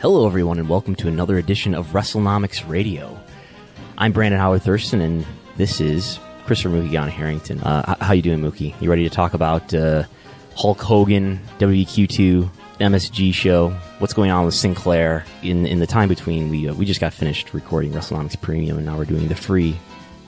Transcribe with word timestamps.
Hello, 0.00 0.28
everyone, 0.28 0.60
and 0.60 0.68
welcome 0.68 0.94
to 0.94 1.08
another 1.08 1.38
edition 1.38 1.74
of 1.74 1.88
WrestleNomics 1.88 2.68
Radio. 2.68 3.18
I'm 3.98 4.12
Brandon 4.12 4.38
Howard 4.38 4.62
Thurston, 4.62 5.00
and 5.00 5.26
this 5.56 5.80
is 5.80 6.20
Christopher 6.46 6.76
Mookie 6.76 6.92
Ghana 6.92 7.10
Harrington. 7.10 7.58
Uh, 7.58 7.96
how 8.00 8.12
you 8.12 8.22
doing, 8.22 8.38
Mookie? 8.38 8.80
You 8.80 8.90
ready 8.90 9.02
to 9.02 9.10
talk 9.10 9.34
about 9.34 9.74
uh, 9.74 10.04
Hulk 10.54 10.80
Hogan, 10.80 11.40
WQ2, 11.58 12.48
MSG 12.78 13.34
show? 13.34 13.70
What's 13.98 14.14
going 14.14 14.30
on 14.30 14.44
with 14.44 14.54
Sinclair? 14.54 15.24
In 15.42 15.66
in 15.66 15.80
the 15.80 15.86
time 15.86 16.08
between, 16.08 16.48
we 16.48 16.68
uh, 16.68 16.74
we 16.74 16.86
just 16.86 17.00
got 17.00 17.12
finished 17.12 17.52
recording 17.52 17.90
WrestleNomics 17.90 18.40
Premium, 18.40 18.76
and 18.76 18.86
now 18.86 18.96
we're 18.96 19.04
doing 19.04 19.26
the 19.26 19.34
free 19.34 19.76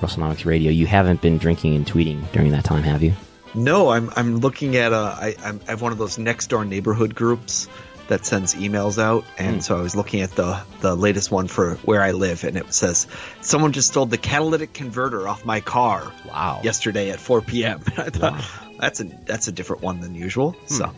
WrestleNomics 0.01 0.45
Radio. 0.45 0.73
You 0.73 0.89
haven't 0.89 1.21
been 1.21 1.39
drinking 1.39 1.77
and 1.77 1.87
tweeting 1.87 2.29
during 2.33 2.51
that 2.51 2.65
time, 2.65 2.83
have 2.83 3.05
you? 3.05 3.13
No, 3.55 3.91
I'm 3.91 4.11
I'm 4.17 4.39
looking 4.39 4.77
at 4.77 4.93
a 4.93 4.97
I 4.97 5.37
I'm, 5.45 5.61
I 5.69 5.71
have 5.71 5.83
one 5.83 5.93
of 5.93 5.98
those 5.98 6.19
next 6.19 6.48
door 6.48 6.65
neighborhood 6.65 7.15
groups 7.15 7.69
that 8.11 8.27
sends 8.27 8.55
emails 8.55 8.98
out, 9.03 9.25
and 9.39 9.58
Mm. 9.58 9.62
so 9.62 9.78
I 9.78 9.80
was 9.80 9.97
looking 9.97 10.20
at 10.20 10.33
the 10.33 10.61
the 10.83 10.94
latest 10.94 11.30
one 11.30 11.48
for 11.48 11.77
where 11.86 12.03
I 12.03 12.11
live, 12.12 12.44
and 12.44 12.56
it 12.56 12.75
says 12.75 13.06
someone 13.41 13.72
just 13.72 13.89
stole 13.89 14.05
the 14.06 14.19
catalytic 14.19 14.73
converter 14.74 15.27
off 15.27 15.45
my 15.45 15.61
car. 15.61 16.12
Wow. 16.29 16.61
Yesterday 16.62 17.11
at 17.11 17.18
4 17.20 17.40
p.m. 17.40 17.80
I 17.96 18.11
thought 18.11 18.45
that's 18.79 19.01
a 19.01 19.05
that's 19.24 19.48
a 19.48 19.52
different 19.52 19.83
one 19.83 20.01
than 20.01 20.14
usual. 20.14 20.52
Hmm. 20.52 20.74
So. 20.74 20.92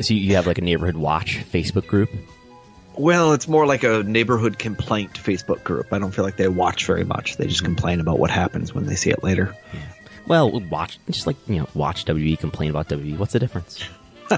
So 0.00 0.14
you 0.14 0.34
have 0.36 0.46
like 0.46 0.58
a 0.58 0.62
neighborhood 0.62 0.96
watch 0.96 1.42
Facebook 1.52 1.86
group. 1.86 2.10
Well, 2.98 3.32
it's 3.32 3.46
more 3.48 3.66
like 3.66 3.82
a 3.84 4.02
neighborhood 4.02 4.58
complaint 4.58 5.14
Facebook 5.14 5.62
group. 5.64 5.92
I 5.92 5.98
don't 5.98 6.12
feel 6.12 6.24
like 6.24 6.36
they 6.36 6.48
watch 6.48 6.86
very 6.86 7.04
much. 7.04 7.36
They 7.38 7.46
just 7.46 7.58
Mm-hmm. 7.62 7.66
complain 7.74 8.00
about 8.00 8.18
what 8.18 8.30
happens 8.30 8.74
when 8.74 8.86
they 8.86 8.94
see 8.94 9.10
it 9.10 9.22
later. 9.24 9.54
Well, 10.26 10.60
watch 10.70 10.98
just 11.10 11.26
like 11.26 11.36
you 11.46 11.56
know, 11.60 11.68
watch 11.74 12.04
WWE 12.04 12.38
complain 12.38 12.70
about 12.70 12.88
WWE. 12.88 13.16
What's 13.18 13.32
the 13.32 13.38
difference? 13.38 13.82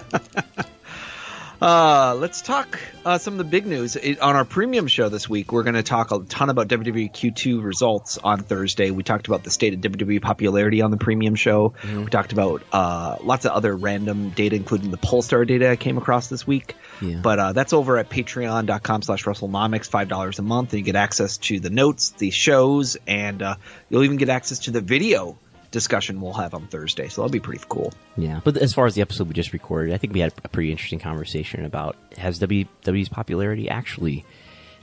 Uh, 1.60 2.14
let's 2.14 2.40
talk 2.40 2.78
uh, 3.04 3.18
some 3.18 3.34
of 3.34 3.38
the 3.38 3.44
big 3.44 3.66
news 3.66 3.96
It- 3.96 4.20
on 4.20 4.36
our 4.36 4.44
premium 4.44 4.86
show 4.86 5.08
this 5.08 5.28
week. 5.28 5.50
We're 5.50 5.64
going 5.64 5.74
to 5.74 5.82
talk 5.82 6.12
a 6.12 6.20
ton 6.20 6.50
about 6.50 6.68
WWE 6.68 7.10
Q2 7.12 7.64
results 7.64 8.16
on 8.16 8.44
Thursday. 8.44 8.92
We 8.92 9.02
talked 9.02 9.26
about 9.26 9.42
the 9.42 9.50
state 9.50 9.74
of 9.74 9.80
WWE 9.80 10.22
popularity 10.22 10.82
on 10.82 10.92
the 10.92 10.96
premium 10.96 11.34
show. 11.34 11.74
We 11.84 12.06
talked 12.06 12.32
about 12.32 12.62
uh, 12.72 13.16
lots 13.24 13.44
of 13.44 13.52
other 13.52 13.74
random 13.76 14.30
data, 14.30 14.54
including 14.54 14.92
the 14.92 14.98
Pollstar 14.98 15.44
data 15.46 15.68
I 15.70 15.76
came 15.76 15.98
across 15.98 16.28
this 16.28 16.46
week. 16.46 16.76
Yeah. 17.02 17.16
But 17.22 17.38
uh, 17.40 17.52
that's 17.54 17.72
over 17.72 17.98
at 17.98 18.08
patreon.com 18.08 19.02
slash 19.02 19.24
WrestleNomics, 19.24 19.90
$5 19.90 20.38
a 20.38 20.42
month. 20.42 20.72
And 20.72 20.78
you 20.78 20.84
get 20.84 20.94
access 20.96 21.38
to 21.38 21.58
the 21.58 21.70
notes, 21.70 22.10
the 22.10 22.30
shows, 22.30 22.96
and 23.06 23.42
uh, 23.42 23.56
you'll 23.90 24.04
even 24.04 24.16
get 24.16 24.28
access 24.28 24.60
to 24.60 24.70
the 24.70 24.80
video 24.80 25.36
discussion 25.70 26.20
we'll 26.20 26.32
have 26.34 26.54
on 26.54 26.66
Thursday. 26.68 27.08
So 27.08 27.22
that'll 27.22 27.32
be 27.32 27.40
pretty 27.40 27.64
cool. 27.68 27.92
Yeah, 28.16 28.40
but 28.44 28.56
as 28.56 28.72
far 28.72 28.86
as 28.86 28.94
the 28.94 29.02
episode 29.02 29.28
we 29.28 29.34
just 29.34 29.52
recorded, 29.52 29.94
I 29.94 29.98
think 29.98 30.12
we 30.12 30.20
had 30.20 30.32
a 30.44 30.48
pretty 30.48 30.70
interesting 30.70 30.98
conversation 30.98 31.64
about 31.64 31.96
has 32.16 32.38
WWE's 32.38 33.08
popularity 33.08 33.68
actually 33.68 34.24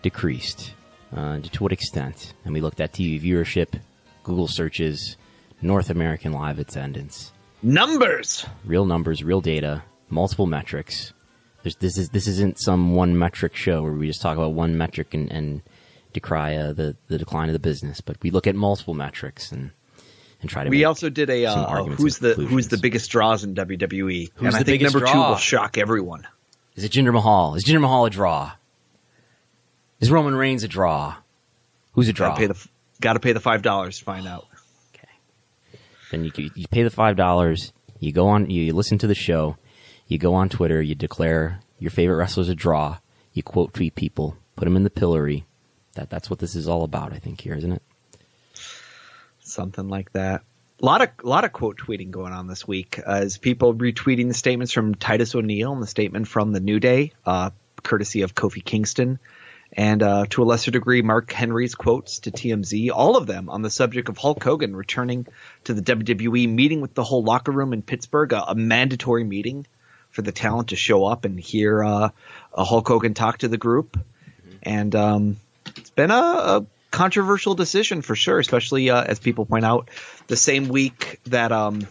decreased? 0.02 0.74
Uh, 1.16 1.40
to 1.40 1.64
what 1.64 1.72
extent? 1.72 2.34
And 2.44 2.54
we 2.54 2.62
looked 2.62 2.80
at 2.80 2.94
TV 2.94 3.22
viewership, 3.22 3.80
Google 4.24 4.48
searches, 4.48 5.18
North 5.62 5.90
American 5.90 6.32
live 6.32 6.60
attendance, 6.60 7.32
Numbers! 7.64 8.46
real 8.66 8.86
numbers, 8.86 9.24
real 9.24 9.42
data, 9.42 9.84
multiple 10.10 10.46
metrics. 10.46 11.14
There's, 11.64 11.76
this 11.78 11.98
is 11.98 12.10
this 12.10 12.28
isn't 12.28 12.60
some 12.60 12.94
one 12.94 13.18
metric 13.18 13.56
show 13.56 13.82
where 13.82 13.94
we 13.94 14.06
just 14.08 14.22
talk 14.22 14.38
about 14.38 14.54
one 14.54 14.78
metric 14.78 15.16
and, 15.16 15.32
and 15.32 15.62
decry 16.14 16.56
uh, 16.56 16.74
the 16.74 16.96
the 17.08 17.18
decline 17.18 17.50
of 17.50 17.54
the 17.54 17.60
business, 17.60 18.02
but 18.02 18.18
we 18.22 18.30
look 18.30 18.46
at 18.46 18.56
multiple 18.56 18.94
metrics 18.94 19.52
and 19.52 19.72
and 20.46 20.50
try 20.52 20.64
to. 20.64 20.70
We 20.70 20.86
also 20.86 21.10
did 21.10 21.30
a 21.30 21.46
uh, 21.46 21.84
who's 21.84 22.20
the 22.20 22.36
who's 22.36 22.68
the 22.68 22.78
biggest 22.78 23.10
draws 23.10 23.44
in 23.44 23.56
WWE, 23.56 24.32
Who's 24.36 24.48
and 24.48 24.56
I 24.56 24.64
think 24.64 24.84
number 24.84 25.02
two 25.02 25.18
will 25.18 25.38
shock 25.38 25.78
everyone. 25.78 26.28
Is 26.76 26.84
it 26.84 26.92
Jinder 26.92 27.12
Mahal? 27.12 27.56
Is 27.56 27.64
Jinder 27.64 27.82
Mahal 27.82 28.06
a 28.06 28.10
draw? 28.10 28.52
Is 30.00 30.12
Roman 30.12 30.36
Reigns 30.36 30.64
a 30.64 30.68
draw? 30.68 31.16
Who's 31.94 32.10
a 32.10 32.14
draw? 32.14 32.30
Got 32.30 32.36
to 32.36 32.40
pay 32.40 32.48
the 32.48 32.68
got 33.02 33.14
to 33.14 33.20
pay 33.20 33.34
the 33.34 33.40
five 33.40 33.64
dollars 33.64 33.98
to 34.00 34.06
find 34.06 34.28
out. 34.28 34.46
Okay. 34.94 35.08
Then 36.12 36.26
you 36.26 36.32
you 36.54 36.68
pay 36.70 36.84
the 36.84 36.90
five 36.92 37.16
dollars. 37.16 37.74
You 38.00 38.12
go 38.12 38.28
on. 38.28 38.50
You 38.50 38.74
listen 38.74 39.00
to 39.00 39.08
the 39.08 39.16
show. 39.16 39.58
You 40.08 40.20
go 40.20 40.36
on 40.36 40.50
Twitter. 40.50 40.82
You 40.82 40.94
declare 40.94 41.62
your 41.80 41.92
favorite 41.92 42.18
wrestler's 42.18 42.50
a 42.50 42.56
draw. 42.56 43.00
You 43.34 43.42
quote 43.42 43.74
tweet 43.74 43.96
people. 43.96 44.38
Put 44.56 44.66
them 44.66 44.76
in 44.76 44.84
the 44.84 44.90
pillory. 44.92 45.46
That 45.96 46.10
that's 46.10 46.30
what 46.30 46.40
this 46.40 46.56
is 46.56 46.68
all 46.68 46.84
about. 46.84 47.14
I 47.14 47.18
think 47.18 47.42
here, 47.42 47.56
isn't 47.56 47.72
it? 47.72 47.82
Something 49.56 49.88
like 49.88 50.12
that. 50.12 50.44
A 50.82 50.86
lot 50.86 51.02
of 51.02 51.10
a 51.24 51.28
lot 51.28 51.46
of 51.46 51.54
quote 51.54 51.78
tweeting 51.78 52.12
going 52.12 52.34
on 52.34 52.48
this 52.48 52.68
week 52.68 53.00
uh, 53.00 53.10
as 53.10 53.38
people 53.38 53.74
retweeting 53.74 54.28
the 54.28 54.34
statements 54.34 54.74
from 54.74 54.96
Titus 54.96 55.34
O'Neil 55.34 55.72
and 55.72 55.82
the 55.82 55.88
statement 55.88 56.28
from 56.28 56.52
the 56.52 56.60
New 56.60 56.82
Day, 56.82 57.14
uh, 57.26 57.52
courtesy 57.82 58.24
of 58.24 58.36
Kofi 58.36 58.64
Kingston, 58.64 59.18
and 59.72 60.04
uh, 60.04 60.26
to 60.32 60.44
a 60.44 60.46
lesser 60.46 60.72
degree 60.72 61.02
Mark 61.02 61.32
Henry's 61.32 61.74
quotes 61.74 62.20
to 62.20 62.32
TMZ. 62.32 62.92
All 62.94 63.16
of 63.16 63.28
them 63.28 63.50
on 63.50 63.62
the 63.62 63.70
subject 63.70 64.10
of 64.10 64.18
Hulk 64.18 64.44
Hogan 64.44 64.76
returning 64.76 65.26
to 65.64 65.74
the 65.74 65.82
WWE, 65.82 66.50
meeting 66.50 66.82
with 66.82 66.94
the 66.94 67.06
whole 67.06 67.24
locker 67.24 67.54
room 67.54 67.72
in 67.72 67.82
Pittsburgh, 67.82 68.34
a, 68.34 68.52
a 68.52 68.56
mandatory 68.56 69.24
meeting 69.24 69.66
for 70.12 70.22
the 70.22 70.34
talent 70.34 70.70
to 70.70 70.76
show 70.76 71.06
up 71.06 71.24
and 71.24 71.40
hear 71.40 71.82
uh, 71.82 72.10
Hulk 72.54 72.90
Hogan 72.90 73.14
talk 73.14 73.38
to 73.38 73.48
the 73.48 73.58
group. 73.58 73.98
And 74.64 74.94
um, 74.96 75.38
it's 75.78 75.92
been 75.92 76.12
a, 76.12 76.14
a 76.14 76.66
controversial 76.96 77.56
decision 77.56 78.02
for 78.02 78.16
sure, 78.16 78.40
especially 78.40 78.90
uh, 78.90 79.04
as 79.04 79.20
people 79.20 79.46
point 79.46 79.66
out, 79.66 79.90
the 80.28 80.38
same 80.38 80.68
week 80.70 81.20
that 81.26 81.52
um, 81.52 81.88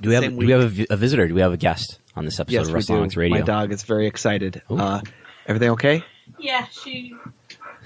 Do 0.00 0.08
we 0.08 0.14
have 0.14 0.24
do 0.24 0.36
we 0.36 0.50
have 0.50 0.78
a, 0.80 0.86
a 0.90 0.96
visitor? 0.96 1.28
Do 1.28 1.34
we 1.34 1.40
have 1.40 1.52
a 1.52 1.56
guest 1.56 1.98
on 2.14 2.24
this 2.24 2.40
episode 2.40 2.54
yes, 2.54 2.68
of 2.68 2.74
we 2.74 3.08
do. 3.08 3.20
Radio? 3.20 3.38
My 3.38 3.42
dog 3.44 3.72
is 3.72 3.82
very 3.84 4.06
excited. 4.06 4.62
Uh, 4.68 5.00
everything 5.46 5.70
okay? 5.70 6.04
Yeah, 6.38 6.66
she. 6.66 7.14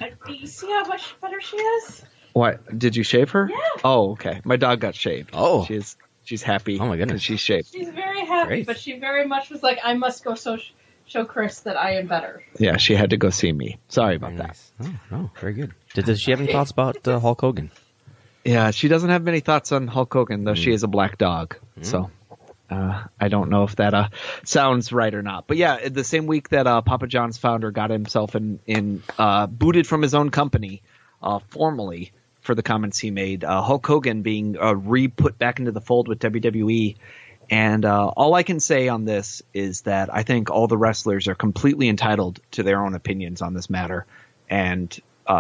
uh, 0.01 0.07
You 0.29 0.47
see 0.47 0.69
how 0.69 0.87
much 0.87 1.15
better 1.21 1.41
she 1.41 1.57
is? 1.57 2.03
What 2.33 2.79
did 2.79 2.97
you 2.97 3.03
shave 3.03 3.31
her? 3.31 3.49
Yeah. 3.51 3.57
Oh, 3.85 4.13
okay. 4.13 4.41
My 4.45 4.57
dog 4.57 4.81
got 4.81 4.95
shaved. 4.95 5.31
Oh. 5.33 5.65
she's 5.67 5.97
she's 6.25 6.43
happy. 6.43 6.79
Oh, 6.81 6.87
my 6.87 6.97
goodness, 6.97 7.23
she's 7.23 7.41
shaved. 7.41 7.69
She's 7.73 7.91
very 7.91 8.25
happy, 8.25 8.49
Great. 8.49 8.67
but 8.67 8.79
she 8.79 8.99
very 8.99 9.27
much 9.27 9.51
was 9.51 9.63
like, 9.63 9.79
I 9.85 9.95
must 9.95 10.25
go 10.25 10.35
so 10.35 10.57
show 11.11 11.25
Chris 11.25 11.61
that 11.61 11.77
I 11.77 11.95
am 11.97 12.07
better. 12.07 12.43
Yeah, 12.59 12.77
she 12.77 12.95
had 12.95 13.11
to 13.11 13.17
go 13.17 13.31
see 13.31 13.53
me. 13.53 13.79
Sorry 13.89 14.17
about 14.17 14.33
Very 14.33 14.39
that. 14.39 14.47
nice. 14.49 14.73
Oh, 14.81 14.95
oh, 15.12 15.31
very 15.41 15.53
good. 15.55 15.75
Does, 15.95 16.05
does 16.05 16.21
she 16.21 16.31
have 16.31 16.41
any 16.41 16.53
thoughts 16.53 16.71
about 16.71 17.07
uh, 17.07 17.19
Hulk 17.19 17.41
Hogan? 17.41 17.71
Yeah, 18.45 18.71
she 18.71 18.89
doesn't 18.89 19.11
have 19.11 19.23
many 19.23 19.41
thoughts 19.41 19.73
on 19.73 19.87
Hulk 19.87 20.12
Hogan, 20.12 20.45
though 20.45 20.53
Mm. 20.55 20.65
she 20.65 20.73
is 20.73 20.83
a 20.83 20.89
black 20.89 21.19
dog. 21.19 21.57
So 21.83 22.11
Uh, 22.71 23.03
I 23.21 23.27
don't 23.29 23.51
know 23.51 23.65
if 23.65 23.75
that 23.77 23.95
uh, 23.95 24.09
sounds 24.45 24.93
right 24.93 25.12
or 25.12 25.23
not, 25.23 25.49
but 25.49 25.57
yeah, 25.57 25.89
the 25.89 26.05
same 26.05 26.27
week 26.29 26.51
that 26.51 26.69
uh, 26.69 26.81
Papa 26.83 27.09
John's 27.09 27.37
founder 27.37 27.73
got 27.73 27.91
himself 27.91 28.37
in, 28.37 28.61
in 28.65 29.03
uh, 29.19 29.49
booted 29.49 29.89
from 29.89 30.03
his 30.03 30.15
own 30.15 30.31
company 30.31 30.81
uh, 31.21 31.41
formally 31.49 32.12
for 32.43 32.55
the 32.55 32.62
comments 32.62 32.99
he 33.01 33.11
made, 33.11 33.43
uh, 33.43 33.61
Hulk 33.61 33.85
Hogan 33.87 34.23
being 34.23 34.53
re 34.53 35.09
put 35.09 35.37
back 35.37 35.59
into 35.59 35.73
the 35.73 35.81
fold 35.81 36.07
with 36.07 36.21
WWE. 36.21 36.97
And 37.50 37.85
all 37.85 38.35
I 38.35 38.44
can 38.44 38.61
say 38.61 38.88
on 38.88 39.05
this 39.05 39.43
is 39.52 39.82
that 39.82 40.12
I 40.14 40.23
think 40.23 40.50
all 40.50 40.69
the 40.69 40.79
wrestlers 40.79 41.26
are 41.26 41.35
completely 41.35 41.88
entitled 41.88 42.41
to 42.52 42.62
their 42.62 42.85
own 42.85 42.94
opinions 42.94 43.43
on 43.43 43.55
this 43.55 43.69
matter, 43.69 44.06
and 44.49 44.97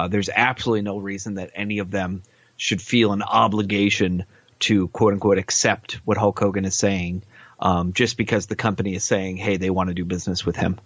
there's 0.08 0.28
absolutely 0.28 0.82
no 0.82 0.98
reason 0.98 1.34
that 1.34 1.50
any 1.54 1.78
of 1.78 1.90
them 1.90 2.22
should 2.56 2.82
feel 2.82 3.12
an 3.12 3.22
obligation 3.22 4.24
to 4.60 4.88
quote 4.88 5.14
unquote 5.14 5.38
accept 5.38 5.94
what 6.04 6.18
Hulk 6.18 6.38
Hogan 6.38 6.64
is 6.64 6.76
saying 6.76 7.22
um, 7.60 7.92
just 7.92 8.16
because 8.16 8.46
the 8.46 8.56
company 8.56 8.94
is 8.94 9.04
saying, 9.04 9.36
hey, 9.36 9.56
they 9.56 9.70
want 9.70 9.88
to 9.88 9.94
do 9.94 10.04
business 10.04 10.44
with 10.44 10.56
him. 10.56 10.80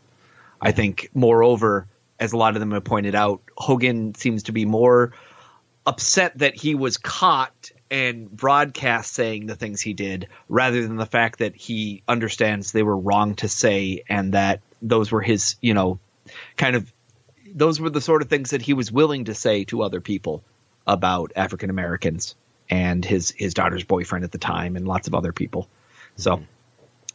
I 0.60 0.72
think, 0.72 1.10
moreover, 1.14 1.86
as 2.18 2.32
a 2.32 2.36
lot 2.36 2.54
of 2.54 2.60
them 2.60 2.72
have 2.72 2.84
pointed 2.84 3.14
out, 3.14 3.42
Hogan 3.56 4.14
seems 4.14 4.44
to 4.44 4.52
be 4.52 4.64
more 4.64 5.12
upset 5.86 6.38
that 6.38 6.56
he 6.56 6.74
was 6.74 6.96
caught 6.96 7.70
and 7.90 8.31
broadcast 8.31 9.12
saying 9.12 9.46
the 9.46 9.56
things 9.56 9.81
he 9.81 9.92
did 9.92 10.28
rather 10.48 10.82
than 10.82 10.96
the 10.96 11.06
fact 11.06 11.38
that 11.40 11.54
he 11.54 12.02
understands 12.08 12.72
they 12.72 12.82
were 12.82 12.96
wrong 12.96 13.34
to 13.36 13.48
say 13.48 14.02
and 14.08 14.34
that 14.34 14.60
those 14.81 15.12
were 15.12 15.20
his, 15.20 15.56
you 15.60 15.75
know, 15.75 15.98
kind 16.56 16.76
of 16.76 16.92
those 17.54 17.81
were 17.81 17.90
the 17.90 18.00
sort 18.00 18.22
of 18.22 18.28
things 18.28 18.50
that 18.50 18.62
he 18.62 18.75
was 18.75 18.90
willing 18.90 19.26
to 19.26 19.34
say 19.34 19.64
to 19.64 19.82
other 19.82 20.00
people 20.00 20.42
about 20.86 21.32
African 21.36 21.70
Americans 21.70 22.34
and 22.69 23.04
his 23.04 23.31
his 23.31 23.54
daughter's 23.54 23.84
boyfriend 23.84 24.25
at 24.25 24.32
the 24.32 24.38
time 24.38 24.76
and 24.76 24.88
lots 24.88 25.06
of 25.06 25.14
other 25.14 25.32
people. 25.32 25.69
So 26.16 26.42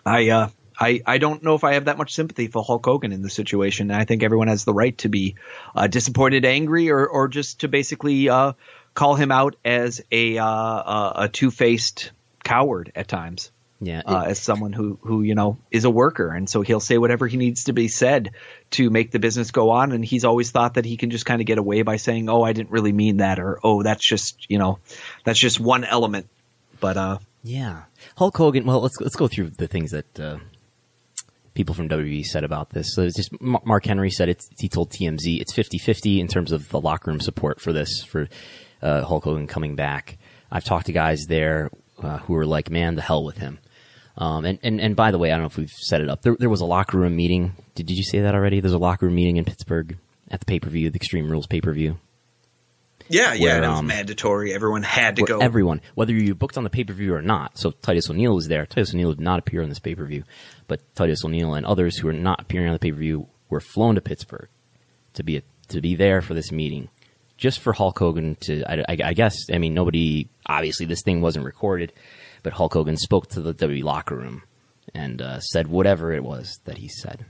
I 0.06 0.30
uh 0.30 0.50
I, 0.80 1.02
I 1.06 1.18
don't 1.18 1.44
know 1.44 1.56
if 1.56 1.66
I 1.66 1.74
have 1.74 1.86
that 1.86 1.98
much 1.98 2.14
sympathy 2.14 2.48
for 2.48 2.64
Hulk 2.64 2.86
Hogan 2.86 3.12
in 3.12 3.22
the 3.22 3.30
situation. 3.30 3.92
I 3.92 4.06
think 4.06 4.24
everyone 4.24 4.48
has 4.48 4.64
the 4.64 4.74
right 4.74 4.98
to 5.00 5.10
be 5.10 5.36
uh, 5.76 5.88
disappointed, 5.88 6.46
angry, 6.46 6.90
or 6.90 7.06
or 7.06 7.28
just 7.28 7.62
to 7.62 7.68
basically 7.68 8.30
uh, 8.30 8.54
call 9.00 9.16
him 9.16 9.32
out 9.32 9.56
as 9.64 10.02
a 10.12 10.38
uh, 10.38 11.24
a 11.24 11.30
two 11.32 11.52
faced 11.52 12.12
coward 12.44 12.92
at 12.96 13.08
times. 13.08 13.50
Yeah, 13.82 14.02
uh, 14.06 14.26
as 14.28 14.40
someone 14.40 14.74
who 14.74 15.00
who 15.02 15.22
you 15.22 15.36
know 15.36 15.58
is 15.72 15.86
a 15.86 15.90
worker, 15.90 16.34
and 16.34 16.50
so 16.50 16.60
he'll 16.62 16.82
say 16.82 16.98
whatever 16.98 17.26
he 17.26 17.38
needs 17.38 17.64
to 17.64 17.74
be 17.74 17.88
said 17.88 18.32
to 18.72 18.90
make 18.90 19.12
the 19.12 19.20
business 19.20 19.52
go 19.52 19.70
on. 19.70 19.94
And 19.94 20.04
he's 20.04 20.26
always 20.26 20.52
thought 20.52 20.74
that 20.74 20.84
he 20.84 20.98
can 20.98 21.12
just 21.12 21.26
kind 21.26 21.40
of 21.42 21.48
get 21.48 21.58
away 21.58 21.84
by 21.84 21.96
saying, 21.96 22.28
"Oh, 22.28 22.42
I 22.42 22.52
didn't 22.52 22.72
really 22.72 22.92
mean 22.92 23.18
that," 23.18 23.40
or 23.40 23.58
"Oh, 23.64 23.84
that's 23.84 24.06
just 24.06 24.50
you 24.50 24.58
know, 24.58 24.80
that's 25.24 25.40
just 25.40 25.62
one 25.62 25.86
element." 25.86 26.28
But 26.82 26.98
uh, 26.98 27.20
yeah, 27.42 27.84
Hulk 28.18 28.36
Hogan. 28.36 28.66
Well, 28.66 28.82
let's 28.82 29.00
let's 29.00 29.16
go 29.16 29.30
through 29.30 29.52
the 29.52 29.68
things 29.68 29.92
that 29.92 30.20
uh, 30.20 30.40
people 31.54 31.74
from 31.74 31.88
WWE 31.88 32.26
said 32.26 32.44
about 32.44 32.72
this. 32.72 32.94
So 32.94 33.04
it's 33.04 33.16
just 33.16 33.32
Mark 33.40 33.86
Henry 33.86 34.12
said 34.12 34.28
it's 34.28 34.50
he 34.60 34.68
told 34.68 34.90
TMZ 34.90 35.40
it's 35.40 35.54
50-50 35.54 36.20
in 36.20 36.28
terms 36.28 36.52
of 36.52 36.68
the 36.68 36.82
locker 36.82 37.12
room 37.12 37.22
support 37.22 37.62
for 37.62 37.72
this 37.72 38.04
for 38.04 38.28
uh, 38.82 39.04
Hulk 39.04 39.24
Hogan 39.24 39.48
coming 39.48 39.76
back. 39.76 40.18
I've 40.52 40.64
talked 40.64 40.88
to 40.88 40.94
guys 40.94 41.26
there 41.28 41.70
uh, 42.02 42.18
who 42.20 42.36
are 42.36 42.46
like, 42.46 42.70
"Man, 42.70 42.96
the 42.96 43.02
hell 43.02 43.24
with 43.24 43.38
him." 43.38 43.60
Um, 44.18 44.44
and, 44.44 44.60
and, 44.64 44.82
and 44.82 44.96
by 44.96 45.12
the 45.12 45.18
way, 45.18 45.32
I 45.32 45.36
don't 45.36 45.44
know 45.44 45.48
if 45.48 45.58
we've 45.58 45.70
set 45.70 46.02
it 46.02 46.10
up. 46.10 46.22
There, 46.24 46.36
there 46.38 46.50
was 46.50 46.60
a 46.60 46.66
locker 46.66 46.98
room 46.98 47.16
meeting. 47.16 47.54
Did, 47.76 47.86
did 47.86 47.98
you 47.98 48.04
say 48.04 48.20
that 48.20 48.36
already? 48.36 48.60
There's 48.60 48.74
a 48.74 48.78
locker 48.78 49.06
room 49.06 49.16
meeting 49.16 49.38
in 49.38 49.46
Pittsburgh 49.46 49.98
at 50.30 50.42
the 50.42 50.46
pay 50.46 50.60
per 50.60 50.70
view, 50.70 50.90
the 50.90 50.98
Extreme 50.98 51.30
Rules 51.30 51.48
pay 51.48 51.62
per 51.62 51.72
view. 51.72 52.00
Yeah, 53.08 53.34
yeah, 53.34 53.54
where, 53.54 53.64
it 53.64 53.68
was 53.70 53.80
um, 53.80 53.88
mandatory. 53.88 54.54
Everyone 54.54 54.84
had 54.84 55.16
to 55.16 55.24
go. 55.24 55.40
Everyone, 55.40 55.82
whether 55.96 56.14
you 56.14 56.36
booked 56.36 56.58
on 56.58 56.64
the 56.64 56.70
pay 56.70 56.84
per 56.84 56.94
view 56.94 57.16
or 57.16 57.22
not. 57.22 57.58
So 57.58 57.72
Titus 57.72 58.10
O'Neil 58.10 58.36
was 58.36 58.48
there. 58.48 58.66
Titus 58.66 58.94
O'Neil 58.94 59.14
did 59.14 59.22
not 59.22 59.40
appear 59.40 59.64
on 59.64 59.70
this 59.70 59.80
pay 59.80 59.96
per 59.96 60.06
view, 60.06 60.24
but 60.68 60.82
Titus 60.96 61.26
O'Neil 61.26 61.56
and 61.56 61.66
others 61.66 61.98
who 61.98 62.08
are 62.08 62.14
not 62.14 62.42
appearing 62.42 62.68
on 62.68 62.74
the 62.74 62.80
pay 62.80 62.92
per 62.92 62.98
view 62.98 63.28
were 63.50 63.62
flown 63.62 63.96
to 63.96 64.02
Pittsburgh 64.02 64.50
to 65.14 65.24
be 65.24 65.38
a, 65.38 65.42
to 65.70 65.82
be 65.82 65.96
there 65.96 66.22
for 66.22 66.34
this 66.36 66.52
meeting, 66.52 66.90
just 67.40 67.60
for 67.60 67.74
Hulk 67.74 67.98
Hogan 67.98 68.36
to. 68.42 68.64
I, 68.64 68.86
I, 68.88 68.98
I 69.06 69.14
guess. 69.14 69.36
I 69.52 69.58
mean, 69.58 69.74
nobody. 69.74 70.30
Obviously, 70.46 70.86
this 70.86 71.02
thing 71.04 71.22
wasn't 71.22 71.46
recorded 71.46 71.94
but 72.44 72.54
Hulk 72.54 72.74
Hogan 72.74 72.98
spoke 72.98 73.28
to 73.30 73.42
the 73.42 73.54
WWE 73.54 73.84
locker 73.84 74.16
room 74.16 74.44
and 74.94 75.22
uh, 75.22 75.40
said 75.40 75.68
whatever 75.68 76.14
it 76.14 76.24
was 76.24 76.60
that 76.66 76.78
he 76.78 76.88
said. 76.88 77.26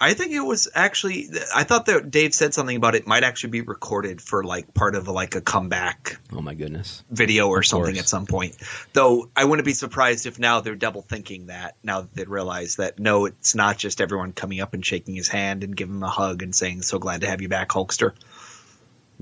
I 0.00 0.14
think 0.14 0.32
it 0.32 0.40
was 0.40 0.68
actually. 0.74 1.28
I 1.54 1.62
thought 1.62 1.86
that 1.86 2.10
Dave 2.10 2.34
said 2.34 2.54
something 2.54 2.76
about 2.76 2.96
it 2.96 3.06
might 3.06 3.22
actually 3.22 3.50
be 3.50 3.60
recorded 3.60 4.20
for 4.20 4.42
like 4.42 4.74
part 4.74 4.96
of 4.96 5.06
like 5.06 5.36
a 5.36 5.40
comeback. 5.40 6.18
Oh 6.32 6.40
my 6.40 6.54
goodness! 6.54 7.04
Video 7.08 7.46
or 7.46 7.60
of 7.60 7.66
something 7.66 7.94
course. 7.94 8.00
at 8.00 8.08
some 8.08 8.26
point. 8.26 8.56
Though 8.94 9.30
I 9.36 9.44
wouldn't 9.44 9.64
be 9.64 9.74
surprised 9.74 10.26
if 10.26 10.40
now 10.40 10.60
they're 10.60 10.74
double 10.74 11.02
thinking 11.02 11.46
that 11.46 11.76
now 11.84 12.00
that 12.00 12.14
they 12.14 12.24
realize 12.24 12.76
that 12.76 12.98
no, 12.98 13.26
it's 13.26 13.54
not 13.54 13.78
just 13.78 14.00
everyone 14.00 14.32
coming 14.32 14.60
up 14.60 14.74
and 14.74 14.84
shaking 14.84 15.14
his 15.14 15.28
hand 15.28 15.62
and 15.62 15.76
giving 15.76 15.94
him 15.94 16.02
a 16.02 16.08
hug 16.08 16.42
and 16.42 16.52
saying 16.52 16.82
"so 16.82 16.98
glad 16.98 17.20
to 17.20 17.28
have 17.28 17.40
you 17.40 17.48
back, 17.48 17.68
Hulkster." 17.68 18.12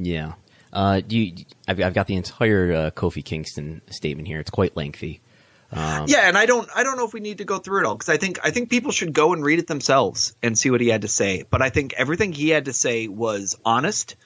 Yeah, 0.02 0.34
uh, 0.72 1.02
you, 1.08 1.34
I've, 1.68 1.80
I've, 1.80 1.94
got 1.94 2.06
the 2.06 2.16
entire 2.16 2.72
uh, 2.72 2.90
Kofi 2.90 3.24
Kingston 3.24 3.82
statement 3.90 4.28
here. 4.28 4.40
It's 4.40 4.50
quite 4.50 4.76
lengthy. 4.76 5.20
Um, 5.72 6.06
yeah, 6.08 6.26
and 6.26 6.36
I 6.36 6.46
don't, 6.46 6.68
I 6.74 6.82
don't 6.82 6.96
know 6.96 7.04
if 7.04 7.12
we 7.12 7.20
need 7.20 7.38
to 7.38 7.44
go 7.44 7.58
through 7.58 7.80
it 7.80 7.86
all 7.86 7.94
because 7.94 8.08
I 8.08 8.16
think, 8.16 8.38
I 8.42 8.50
think 8.50 8.70
people 8.70 8.90
should 8.90 9.12
go 9.12 9.32
and 9.32 9.44
read 9.44 9.58
it 9.58 9.66
themselves 9.66 10.34
and 10.42 10.58
see 10.58 10.70
what 10.70 10.80
he 10.80 10.88
had 10.88 11.02
to 11.02 11.08
say. 11.08 11.44
But 11.48 11.62
I 11.62 11.70
think 11.70 11.92
everything 11.96 12.32
he 12.32 12.48
had 12.48 12.64
to 12.64 12.72
say 12.72 13.08
was 13.08 13.58
honest, 13.64 14.16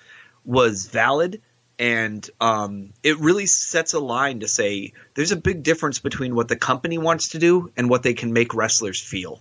was 0.45 0.87
valid, 0.87 1.43
and 1.79 2.29
um, 2.41 2.93
it 3.03 3.19
really 3.19 3.47
sets 3.47 3.95
a 3.95 4.01
line 4.01 4.41
to 4.41 4.49
say 4.49 4.93
there's 5.15 5.33
a 5.33 5.37
big 5.37 5.63
difference 5.63 5.99
between 5.99 6.35
what 6.35 6.49
the 6.49 6.57
company 6.57 6.99
wants 6.99 7.31
to 7.31 7.39
do 7.39 7.73
and 7.77 7.91
what 7.91 8.03
they 8.03 8.15
can 8.15 8.33
make 8.33 8.55
wrestlers 8.55 9.01
feel. 9.01 9.41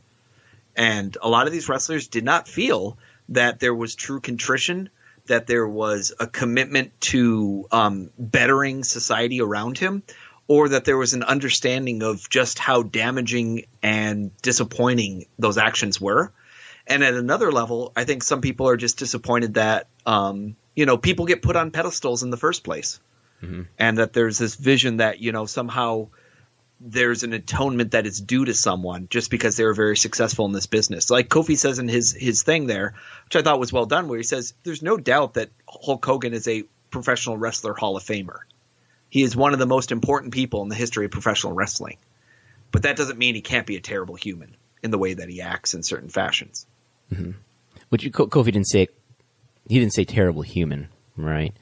And 0.76 1.16
a 1.22 1.30
lot 1.30 1.46
of 1.46 1.54
these 1.54 1.70
wrestlers 1.70 2.08
did 2.08 2.24
not 2.26 2.48
feel 2.48 2.98
that 3.30 3.60
there 3.60 3.76
was 3.76 3.96
true 3.96 4.20
contrition 4.20 4.90
that 5.28 5.48
there 5.48 5.68
was 5.68 6.14
a 6.20 6.28
commitment 6.28 7.00
to 7.02 7.66
um, 7.72 8.10
bettering 8.18 8.84
society 8.84 9.42
around 9.42 9.78
him, 9.78 10.04
or 10.48 10.70
that 10.70 10.86
there 10.86 10.98
was 10.98 11.14
an 11.14 11.24
understanding 11.24 12.04
of 12.04 12.30
just 12.30 12.60
how 12.60 12.84
damaging 12.84 13.66
and 13.82 14.36
disappointing 14.42 15.26
those 15.40 15.58
actions 15.58 16.00
were. 16.00 16.32
And 16.86 17.04
at 17.04 17.14
another 17.14 17.52
level, 17.52 17.94
I 17.96 18.04
think 18.04 18.24
some 18.24 18.42
people 18.42 18.68
are 18.68 18.76
just 18.76 18.98
disappointed 18.98 19.54
that 19.54 19.88
um, 20.06 20.58
you 20.76 20.86
know 20.86 20.98
people 20.98 21.26
get 21.26 21.42
put 21.42 21.56
on 21.56 21.72
pedestals 21.72 22.24
in 22.24 22.30
the 22.30 22.38
first 22.38 22.64
place, 22.64 23.00
mm-hmm. 23.42 23.64
and 23.80 23.98
that 23.98 24.12
there's 24.14 24.38
this 24.38 24.56
vision 24.56 24.98
that 24.98 25.20
you 25.20 25.32
know 25.32 25.46
somehow 25.46 26.10
there's 26.86 27.24
an 27.24 27.32
atonement 27.32 27.92
that 27.92 28.06
is 28.06 28.20
due 28.20 28.44
to 28.44 28.54
someone 28.54 29.08
just 29.10 29.32
because 29.32 29.56
they 29.56 29.64
were 29.64 29.74
very 29.74 29.96
successful 29.96 30.46
in 30.46 30.52
this 30.52 30.66
business. 30.66 31.10
Like 31.10 31.30
Kofi 31.30 31.58
says 31.58 31.80
in 31.80 31.88
his 31.88 32.12
his 32.12 32.44
thing 32.44 32.68
there, 32.68 32.96
which 33.26 33.38
I 33.38 33.42
thought 33.42 33.60
was 33.60 33.72
well 33.72 33.86
done, 33.86 34.10
where 34.10 34.18
he 34.18 34.24
says 34.24 34.54
there's 34.64 34.82
no 34.82 34.98
doubt 34.98 35.36
that 35.36 35.50
Hulk 35.68 36.06
Hogan 36.06 36.34
is 36.34 36.48
a 36.48 36.66
professional 36.92 37.38
wrestler 37.38 37.74
Hall 37.74 37.96
of 37.96 38.04
Famer. 38.04 38.40
He 39.10 39.24
is 39.24 39.36
one 39.36 39.54
of 39.54 39.60
the 39.60 39.66
most 39.66 39.92
important 39.92 40.34
people 40.34 40.62
in 40.62 40.70
the 40.70 40.76
history 40.76 41.06
of 41.06 41.12
professional 41.12 41.54
wrestling. 41.54 41.98
But 42.72 42.84
that 42.84 42.98
doesn't 42.98 43.18
mean 43.18 43.36
he 43.36 43.42
can't 43.42 43.68
be 43.68 43.78
a 43.78 43.82
terrible 43.82 44.16
human 44.16 44.56
in 44.82 44.92
the 44.92 44.98
way 44.98 45.14
that 45.14 45.30
he 45.30 45.42
acts 45.42 45.74
in 45.74 45.84
certain 45.84 46.10
fashions. 46.10 46.66
Mm-hmm. 47.14 47.32
You, 48.00 48.12
Kofi 48.12 48.46
didn't 48.46 48.66
say 48.66 48.88
he 49.70 49.80
didn't 49.80 49.94
say 49.94 50.04
terrible 50.04 50.42
human, 50.42 50.90
right? 51.16 51.54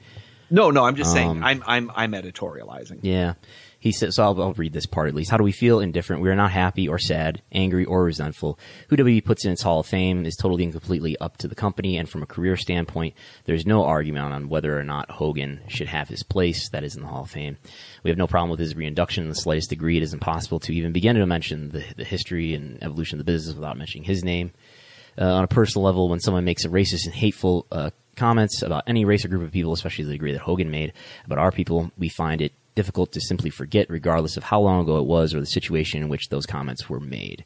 No, 0.50 0.70
no, 0.70 0.84
I'm 0.84 0.96
just 0.96 1.10
um, 1.10 1.14
saying 1.14 1.42
I'm 1.44 1.62
I'm 1.66 1.90
I'm 1.94 2.12
editorializing. 2.12 3.00
Yeah. 3.02 3.34
He 3.82 3.90
says, 3.90 4.14
so 4.14 4.22
I'll, 4.22 4.40
I'll, 4.40 4.52
read 4.52 4.72
this 4.72 4.86
part 4.86 5.08
at 5.08 5.14
least. 5.14 5.32
How 5.32 5.36
do 5.36 5.42
we 5.42 5.50
feel 5.50 5.80
indifferent? 5.80 6.22
We 6.22 6.30
are 6.30 6.36
not 6.36 6.52
happy 6.52 6.86
or 6.86 7.00
sad, 7.00 7.42
angry 7.50 7.84
or 7.84 8.04
resentful. 8.04 8.56
Who 8.88 8.96
WWE 8.96 9.24
puts 9.24 9.44
in 9.44 9.50
its 9.50 9.62
Hall 9.62 9.80
of 9.80 9.86
Fame 9.86 10.24
is 10.24 10.36
totally 10.36 10.62
and 10.62 10.72
completely 10.72 11.18
up 11.18 11.36
to 11.38 11.48
the 11.48 11.56
company. 11.56 11.96
And 11.96 12.08
from 12.08 12.22
a 12.22 12.26
career 12.26 12.56
standpoint, 12.56 13.16
there's 13.44 13.66
no 13.66 13.82
argument 13.84 14.32
on 14.32 14.48
whether 14.48 14.78
or 14.78 14.84
not 14.84 15.10
Hogan 15.10 15.62
should 15.66 15.88
have 15.88 16.08
his 16.08 16.22
place 16.22 16.68
that 16.68 16.84
is 16.84 16.94
in 16.94 17.02
the 17.02 17.08
Hall 17.08 17.22
of 17.22 17.30
Fame. 17.30 17.58
We 18.04 18.10
have 18.10 18.18
no 18.18 18.28
problem 18.28 18.50
with 18.50 18.60
his 18.60 18.76
reinduction 18.76 19.24
in 19.24 19.28
the 19.28 19.34
slightest 19.34 19.70
degree. 19.70 19.96
It 19.96 20.04
is 20.04 20.14
impossible 20.14 20.60
to 20.60 20.72
even 20.72 20.92
begin 20.92 21.16
to 21.16 21.26
mention 21.26 21.70
the, 21.70 21.84
the 21.96 22.04
history 22.04 22.54
and 22.54 22.80
evolution 22.84 23.18
of 23.18 23.26
the 23.26 23.32
business 23.32 23.56
without 23.56 23.76
mentioning 23.76 24.04
his 24.04 24.22
name. 24.22 24.52
Uh, 25.18 25.24
on 25.24 25.42
a 25.42 25.48
personal 25.48 25.84
level, 25.84 26.08
when 26.08 26.20
someone 26.20 26.44
makes 26.44 26.64
a 26.64 26.68
racist 26.68 27.04
and 27.04 27.14
hateful 27.14 27.66
uh, 27.72 27.90
comments 28.14 28.62
about 28.62 28.84
any 28.86 29.04
race 29.04 29.24
or 29.24 29.28
group 29.28 29.42
of 29.42 29.50
people, 29.50 29.72
especially 29.72 30.04
the 30.04 30.12
degree 30.12 30.32
that 30.32 30.40
Hogan 30.40 30.70
made 30.70 30.92
about 31.26 31.38
our 31.38 31.50
people, 31.50 31.90
we 31.98 32.08
find 32.08 32.40
it 32.40 32.52
difficult 32.74 33.12
to 33.12 33.20
simply 33.20 33.50
forget, 33.50 33.90
regardless 33.90 34.36
of 34.36 34.44
how 34.44 34.60
long 34.60 34.82
ago 34.82 34.98
it 34.98 35.06
was 35.06 35.34
or 35.34 35.40
the 35.40 35.46
situation 35.46 36.02
in 36.02 36.08
which 36.08 36.28
those 36.28 36.46
comments 36.46 36.88
were 36.88 37.00
made. 37.00 37.44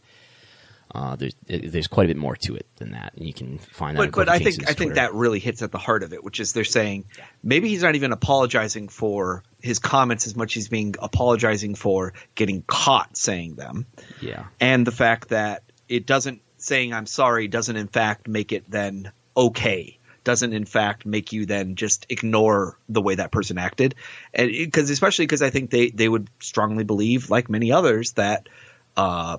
Uh, 0.95 1.17
there's 1.17 1.35
there's 1.47 1.89
quite 1.89 2.05
a 2.05 2.09
bit 2.09 2.17
more 2.17 2.37
to 2.37 2.55
it 2.55 2.67
than 2.77 2.93
that, 2.93 3.13
and 3.17 3.27
you 3.27 3.35
can 3.35 3.59
find 3.59 3.97
that. 3.97 4.13
But, 4.13 4.13
but 4.13 4.29
I 4.29 4.39
think 4.39 4.69
I 4.69 4.73
think 4.73 4.95
that 4.95 5.13
really 5.15 5.41
hits 5.41 5.61
at 5.61 5.73
the 5.73 5.79
heart 5.79 6.03
of 6.05 6.13
it, 6.13 6.23
which 6.23 6.39
is 6.39 6.53
they're 6.53 6.65
saying 6.65 7.07
maybe 7.43 7.69
he's 7.69 7.83
not 7.83 7.97
even 7.97 8.13
apologizing 8.13 8.89
for 8.89 9.43
his 9.61 9.81
comments 9.81 10.27
as 10.27 10.37
much 10.37 10.57
as 10.57 10.63
he's 10.63 10.69
being 10.69 10.95
apologizing 11.01 11.75
for 11.75 12.15
getting 12.37 12.63
caught 12.63 13.17
saying 13.17 13.57
them. 13.57 13.87
Yeah, 14.21 14.47
and 14.61 14.87
the 14.87 14.93
fact 14.93 15.31
that 15.31 15.65
it 15.89 16.07
doesn't 16.07 16.41
saying 16.57 16.95
I'm 16.95 17.07
sorry 17.07 17.49
doesn't 17.49 17.77
in 17.77 17.89
fact 17.89 18.29
make 18.29 18.53
it 18.53 18.71
then 18.71 19.11
okay 19.37 19.99
doesn't 20.27 20.53
in 20.53 20.67
fact 20.67 21.07
make 21.07 21.33
you 21.33 21.47
then 21.47 21.75
just 21.75 22.05
ignore 22.11 22.77
the 22.89 23.01
way 23.01 23.15
that 23.15 23.31
person 23.31 23.57
acted 23.57 23.95
and 24.35 24.51
because 24.51 24.91
especially 24.91 25.25
because 25.25 25.41
i 25.41 25.49
think 25.49 25.71
they 25.71 25.89
they 25.89 26.09
would 26.09 26.29
strongly 26.41 26.85
believe 26.85 27.31
like 27.31 27.49
many 27.49 27.73
others 27.73 28.13
that 28.13 28.49
uh, 28.97 29.39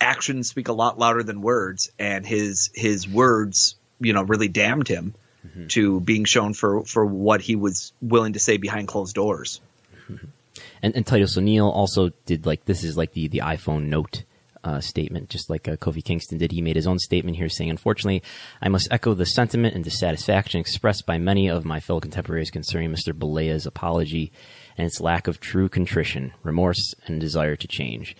actions 0.00 0.48
speak 0.48 0.68
a 0.68 0.72
lot 0.72 0.98
louder 0.98 1.22
than 1.22 1.42
words, 1.42 1.92
and 1.98 2.26
his 2.26 2.70
his 2.74 3.06
words, 3.06 3.76
you 4.00 4.12
know, 4.12 4.22
really 4.22 4.48
damned 4.48 4.88
him 4.88 5.14
mm-hmm. 5.46 5.66
to 5.68 6.00
being 6.00 6.24
shown 6.24 6.54
for 6.54 6.84
for 6.84 7.04
what 7.04 7.40
he 7.40 7.56
was 7.56 7.92
willing 8.00 8.32
to 8.32 8.38
say 8.38 8.56
behind 8.56 8.88
closed 8.88 9.14
doors. 9.14 9.60
Mm-hmm. 10.08 10.26
And, 10.82 10.96
and 10.96 11.06
Titus 11.06 11.36
O'Neil 11.36 11.68
also 11.68 12.10
did 12.24 12.46
like 12.46 12.64
this 12.64 12.84
is 12.84 12.96
like 12.96 13.12
the 13.12 13.28
the 13.28 13.38
iPhone 13.44 13.84
Note 13.84 14.24
uh, 14.64 14.80
statement, 14.80 15.28
just 15.30 15.50
like 15.50 15.68
uh, 15.68 15.76
Kofi 15.76 16.04
Kingston 16.04 16.38
did. 16.38 16.52
He 16.52 16.62
made 16.62 16.76
his 16.76 16.86
own 16.86 16.98
statement 16.98 17.36
here 17.36 17.48
saying, 17.48 17.70
Unfortunately, 17.70 18.22
I 18.60 18.68
must 18.68 18.88
echo 18.90 19.14
the 19.14 19.26
sentiment 19.26 19.74
and 19.74 19.84
dissatisfaction 19.84 20.60
expressed 20.60 21.06
by 21.06 21.18
many 21.18 21.48
of 21.48 21.64
my 21.64 21.80
fellow 21.80 22.00
contemporaries 22.00 22.50
concerning 22.50 22.90
Mr. 22.90 23.12
Bollea's 23.12 23.66
apology 23.66 24.32
and 24.76 24.86
its 24.86 25.00
lack 25.00 25.26
of 25.26 25.40
true 25.40 25.68
contrition, 25.68 26.32
remorse, 26.42 26.94
and 27.06 27.20
desire 27.20 27.56
to 27.56 27.68
change. 27.68 28.16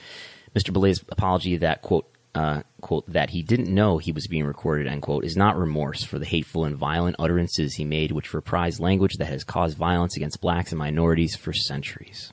Mr. 0.54 0.72
Bollea's 0.72 1.04
apology 1.10 1.56
that, 1.58 1.82
quote, 1.82 2.06
uh, 2.34 2.62
quote, 2.80 3.10
that 3.10 3.30
he 3.30 3.42
didn't 3.42 3.72
know 3.72 3.98
he 3.98 4.12
was 4.12 4.26
being 4.26 4.44
recorded, 4.44 4.86
end 4.86 5.02
quote, 5.02 5.24
is 5.24 5.36
not 5.36 5.58
remorse 5.58 6.04
for 6.04 6.18
the 6.18 6.26
hateful 6.26 6.64
and 6.64 6.76
violent 6.76 7.16
utterances 7.18 7.74
he 7.74 7.84
made, 7.84 8.12
which 8.12 8.34
reprise 8.34 8.80
language 8.80 9.16
that 9.18 9.26
has 9.26 9.44
caused 9.44 9.76
violence 9.76 10.16
against 10.16 10.40
blacks 10.40 10.70
and 10.70 10.78
minorities 10.78 11.36
for 11.36 11.52
centuries. 11.52 12.32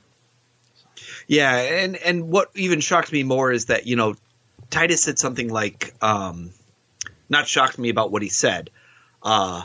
Yeah, 1.28 1.54
and 1.56 1.94
and 1.94 2.28
what 2.30 2.50
even 2.56 2.80
shocked 2.80 3.12
me 3.12 3.22
more 3.22 3.52
is 3.52 3.66
that 3.66 3.86
you 3.86 3.96
know 3.96 4.16
Titus 4.70 5.02
said 5.02 5.18
something 5.18 5.48
like, 5.48 5.94
um, 6.02 6.50
not 7.28 7.46
shocked 7.46 7.78
me 7.78 7.90
about 7.90 8.10
what 8.10 8.22
he 8.22 8.30
said. 8.30 8.70
Uh, 9.22 9.62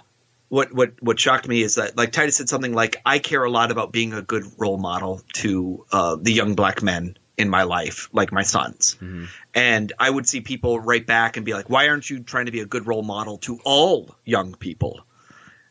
what 0.50 0.74
what 0.74 1.02
what 1.02 1.20
shocked 1.20 1.48
me 1.48 1.64
is 1.64 1.76
that 1.76 1.96
like 1.96 2.12
Titus 2.12 2.36
said 2.36 2.50
something 2.50 2.74
like, 2.74 2.98
"I 3.06 3.20
care 3.20 3.44
a 3.46 3.50
lot 3.50 3.72
about 3.72 3.94
being 3.94 4.14
a 4.14 4.22
good 4.22 4.44
role 4.58 4.78
model 4.78 5.22
to 5.36 5.86
uh, 5.92 6.18
the 6.22 6.34
young 6.34 6.56
black 6.56 6.84
men 6.84 7.18
in 7.38 7.50
my 7.50 7.64
life, 7.64 8.10
like 8.12 8.34
my 8.34 8.44
sons." 8.44 8.96
Mm-hmm. 8.96 9.26
And 9.54 9.94
I 9.98 10.10
would 10.10 10.28
see 10.28 10.42
people 10.42 10.82
right 10.82 11.06
back 11.06 11.38
and 11.38 11.46
be 11.46 11.54
like, 11.54 11.70
"Why 11.70 11.88
aren't 11.88 12.10
you 12.10 12.20
trying 12.24 12.48
to 12.48 12.52
be 12.52 12.60
a 12.60 12.66
good 12.66 12.88
role 12.88 13.04
model 13.04 13.38
to 13.40 13.60
all 13.64 14.16
young 14.26 14.54
people?" 14.54 15.00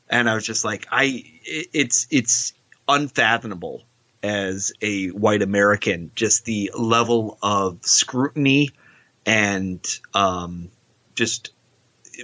And 0.09 0.29
I 0.29 0.35
was 0.35 0.47
just 0.47 0.65
like, 0.65 0.87
"I 0.91 1.23
it's 1.45 2.07
it's 2.11 2.55
unfathomable 2.89 3.85
as 4.23 4.73
a 4.81 5.09
white 5.09 5.43
American, 5.43 6.11
just 6.15 6.45
the 6.45 6.71
level 6.75 7.39
of 7.43 7.79
scrutiny 7.83 8.71
and 9.27 9.87
um, 10.15 10.71
just 11.15 11.53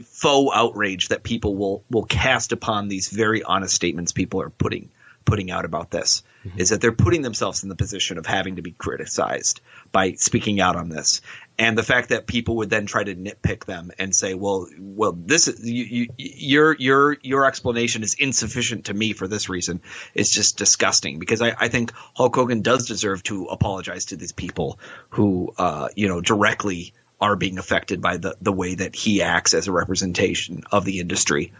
faux 0.04 0.54
outrage 0.54 1.08
that 1.08 1.22
people 1.22 1.56
will 1.56 1.84
will 1.90 2.04
cast 2.04 2.52
upon 2.52 2.88
these 2.88 3.08
very 3.08 3.42
honest 3.42 3.74
statements 3.74 4.12
people 4.12 4.40
are 4.40 4.50
putting 4.50 4.90
putting 5.24 5.50
out 5.50 5.64
about 5.64 5.90
this 5.90 6.22
mm-hmm. 6.44 6.58
is 6.58 6.70
that 6.70 6.80
they're 6.80 6.92
putting 6.92 7.22
themselves 7.22 7.62
in 7.62 7.68
the 7.68 7.74
position 7.74 8.18
of 8.18 8.26
having 8.26 8.56
to 8.56 8.62
be 8.62 8.72
criticized 8.72 9.60
by 9.92 10.12
speaking 10.12 10.60
out 10.60 10.76
on 10.76 10.88
this 10.88 11.20
and 11.58 11.76
the 11.76 11.82
fact 11.82 12.10
that 12.10 12.26
people 12.26 12.56
would 12.56 12.70
then 12.70 12.86
try 12.86 13.02
to 13.02 13.14
nitpick 13.14 13.64
them 13.64 13.90
and 13.98 14.14
say 14.14 14.34
well 14.34 14.66
well 14.78 15.12
this 15.12 15.48
is 15.48 15.68
you, 15.68 15.84
you, 15.84 16.06
your 16.16 16.76
your 16.78 17.16
your 17.22 17.46
explanation 17.46 18.02
is 18.02 18.14
insufficient 18.14 18.86
to 18.86 18.94
me 18.94 19.12
for 19.12 19.26
this 19.26 19.48
reason 19.48 19.80
is 20.14 20.30
just 20.30 20.56
disgusting 20.56 21.18
because 21.18 21.42
I, 21.42 21.54
I 21.58 21.68
think 21.68 21.92
Hulk 22.14 22.34
Hogan 22.34 22.62
does 22.62 22.86
deserve 22.86 23.22
to 23.24 23.46
apologize 23.46 24.06
to 24.06 24.16
these 24.16 24.32
people 24.32 24.78
who 25.10 25.52
uh, 25.58 25.88
you 25.96 26.08
know 26.08 26.20
directly 26.20 26.94
are 27.20 27.36
being 27.36 27.58
affected 27.58 28.00
by 28.00 28.16
the 28.16 28.36
the 28.40 28.52
way 28.52 28.76
that 28.76 28.94
he 28.94 29.22
acts 29.22 29.54
as 29.54 29.66
a 29.68 29.72
representation 29.72 30.62
of 30.70 30.84
the 30.84 31.00
industry 31.00 31.52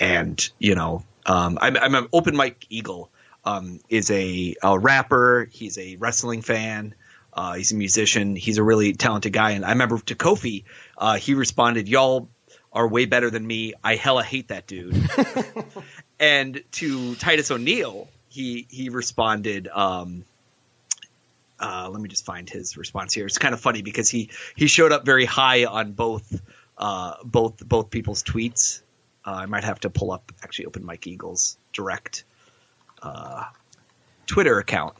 and 0.00 0.50
you 0.58 0.74
know 0.74 1.04
um, 1.26 1.58
I'm, 1.60 1.76
I'm 1.76 1.94
an 1.94 2.08
Open 2.12 2.36
Mike 2.36 2.66
Eagle. 2.70 3.10
Um, 3.44 3.78
is 3.88 4.10
a, 4.10 4.56
a, 4.60 4.76
rapper. 4.76 5.48
He's 5.52 5.78
a 5.78 5.94
wrestling 5.96 6.42
fan. 6.42 6.96
Uh, 7.36 7.54
he's 7.54 7.72
a 7.72 7.76
musician. 7.76 8.34
He's 8.34 8.56
a 8.56 8.62
really 8.62 8.94
talented 8.94 9.32
guy. 9.32 9.50
And 9.50 9.64
I 9.64 9.70
remember 9.70 9.98
to 9.98 10.14
Kofi, 10.14 10.64
uh, 10.96 11.16
he 11.16 11.34
responded, 11.34 11.86
"Y'all 11.86 12.30
are 12.72 12.88
way 12.88 13.04
better 13.04 13.30
than 13.30 13.46
me. 13.46 13.74
I 13.84 13.96
hella 13.96 14.24
hate 14.24 14.48
that 14.48 14.66
dude." 14.66 14.96
and 16.18 16.62
to 16.72 17.14
Titus 17.16 17.50
O'Neil, 17.50 18.08
he 18.30 18.66
he 18.70 18.88
responded. 18.88 19.68
Um, 19.68 20.24
uh, 21.60 21.88
let 21.90 22.00
me 22.00 22.08
just 22.08 22.24
find 22.24 22.48
his 22.48 22.76
response 22.76 23.12
here. 23.12 23.26
It's 23.26 23.38
kind 23.38 23.54
of 23.54 23.60
funny 23.60 23.82
because 23.82 24.08
he 24.08 24.30
he 24.56 24.66
showed 24.66 24.92
up 24.92 25.04
very 25.04 25.26
high 25.26 25.66
on 25.66 25.92
both 25.92 26.40
uh, 26.78 27.16
both 27.22 27.66
both 27.66 27.90
people's 27.90 28.22
tweets. 28.22 28.80
Uh, 29.26 29.32
I 29.32 29.46
might 29.46 29.64
have 29.64 29.80
to 29.80 29.90
pull 29.90 30.10
up 30.10 30.32
actually 30.42 30.66
Open 30.66 30.84
Mike 30.84 31.06
Eagle's 31.06 31.58
direct 31.72 32.24
uh, 33.02 33.44
Twitter 34.26 34.58
account. 34.58 34.94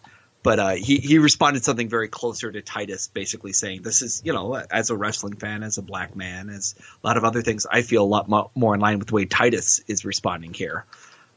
But 0.47 0.61
uh, 0.61 0.71
he 0.77 0.99
he 0.99 1.19
responded 1.19 1.65
something 1.65 1.89
very 1.89 2.07
closer 2.07 2.53
to 2.53 2.63
Titus, 2.63 3.09
basically 3.09 3.53
saying, 3.53 3.83
"This 3.83 4.01
is 4.01 4.23
you 4.25 4.33
know, 4.33 4.55
as 4.55 4.91
a 4.91 4.97
wrestling 4.97 5.35
fan, 5.35 5.65
as 5.65 5.77
a 5.77 5.83
black 5.83 6.15
man, 6.15 6.51
as 6.51 6.77
a 7.03 7.05
lot 7.05 7.17
of 7.17 7.25
other 7.25 7.43
things, 7.43 7.67
I 7.69 7.83
feel 7.83 8.05
a 8.05 8.07
lot 8.07 8.29
mo- 8.29 8.53
more 8.55 8.73
in 8.73 8.81
line 8.81 9.01
with 9.01 9.09
the 9.09 9.15
way 9.17 9.25
Titus 9.25 9.81
is 9.89 10.05
responding 10.05 10.55
here." 10.55 10.85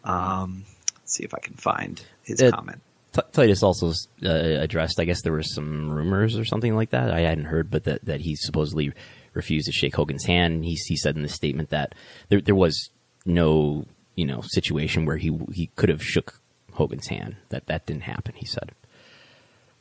Um, 0.04 0.64
let's 1.00 1.16
see 1.16 1.24
if 1.24 1.34
I 1.34 1.40
can 1.40 1.56
find 1.56 2.00
his 2.22 2.40
it, 2.40 2.54
comment. 2.54 2.82
T- 3.14 3.24
Titus 3.32 3.64
also 3.64 3.94
uh, 4.24 4.30
addressed, 4.30 5.00
I 5.00 5.06
guess 5.06 5.24
there 5.24 5.34
were 5.34 5.42
some 5.42 5.90
rumors 5.90 6.38
or 6.38 6.46
something 6.46 6.76
like 6.76 6.92
that. 6.92 7.10
I 7.10 7.22
hadn't 7.22 7.46
heard, 7.46 7.72
but 7.72 7.86
that 7.86 8.06
that 8.06 8.22
he 8.22 8.36
supposedly 8.36 8.94
refused 9.34 9.66
to 9.66 9.72
shake 9.72 9.96
Hogan's 9.96 10.26
hand. 10.26 10.66
He 10.66 10.78
he 10.88 10.96
said 10.96 11.16
in 11.16 11.24
the 11.24 11.30
statement 11.30 11.72
that 11.72 11.96
there 12.28 12.42
there 12.42 12.54
was 12.54 12.92
no 13.26 13.86
you 14.14 14.28
know 14.28 14.42
situation 14.44 15.06
where 15.06 15.18
he 15.18 15.36
he 15.52 15.72
could 15.76 15.90
have 15.90 16.04
shook 16.04 16.40
Hogan's 16.74 17.08
hand. 17.08 17.38
That 17.50 17.66
that 17.66 17.88
didn't 17.88 18.04
happen. 18.04 18.36
He 18.36 18.46
said. 18.46 18.70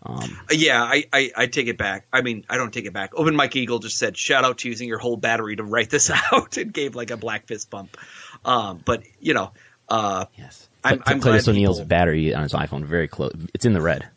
Um, 0.02 0.38
yeah, 0.50 0.83
I, 0.83 1.05
I, 1.12 1.31
I, 1.37 1.47
take 1.47 1.67
it 1.67 1.76
back. 1.76 2.07
I 2.12 2.23
mean, 2.23 2.45
I 2.49 2.57
don't 2.57 2.73
take 2.73 2.87
it 2.87 2.93
back. 2.93 3.11
Open 3.17 3.35
Mike 3.35 3.57
Eagle 3.57 3.81
just 3.81 3.99
said, 3.99 4.17
"Shout 4.17 4.45
out 4.45 4.59
to 4.59 4.69
using 4.69 4.88
your 4.88 4.99
whole 4.99 5.17
battery 5.17 5.57
to 5.57 5.64
write 5.64 5.90
this 5.90 6.09
out," 6.33 6.57
and 6.57 6.73
gave 6.73 6.95
like 6.95 7.11
a 7.11 7.17
black 7.17 7.49
fist 7.49 7.69
bump. 7.69 7.97
Um, 8.45 8.81
but 8.85 9.02
you 9.21 9.35
know, 9.35 9.50
uh, 9.88 10.26
yes, 10.37 10.69
I'm, 10.85 11.02
I'm 11.05 11.21
Titus 11.21 11.49
O'Neil's 11.49 11.81
battery 11.81 12.33
on 12.33 12.45
his 12.45 12.52
iPhone 12.52 12.85
very 12.85 13.09
close. 13.09 13.33
It's 13.52 13.64
in 13.64 13.73
the 13.73 13.81
red. 13.81 14.09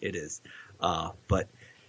It 0.00 0.16
is, 0.16 0.42
uh, 0.80 1.12
but 1.28 1.48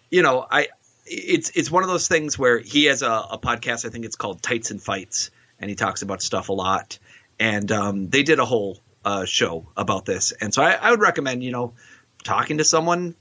you 0.10 0.22
know, 0.22 0.46
I 0.50 0.70
it's 1.06 1.52
it's 1.52 1.70
one 1.70 1.84
of 1.84 1.90
those 1.90 2.08
things 2.08 2.40
where 2.40 2.60
he 2.60 2.86
has 2.86 3.02
a, 3.02 3.12
a, 3.12 3.38
podcast. 3.38 3.86
I 3.86 3.90
think 3.90 4.06
it's 4.06 4.16
called 4.16 4.42
Tights 4.42 4.72
and 4.72 4.82
Fights, 4.82 5.32
and 5.60 5.70
he 5.70 5.76
talks 5.76 6.02
about 6.02 6.22
stuff 6.22 6.50
a 6.50 6.54
lot. 6.54 7.00
And 7.40 7.72
um, 7.72 8.10
they 8.10 8.24
did 8.24 8.40
a 8.40 8.46
whole 8.46 8.80
uh, 9.04 9.26
show 9.26 9.68
about 9.76 10.06
this, 10.06 10.32
and 10.32 10.54
so 10.54 10.62
I, 10.62 10.72
I, 10.74 10.92
would 10.92 11.02
recommend 11.02 11.44
you 11.44 11.52
know 11.52 11.74
talking 12.24 12.58
to 12.60 12.64
someone 12.64 13.16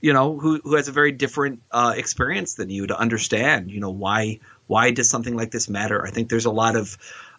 you 0.00 0.12
know 0.12 0.38
who 0.38 0.60
who 0.64 0.76
has 0.76 0.88
a 0.88 0.92
very 0.92 1.12
different 1.12 1.60
uh, 1.70 1.94
experience 1.96 2.54
than 2.54 2.70
you 2.70 2.86
to 2.86 2.98
understand 2.98 3.70
you 3.70 3.80
know 3.80 3.90
why 3.90 4.40
why 4.70 4.92
does 4.92 5.10
something 5.10 5.36
like 5.36 5.50
this 5.50 5.68
matter. 5.68 6.06
I 6.06 6.10
think 6.10 6.28
there's 6.28 6.44
a 6.44 6.50
lot 6.52 6.76
of 6.76 6.96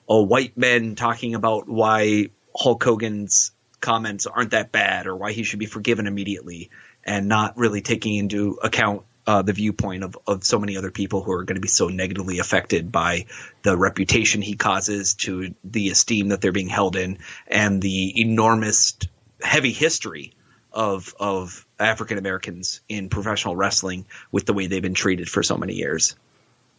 uh, 0.09 0.21
white 0.21 0.57
men 0.57 0.95
talking 0.95 1.33
about 1.33 1.69
why 1.69 2.27
Hulk 2.53 2.83
Hogan's 2.83 3.53
comments 3.79 4.27
aren't 4.27 4.51
that 4.51 4.73
bad 4.73 5.07
or 5.07 5.15
why 5.15 5.31
he 5.31 5.43
should 5.43 5.57
be 5.57 5.65
forgiven 5.65 6.07
immediately 6.07 6.71
and 7.05 7.29
not 7.29 7.57
really 7.57 7.79
taking 7.79 8.17
into 8.17 8.59
account 8.61 9.03
uh, 9.25 9.41
the 9.43 9.53
viewpoint 9.53 10.03
of, 10.03 10.17
of 10.27 10.43
so 10.43 10.59
many 10.59 10.75
other 10.75 10.91
people 10.91 11.23
who 11.23 11.31
are 11.31 11.45
going 11.45 11.55
to 11.55 11.61
be 11.61 11.69
so 11.69 11.87
negatively 11.87 12.39
affected 12.39 12.91
by 12.91 13.27
the 13.63 13.77
reputation 13.77 14.41
he 14.41 14.55
causes 14.55 15.13
to 15.13 15.55
the 15.63 15.87
esteem 15.87 16.27
that 16.27 16.41
they're 16.41 16.51
being 16.51 16.67
held 16.67 16.97
in 16.97 17.17
and 17.47 17.81
the 17.81 18.19
enormous 18.19 18.97
heavy 19.41 19.71
history 19.71 20.33
of 20.71 21.13
of 21.19 21.65
African 21.79 22.17
Americans 22.17 22.81
in 22.87 23.09
professional 23.09 23.55
wrestling 23.55 24.05
with 24.31 24.45
the 24.45 24.53
way 24.53 24.67
they've 24.67 24.81
been 24.81 24.93
treated 24.93 25.29
for 25.29 25.43
so 25.43 25.57
many 25.57 25.73
years. 25.73 26.15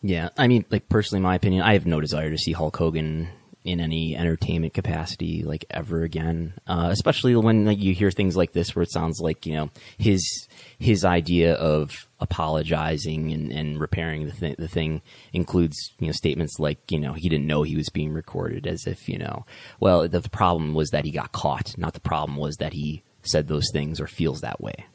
Yeah, 0.02 0.30
I 0.36 0.48
mean, 0.48 0.64
like 0.70 0.88
personally, 0.88 1.22
my 1.22 1.36
opinion, 1.36 1.62
I 1.62 1.74
have 1.74 1.86
no 1.86 2.00
desire 2.00 2.30
to 2.30 2.38
see 2.38 2.52
Hulk 2.52 2.76
Hogan 2.76 3.28
in 3.64 3.80
any 3.80 4.16
entertainment 4.16 4.74
capacity 4.74 5.44
like 5.44 5.64
ever 5.70 6.02
again. 6.02 6.54
Uh, 6.66 6.88
especially 6.90 7.36
when 7.36 7.64
like, 7.64 7.78
you 7.78 7.94
hear 7.94 8.10
things 8.10 8.36
like 8.36 8.52
this, 8.52 8.74
where 8.74 8.82
it 8.82 8.90
sounds 8.90 9.20
like 9.20 9.46
you 9.46 9.54
know 9.54 9.70
his 9.98 10.48
his 10.78 11.04
idea 11.04 11.54
of 11.54 12.08
apologizing 12.18 13.32
and, 13.32 13.52
and 13.52 13.80
repairing 13.80 14.26
the, 14.26 14.32
th- 14.32 14.56
the 14.56 14.68
thing 14.68 15.02
includes 15.32 15.76
you 15.98 16.06
know 16.06 16.12
statements 16.12 16.58
like 16.58 16.78
you 16.90 16.98
know 16.98 17.12
he 17.12 17.28
didn't 17.28 17.46
know 17.46 17.62
he 17.62 17.76
was 17.76 17.88
being 17.90 18.12
recorded, 18.12 18.66
as 18.66 18.86
if 18.86 19.08
you 19.08 19.18
know 19.18 19.44
well 19.78 20.08
the, 20.08 20.20
the 20.20 20.30
problem 20.30 20.74
was 20.74 20.90
that 20.90 21.04
he 21.04 21.10
got 21.10 21.32
caught, 21.32 21.76
not 21.78 21.94
the 21.94 22.00
problem 22.00 22.36
was 22.36 22.56
that 22.56 22.72
he 22.72 23.04
said 23.22 23.48
those 23.48 23.70
things 23.72 24.00
or 24.00 24.06
feels 24.06 24.40
that 24.40 24.60
way. 24.60 24.86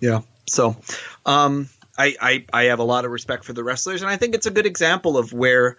Yeah. 0.00 0.20
So, 0.46 0.76
um, 1.26 1.68
I, 1.96 2.14
I 2.20 2.44
I 2.52 2.62
have 2.64 2.78
a 2.78 2.84
lot 2.84 3.04
of 3.04 3.10
respect 3.10 3.44
for 3.44 3.52
the 3.52 3.64
wrestlers, 3.64 4.02
and 4.02 4.10
I 4.10 4.16
think 4.16 4.34
it's 4.34 4.46
a 4.46 4.50
good 4.50 4.66
example 4.66 5.18
of 5.18 5.32
where 5.32 5.76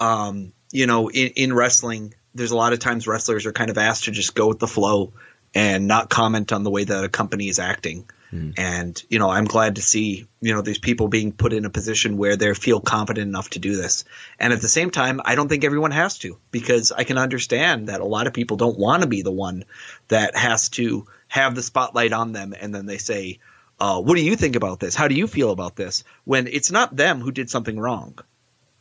um, 0.00 0.52
you 0.72 0.86
know, 0.86 1.08
in, 1.08 1.28
in 1.36 1.52
wrestling, 1.52 2.14
there's 2.34 2.50
a 2.50 2.56
lot 2.56 2.72
of 2.72 2.80
times 2.80 3.06
wrestlers 3.06 3.46
are 3.46 3.52
kind 3.52 3.70
of 3.70 3.78
asked 3.78 4.04
to 4.04 4.10
just 4.10 4.34
go 4.34 4.48
with 4.48 4.58
the 4.58 4.66
flow 4.66 5.12
and 5.54 5.86
not 5.86 6.10
comment 6.10 6.52
on 6.52 6.64
the 6.64 6.70
way 6.70 6.82
that 6.82 7.04
a 7.04 7.08
company 7.08 7.48
is 7.48 7.60
acting. 7.60 8.10
Mm. 8.32 8.54
And, 8.58 9.02
you 9.08 9.20
know, 9.20 9.30
I'm 9.30 9.44
glad 9.44 9.76
to 9.76 9.82
see, 9.82 10.26
you 10.40 10.52
know, 10.52 10.62
these 10.62 10.80
people 10.80 11.06
being 11.06 11.30
put 11.30 11.52
in 11.52 11.64
a 11.64 11.70
position 11.70 12.16
where 12.16 12.34
they 12.34 12.52
feel 12.54 12.80
confident 12.80 13.28
enough 13.28 13.50
to 13.50 13.60
do 13.60 13.76
this. 13.76 14.04
And 14.40 14.52
at 14.52 14.60
the 14.60 14.68
same 14.68 14.90
time, 14.90 15.20
I 15.24 15.36
don't 15.36 15.48
think 15.48 15.62
everyone 15.62 15.92
has 15.92 16.18
to 16.18 16.38
because 16.50 16.90
I 16.90 17.04
can 17.04 17.18
understand 17.18 17.88
that 17.88 18.00
a 18.00 18.04
lot 18.04 18.26
of 18.26 18.32
people 18.32 18.56
don't 18.56 18.76
want 18.78 19.02
to 19.02 19.08
be 19.08 19.22
the 19.22 19.30
one 19.30 19.64
that 20.08 20.36
has 20.36 20.68
to 20.70 21.06
have 21.28 21.54
the 21.54 21.62
spotlight 21.62 22.12
on 22.12 22.32
them 22.32 22.54
and 22.58 22.74
then 22.74 22.86
they 22.86 22.98
say, 22.98 23.38
uh, 23.80 24.00
what 24.00 24.16
do 24.16 24.24
you 24.24 24.36
think 24.36 24.56
about 24.56 24.80
this? 24.80 24.94
How 24.94 25.08
do 25.08 25.14
you 25.14 25.26
feel 25.26 25.50
about 25.50 25.76
this? 25.76 26.04
When 26.24 26.46
it's 26.46 26.70
not 26.70 26.96
them 26.96 27.20
who 27.20 27.32
did 27.32 27.50
something 27.50 27.78
wrong. 27.78 28.18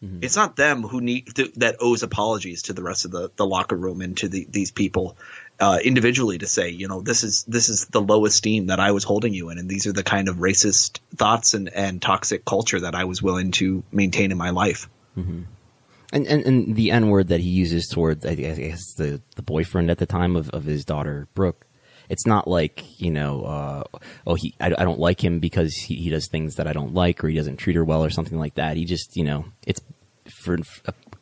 Mm-hmm. 0.04 0.20
It's 0.22 0.36
not 0.36 0.56
them 0.58 0.84
who 0.84 1.00
need 1.00 1.34
to, 1.36 1.52
that 1.56 1.78
owes 1.80 2.04
apologies 2.04 2.64
to 2.64 2.74
the 2.74 2.84
rest 2.84 3.06
of 3.06 3.12
the, 3.12 3.32
the 3.36 3.46
locker 3.46 3.78
room 3.78 4.02
and 4.02 4.18
to 4.18 4.28
the, 4.28 4.46
these 4.50 4.70
people 4.70 5.18
uh, 5.60 5.80
individually 5.84 6.38
to 6.38 6.48
say, 6.48 6.70
you 6.70 6.88
know, 6.88 7.02
this 7.02 7.24
is 7.24 7.44
this 7.46 7.70
is 7.70 7.86
the 7.86 8.02
low 8.02 8.26
esteem 8.26 8.68
that 8.68 8.80
I 8.80 8.92
was 8.92 9.04
holding 9.04 9.34
you 9.34 9.50
in, 9.50 9.58
and 9.58 9.70
these 9.70 9.88
are 9.88 9.94
the 9.94 10.04
kind 10.04 10.28
of 10.28 10.38
racist 10.38 11.00
thoughts 11.16 11.54
and, 11.54 11.70
and 11.70 12.02
toxic 12.02 12.44
culture 12.44 12.82
that 12.82 12.96
I 12.96 13.06
was 13.06 13.22
willing 13.22 13.52
to 13.52 13.84
maintain 13.92 14.32
in 14.32 14.38
my 14.38 14.50
life. 14.50 14.90
Mm-hmm. 15.18 15.44
And, 16.14 16.28
and 16.28 16.46
and 16.46 16.76
the 16.76 16.92
N 16.92 17.10
word 17.10 17.28
that 17.30 17.40
he 17.40 17.50
uses 17.50 17.88
toward 17.88 18.26
I 18.26 18.36
guess 18.36 18.94
the 18.94 19.22
the 19.36 19.42
boyfriend 19.42 19.90
at 19.90 19.98
the 19.98 20.06
time 20.06 20.36
of, 20.36 20.50
of 20.52 20.64
his 20.64 20.86
daughter 20.86 21.28
Brooke. 21.34 21.66
It's 22.08 22.28
not 22.28 22.48
like 22.48 23.02
you 23.02 23.12
know, 23.12 23.42
uh, 23.44 23.84
oh 24.28 24.36
he 24.36 24.54
I, 24.60 24.68
I 24.68 24.84
don't 24.86 25.00
like 25.00 25.24
him 25.24 25.40
because 25.40 25.74
he, 25.74 25.96
he 25.96 26.10
does 26.10 26.28
things 26.28 26.56
that 26.56 26.68
I 26.68 26.74
don't 26.74 26.94
like 26.94 27.24
or 27.24 27.30
he 27.30 27.36
doesn't 27.36 27.58
treat 27.58 27.76
her 27.76 27.84
well 27.84 28.04
or 28.04 28.10
something 28.12 28.38
like 28.38 28.56
that. 28.56 28.78
He 28.78 28.86
just 28.86 29.18
you 29.18 29.24
know 29.24 29.46
it's 29.66 29.82
for 30.44 30.58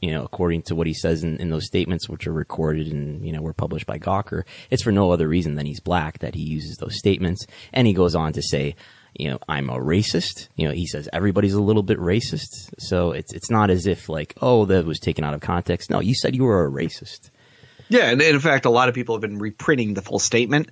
you 0.01 0.11
know, 0.11 0.23
according 0.23 0.63
to 0.63 0.75
what 0.75 0.87
he 0.87 0.93
says 0.93 1.23
in, 1.23 1.37
in 1.37 1.49
those 1.51 1.67
statements, 1.67 2.09
which 2.09 2.25
are 2.25 2.33
recorded 2.33 2.87
and, 2.87 3.23
you 3.25 3.31
know, 3.31 3.41
were 3.41 3.53
published 3.53 3.85
by 3.85 3.99
Gawker, 3.99 4.43
it's 4.71 4.81
for 4.81 4.91
no 4.91 5.11
other 5.11 5.27
reason 5.27 5.55
than 5.55 5.67
he's 5.67 5.79
black 5.79 6.19
that 6.19 6.33
he 6.33 6.41
uses 6.41 6.77
those 6.77 6.97
statements. 6.97 7.45
And 7.71 7.85
he 7.85 7.93
goes 7.93 8.15
on 8.15 8.33
to 8.33 8.41
say, 8.41 8.75
you 9.13 9.29
know, 9.29 9.39
I'm 9.47 9.69
a 9.69 9.77
racist. 9.77 10.47
You 10.55 10.67
know, 10.67 10.73
he 10.73 10.87
says 10.87 11.09
everybody's 11.11 11.53
a 11.53 11.61
little 11.61 11.83
bit 11.83 11.99
racist. 11.99 12.73
So 12.79 13.11
it's, 13.11 13.33
it's 13.33 13.49
not 13.49 13.69
as 13.69 13.87
if 13.87 14.09
like, 14.09 14.33
oh, 14.41 14.65
that 14.65 14.85
was 14.85 14.99
taken 14.99 15.23
out 15.23 15.33
of 15.33 15.41
context. 15.41 15.89
No, 15.89 15.99
you 15.99 16.15
said 16.15 16.35
you 16.35 16.43
were 16.43 16.65
a 16.65 16.71
racist. 16.71 17.29
Yeah. 17.89 18.09
And 18.09 18.21
in 18.21 18.39
fact, 18.39 18.65
a 18.65 18.69
lot 18.69 18.89
of 18.89 18.95
people 18.95 19.15
have 19.15 19.21
been 19.21 19.37
reprinting 19.37 19.93
the 19.93 20.01
full 20.01 20.19
statement. 20.19 20.69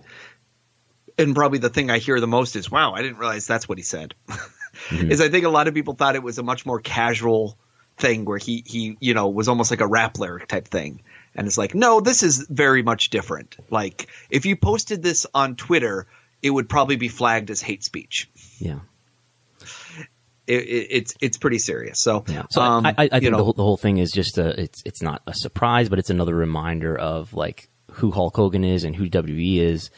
And 1.17 1.35
probably 1.35 1.59
the 1.59 1.69
thing 1.69 1.91
I 1.91 1.97
hear 1.97 2.19
the 2.19 2.27
most 2.27 2.55
is, 2.55 2.71
wow, 2.71 2.93
I 2.93 3.01
didn't 3.01 3.17
realize 3.17 3.45
that's 3.45 3.67
what 3.67 3.77
he 3.77 3.83
said. 3.83 4.13
mm-hmm. 4.29 5.11
Is 5.11 5.19
I 5.19 5.27
think 5.29 5.45
a 5.45 5.49
lot 5.49 5.67
of 5.67 5.73
people 5.73 5.95
thought 5.95 6.15
it 6.15 6.23
was 6.23 6.37
a 6.37 6.43
much 6.43 6.65
more 6.65 6.79
casual 6.79 7.57
thing 7.99 8.23
where 8.23 8.37
he 8.37 8.63
he 8.65 8.97
you 9.01 9.13
know 9.13 9.27
was 9.27 9.49
almost 9.49 9.71
like 9.71 9.81
a 9.81 9.87
rap 9.87 10.17
lyric 10.17 10.47
type 10.47 10.67
thing 10.67 11.01
and 11.35 11.45
it's 11.45 11.57
like 11.57 11.75
no 11.75 11.99
this 11.99 12.23
is 12.23 12.47
very 12.49 12.81
much 12.81 13.09
different 13.09 13.57
like 13.69 14.07
if 14.29 14.45
you 14.45 14.55
posted 14.55 15.03
this 15.03 15.27
on 15.33 15.55
twitter 15.57 16.07
it 16.41 16.49
would 16.49 16.69
probably 16.69 16.95
be 16.95 17.07
flagged 17.07 17.49
as 17.49 17.61
hate 17.61 17.83
speech 17.83 18.29
yeah 18.59 18.79
it, 20.49 20.63
it, 20.63 20.87
it's 20.89 21.13
it's 21.21 21.37
pretty 21.37 21.59
serious. 21.59 22.01
So, 22.01 22.25
yeah. 22.27 22.47
so 22.49 22.59
um, 22.59 22.83
I, 22.83 22.89
I, 22.97 23.09
I 23.11 23.19
think 23.19 23.35
the 23.35 23.43
whole, 23.43 23.53
the 23.53 23.63
whole 23.63 23.77
thing 23.77 23.99
is 23.99 24.11
just 24.11 24.39
a 24.39 24.59
it's 24.59 24.81
it's 24.83 25.01
not 25.01 25.21
a 25.27 25.33
surprise, 25.35 25.89
but 25.89 25.99
it's 25.99 26.09
another 26.09 26.33
reminder 26.33 26.97
of 26.97 27.35
like 27.35 27.69
who 27.91 28.09
Hulk 28.09 28.35
Hogan 28.35 28.63
is 28.63 28.83
and 28.83 28.95
who 28.95 29.07
WWE 29.07 29.59
is, 29.59 29.91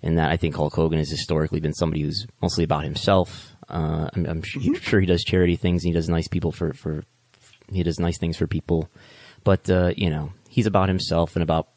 and 0.00 0.16
that 0.16 0.30
I 0.30 0.36
think 0.36 0.54
Hulk 0.54 0.74
Hogan 0.74 0.98
has 0.98 1.10
historically 1.10 1.58
been 1.58 1.74
somebody 1.74 2.02
who's 2.02 2.24
mostly 2.40 2.62
about 2.62 2.84
himself, 2.84 3.56
uh, 3.68 4.08
I'm, 4.14 4.26
I'm 4.26 4.42
mm-hmm. 4.42 4.74
sure 4.74 5.00
he 5.00 5.06
does 5.06 5.24
charity 5.24 5.56
things. 5.56 5.84
And 5.84 5.92
he 5.92 5.94
does 5.94 6.08
nice 6.08 6.28
people 6.28 6.52
for, 6.52 6.72
for 6.72 7.02
he 7.70 7.82
does 7.82 7.98
nice 7.98 8.18
things 8.18 8.36
for 8.36 8.46
people, 8.46 8.88
but 9.44 9.68
uh, 9.68 9.92
you 9.96 10.10
know 10.10 10.32
he's 10.48 10.66
about 10.66 10.88
himself 10.88 11.34
and 11.34 11.42
about 11.42 11.68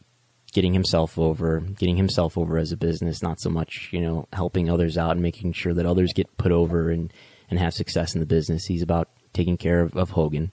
getting 0.51 0.73
himself 0.73 1.17
over, 1.17 1.59
getting 1.59 1.97
himself 1.97 2.37
over 2.37 2.57
as 2.57 2.71
a 2.71 2.77
business, 2.77 3.21
not 3.21 3.39
so 3.39 3.49
much 3.49 3.89
you 3.91 4.01
know 4.01 4.27
helping 4.33 4.69
others 4.69 4.97
out 4.97 5.11
and 5.11 5.21
making 5.21 5.53
sure 5.53 5.73
that 5.73 5.85
others 5.85 6.13
get 6.13 6.37
put 6.37 6.51
over 6.51 6.89
and 6.89 7.11
and 7.49 7.59
have 7.59 7.73
success 7.73 8.13
in 8.13 8.19
the 8.19 8.25
business. 8.25 8.65
He's 8.65 8.81
about 8.81 9.09
taking 9.33 9.57
care 9.57 9.81
of, 9.81 9.95
of 9.95 10.11
Hogan, 10.11 10.51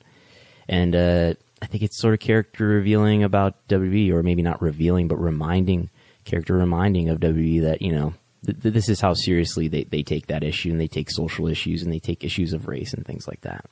and 0.68 0.94
uh, 0.94 1.34
I 1.60 1.66
think 1.66 1.82
it's 1.82 2.00
sort 2.00 2.14
of 2.14 2.20
character 2.20 2.66
revealing 2.66 3.22
about 3.22 3.66
WWE, 3.68 4.12
or 4.12 4.22
maybe 4.22 4.42
not 4.42 4.62
revealing, 4.62 5.08
but 5.08 5.16
reminding 5.16 5.90
character 6.24 6.54
reminding 6.54 7.08
of 7.08 7.20
WWE 7.20 7.62
that 7.62 7.82
you 7.82 7.92
know 7.92 8.14
th- 8.44 8.58
this 8.74 8.88
is 8.88 9.00
how 9.00 9.14
seriously 9.14 9.68
they, 9.68 9.84
they 9.84 10.02
take 10.02 10.26
that 10.26 10.44
issue 10.44 10.70
and 10.70 10.80
they 10.80 10.88
take 10.88 11.10
social 11.10 11.48
issues 11.48 11.82
and 11.82 11.92
they 11.92 11.98
take 11.98 12.24
issues 12.24 12.52
of 12.52 12.68
race 12.68 12.92
and 12.92 13.06
things 13.06 13.26
like 13.26 13.40
that. 13.40 13.64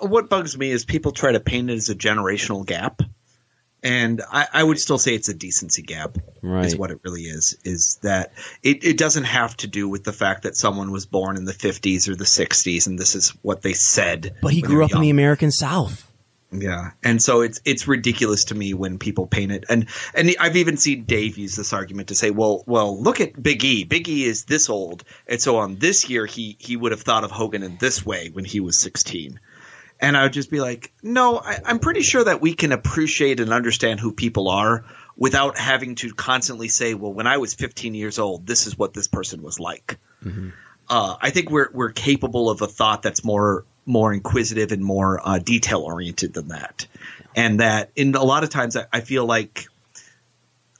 what 0.00 0.28
bugs 0.28 0.56
me 0.56 0.70
is 0.70 0.84
people 0.84 1.12
try 1.12 1.32
to 1.32 1.40
paint 1.40 1.70
it 1.70 1.74
as 1.74 1.90
a 1.90 1.94
generational 1.94 2.64
gap. 2.64 3.02
And 3.84 4.22
I, 4.32 4.48
I 4.50 4.64
would 4.64 4.78
still 4.78 4.96
say 4.96 5.14
it's 5.14 5.28
a 5.28 5.34
decency 5.34 5.82
gap, 5.82 6.16
right. 6.40 6.64
is 6.64 6.74
what 6.74 6.90
it 6.90 7.00
really 7.04 7.24
is. 7.24 7.58
Is 7.64 7.98
that 8.02 8.32
it, 8.62 8.82
it 8.82 8.96
doesn't 8.96 9.24
have 9.24 9.54
to 9.58 9.66
do 9.66 9.86
with 9.88 10.04
the 10.04 10.12
fact 10.12 10.44
that 10.44 10.56
someone 10.56 10.90
was 10.90 11.04
born 11.04 11.36
in 11.36 11.44
the 11.44 11.52
50s 11.52 12.08
or 12.08 12.16
the 12.16 12.24
60s 12.24 12.86
and 12.86 12.98
this 12.98 13.14
is 13.14 13.30
what 13.42 13.60
they 13.60 13.74
said. 13.74 14.36
But 14.40 14.52
he 14.52 14.62
grew 14.62 14.82
up 14.82 14.90
young. 14.90 15.00
in 15.00 15.02
the 15.02 15.10
American 15.10 15.50
South. 15.50 16.10
Yeah, 16.56 16.92
and 17.02 17.20
so 17.20 17.40
it's 17.40 17.60
it's 17.64 17.88
ridiculous 17.88 18.44
to 18.46 18.54
me 18.54 18.74
when 18.74 18.98
people 18.98 19.26
paint 19.26 19.50
it, 19.50 19.64
and 19.68 19.86
and 20.14 20.34
I've 20.38 20.56
even 20.56 20.76
seen 20.76 21.04
Dave 21.04 21.36
use 21.36 21.56
this 21.56 21.72
argument 21.72 22.08
to 22.08 22.14
say, 22.14 22.30
well, 22.30 22.62
well, 22.66 23.00
look 23.02 23.20
at 23.20 23.42
Big 23.42 23.64
E. 23.64 23.82
Big 23.82 24.08
E 24.08 24.24
is 24.24 24.44
this 24.44 24.70
old, 24.70 25.02
and 25.26 25.42
so 25.42 25.56
on 25.56 25.76
this 25.76 26.08
year 26.08 26.26
he 26.26 26.56
he 26.60 26.76
would 26.76 26.92
have 26.92 27.02
thought 27.02 27.24
of 27.24 27.32
Hogan 27.32 27.64
in 27.64 27.76
this 27.78 28.06
way 28.06 28.30
when 28.32 28.44
he 28.44 28.60
was 28.60 28.78
sixteen, 28.78 29.40
and 30.00 30.16
I 30.16 30.24
would 30.24 30.32
just 30.32 30.50
be 30.50 30.60
like, 30.60 30.92
no, 31.02 31.38
I, 31.38 31.58
I'm 31.64 31.78
pretty 31.78 32.02
sure 32.02 32.24
that 32.24 32.40
we 32.40 32.54
can 32.54 32.72
appreciate 32.72 33.40
and 33.40 33.52
understand 33.52 34.00
who 34.00 34.12
people 34.12 34.48
are 34.48 34.84
without 35.16 35.56
having 35.56 35.94
to 35.96 36.12
constantly 36.12 36.68
say, 36.68 36.94
well, 36.94 37.12
when 37.12 37.26
I 37.26 37.38
was 37.38 37.54
15 37.54 37.94
years 37.94 38.18
old, 38.18 38.46
this 38.46 38.66
is 38.66 38.76
what 38.76 38.92
this 38.92 39.08
person 39.08 39.42
was 39.42 39.60
like. 39.60 39.98
Mm-hmm. 40.24 40.50
Uh, 40.88 41.16
I 41.20 41.30
think 41.30 41.50
we're 41.50 41.70
we're 41.72 41.92
capable 41.92 42.50
of 42.50 42.60
a 42.60 42.66
thought 42.66 43.02
that's 43.02 43.24
more 43.24 43.64
more 43.86 44.12
inquisitive 44.12 44.72
and 44.72 44.84
more 44.84 45.20
uh, 45.22 45.38
detail 45.38 45.80
oriented 45.80 46.34
than 46.34 46.48
that. 46.48 46.86
And 47.34 47.60
that 47.60 47.90
in 47.96 48.14
a 48.14 48.22
lot 48.22 48.44
of 48.44 48.50
times 48.50 48.76
I, 48.76 48.86
I 48.92 49.00
feel 49.00 49.24
like 49.24 49.66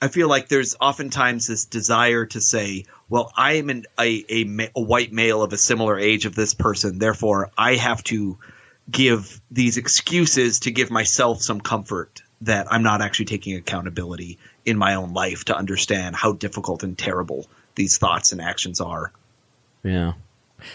I 0.02 0.08
feel 0.08 0.28
like 0.28 0.48
there's 0.48 0.76
oftentimes 0.78 1.46
this 1.46 1.64
desire 1.64 2.26
to 2.26 2.40
say, 2.40 2.84
well, 3.08 3.32
I 3.34 3.54
am 3.54 3.70
an, 3.70 3.86
a, 3.98 4.24
a, 4.28 4.70
a, 4.76 4.82
white 4.82 5.12
male 5.12 5.42
of 5.42 5.54
a 5.54 5.56
similar 5.56 5.98
age 5.98 6.26
of 6.26 6.34
this 6.34 6.52
person, 6.52 6.98
therefore 6.98 7.50
I 7.56 7.76
have 7.76 8.04
to 8.04 8.36
give 8.90 9.40
these 9.50 9.76
excuses 9.76 10.60
to 10.60 10.70
give 10.70 10.90
myself 10.90 11.42
some 11.42 11.60
comfort 11.60 12.22
that 12.42 12.66
I'm 12.70 12.82
not 12.82 13.00
actually 13.00 13.26
taking 13.26 13.56
accountability 13.56 14.38
in 14.64 14.76
my 14.76 14.94
own 14.94 15.12
life 15.12 15.46
to 15.46 15.56
understand 15.56 16.16
how 16.16 16.32
difficult 16.32 16.82
and 16.82 16.96
terrible 16.96 17.46
these 17.74 17.98
thoughts 17.98 18.32
and 18.32 18.40
actions 18.40 18.80
are. 18.80 19.12
Yeah. 19.82 20.12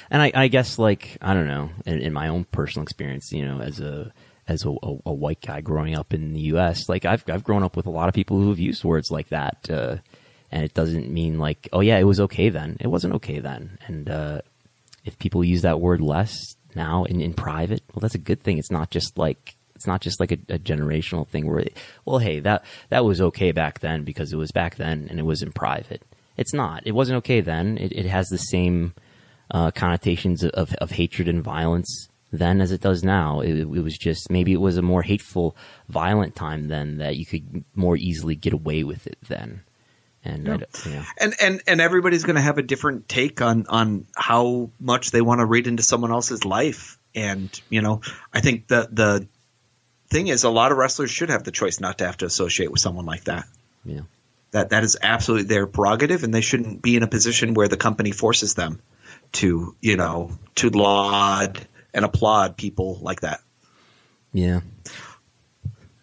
And 0.10 0.22
I, 0.22 0.32
I 0.34 0.48
guess 0.48 0.78
like 0.78 1.18
I 1.22 1.34
don't 1.34 1.48
know, 1.48 1.70
in, 1.86 2.00
in, 2.00 2.14
my 2.14 2.28
own 2.28 2.46
personal 2.46 2.84
experience, 2.84 3.32
you 3.32 3.46
know, 3.46 3.62
as 3.62 3.80
a 3.80 4.12
as 4.48 4.66
a, 4.66 4.70
a, 4.70 4.98
a, 5.08 5.14
white 5.14 5.42
guy 5.42 5.62
growing 5.62 5.96
up 5.96 6.14
in 6.14 6.34
the 6.34 6.42
U.S., 6.42 6.90
like 6.90 7.06
I've 7.06 7.24
I've 7.28 7.44
grown 7.44 7.64
up 7.64 7.76
with 7.76 7.88
a 7.88 7.92
lot 7.92 8.08
of 8.08 8.14
people 8.14 8.38
who 8.38 8.50
have 8.50 8.60
used 8.60 8.84
words 8.84 9.10
like 9.10 9.30
that, 9.30 9.68
uh, 9.70 9.98
and 10.52 10.64
it 10.64 10.74
doesn't 10.74 11.10
mean 11.10 11.40
like, 11.40 11.70
oh 11.74 11.82
yeah, 11.82 11.98
it 11.98 12.04
was 12.04 12.20
okay 12.20 12.50
then. 12.50 12.78
It 12.80 12.88
wasn't 12.88 13.16
okay 13.16 13.40
then, 13.40 13.80
and 13.88 14.10
uh, 14.10 14.42
if 15.06 15.18
people 15.18 15.44
use 15.44 15.64
that 15.64 15.80
word 15.80 16.02
less 16.02 16.56
now 16.76 17.04
in, 17.06 17.22
in 17.22 17.34
private, 17.34 17.84
well, 17.94 18.02
that's 18.02 18.16
a 18.16 18.20
good 18.20 18.44
thing. 18.44 18.58
It's 18.58 18.72
not 18.72 18.92
just 18.92 19.18
like 19.18 19.56
it's 19.76 19.88
not 19.88 20.02
just 20.02 20.20
like 20.20 20.34
a, 20.34 20.40
a, 20.50 20.60
generational 20.60 21.26
thing 21.26 21.50
where, 21.50 21.64
well, 22.04 22.18
hey, 22.18 22.42
that 22.42 22.66
that 22.90 23.06
was 23.06 23.22
okay 23.22 23.54
back 23.54 23.80
then 23.80 24.04
because 24.04 24.34
it 24.34 24.36
was 24.36 24.52
back 24.52 24.76
then 24.76 25.08
and 25.10 25.20
it 25.20 25.24
was 25.24 25.42
in 25.42 25.54
private. 25.54 26.04
It's 26.36 26.54
not. 26.54 26.84
It 26.86 26.92
wasn't 26.92 27.18
okay 27.18 27.40
then. 27.40 27.78
It, 27.78 27.94
it 27.94 28.06
has 28.06 28.28
the 28.28 28.38
same 28.38 28.94
uh, 29.52 29.72
connotations 29.72 30.44
of, 30.44 30.74
of 30.76 30.92
hatred 30.92 31.28
and 31.28 31.44
violence 31.44 32.10
then 32.32 32.62
as 32.62 32.72
it 32.72 32.82
does 32.82 33.04
now. 33.04 33.40
It, 33.40 33.58
it, 33.60 33.68
was 33.68 33.98
just 33.98 34.30
maybe 34.30 34.54
it 34.54 34.62
was 34.62 34.78
a 34.78 34.82
more 34.82 35.02
hateful, 35.02 35.56
violent 35.88 36.36
time 36.36 36.68
then 36.68 36.98
that 36.98 37.16
you 37.16 37.26
could 37.26 37.64
more 37.74 37.98
easily 37.98 38.36
get 38.36 38.54
away 38.54 38.84
with 38.84 39.08
it 39.08 39.18
then. 39.28 39.62
And 40.24 40.46
yeah. 40.46 40.58
yeah. 40.86 41.06
and 41.18 41.34
and 41.42 41.62
and 41.66 41.82
everybody's 41.82 42.24
going 42.24 42.36
to 42.36 42.42
have 42.42 42.58
a 42.58 42.62
different 42.62 43.08
take 43.08 43.42
on 43.42 43.66
on 43.68 44.06
how 44.16 44.72
much 44.80 45.12
they 45.12 45.22
want 45.22 45.40
to 45.40 45.46
read 45.46 45.68
into 45.68 45.82
someone 45.82 46.12
else's 46.12 46.44
life. 46.44 47.00
And 47.16 47.50
you 47.70 47.82
know, 47.82 48.02
I 48.34 48.42
think 48.42 48.68
the 48.68 48.90
the 48.92 49.28
thing 50.10 50.28
is, 50.28 50.44
a 50.44 50.50
lot 50.50 50.72
of 50.72 50.78
wrestlers 50.78 51.10
should 51.10 51.30
have 51.30 51.44
the 51.44 51.52
choice 51.52 51.80
not 51.80 52.00
to 52.00 52.06
have 52.06 52.18
to 52.18 52.26
associate 52.26 52.72
with 52.72 52.82
someone 52.82 53.06
like 53.06 53.26
that. 53.26 53.46
Yeah. 53.86 54.02
That 54.52 54.72
that 54.72 54.84
is 54.84 54.98
absolutely 55.02 55.48
their 55.48 55.68
prerogative, 55.68 56.24
and 56.24 56.34
they 56.34 56.42
shouldn't 56.42 56.82
be 56.82 56.96
in 56.98 57.04
a 57.04 57.08
position 57.08 57.54
where 57.54 57.68
the 57.68 57.78
company 57.78 58.12
forces 58.12 58.56
them 58.56 58.82
to 59.34 59.76
you 59.80 59.96
know 59.96 60.32
to 60.56 60.70
laud 60.70 61.66
and 61.94 62.04
applaud 62.04 62.58
people 62.58 63.00
like 63.02 63.22
that. 63.22 63.42
Yeah. 64.34 64.62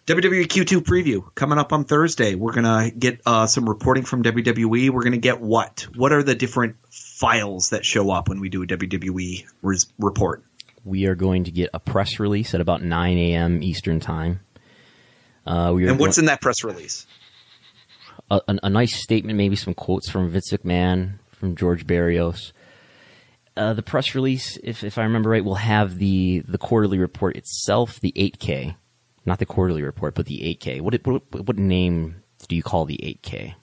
WWE 0.06 0.46
Q2 0.46 0.82
preview 0.82 1.34
coming 1.34 1.58
up 1.58 1.72
on 1.72 1.84
Thursday. 1.84 2.34
We're 2.36 2.52
gonna 2.52 2.90
get 2.90 3.20
uh, 3.26 3.46
some 3.46 3.68
reporting 3.68 4.04
from 4.04 4.22
WWE. 4.22 4.90
We're 4.90 5.02
gonna 5.02 5.16
get 5.16 5.40
what? 5.40 5.88
What 5.96 6.12
are 6.12 6.22
the 6.22 6.34
different 6.34 6.76
files 6.90 7.70
that 7.70 7.84
show 7.84 8.10
up 8.10 8.28
when 8.28 8.38
we 8.38 8.48
do 8.48 8.62
a 8.62 8.66
WWE 8.66 9.44
res- 9.62 9.92
report? 9.98 10.44
We 10.84 11.06
are 11.06 11.16
going 11.16 11.44
to 11.44 11.50
get 11.50 11.70
a 11.74 11.80
press 11.80 12.20
release 12.20 12.54
at 12.54 12.60
about 12.60 12.82
9 12.82 13.18
a.m. 13.18 13.62
Eastern 13.62 13.98
time. 13.98 14.40
Uh, 15.44 15.72
we 15.74 15.88
and 15.88 15.98
what's 15.98 16.18
in 16.18 16.26
that 16.26 16.40
press 16.40 16.62
release? 16.62 17.06
A, 18.30 18.40
a, 18.46 18.58
a, 18.64 18.70
nice 18.70 19.02
statement, 19.02 19.36
maybe 19.36 19.56
some 19.56 19.74
quotes 19.74 20.08
from 20.08 20.30
Vince 20.30 20.52
McMahon, 20.52 21.18
from 21.30 21.56
George 21.56 21.86
Barrios 21.86 22.52
uh, 23.56 23.72
the 23.72 23.82
press 23.82 24.14
release, 24.14 24.58
if, 24.62 24.84
if 24.84 24.98
I 24.98 25.04
remember 25.04 25.30
right, 25.30 25.44
will 25.44 25.54
have 25.56 25.98
the, 25.98 26.40
the 26.46 26.58
quarterly 26.58 26.98
report 26.98 27.36
itself, 27.36 27.98
the 28.00 28.12
8K. 28.12 28.76
Not 29.26 29.38
the 29.38 29.46
quarterly 29.46 29.82
report, 29.82 30.14
but 30.14 30.26
the 30.26 30.38
8K. 30.38 30.80
What, 30.80 30.94
what, 31.04 31.46
what 31.46 31.58
name 31.58 32.22
do 32.48 32.56
you 32.56 32.62
call 32.62 32.84
the 32.84 32.98
8K? 33.22 33.54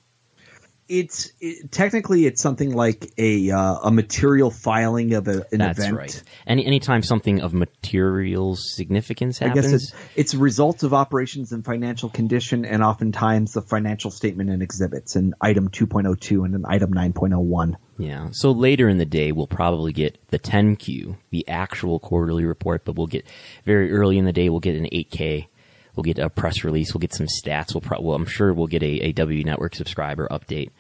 it's 0.90 1.32
it, 1.40 1.72
technically 1.72 2.26
it's 2.26 2.42
something 2.42 2.76
like 2.76 3.12
a 3.18 3.52
uh, 3.52 3.76
a 3.84 3.92
material 3.92 4.52
filing 4.52 5.14
of 5.14 5.28
a, 5.28 5.46
an 5.52 5.60
That's 5.60 5.80
event. 5.80 5.98
right. 5.98 6.24
Any 6.46 6.66
anytime 6.66 7.04
something 7.04 7.42
of 7.42 7.54
material 7.54 8.56
significance 8.56 9.42
I 9.42 9.48
happens, 9.48 9.66
guess 9.66 9.74
it's 9.74 9.94
it's 10.16 10.36
results 10.36 10.84
of 10.84 10.94
operations 10.94 11.52
and 11.52 11.64
financial 11.64 12.10
condition, 12.10 12.66
and 12.66 12.84
oftentimes 12.84 13.54
the 13.54 13.62
financial 13.62 14.12
statement 14.12 14.50
and 14.50 14.62
exhibits, 14.62 15.16
and 15.16 15.34
item 15.40 15.70
2.02 15.70 16.46
and 16.46 16.56
an 16.56 16.66
item 16.68 16.94
9.01. 16.94 17.76
Yeah. 17.98 18.30
So 18.32 18.52
later 18.52 18.90
in 18.90 18.98
the 18.98 19.06
day, 19.06 19.32
we'll 19.32 19.48
probably 19.48 19.94
get 19.94 20.20
the 20.30 20.40
10Q, 20.40 21.18
the 21.30 21.48
actual 21.48 22.00
quarterly 22.00 22.44
report, 22.44 22.84
but 22.86 22.96
we'll 22.96 23.08
get 23.08 23.26
very 23.66 23.92
early 23.94 24.18
in 24.18 24.26
the 24.26 24.34
day, 24.34 24.50
we'll 24.50 24.60
get 24.60 24.76
an 24.76 24.86
8K. 24.86 25.48
We'll 25.96 26.04
get 26.04 26.20
a 26.20 26.30
press 26.30 26.64
release. 26.64 26.94
We'll 26.94 27.00
get 27.00 27.14
some 27.14 27.28
stats. 27.28 27.74
We'll, 27.74 27.82
pro- 27.82 28.02
well, 28.02 28.16
I'm 28.16 28.26
sure 28.26 28.54
we'll 28.54 28.68
get 28.68 28.84
a, 28.84 29.00
a 29.02 29.12
W 29.12 29.44
Network 29.44 29.76
subscriber 29.76 30.28
update. 30.32 30.72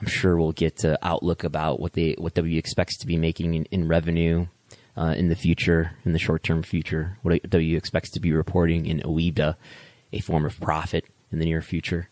I'm 0.00 0.06
sure 0.06 0.36
we'll 0.36 0.52
get 0.52 0.84
uh, 0.84 0.96
outlook 1.02 1.44
about 1.44 1.80
what 1.80 1.94
they 1.94 2.14
what 2.18 2.34
W 2.34 2.58
expects 2.58 2.98
to 2.98 3.06
be 3.06 3.16
making 3.16 3.54
in, 3.54 3.64
in 3.66 3.88
revenue 3.88 4.46
uh, 4.96 5.14
in 5.16 5.28
the 5.28 5.36
future, 5.36 5.92
in 6.04 6.12
the 6.12 6.18
short 6.18 6.42
term 6.42 6.62
future. 6.62 7.18
What 7.22 7.48
W 7.48 7.76
expects 7.76 8.10
to 8.10 8.20
be 8.20 8.32
reporting 8.32 8.86
in 8.86 9.00
OIBDA, 9.00 9.56
a 10.12 10.20
form 10.20 10.44
of 10.44 10.60
profit 10.60 11.06
in 11.30 11.38
the 11.38 11.44
near 11.44 11.62
future. 11.62 12.08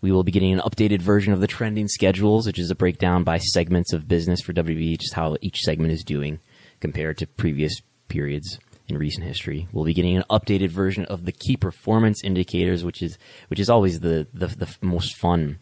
We 0.00 0.12
will 0.12 0.24
be 0.24 0.32
getting 0.32 0.52
an 0.52 0.60
updated 0.60 1.00
version 1.00 1.32
of 1.32 1.40
the 1.40 1.46
trending 1.46 1.88
schedules, 1.88 2.46
which 2.46 2.58
is 2.58 2.70
a 2.70 2.74
breakdown 2.74 3.24
by 3.24 3.38
segments 3.38 3.92
of 3.92 4.06
business 4.06 4.40
for 4.40 4.52
WB, 4.52 4.98
just 4.98 5.14
how 5.14 5.36
each 5.40 5.62
segment 5.62 5.92
is 5.92 6.04
doing 6.04 6.38
compared 6.80 7.18
to 7.18 7.26
previous 7.26 7.80
periods 8.08 8.58
in 8.88 8.98
recent 8.98 9.26
history. 9.26 9.68
We'll 9.72 9.84
be 9.84 9.94
getting 9.94 10.16
an 10.16 10.24
updated 10.30 10.70
version 10.70 11.04
of 11.06 11.24
the 11.24 11.32
key 11.32 11.56
performance 11.56 12.22
indicators, 12.22 12.84
which 12.84 13.02
is 13.02 13.18
which 13.48 13.60
is 13.60 13.68
always 13.70 14.00
the 14.00 14.26
the, 14.32 14.46
the 14.46 14.76
most 14.80 15.16
fun 15.16 15.58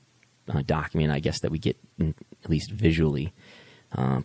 uh, 0.49 0.63
document, 0.63 1.11
I 1.11 1.21
guess, 1.21 1.41
that 1.41 1.51
we 1.51 1.59
get 1.59 1.77
in, 1.99 2.15
at 2.43 2.51
least 2.51 2.71
visually. 2.71 3.33
Uh, 3.93 4.23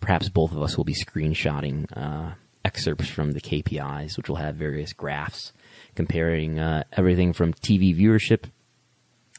perhaps 0.00 0.28
both 0.28 0.52
of 0.52 0.62
us 0.62 0.76
will 0.76 0.84
be 0.84 0.94
screenshotting 0.94 1.86
uh, 1.96 2.34
excerpts 2.64 3.08
from 3.08 3.32
the 3.32 3.40
KPIs, 3.40 4.16
which 4.16 4.28
will 4.28 4.36
have 4.36 4.56
various 4.56 4.92
graphs 4.92 5.52
comparing 5.94 6.58
uh, 6.58 6.84
everything 6.92 7.32
from 7.32 7.52
TV 7.52 7.96
viewership 7.96 8.44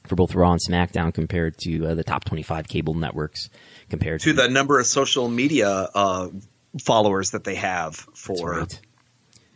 for 0.08 0.16
both 0.16 0.34
Raw 0.34 0.54
and 0.54 0.62
SmackDown 0.68 1.14
compared 1.14 1.58
to 1.60 1.88
uh, 1.88 1.94
the 1.94 2.04
top 2.04 2.26
25 2.26 2.68
cable 2.68 2.94
networks 2.94 3.50
compared 3.90 4.22
To 4.22 4.34
the 4.34 4.48
number 4.48 4.80
of 4.80 4.86
social 4.86 5.28
media 5.30 5.70
uh, 5.70 6.30
followers 6.82 7.32
that 7.32 7.44
they 7.44 7.56
have 7.56 7.96
for 7.96 8.52
right. 8.52 8.80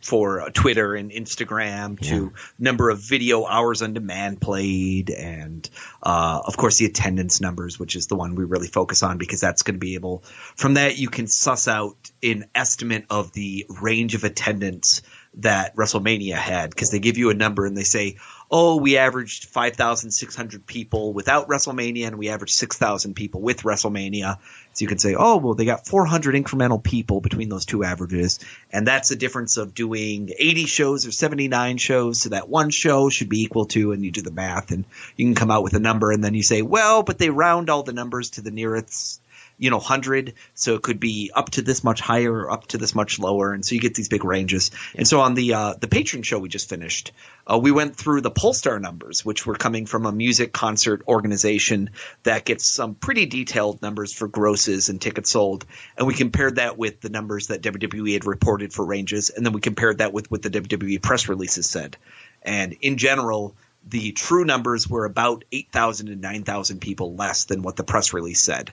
for 0.00 0.40
uh, 0.42 0.50
Twitter 0.50 0.94
and 0.94 1.10
Instagram 1.10 1.98
to 2.00 2.32
number 2.58 2.90
of 2.90 3.00
video 3.00 3.46
hours 3.46 3.82
on 3.82 3.94
demand 3.94 4.40
played 4.40 5.10
and 5.10 5.68
uh, 6.02 6.40
of 6.44 6.56
course 6.56 6.78
the 6.78 6.86
attendance 6.86 7.40
numbers 7.40 7.78
which 7.78 7.96
is 7.96 8.06
the 8.08 8.16
one 8.16 8.34
we 8.34 8.44
really 8.44 8.68
focus 8.68 9.02
on 9.02 9.18
because 9.18 9.40
that's 9.40 9.62
going 9.62 9.76
to 9.76 9.80
be 9.80 9.94
able 9.94 10.24
from 10.56 10.74
that 10.74 10.98
you 10.98 11.08
can 11.08 11.26
suss 11.26 11.68
out 11.68 11.96
an 12.22 12.44
estimate 12.54 13.04
of 13.10 13.32
the 13.32 13.66
range 13.80 14.14
of 14.14 14.24
attendance 14.24 15.02
that 15.34 15.74
WrestleMania 15.76 16.36
had 16.36 16.70
because 16.70 16.90
they 16.90 16.98
give 16.98 17.18
you 17.18 17.30
a 17.30 17.34
number 17.34 17.66
and 17.66 17.76
they 17.76 17.84
say 17.84 18.16
oh 18.50 18.76
we 18.76 18.96
averaged 18.96 19.46
5600 19.46 20.66
people 20.66 21.12
without 21.12 21.48
WrestleMania 21.48 22.06
and 22.06 22.18
we 22.18 22.28
averaged 22.28 22.54
6000 22.54 23.14
people 23.14 23.40
with 23.40 23.62
WrestleMania 23.62 24.38
so 24.74 24.82
you 24.82 24.88
can 24.88 24.98
say, 24.98 25.14
oh, 25.16 25.36
well, 25.36 25.54
they 25.54 25.64
got 25.64 25.86
400 25.86 26.34
incremental 26.34 26.82
people 26.82 27.20
between 27.20 27.48
those 27.48 27.64
two 27.64 27.84
averages. 27.84 28.40
And 28.72 28.84
that's 28.84 29.08
the 29.08 29.14
difference 29.14 29.56
of 29.56 29.72
doing 29.72 30.30
80 30.36 30.66
shows 30.66 31.06
or 31.06 31.12
79 31.12 31.78
shows. 31.78 32.20
So 32.20 32.30
that 32.30 32.48
one 32.48 32.70
show 32.70 33.08
should 33.08 33.28
be 33.28 33.42
equal 33.42 33.66
to, 33.66 33.92
and 33.92 34.04
you 34.04 34.10
do 34.10 34.22
the 34.22 34.32
math 34.32 34.72
and 34.72 34.84
you 35.16 35.26
can 35.26 35.36
come 35.36 35.52
out 35.52 35.62
with 35.62 35.74
a 35.74 35.78
number. 35.78 36.10
And 36.10 36.24
then 36.24 36.34
you 36.34 36.42
say, 36.42 36.62
well, 36.62 37.04
but 37.04 37.18
they 37.18 37.30
round 37.30 37.70
all 37.70 37.84
the 37.84 37.92
numbers 37.92 38.30
to 38.30 38.40
the 38.40 38.50
nearest, 38.50 39.20
you 39.58 39.70
know, 39.70 39.76
100. 39.76 40.34
So 40.54 40.74
it 40.74 40.82
could 40.82 41.00
be 41.00 41.30
up 41.34 41.50
to 41.50 41.62
this 41.62 41.84
much 41.84 42.00
higher 42.00 42.32
or 42.32 42.50
up 42.50 42.66
to 42.68 42.78
this 42.78 42.94
much 42.94 43.18
lower. 43.18 43.52
And 43.52 43.64
so 43.64 43.74
you 43.74 43.80
get 43.80 43.94
these 43.94 44.08
big 44.08 44.24
ranges. 44.24 44.70
And 44.94 45.06
so 45.06 45.20
on 45.20 45.34
the, 45.34 45.54
uh, 45.54 45.74
the 45.74 45.86
Patreon 45.86 46.24
show 46.24 46.38
we 46.38 46.48
just 46.48 46.68
finished, 46.68 47.12
uh, 47.46 47.58
we 47.58 47.70
went 47.70 47.96
through 47.96 48.20
the 48.20 48.30
Pollstar 48.30 48.80
numbers, 48.80 49.24
which 49.24 49.46
were 49.46 49.54
coming 49.54 49.86
from 49.86 50.06
a 50.06 50.12
music 50.12 50.52
concert 50.52 51.02
organization 51.06 51.90
that 52.24 52.44
gets 52.44 52.64
some 52.66 52.94
pretty 52.94 53.26
detailed 53.26 53.82
numbers 53.82 54.12
for 54.12 54.28
grosses 54.28 54.88
and 54.88 55.00
tickets 55.00 55.30
sold. 55.30 55.64
And 55.96 56.06
we 56.06 56.14
compared 56.14 56.56
that 56.56 56.76
with 56.78 57.00
the 57.00 57.10
numbers 57.10 57.48
that 57.48 57.62
WWE 57.62 58.14
had 58.14 58.24
reported 58.24 58.72
for 58.72 58.84
ranges. 58.84 59.30
And 59.30 59.44
then 59.44 59.52
we 59.52 59.60
compared 59.60 59.98
that 59.98 60.12
with 60.12 60.30
what 60.30 60.42
the 60.42 60.50
WWE 60.50 61.00
press 61.02 61.28
releases 61.28 61.68
said. 61.68 61.96
And 62.42 62.76
in 62.80 62.98
general, 62.98 63.54
the 63.86 64.12
true 64.12 64.44
numbers 64.44 64.88
were 64.88 65.04
about 65.04 65.44
8,000 65.52 66.08
and 66.08 66.20
9,000 66.20 66.80
people 66.80 67.14
less 67.14 67.44
than 67.44 67.62
what 67.62 67.76
the 67.76 67.84
press 67.84 68.12
release 68.12 68.40
said. 68.40 68.72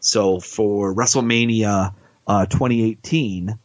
So 0.00 0.40
for 0.40 0.94
WrestleMania 0.94 1.94
uh, 2.26 2.46
2018, 2.46 3.58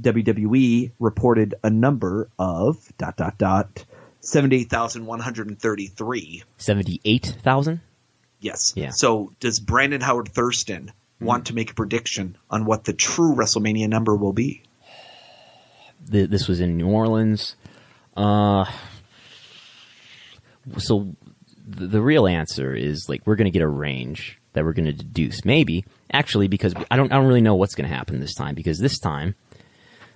WWE 0.00 0.90
reported 0.98 1.54
a 1.62 1.70
number 1.70 2.28
of 2.38 2.92
dot 2.98 3.16
dot 3.16 3.38
dot 3.38 3.84
78,133. 4.20 6.42
78,000? 6.56 7.80
Yes. 8.40 8.72
Yeah. 8.74 8.90
So 8.90 9.32
does 9.40 9.60
Brandon 9.60 10.00
Howard 10.00 10.28
Thurston 10.28 10.92
want 11.20 11.46
to 11.46 11.54
make 11.54 11.70
a 11.70 11.74
prediction 11.74 12.36
on 12.50 12.64
what 12.64 12.84
the 12.84 12.92
true 12.92 13.34
WrestleMania 13.34 13.88
number 13.88 14.16
will 14.16 14.32
be? 14.32 14.62
Th- 16.10 16.28
this 16.28 16.48
was 16.48 16.60
in 16.60 16.76
New 16.76 16.88
Orleans. 16.88 17.54
Uh, 18.16 18.64
so 20.78 21.14
the, 21.66 21.86
the 21.86 22.02
real 22.02 22.26
answer 22.26 22.74
is 22.74 23.08
like 23.08 23.26
we're 23.26 23.36
going 23.36 23.46
to 23.46 23.50
get 23.50 23.62
a 23.62 23.68
range 23.68 24.38
that 24.54 24.64
we're 24.64 24.72
going 24.72 24.86
to 24.86 24.92
deduce. 24.92 25.44
Maybe 25.44 25.84
actually 26.12 26.48
because 26.48 26.74
I 26.90 26.96
don't 26.96 27.12
I 27.12 27.16
don't 27.16 27.26
really 27.26 27.40
know 27.42 27.54
what's 27.54 27.74
going 27.74 27.88
to 27.88 27.94
happen 27.94 28.20
this 28.20 28.34
time 28.34 28.54
because 28.54 28.78
this 28.78 28.98
time 28.98 29.34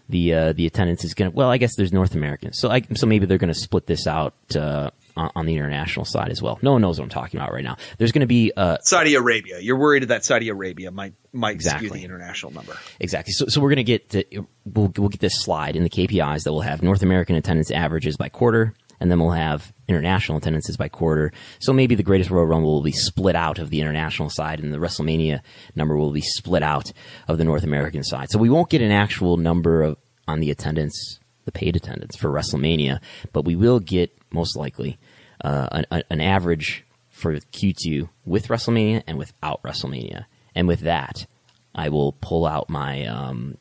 the 0.08 0.32
uh, 0.32 0.52
the 0.54 0.66
attendance 0.66 1.04
is 1.04 1.14
going 1.14 1.30
to 1.30 1.36
well 1.36 1.50
I 1.50 1.58
guess 1.58 1.76
there's 1.76 1.92
North 1.92 2.14
Americans 2.14 2.58
so 2.58 2.70
I, 2.70 2.82
so 2.94 3.06
maybe 3.06 3.26
they're 3.26 3.38
going 3.38 3.52
to 3.52 3.58
split 3.58 3.86
this 3.86 4.06
out 4.06 4.34
uh, 4.56 4.90
on, 5.16 5.30
on 5.34 5.46
the 5.46 5.54
international 5.54 6.04
side 6.04 6.30
as 6.30 6.40
well. 6.40 6.58
No 6.62 6.72
one 6.72 6.80
knows 6.80 6.98
what 6.98 7.04
I'm 7.04 7.10
talking 7.10 7.38
about 7.40 7.52
right 7.52 7.64
now. 7.64 7.76
There's 7.98 8.12
going 8.12 8.20
to 8.20 8.26
be 8.26 8.52
uh, 8.56 8.78
Saudi 8.82 9.16
Arabia. 9.16 9.58
You're 9.60 9.78
worried 9.78 10.04
that 10.04 10.24
Saudi 10.24 10.48
Arabia 10.48 10.90
might 10.90 11.14
might 11.32 11.56
Exactly. 11.56 11.88
skew 11.88 11.98
the 11.98 12.04
international 12.04 12.52
number. 12.52 12.76
Exactly. 13.00 13.32
So, 13.32 13.46
so 13.48 13.60
we're 13.60 13.70
going 13.70 13.76
to 13.76 13.84
get 13.84 14.08
to, 14.10 14.24
we'll, 14.64 14.92
we'll 14.96 15.08
get 15.08 15.20
this 15.20 15.42
slide 15.42 15.76
in 15.76 15.82
the 15.82 15.90
KPIs 15.90 16.44
that 16.44 16.52
we'll 16.52 16.62
have 16.62 16.82
North 16.82 17.02
American 17.02 17.36
attendance 17.36 17.70
averages 17.70 18.16
by 18.16 18.28
quarter, 18.28 18.74
and 19.00 19.10
then 19.10 19.20
we'll 19.20 19.30
have 19.30 19.72
international 19.88 20.38
attendances 20.38 20.76
by 20.76 20.88
quarter. 20.88 21.32
So 21.60 21.72
maybe 21.72 21.94
the 21.94 22.02
Greatest 22.02 22.30
Royal 22.30 22.46
Rumble 22.46 22.72
will 22.72 22.82
be 22.82 22.92
split 22.92 23.36
out 23.36 23.58
of 23.58 23.70
the 23.70 23.80
international 23.80 24.30
side, 24.30 24.60
and 24.60 24.72
the 24.72 24.78
WrestleMania 24.78 25.40
number 25.74 25.96
will 25.96 26.12
be 26.12 26.20
split 26.20 26.62
out 26.62 26.92
of 27.26 27.38
the 27.38 27.44
North 27.44 27.64
American 27.64 28.02
side. 28.04 28.28
So 28.30 28.38
we 28.38 28.50
won't 28.50 28.70
get 28.70 28.82
an 28.82 28.92
actual 28.92 29.36
number 29.36 29.82
of 29.82 29.96
on 30.26 30.40
the 30.40 30.50
attendance, 30.50 31.18
the 31.46 31.52
paid 31.52 31.74
attendance 31.74 32.16
for 32.16 32.30
WrestleMania, 32.30 33.00
but 33.32 33.44
we 33.44 33.56
will 33.56 33.80
get 33.80 34.16
most 34.30 34.56
likely 34.56 34.98
uh, 35.42 35.82
an, 35.90 36.04
an- 36.10 36.20
average 36.20 36.84
for 37.08 37.34
Q2 37.34 38.10
with 38.26 38.48
WrestleMania 38.48 39.02
and 39.06 39.16
without 39.16 39.62
WrestleMania. 39.62 40.26
And 40.54 40.68
with 40.68 40.80
that, 40.80 41.26
I 41.74 41.88
will 41.88 42.12
pull 42.12 42.46
out 42.46 42.68
my 42.68 43.06
um, 43.06 43.56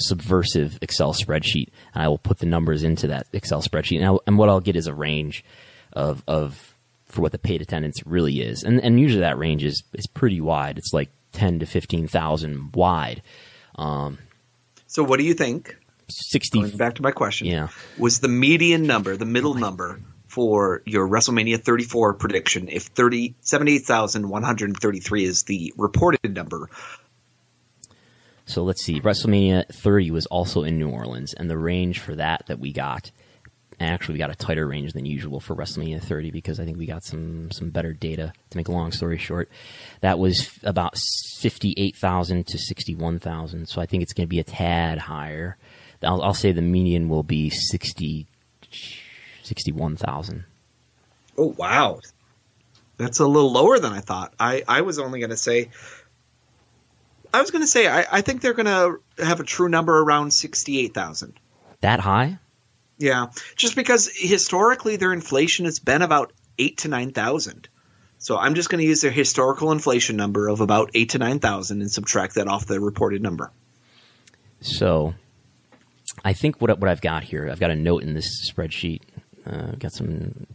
subversive 0.00 0.78
Excel 0.82 1.12
spreadsheet 1.12 1.68
and 1.94 2.02
I 2.02 2.08
will 2.08 2.18
put 2.18 2.38
the 2.38 2.46
numbers 2.46 2.82
into 2.82 3.08
that 3.08 3.26
Excel 3.32 3.62
spreadsheet. 3.62 3.96
And, 3.96 4.06
I'll, 4.06 4.22
and 4.26 4.38
what 4.38 4.48
I'll 4.48 4.60
get 4.60 4.76
is 4.76 4.86
a 4.86 4.94
range 4.94 5.44
of, 5.92 6.22
of 6.26 6.74
for 7.06 7.22
what 7.22 7.32
the 7.32 7.38
paid 7.38 7.62
attendance 7.62 8.04
really 8.06 8.40
is. 8.40 8.62
And, 8.62 8.80
and 8.82 9.00
usually 9.00 9.20
that 9.20 9.38
range 9.38 9.64
is, 9.64 9.82
is 9.94 10.06
pretty 10.06 10.40
wide. 10.40 10.78
It's 10.78 10.92
like 10.92 11.10
10 11.32 11.60
to 11.60 11.66
15,000 11.66 12.74
wide. 12.74 13.22
Um, 13.76 14.18
so 14.86 15.02
what 15.02 15.18
do 15.18 15.24
you 15.24 15.34
think? 15.34 15.76
60. 16.08 16.60
Going 16.60 16.76
back 16.76 16.96
to 16.96 17.02
my 17.02 17.12
question. 17.12 17.46
Yeah. 17.46 17.68
Was 17.98 18.20
the 18.20 18.28
median 18.28 18.84
number, 18.84 19.16
the 19.16 19.24
middle 19.24 19.54
number 19.54 20.00
for 20.26 20.82
your 20.86 21.08
WrestleMania 21.08 21.60
34 21.60 22.14
prediction, 22.14 22.68
if 22.68 22.84
30, 22.84 23.34
78,133 23.40 25.24
is 25.24 25.42
the 25.44 25.72
reported 25.76 26.34
number, 26.34 26.68
So 28.50 28.64
let's 28.64 28.82
see. 28.82 29.00
WrestleMania 29.00 29.68
30 29.68 30.10
was 30.10 30.26
also 30.26 30.64
in 30.64 30.76
New 30.76 30.90
Orleans, 30.90 31.34
and 31.34 31.48
the 31.48 31.56
range 31.56 32.00
for 32.00 32.16
that 32.16 32.46
that 32.48 32.58
we 32.58 32.72
got, 32.72 33.12
and 33.78 33.90
actually 33.90 34.14
we 34.14 34.18
got 34.18 34.30
a 34.30 34.34
tighter 34.34 34.66
range 34.66 34.92
than 34.92 35.06
usual 35.06 35.38
for 35.38 35.54
WrestleMania 35.54 36.02
30 36.02 36.32
because 36.32 36.58
I 36.58 36.64
think 36.64 36.76
we 36.76 36.84
got 36.84 37.04
some 37.04 37.52
some 37.52 37.70
better 37.70 37.92
data. 37.92 38.32
To 38.50 38.56
make 38.56 38.66
a 38.66 38.72
long 38.72 38.90
story 38.90 39.18
short, 39.18 39.48
that 40.00 40.18
was 40.18 40.50
about 40.64 40.96
58,000 41.38 42.46
to 42.48 42.58
61,000. 42.58 43.66
So 43.66 43.80
I 43.80 43.86
think 43.86 44.02
it's 44.02 44.12
going 44.12 44.26
to 44.26 44.28
be 44.28 44.40
a 44.40 44.44
tad 44.44 44.98
higher. 44.98 45.56
I'll, 46.02 46.20
I'll 46.20 46.34
say 46.34 46.50
the 46.50 46.60
median 46.60 47.08
will 47.08 47.22
be 47.22 47.50
60, 47.50 48.26
61,000. 49.44 50.44
Oh 51.38 51.54
wow, 51.56 52.00
that's 52.96 53.20
a 53.20 53.26
little 53.28 53.52
lower 53.52 53.78
than 53.78 53.92
I 53.92 54.00
thought. 54.00 54.34
I 54.40 54.64
I 54.66 54.80
was 54.80 54.98
only 54.98 55.20
going 55.20 55.30
to 55.30 55.36
say, 55.36 55.70
I 57.32 57.40
was 57.40 57.50
going 57.50 57.62
to 57.62 57.68
say 57.68 57.86
I, 57.86 58.06
I 58.10 58.20
think 58.20 58.40
they're 58.40 58.54
going 58.54 58.66
to 58.66 59.00
have 59.24 59.40
a 59.40 59.44
true 59.44 59.68
number 59.68 59.98
around 59.98 60.32
sixty 60.32 60.78
eight 60.80 60.94
thousand. 60.94 61.38
That 61.80 62.00
high? 62.00 62.38
Yeah, 62.98 63.28
just 63.56 63.76
because 63.76 64.10
historically 64.14 64.96
their 64.96 65.12
inflation 65.12 65.64
has 65.64 65.78
been 65.78 66.02
about 66.02 66.32
eight 66.58 66.78
to 66.78 66.88
nine 66.88 67.12
thousand. 67.12 67.68
So 68.18 68.36
I'm 68.36 68.54
just 68.54 68.68
going 68.68 68.82
to 68.82 68.86
use 68.86 69.00
their 69.00 69.10
historical 69.10 69.72
inflation 69.72 70.16
number 70.16 70.48
of 70.48 70.60
about 70.60 70.90
eight 70.94 71.10
to 71.10 71.18
nine 71.18 71.38
thousand 71.38 71.80
and 71.80 71.90
subtract 71.90 72.34
that 72.34 72.48
off 72.48 72.66
the 72.66 72.78
reported 72.78 73.22
number. 73.22 73.50
So, 74.60 75.14
I 76.22 76.34
think 76.34 76.60
what 76.60 76.78
what 76.78 76.90
I've 76.90 77.00
got 77.00 77.24
here, 77.24 77.48
I've 77.50 77.60
got 77.60 77.70
a 77.70 77.76
note 77.76 78.02
in 78.02 78.12
this 78.12 78.50
spreadsheet. 78.50 79.00
Uh, 79.46 79.72
got 79.78 79.92
some. 79.92 80.46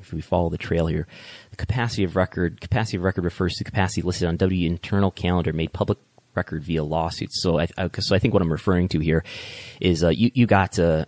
If 0.00 0.12
we 0.12 0.20
follow 0.20 0.48
the 0.48 0.58
trail 0.58 0.86
here, 0.86 1.06
the 1.52 1.56
capacity 1.56 2.02
of 2.02 2.16
record 2.16 2.60
capacity 2.60 2.96
of 2.96 3.04
record 3.04 3.24
refers 3.24 3.54
to 3.54 3.64
capacity 3.64 4.02
listed 4.02 4.26
on 4.26 4.36
W 4.36 4.66
internal 4.66 5.10
calendar 5.10 5.52
made 5.52 5.72
public 5.72 5.98
record 6.34 6.64
via 6.64 6.82
lawsuits. 6.82 7.40
So 7.42 7.60
I, 7.60 7.68
I 7.78 7.90
so 8.00 8.16
I 8.16 8.18
think 8.18 8.34
what 8.34 8.42
I'm 8.42 8.50
referring 8.50 8.88
to 8.88 8.98
here 8.98 9.22
is 9.80 10.02
uh, 10.02 10.08
you 10.08 10.30
you 10.34 10.46
got 10.46 10.78
uh, 10.78 11.04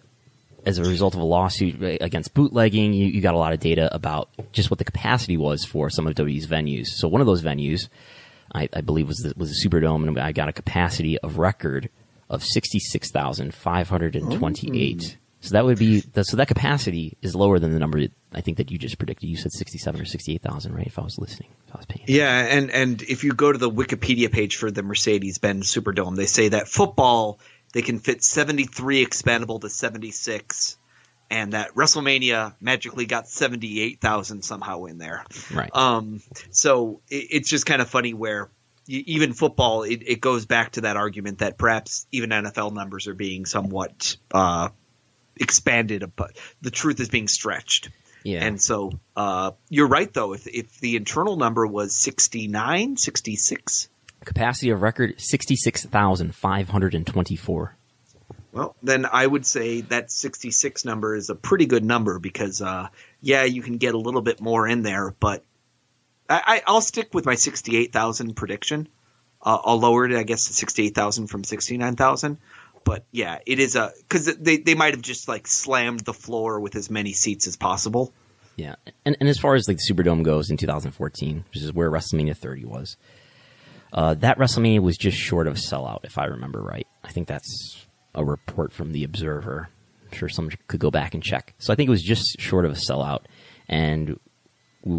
as 0.66 0.78
a 0.78 0.82
result 0.82 1.14
of 1.14 1.20
a 1.20 1.24
lawsuit 1.24 1.76
against 2.00 2.34
bootlegging, 2.34 2.92
you, 2.92 3.06
you 3.06 3.20
got 3.20 3.34
a 3.34 3.38
lot 3.38 3.52
of 3.52 3.60
data 3.60 3.92
about 3.94 4.28
just 4.52 4.70
what 4.70 4.78
the 4.78 4.84
capacity 4.84 5.36
was 5.36 5.64
for 5.64 5.90
some 5.90 6.06
of 6.06 6.14
W's 6.14 6.46
venues. 6.46 6.86
So 6.86 7.08
one 7.08 7.20
of 7.20 7.26
those 7.26 7.42
venues, 7.42 7.88
I, 8.54 8.68
I 8.72 8.80
believe, 8.80 9.08
was 9.08 9.18
the, 9.18 9.34
was 9.36 9.50
the 9.50 9.68
Superdome, 9.68 10.08
and 10.08 10.18
I 10.18 10.32
got 10.32 10.48
a 10.48 10.52
capacity 10.52 11.18
of 11.18 11.38
record 11.38 11.90
of 12.30 12.44
sixty 12.44 12.78
six 12.78 13.10
thousand 13.10 13.54
five 13.54 13.88
hundred 13.88 14.16
and 14.16 14.30
twenty 14.32 14.78
eight. 14.78 15.16
So 15.40 15.50
that 15.52 15.64
would 15.66 15.78
be 15.78 16.00
the, 16.00 16.22
so 16.22 16.38
that 16.38 16.48
capacity 16.48 17.18
is 17.20 17.34
lower 17.34 17.58
than 17.58 17.72
the 17.72 17.78
number 17.78 18.06
I 18.34 18.40
think 18.40 18.58
that 18.58 18.70
you 18.70 18.78
just 18.78 18.98
predicted. 18.98 19.28
You 19.28 19.36
said 19.36 19.52
sixty 19.52 19.78
seven 19.78 20.00
or 20.00 20.04
sixty 20.04 20.34
eight 20.34 20.42
thousand, 20.42 20.74
right? 20.74 20.86
If 20.86 20.98
I 20.98 21.02
was 21.02 21.18
listening, 21.18 21.50
if 21.68 21.74
I 21.74 21.78
was 21.78 21.86
paying. 21.86 22.04
Yeah, 22.08 22.30
and 22.30 22.70
and 22.70 23.02
if 23.02 23.24
you 23.24 23.32
go 23.32 23.52
to 23.52 23.58
the 23.58 23.70
Wikipedia 23.70 24.30
page 24.30 24.56
for 24.56 24.70
the 24.70 24.82
Mercedes-Benz 24.82 25.72
Superdome, 25.72 26.16
they 26.16 26.26
say 26.26 26.48
that 26.48 26.68
football 26.68 27.38
they 27.72 27.82
can 27.82 27.98
fit 27.98 28.22
73 28.22 29.04
expandable 29.04 29.60
to 29.60 29.68
76 29.68 30.78
and 31.30 31.52
that 31.54 31.74
WrestleMania 31.74 32.54
magically 32.60 33.06
got 33.06 33.26
78,000 33.28 34.42
somehow 34.42 34.84
in 34.84 34.98
there. 34.98 35.24
Right. 35.52 35.70
Um, 35.74 36.22
so 36.50 37.00
it, 37.08 37.26
it's 37.30 37.50
just 37.50 37.66
kind 37.66 37.82
of 37.82 37.88
funny 37.88 38.14
where 38.14 38.48
even 38.86 39.32
football, 39.32 39.82
it, 39.82 40.02
it 40.06 40.20
goes 40.20 40.46
back 40.46 40.72
to 40.72 40.82
that 40.82 40.96
argument 40.96 41.38
that 41.38 41.58
perhaps 41.58 42.06
even 42.12 42.30
NFL 42.30 42.72
numbers 42.72 43.08
are 43.08 43.14
being 43.14 43.46
somewhat 43.46 44.16
uh, 44.32 44.68
expanded, 45.36 46.12
but 46.14 46.36
the 46.60 46.70
truth 46.70 47.00
is 47.00 47.08
being 47.08 47.26
stretched. 47.26 47.88
Yeah. 48.24 48.44
And 48.44 48.60
so 48.60 48.90
uh, 49.14 49.52
you're 49.68 49.86
right, 49.86 50.12
though. 50.12 50.32
If, 50.32 50.48
if 50.48 50.80
the 50.80 50.96
internal 50.96 51.36
number 51.36 51.64
was 51.66 51.94
69, 51.94 52.96
66, 52.96 53.88
Capacity 54.24 54.70
of 54.70 54.80
record 54.80 55.20
sixty 55.20 55.54
six 55.54 55.84
thousand 55.84 56.34
five 56.34 56.70
hundred 56.70 56.94
and 56.94 57.06
twenty 57.06 57.36
four. 57.36 57.76
Well, 58.52 58.74
then 58.82 59.04
I 59.04 59.26
would 59.26 59.44
say 59.44 59.80
that 59.80 60.12
66 60.12 60.84
number 60.84 61.16
is 61.16 61.28
a 61.28 61.34
pretty 61.34 61.66
good 61.66 61.84
number 61.84 62.20
because, 62.20 62.62
uh, 62.62 62.86
yeah, 63.20 63.42
you 63.42 63.62
can 63.62 63.78
get 63.78 63.94
a 63.94 63.98
little 63.98 64.22
bit 64.22 64.40
more 64.40 64.68
in 64.68 64.82
there, 64.82 65.12
but 65.18 65.44
I, 66.30 66.62
I, 66.64 66.72
will 66.72 66.80
stick 66.80 67.12
with 67.12 67.26
my 67.26 67.34
68,000 67.34 68.34
prediction. 68.34 68.88
Uh, 69.42 69.58
I'll 69.64 69.80
lower 69.80 70.08
it, 70.08 70.16
I 70.16 70.22
guess, 70.22 70.46
to 70.46 70.52
68,000 70.52 71.26
from 71.26 71.42
69,000. 71.42 72.38
But 72.84 73.06
yeah, 73.10 73.38
it 73.46 73.58
is 73.58 73.76
a 73.76 73.92
because 74.00 74.26
they 74.36 74.58
they 74.58 74.74
might 74.74 74.94
have 74.94 75.02
just 75.02 75.26
like 75.26 75.46
slammed 75.46 76.00
the 76.00 76.12
floor 76.12 76.60
with 76.60 76.76
as 76.76 76.90
many 76.90 77.12
seats 77.12 77.46
as 77.46 77.56
possible. 77.56 78.12
Yeah, 78.56 78.76
and 79.04 79.16
and 79.18 79.28
as 79.28 79.38
far 79.38 79.54
as 79.54 79.66
like 79.66 79.78
the 79.78 79.92
Superdome 79.92 80.22
goes 80.22 80.50
in 80.50 80.56
2014, 80.56 81.44
which 81.52 81.62
is 81.62 81.72
where 81.72 81.90
WrestleMania 81.90 82.36
30 82.36 82.64
was, 82.66 82.96
uh, 83.92 84.14
that 84.14 84.38
WrestleMania 84.38 84.80
was 84.80 84.96
just 84.96 85.16
short 85.16 85.46
of 85.46 85.54
a 85.54 85.58
sellout, 85.58 86.04
if 86.04 86.18
I 86.18 86.26
remember 86.26 86.60
right. 86.60 86.86
I 87.02 87.10
think 87.10 87.26
that's 87.26 87.86
a 88.14 88.24
report 88.24 88.72
from 88.72 88.92
the 88.92 89.04
Observer. 89.04 89.68
I'm 90.04 90.16
sure 90.16 90.28
someone 90.28 90.54
could 90.68 90.80
go 90.80 90.90
back 90.90 91.14
and 91.14 91.22
check. 91.22 91.54
So 91.58 91.72
I 91.72 91.76
think 91.76 91.88
it 91.88 91.90
was 91.90 92.02
just 92.02 92.36
short 92.38 92.64
of 92.64 92.72
a 92.72 92.74
sellout, 92.74 93.24
and 93.68 94.18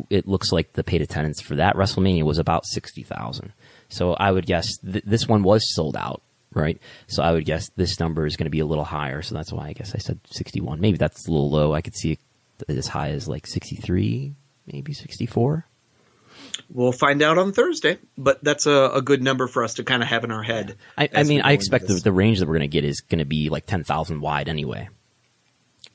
it 0.09 0.27
looks 0.27 0.51
like 0.51 0.73
the 0.73 0.83
paid 0.83 1.01
attendance 1.01 1.41
for 1.41 1.55
that 1.55 1.75
WrestleMania 1.75 2.23
was 2.23 2.39
about 2.39 2.65
sixty 2.65 3.03
thousand. 3.03 3.53
So 3.89 4.13
I 4.13 4.31
would 4.31 4.45
guess 4.45 4.77
th- 4.77 5.03
this 5.05 5.27
one 5.27 5.43
was 5.43 5.63
sold 5.75 5.95
out, 5.95 6.21
right? 6.55 6.79
So 7.07 7.21
I 7.21 7.31
would 7.31 7.45
guess 7.45 7.69
this 7.75 7.99
number 7.99 8.25
is 8.25 8.35
going 8.37 8.45
to 8.45 8.51
be 8.51 8.59
a 8.59 8.65
little 8.65 8.83
higher. 8.83 9.21
So 9.21 9.35
that's 9.35 9.51
why 9.51 9.67
I 9.67 9.73
guess 9.73 9.93
I 9.93 9.99
said 9.99 10.19
sixty-one. 10.25 10.79
Maybe 10.81 10.97
that's 10.97 11.27
a 11.27 11.31
little 11.31 11.49
low. 11.49 11.73
I 11.73 11.81
could 11.81 11.95
see 11.95 12.13
it 12.13 12.19
as 12.67 12.87
high 12.87 13.09
as 13.09 13.27
like 13.27 13.45
sixty-three, 13.45 14.33
maybe 14.65 14.93
sixty-four. 14.93 15.65
We'll 16.69 16.91
find 16.91 17.21
out 17.21 17.37
on 17.37 17.53
Thursday, 17.53 17.99
but 18.17 18.43
that's 18.43 18.65
a, 18.65 18.91
a 18.95 19.01
good 19.01 19.21
number 19.21 19.47
for 19.47 19.63
us 19.63 19.75
to 19.75 19.83
kind 19.83 20.01
of 20.01 20.09
have 20.09 20.23
in 20.23 20.31
our 20.31 20.43
head. 20.43 20.77
I, 20.97 21.09
I 21.13 21.23
mean, 21.23 21.41
I 21.41 21.51
expect 21.51 21.87
the, 21.87 21.95
the 21.95 22.11
range 22.11 22.39
that 22.39 22.47
we're 22.47 22.57
going 22.57 22.69
to 22.69 22.81
get 22.81 22.83
is 22.83 23.01
going 23.01 23.19
to 23.19 23.25
be 23.25 23.49
like 23.49 23.65
10,000 23.65 24.21
wide 24.21 24.49
anyway. 24.49 24.89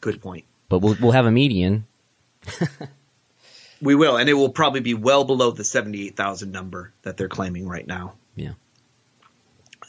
Good 0.01 0.21
point. 0.21 0.45
But 0.69 0.81
we'll, 0.81 0.97
we'll 1.01 1.13
have 1.13 1.27
a 1.27 1.31
median. 1.31 1.87
we 3.83 3.95
will, 3.95 4.17
and 4.17 4.29
it 4.29 4.35
will 4.35 4.51
probably 4.51 4.81
be 4.81 4.95
well 4.95 5.25
below 5.25 5.51
the 5.51 5.65
78,000 5.65 6.53
number 6.53 6.93
that 7.03 7.17
they're 7.17 7.29
claiming 7.29 7.69
right 7.69 7.87
now. 7.87 8.15
Yeah. 8.37 8.53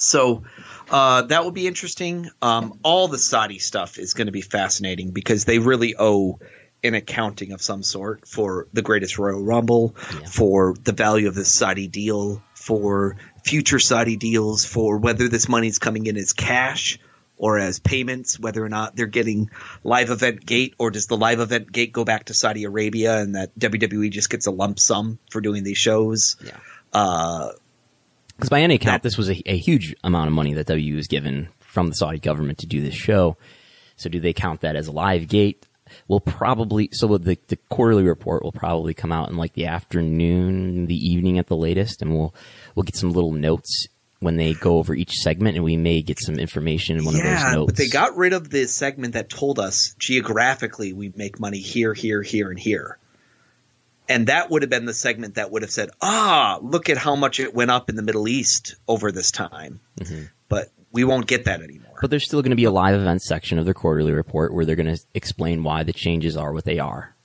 So 0.01 0.43
uh, 0.89 1.23
that 1.23 1.43
will 1.43 1.51
be 1.51 1.67
interesting. 1.67 2.29
Um, 2.41 2.79
all 2.83 3.07
the 3.07 3.17
Saudi 3.17 3.59
stuff 3.59 3.99
is 3.99 4.13
going 4.13 4.27
to 4.27 4.31
be 4.31 4.41
fascinating 4.41 5.11
because 5.11 5.45
they 5.45 5.59
really 5.59 5.95
owe 5.97 6.39
an 6.83 6.95
accounting 6.95 7.51
of 7.51 7.61
some 7.61 7.83
sort 7.83 8.27
for 8.27 8.67
the 8.73 8.81
greatest 8.81 9.19
Royal 9.19 9.41
Rumble, 9.41 9.95
yeah. 10.13 10.25
for 10.25 10.75
the 10.81 10.93
value 10.93 11.27
of 11.27 11.35
the 11.35 11.45
Saudi 11.45 11.87
deal, 11.87 12.41
for 12.55 13.17
future 13.43 13.79
Saudi 13.79 14.17
deals, 14.17 14.65
for 14.65 14.97
whether 14.97 15.27
this 15.27 15.47
money 15.47 15.67
is 15.67 15.77
coming 15.77 16.07
in 16.07 16.17
as 16.17 16.33
cash 16.33 16.99
or 17.37 17.59
as 17.59 17.79
payments, 17.79 18.39
whether 18.39 18.63
or 18.63 18.69
not 18.69 18.95
they're 18.95 19.05
getting 19.07 19.49
live 19.83 20.09
event 20.09 20.45
gate, 20.45 20.73
or 20.79 20.91
does 20.91 21.07
the 21.07 21.17
live 21.17 21.39
event 21.39 21.71
gate 21.71 21.91
go 21.91 22.03
back 22.03 22.25
to 22.25 22.33
Saudi 22.33 22.63
Arabia 22.63 23.19
and 23.19 23.35
that 23.35 23.57
WWE 23.57 24.11
just 24.11 24.29
gets 24.29 24.47
a 24.47 24.51
lump 24.51 24.79
sum 24.79 25.19
for 25.29 25.41
doing 25.41 25.63
these 25.63 25.77
shows? 25.77 26.37
Yeah. 26.43 26.57
Because 28.41 28.49
by 28.49 28.62
any 28.62 28.73
account, 28.73 29.04
this 29.04 29.19
was 29.19 29.30
a, 29.30 29.39
a 29.45 29.56
huge 29.56 29.95
amount 30.04 30.27
of 30.27 30.34
money 30.34 30.56
that 30.56 30.65
WWE 30.65 30.95
was 30.95 31.08
given 31.08 31.49
from 31.60 31.89
the 31.89 31.93
Saudi 31.93 32.17
government 32.17 32.58
to 32.58 32.65
do 32.65 32.82
this 32.82 32.95
show. 32.95 33.38
So 33.97 34.10
do 34.10 34.19
they 34.19 34.34
count 34.34 34.62
that 34.62 34.75
as 34.75 34.88
a 34.88 34.91
live 34.91 35.27
gate? 35.27 35.67
will 36.08 36.21
probably 36.21 36.89
so 36.91 37.17
the 37.17 37.38
the 37.49 37.58
quarterly 37.69 38.04
report 38.04 38.43
will 38.43 38.51
probably 38.51 38.93
come 38.93 39.12
out 39.12 39.30
in 39.30 39.38
like 39.38 39.54
the 39.54 39.67
afternoon, 39.67 40.88
the 40.88 40.95
evening 40.95 41.38
at 41.38 41.47
the 41.47 41.56
latest, 41.56 42.01
and 42.01 42.12
we'll 42.12 42.34
we'll 42.73 42.84
get 42.84 42.95
some 42.95 43.12
little 43.12 43.32
notes 43.32 43.88
when 44.19 44.38
they 44.38 44.54
go 44.54 44.77
over 44.77 44.95
each 44.95 45.12
segment, 45.12 45.56
and 45.56 45.63
we 45.63 45.77
may 45.77 46.01
get 46.01 46.19
some 46.19 46.36
information 46.36 46.97
in 46.97 47.06
one 47.06 47.15
yeah, 47.15 47.21
of 47.21 47.43
those 47.43 47.54
notes. 47.54 47.71
but 47.73 47.75
they 47.75 47.89
got 47.89 48.15
rid 48.15 48.34
of 48.34 48.49
the 48.49 48.67
segment 48.67 49.13
that 49.13 49.30
told 49.30 49.60
us 49.60 49.93
geographically 49.99 50.93
we 50.93 51.12
make 51.15 51.39
money 51.39 51.60
here, 51.60 51.93
here, 51.93 52.23
here, 52.23 52.49
and 52.49 52.60
here. 52.60 52.97
And 54.12 54.28
that 54.28 54.50
would 54.50 54.62
have 54.62 54.69
been 54.69 54.86
the 54.86 54.93
segment 54.93 55.36
that 55.36 55.52
would 55.52 55.62
have 55.62 55.71
said, 55.71 55.89
"Ah, 56.02 56.60
look 56.62 56.89
at 56.89 56.97
how 56.97 57.15
much 57.15 57.39
it 57.39 57.54
went 57.54 57.71
up 57.71 57.89
in 57.89 57.95
the 57.95 58.02
Middle 58.02 58.28
East 58.28 58.76
over 58.86 59.10
this 59.12 59.32
time." 59.32 59.80
Mm-hmm. 60.02 60.24
But 60.50 60.67
we 60.91 61.06
won't 61.06 61.28
get 61.28 61.45
that 61.45 61.62
anymore. 61.62 61.95
But 62.02 62.10
there's 62.10 62.26
still 62.26 62.41
going 62.41 62.52
to 62.52 62.58
be 62.58 62.65
a 62.65 62.71
live 62.71 62.95
event 63.00 63.21
section 63.21 63.58
of 63.58 63.63
their 63.63 63.74
quarterly 63.74 64.12
report 64.12 64.54
where 64.54 64.65
they're 64.65 64.76
going 64.76 64.93
to 64.93 65.02
explain 65.13 65.63
why 65.63 65.84
the 65.84 65.93
changes 65.93 66.36
are 66.36 66.52
what 66.52 66.65
they 66.65 66.80
are. 66.80 67.15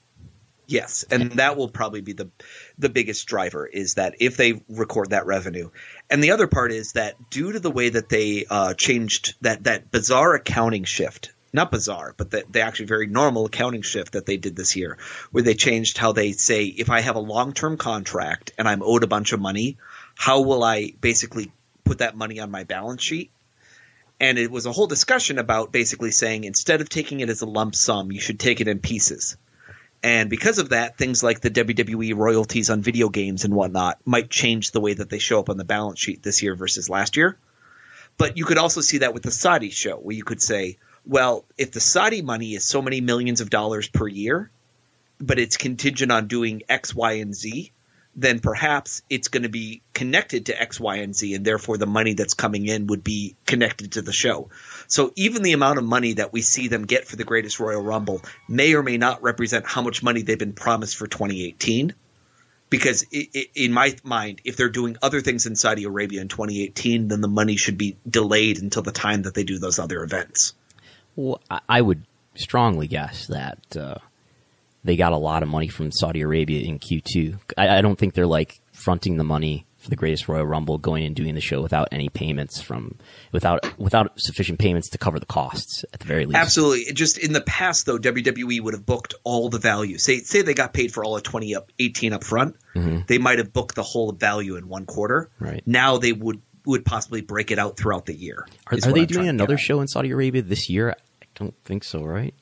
Yes, 0.65 1.03
and 1.09 1.31
that 1.33 1.57
will 1.57 1.69
probably 1.69 2.01
be 2.01 2.13
the 2.13 2.29
the 2.77 2.89
biggest 2.89 3.27
driver 3.27 3.65
is 3.65 3.95
that 3.95 4.15
if 4.19 4.37
they 4.37 4.61
record 4.69 5.09
that 5.09 5.25
revenue, 5.25 5.69
and 6.09 6.23
the 6.23 6.31
other 6.31 6.47
part 6.47 6.71
is 6.71 6.93
that 6.93 7.15
due 7.29 7.51
to 7.51 7.59
the 7.59 7.71
way 7.71 7.89
that 7.89 8.07
they 8.07 8.45
uh, 8.49 8.73
changed 8.73 9.35
that 9.41 9.63
that 9.63 9.91
bizarre 9.91 10.35
accounting 10.35 10.85
shift, 10.85 11.31
not 11.53 11.71
bizarre, 11.71 12.13
but 12.17 12.31
the, 12.31 12.43
the 12.49 12.61
actually 12.61 12.87
very 12.87 13.07
normal 13.07 13.45
accounting 13.45 13.81
shift 13.81 14.13
that 14.13 14.25
they 14.25 14.37
did 14.37 14.55
this 14.55 14.75
year, 14.75 14.97
where 15.31 15.43
they 15.43 15.53
changed 15.53 15.97
how 15.97 16.11
they 16.11 16.31
say 16.31 16.65
if 16.65 16.89
I 16.89 17.01
have 17.01 17.15
a 17.15 17.19
long 17.19 17.53
term 17.53 17.77
contract 17.77 18.51
and 18.57 18.67
I'm 18.67 18.83
owed 18.83 19.03
a 19.03 19.07
bunch 19.07 19.33
of 19.33 19.39
money, 19.39 19.77
how 20.15 20.41
will 20.41 20.63
I 20.63 20.93
basically 20.99 21.51
put 21.83 21.99
that 21.99 22.17
money 22.17 22.39
on 22.39 22.51
my 22.51 22.63
balance 22.63 23.03
sheet? 23.03 23.31
and 24.19 24.37
it 24.37 24.49
was 24.49 24.65
a 24.65 24.71
whole 24.71 24.87
discussion 24.87 25.37
about 25.37 25.71
basically 25.71 26.11
saying 26.11 26.43
instead 26.43 26.81
of 26.81 26.89
taking 26.89 27.19
it 27.19 27.29
as 27.29 27.41
a 27.41 27.45
lump 27.45 27.75
sum, 27.75 28.11
you 28.11 28.19
should 28.19 28.39
take 28.39 28.61
it 28.61 28.67
in 28.67 28.79
pieces. 28.79 29.37
And 30.03 30.29
because 30.29 30.59
of 30.59 30.69
that, 30.69 30.97
things 30.97 31.23
like 31.23 31.41
the 31.41 31.49
WWE 31.49 32.15
royalties 32.15 32.69
on 32.69 32.81
video 32.81 33.09
games 33.09 33.45
and 33.45 33.53
whatnot 33.53 33.99
might 34.05 34.29
change 34.29 34.71
the 34.71 34.79
way 34.79 34.93
that 34.93 35.09
they 35.09 35.19
show 35.19 35.39
up 35.39 35.49
on 35.49 35.57
the 35.57 35.65
balance 35.65 35.99
sheet 35.99 36.23
this 36.23 36.41
year 36.43 36.55
versus 36.55 36.89
last 36.89 37.17
year. 37.17 37.37
But 38.17 38.37
you 38.37 38.45
could 38.45 38.57
also 38.57 38.81
see 38.81 38.99
that 38.99 39.13
with 39.13 39.23
the 39.23 39.31
Saudi 39.31 39.69
show, 39.69 39.97
where 39.97 40.15
you 40.15 40.23
could 40.23 40.41
say, 40.41 40.77
well, 41.07 41.45
if 41.57 41.71
the 41.71 41.79
Saudi 41.79 42.21
money 42.21 42.53
is 42.53 42.65
so 42.65 42.81
many 42.81 43.01
millions 43.01 43.41
of 43.41 43.49
dollars 43.49 43.87
per 43.87 44.07
year, 44.07 44.51
but 45.19 45.39
it's 45.39 45.57
contingent 45.57 46.11
on 46.11 46.27
doing 46.27 46.63
X, 46.67 46.93
Y, 46.93 47.13
and 47.13 47.33
Z, 47.33 47.71
then 48.15 48.39
perhaps 48.39 49.03
it's 49.09 49.27
going 49.27 49.43
to 49.43 49.49
be 49.49 49.81
connected 49.93 50.47
to 50.47 50.61
X, 50.61 50.79
Y, 50.79 50.97
and 50.97 51.15
Z, 51.15 51.35
and 51.35 51.45
therefore 51.45 51.77
the 51.77 51.85
money 51.85 52.13
that's 52.13 52.33
coming 52.33 52.65
in 52.65 52.87
would 52.87 53.03
be 53.03 53.35
connected 53.45 53.93
to 53.93 54.01
the 54.01 54.11
show. 54.11 54.49
So 54.87 55.13
even 55.15 55.43
the 55.43 55.53
amount 55.53 55.77
of 55.77 55.85
money 55.85 56.13
that 56.13 56.33
we 56.33 56.41
see 56.41 56.67
them 56.67 56.85
get 56.85 57.07
for 57.07 57.15
the 57.15 57.23
Greatest 57.23 57.59
Royal 57.59 57.81
Rumble 57.81 58.21
may 58.49 58.73
or 58.73 58.83
may 58.83 58.97
not 58.97 59.21
represent 59.21 59.65
how 59.65 59.83
much 59.83 60.03
money 60.03 60.23
they've 60.23 60.37
been 60.37 60.53
promised 60.53 60.97
for 60.97 61.07
2018. 61.07 61.93
Because 62.69 63.05
in 63.11 63.71
my 63.71 63.95
mind, 64.03 64.41
if 64.43 64.57
they're 64.57 64.67
doing 64.67 64.97
other 65.01 65.21
things 65.21 65.45
in 65.45 65.55
Saudi 65.55 65.85
Arabia 65.85 66.19
in 66.19 66.27
2018, 66.27 67.07
then 67.07 67.21
the 67.21 67.29
money 67.29 67.55
should 67.55 67.77
be 67.77 67.97
delayed 68.09 68.61
until 68.61 68.81
the 68.81 68.91
time 68.91 69.21
that 69.21 69.35
they 69.35 69.43
do 69.43 69.57
those 69.57 69.79
other 69.79 70.03
events. 70.03 70.53
Well, 71.17 71.41
I 71.67 71.81
would 71.81 72.05
strongly 72.35 72.87
guess 72.87 73.27
that 73.27 73.59
uh, 73.75 73.95
they 74.83 74.95
got 74.95 75.11
a 75.11 75.17
lot 75.17 75.43
of 75.43 75.49
money 75.49 75.67
from 75.67 75.91
Saudi 75.91 76.21
Arabia 76.21 76.61
in 76.61 76.79
Q2. 76.79 77.39
I, 77.57 77.79
I 77.79 77.81
don't 77.81 77.97
think 77.97 78.13
they're 78.13 78.27
like 78.27 78.61
fronting 78.71 79.17
the 79.17 79.23
money 79.23 79.65
for 79.79 79.89
the 79.89 79.95
Greatest 79.95 80.27
Royal 80.27 80.45
Rumble, 80.45 80.77
going 80.77 81.05
and 81.05 81.15
doing 81.15 81.35
the 81.35 81.41
show 81.41 81.61
without 81.61 81.87
any 81.91 82.09
payments 82.09 82.61
from 82.61 82.95
without 83.31 83.77
without 83.79 84.11
sufficient 84.17 84.59
payments 84.59 84.89
to 84.89 84.97
cover 84.97 85.19
the 85.19 85.25
costs 85.25 85.83
at 85.91 85.99
the 85.99 86.05
very 86.05 86.25
least. 86.25 86.37
Absolutely. 86.37 86.93
Just 86.93 87.17
in 87.17 87.33
the 87.33 87.41
past, 87.41 87.85
though, 87.85 87.97
WWE 87.97 88.61
would 88.61 88.73
have 88.73 88.85
booked 88.85 89.15
all 89.23 89.49
the 89.49 89.59
value. 89.59 89.97
Say, 89.97 90.19
say 90.19 90.43
they 90.43 90.53
got 90.53 90.73
paid 90.73 90.93
for 90.93 91.03
all 91.03 91.15
of 91.15 91.23
twenty 91.23 91.55
up, 91.55 91.71
eighteen 91.79 92.13
up 92.13 92.23
front. 92.23 92.55
They 93.07 93.17
might 93.17 93.39
have 93.39 93.51
booked 93.51 93.73
the 93.73 93.81
whole 93.81 94.11
value 94.11 94.55
in 94.55 94.67
one 94.67 94.85
quarter. 94.85 95.31
Right. 95.39 95.63
Now 95.65 95.97
they 95.97 96.11
would 96.11 96.41
would 96.65 96.85
possibly 96.85 97.21
break 97.21 97.49
it 97.49 97.57
out 97.57 97.77
throughout 97.77 98.05
the 98.05 98.13
year. 98.13 98.45
Are, 98.67 98.77
are 98.77 98.91
they 98.91 99.01
I'm 99.01 99.07
doing 99.07 99.27
another 99.29 99.57
show 99.57 99.79
in 99.81 99.87
Saudi 99.87 100.11
Arabia 100.11 100.41
this 100.41 100.69
year? 100.69 100.95
I 101.39 101.43
don't 101.43 101.55
think 101.65 101.83
so, 101.83 102.03
right? 102.03 102.33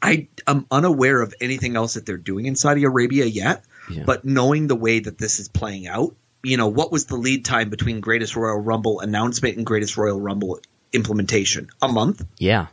I 0.00 0.28
am 0.46 0.66
unaware 0.70 1.20
of 1.20 1.34
anything 1.40 1.76
else 1.76 1.94
that 1.94 2.06
they're 2.06 2.16
doing 2.16 2.46
in 2.46 2.56
Saudi 2.56 2.84
Arabia 2.84 3.24
yet, 3.26 3.64
Yeah. 3.90 4.04
but 4.04 4.24
knowing 4.24 4.66
the 4.66 4.74
way 4.76 4.98
that 5.00 5.18
this 5.18 5.38
is 5.38 5.48
playing 5.48 5.86
out, 5.86 6.16
you 6.42 6.56
know, 6.56 6.68
what 6.68 6.90
was 6.90 7.06
the 7.06 7.16
lead 7.16 7.44
time 7.44 7.70
between 7.70 8.00
Greatest 8.00 8.34
Royal 8.34 8.58
Rumble 8.58 9.00
announcement 9.00 9.56
and 9.58 9.66
Greatest 9.66 9.96
Royal 9.96 10.20
Rumble 10.20 10.58
implementation? 10.92 11.68
A 11.80 11.88
month? 11.88 12.24
Yeah, 12.38 12.66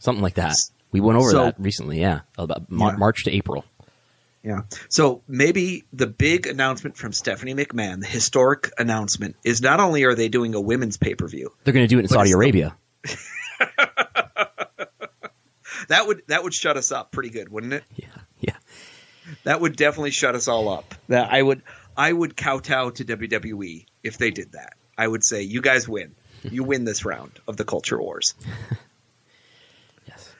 something 0.00 0.22
like 0.22 0.34
that. 0.34 0.56
We 0.90 1.00
went 1.00 1.18
over 1.18 1.30
So- 1.30 1.44
that 1.44 1.54
recently. 1.58 2.00
Yeah, 2.00 2.20
about 2.36 2.70
Mar- 2.70 2.92
Yeah. 2.92 2.96
March 2.96 3.24
to 3.24 3.30
April. 3.30 3.64
Yeah. 4.42 4.62
So 4.88 5.22
maybe 5.28 5.84
the 5.92 6.08
big 6.08 6.48
announcement 6.48 6.96
from 6.96 7.12
Stephanie 7.12 7.54
McMahon, 7.54 8.00
the 8.00 8.08
historic 8.08 8.72
announcement, 8.76 9.36
is 9.44 9.62
not 9.62 9.78
only 9.78 10.02
are 10.02 10.16
they 10.16 10.28
doing 10.28 10.54
a 10.56 10.60
women's 10.60 10.96
pay 10.96 11.14
per 11.14 11.28
view, 11.28 11.52
They're 11.62 11.72
going 11.74 11.84
to 11.86 11.88
do 11.88 11.98
it 11.98 12.02
in 12.02 12.08
Saudi 12.08 12.30
the- 12.30 12.36
Arabia. 12.36 12.76
that 15.88 16.06
would 16.06 16.22
that 16.28 16.42
would 16.42 16.54
shut 16.54 16.76
us 16.76 16.92
up 16.92 17.10
pretty 17.12 17.30
good, 17.30 17.48
wouldn't 17.48 17.72
it? 17.72 17.84
Yeah, 17.96 18.06
yeah. 18.40 18.56
That 19.44 19.60
would 19.60 19.76
definitely 19.76 20.10
shut 20.10 20.34
us 20.34 20.48
all 20.48 20.68
up. 20.68 20.94
That 21.08 21.32
I 21.32 21.42
would 21.42 21.62
I 21.96 22.12
would 22.12 22.36
kowtow 22.36 22.90
to 22.90 23.04
WWE 23.04 23.86
if 24.02 24.18
they 24.18 24.30
did 24.30 24.52
that. 24.52 24.74
I 24.96 25.06
would 25.06 25.24
say 25.24 25.42
you 25.42 25.60
guys 25.60 25.88
win. 25.88 26.14
You 26.42 26.64
win 26.64 26.84
this 26.84 27.04
round 27.04 27.32
of 27.46 27.56
the 27.56 27.64
Culture 27.64 28.00
Wars. 28.00 28.34
Yes. 30.04 30.34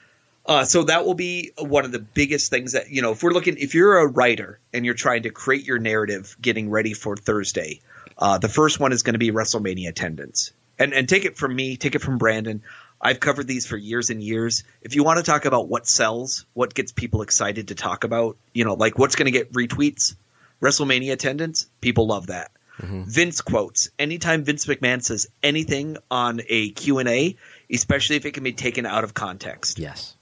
Uh, 0.45 0.65
so 0.65 0.83
that 0.83 1.05
will 1.05 1.13
be 1.13 1.53
one 1.57 1.85
of 1.85 1.93
the 1.93 1.99
biggest 1.99 2.49
things 2.49 2.73
that 2.73 2.89
you 2.89 3.01
know. 3.01 3.11
If 3.11 3.23
we're 3.23 3.31
looking, 3.31 3.55
if 3.57 3.75
you're 3.75 3.99
a 3.99 4.07
writer 4.07 4.59
and 4.73 4.83
you're 4.83 4.93
trying 4.93 5.23
to 5.23 5.29
create 5.29 5.65
your 5.65 5.79
narrative, 5.79 6.35
getting 6.41 6.69
ready 6.69 6.93
for 6.93 7.15
Thursday, 7.15 7.79
uh, 8.17 8.39
the 8.39 8.49
first 8.49 8.77
one 8.77 8.91
is 8.91 9.03
going 9.03 9.13
to 9.13 9.19
be 9.19 9.31
WrestleMania 9.31 9.87
attendance. 9.87 10.51
And 10.77 10.93
and 10.93 11.07
take 11.07 11.23
it 11.23 11.37
from 11.37 11.55
me, 11.55 11.77
take 11.77 11.95
it 11.95 11.99
from 11.99 12.17
Brandon. 12.17 12.61
I've 13.03 13.19
covered 13.19 13.47
these 13.47 13.65
for 13.67 13.75
years 13.75 14.09
and 14.09 14.23
years. 14.23 14.63
If 14.81 14.95
you 14.95 15.03
want 15.03 15.17
to 15.17 15.23
talk 15.23 15.43
about 15.45 15.67
what 15.67 15.85
sells, 15.85 16.45
what 16.53 16.73
gets 16.73 16.93
people 16.93 17.21
excited 17.21 17.67
to 17.67 17.75
talk 17.75 18.05
about, 18.05 18.37
you 18.53 18.63
know, 18.63 18.75
like 18.75 18.97
what's 18.97 19.15
going 19.15 19.25
to 19.25 19.31
get 19.31 19.51
retweets, 19.51 20.15
WrestleMania 20.61 21.11
attendance, 21.11 21.67
people 21.81 22.07
love 22.07 22.27
that. 22.27 22.51
Vince 22.79 23.41
quotes. 23.41 23.91
Anytime 23.99 24.43
Vince 24.43 24.65
McMahon 24.65 25.03
says 25.03 25.27
anything 25.43 25.97
on 26.09 26.41
a 26.47 26.71
Q&A, 26.71 27.37
especially 27.71 28.15
if 28.15 28.25
it 28.25 28.31
can 28.33 28.43
be 28.43 28.53
taken 28.53 28.85
out 28.85 29.03
of 29.03 29.13
context 29.13 29.77
Yes. 29.79 30.15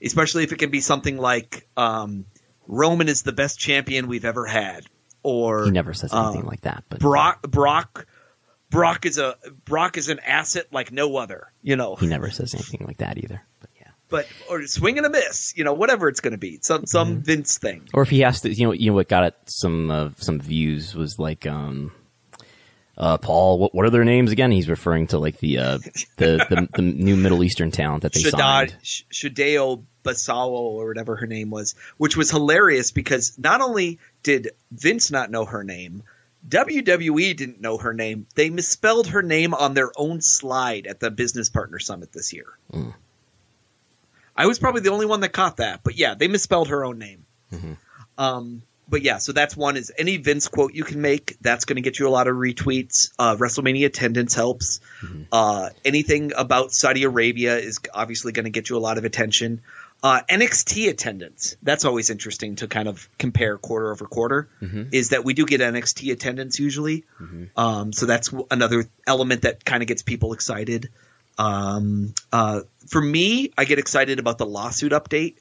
especially 0.00 0.44
if 0.44 0.52
it 0.52 0.58
can 0.58 0.70
be 0.70 0.80
something 0.80 1.18
like 1.18 1.66
um, 1.76 2.24
Roman 2.66 3.08
is 3.08 3.22
the 3.22 3.32
best 3.32 3.58
champion 3.58 4.06
we've 4.06 4.24
ever 4.24 4.46
had, 4.46 4.84
or 5.22 5.64
He 5.64 5.70
never 5.72 5.92
says 5.92 6.12
anything 6.14 6.44
uh, 6.44 6.46
like 6.48 6.60
that. 6.62 6.84
But 6.88 7.00
Brock 7.00 7.42
Brock 7.42 8.06
Brock 8.70 9.06
is 9.06 9.18
a 9.18 9.36
Brock 9.64 9.96
is 9.96 10.08
an 10.08 10.18
asset 10.20 10.66
like 10.72 10.92
no 10.92 11.16
other, 11.16 11.50
you 11.62 11.76
know. 11.76 11.96
he 11.96 12.06
never 12.06 12.30
says 12.30 12.54
anything 12.54 12.84
like 12.86 12.98
that 12.98 13.18
either. 13.18 13.42
But 13.60 13.70
yeah. 13.80 13.88
But 14.08 14.26
or 14.50 14.66
swing 14.66 14.98
and 14.98 15.06
a 15.06 15.10
miss, 15.10 15.54
you 15.56 15.64
know, 15.64 15.72
whatever 15.72 16.08
it's 16.08 16.20
going 16.20 16.32
to 16.32 16.38
be, 16.38 16.58
some 16.62 16.86
some 16.86 17.08
Mm-hmm. 17.14 17.20
Vince 17.22 17.58
thing. 17.58 17.88
Or 17.94 18.02
if 18.02 18.10
he 18.10 18.20
has 18.20 18.42
to, 18.42 18.52
you 18.52 18.66
know, 18.66 18.72
you 18.72 18.90
know 18.90 18.94
what 18.96 19.08
got 19.08 19.24
it 19.24 19.34
some 19.46 19.90
uh, 19.90 20.10
some 20.16 20.40
views 20.40 20.94
was 20.94 21.18
like 21.18 21.46
um, 21.46 21.92
uh, 22.96 23.16
Paul. 23.18 23.58
What, 23.58 23.74
what 23.74 23.86
are 23.86 23.90
their 23.90 24.04
names 24.04 24.32
again? 24.32 24.50
He's 24.50 24.68
referring 24.68 25.06
to 25.08 25.18
like 25.18 25.38
the 25.38 25.58
uh, 25.58 25.78
the, 26.16 26.44
the 26.48 26.68
the 26.74 26.82
new 26.82 27.16
Middle 27.16 27.42
Eastern 27.44 27.70
talent 27.70 28.02
that 28.02 28.12
they 28.12 28.20
Shaddad, 28.20 28.70
signed. 28.70 28.76
Sh- 28.82 29.02
Shadeo 29.12 29.84
Basawo 30.04 30.50
or 30.50 30.88
whatever 30.88 31.16
her 31.16 31.26
name 31.26 31.50
was, 31.50 31.74
which 31.96 32.16
was 32.16 32.30
hilarious 32.30 32.90
because 32.90 33.38
not 33.38 33.60
only 33.60 33.98
did 34.22 34.50
Vince 34.72 35.10
not 35.10 35.30
know 35.30 35.44
her 35.44 35.64
name, 35.64 36.02
WWE 36.46 37.36
didn't 37.36 37.60
know 37.60 37.78
her 37.78 37.92
name. 37.92 38.26
They 38.34 38.50
misspelled 38.50 39.08
her 39.08 39.22
name 39.22 39.54
on 39.54 39.74
their 39.74 39.90
own 39.96 40.20
slide 40.20 40.86
at 40.86 41.00
the 41.00 41.10
Business 41.10 41.48
Partner 41.48 41.78
Summit 41.78 42.12
this 42.12 42.32
year. 42.32 42.46
I 44.36 44.46
was 44.46 44.58
probably 44.58 44.82
the 44.82 44.90
only 44.90 45.06
one 45.06 45.20
that 45.20 45.32
caught 45.32 45.56
that, 45.56 45.80
but 45.82 45.96
yeah, 45.96 46.14
they 46.14 46.28
misspelled 46.28 46.68
her 46.68 46.84
own 46.84 46.98
name. 46.98 47.24
Um, 48.16 48.62
but 48.88 49.02
yeah, 49.02 49.18
so 49.18 49.32
that's 49.32 49.56
one 49.56 49.76
is 49.76 49.92
any 49.98 50.16
Vince 50.16 50.48
quote 50.48 50.72
you 50.74 50.84
can 50.84 51.00
make. 51.02 51.36
That's 51.40 51.64
going 51.66 51.76
to 51.76 51.82
get 51.82 51.98
you 51.98 52.08
a 52.08 52.10
lot 52.10 52.26
of 52.26 52.36
retweets. 52.36 53.10
Uh, 53.18 53.36
WrestleMania 53.36 53.86
attendance 53.86 54.34
helps. 54.34 54.80
Uh, 55.30 55.70
anything 55.84 56.32
about 56.36 56.72
Saudi 56.72 57.02
Arabia 57.04 57.58
is 57.58 57.80
obviously 57.92 58.32
going 58.32 58.44
to 58.44 58.50
get 58.50 58.70
you 58.70 58.76
a 58.76 58.80
lot 58.80 58.96
of 58.96 59.04
attention. 59.04 59.60
Uh, 60.00 60.20
NXT 60.30 60.88
attendance. 60.90 61.56
That's 61.60 61.84
always 61.84 62.08
interesting 62.08 62.54
to 62.56 62.68
kind 62.68 62.86
of 62.88 63.08
compare 63.18 63.58
quarter 63.58 63.90
over 63.90 64.06
quarter. 64.06 64.48
Is 64.92 65.08
that 65.08 65.24
we 65.24 65.34
do 65.34 65.44
get 65.44 65.60
NXT 65.60 66.12
attendance 66.12 66.60
usually. 66.60 67.04
Um, 67.56 67.92
so 67.92 68.06
that's 68.06 68.32
another 68.50 68.84
element 69.08 69.42
that 69.42 69.64
kind 69.64 69.82
of 69.82 69.88
gets 69.88 70.02
people 70.02 70.32
excited. 70.34 70.90
Um, 71.36 72.14
uh, 72.32 72.60
for 72.88 73.00
me, 73.00 73.52
I 73.58 73.64
get 73.64 73.78
excited 73.78 74.18
about 74.20 74.38
the 74.38 74.46
lawsuit 74.46 74.92
update. 74.92 75.36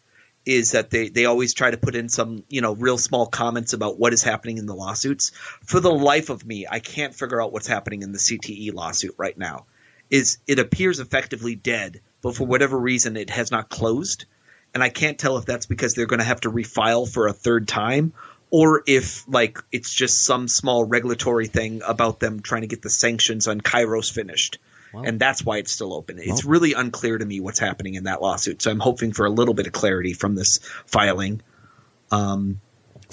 Is 0.45 0.71
that 0.71 0.89
they 0.89 1.09
they 1.09 1.25
always 1.25 1.53
try 1.53 1.69
to 1.71 1.77
put 1.77 1.93
in 1.93 2.07
some 2.09 2.43
you 2.49 2.61
know 2.61 2.73
real 2.73 2.97
small 2.97 3.25
comments 3.27 3.73
about 3.73 3.99
what 3.99 4.13
is 4.13 4.23
happening 4.23 4.57
in 4.57 4.65
the 4.65 4.73
lawsuits. 4.75 5.31
For 5.65 5.79
the 5.81 5.91
life 5.91 6.29
of 6.29 6.45
me, 6.45 6.65
I 6.69 6.79
can't 6.79 7.13
figure 7.13 7.41
out 7.41 7.51
what's 7.51 7.67
happening 7.67 8.01
in 8.01 8.11
the 8.11 8.17
CTE 8.17 8.73
lawsuit 8.73 9.15
right 9.17 9.37
now. 9.37 9.65
Is 10.09 10.37
it 10.47 10.57
appears 10.57 10.99
effectively 10.99 11.55
dead, 11.55 11.99
but 12.21 12.35
for 12.35 12.47
whatever 12.47 12.77
reason 12.79 13.17
it 13.17 13.29
has 13.29 13.51
not 13.51 13.67
closed, 13.67 14.25
and 14.73 14.83
I 14.83 14.89
can't 14.89 15.17
tell 15.17 15.37
if 15.37 15.45
that's 15.45 15.65
because 15.65 15.93
they're 15.93 16.05
going 16.05 16.19
to 16.19 16.25
have 16.25 16.41
to 16.41 16.51
refile 16.51 17.07
for 17.11 17.27
a 17.27 17.33
third 17.33 17.67
time, 17.67 18.13
or 18.51 18.83
if 18.87 19.27
like 19.27 19.59
it's 19.71 19.93
just 19.93 20.23
some 20.25 20.47
small 20.47 20.83
regulatory 20.83 21.47
thing 21.47 21.81
about 21.85 22.19
them 22.19 22.41
trying 22.41 22.61
to 22.61 22.67
get 22.67 22.81
the 22.81 22.89
sanctions 22.89 23.47
on 23.47 23.59
Kyros 23.61 24.11
finished. 24.11 24.59
and 25.05 25.19
that's 25.19 25.43
why 25.43 25.57
it's 25.57 25.71
still 25.71 25.93
open. 25.93 26.17
It's 26.17 26.45
really 26.45 26.73
unclear 26.73 27.17
to 27.17 27.25
me 27.25 27.39
what's 27.41 27.59
happening 27.59 27.95
in 27.95 28.05
that 28.05 28.21
lawsuit. 28.21 28.61
So 28.61 28.71
I'm 28.71 28.79
hoping 28.79 29.11
for 29.11 29.25
a 29.25 29.29
little 29.29 29.53
bit 29.53 29.67
of 29.67 29.73
clarity 29.73 30.13
from 30.13 30.33
this 30.33 30.59
filing. 30.85 31.41
Um, 32.09 32.61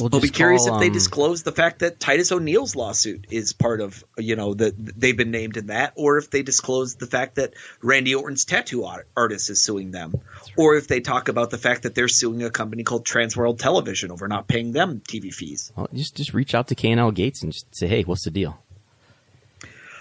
We'll 0.00 0.10
I'll 0.12 0.20
be 0.20 0.28
curious 0.28 0.66
call, 0.66 0.76
if 0.76 0.80
they 0.80 0.88
um, 0.88 0.92
disclose 0.92 1.44
the 1.44 1.52
fact 1.52 1.78
that 1.80 2.00
Titus 2.00 2.32
O'Neil's 2.32 2.74
lawsuit 2.74 3.26
is 3.30 3.52
part 3.52 3.80
of, 3.80 4.02
you 4.18 4.34
know, 4.34 4.54
that 4.54 4.74
they've 4.76 5.16
been 5.16 5.30
named 5.30 5.56
in 5.56 5.68
that, 5.68 5.92
or 5.94 6.18
if 6.18 6.30
they 6.30 6.42
disclose 6.42 6.96
the 6.96 7.06
fact 7.06 7.36
that 7.36 7.54
Randy 7.80 8.14
Orton's 8.14 8.44
tattoo 8.44 8.84
art- 8.84 9.06
artist 9.16 9.50
is 9.50 9.62
suing 9.62 9.92
them, 9.92 10.20
or 10.56 10.74
if 10.74 10.88
they 10.88 11.00
talk 11.00 11.28
about 11.28 11.50
the 11.50 11.58
fact 11.58 11.84
that 11.84 11.94
they're 11.94 12.08
suing 12.08 12.42
a 12.42 12.50
company 12.50 12.82
called 12.82 13.04
Transworld 13.04 13.58
Television 13.60 14.10
over 14.10 14.26
not 14.26 14.48
paying 14.48 14.72
them 14.72 15.00
TV 15.00 15.32
fees. 15.32 15.72
Well, 15.76 15.88
just 15.94 16.16
just 16.16 16.34
reach 16.34 16.54
out 16.54 16.68
to 16.68 16.74
K&L 16.74 17.12
Gates 17.12 17.42
and 17.42 17.52
just 17.52 17.72
say, 17.74 17.86
hey, 17.86 18.02
what's 18.02 18.24
the 18.24 18.32
deal? 18.32 18.58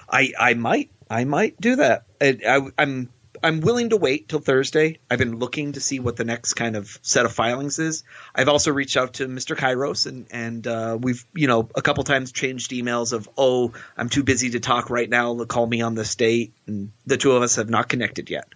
I 0.10 0.34
I 0.40 0.54
might 0.56 0.90
I 1.10 1.26
might 1.26 1.60
do 1.62 1.76
that. 1.76 2.06
I, 2.20 2.40
I, 2.48 2.62
I'm 2.78 3.10
I'm 3.44 3.60
willing 3.60 3.90
to 3.90 3.98
wait 3.98 4.30
till 4.30 4.40
Thursday. 4.40 5.00
I've 5.12 5.20
been 5.20 5.38
looking 5.38 5.74
to 5.74 5.82
see 5.82 6.00
what 6.00 6.16
the 6.16 6.24
next 6.24 6.54
kind 6.54 6.76
of 6.78 6.98
set 7.02 7.26
of 7.26 7.34
filings 7.34 7.78
is. 7.78 8.04
I've 8.34 8.48
also 8.48 8.72
reached 8.72 8.96
out 8.96 9.16
to 9.16 9.28
Mr. 9.28 9.56
Kyros 9.56 10.08
and 10.08 10.26
and 10.32 10.66
uh, 10.66 10.98
we've 11.00 11.26
you 11.34 11.48
know 11.48 11.68
a 11.76 11.82
couple 11.82 12.04
times 12.06 12.32
changed 12.32 12.72
emails 12.72 13.12
of 13.14 13.30
oh 13.38 13.74
I'm 13.98 14.10
too 14.10 14.24
busy 14.24 14.52
to 14.52 14.60
talk 14.62 14.90
right 14.90 15.10
now. 15.10 15.44
Call 15.44 15.68
me 15.68 15.82
on 15.82 15.94
this 15.96 16.16
date. 16.16 16.54
And 16.68 16.92
the 17.06 17.18
two 17.18 17.34
of 17.34 17.44
us 17.44 17.58
have 17.58 17.70
not 17.70 17.90
connected 17.90 18.30
yet. 18.30 18.48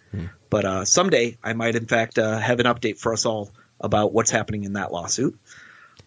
But 0.49 0.65
uh, 0.65 0.85
someday 0.85 1.37
I 1.43 1.53
might 1.53 1.75
in 1.75 1.85
fact 1.85 2.17
uh, 2.17 2.37
have 2.39 2.59
an 2.61 2.65
update 2.65 2.97
for 2.97 3.11
us 3.13 3.25
all 3.25 3.51
about 3.81 4.13
what's 4.13 4.31
happening 4.31 4.63
in 4.63 4.73
that 4.73 4.91
lawsuit. 4.91 5.37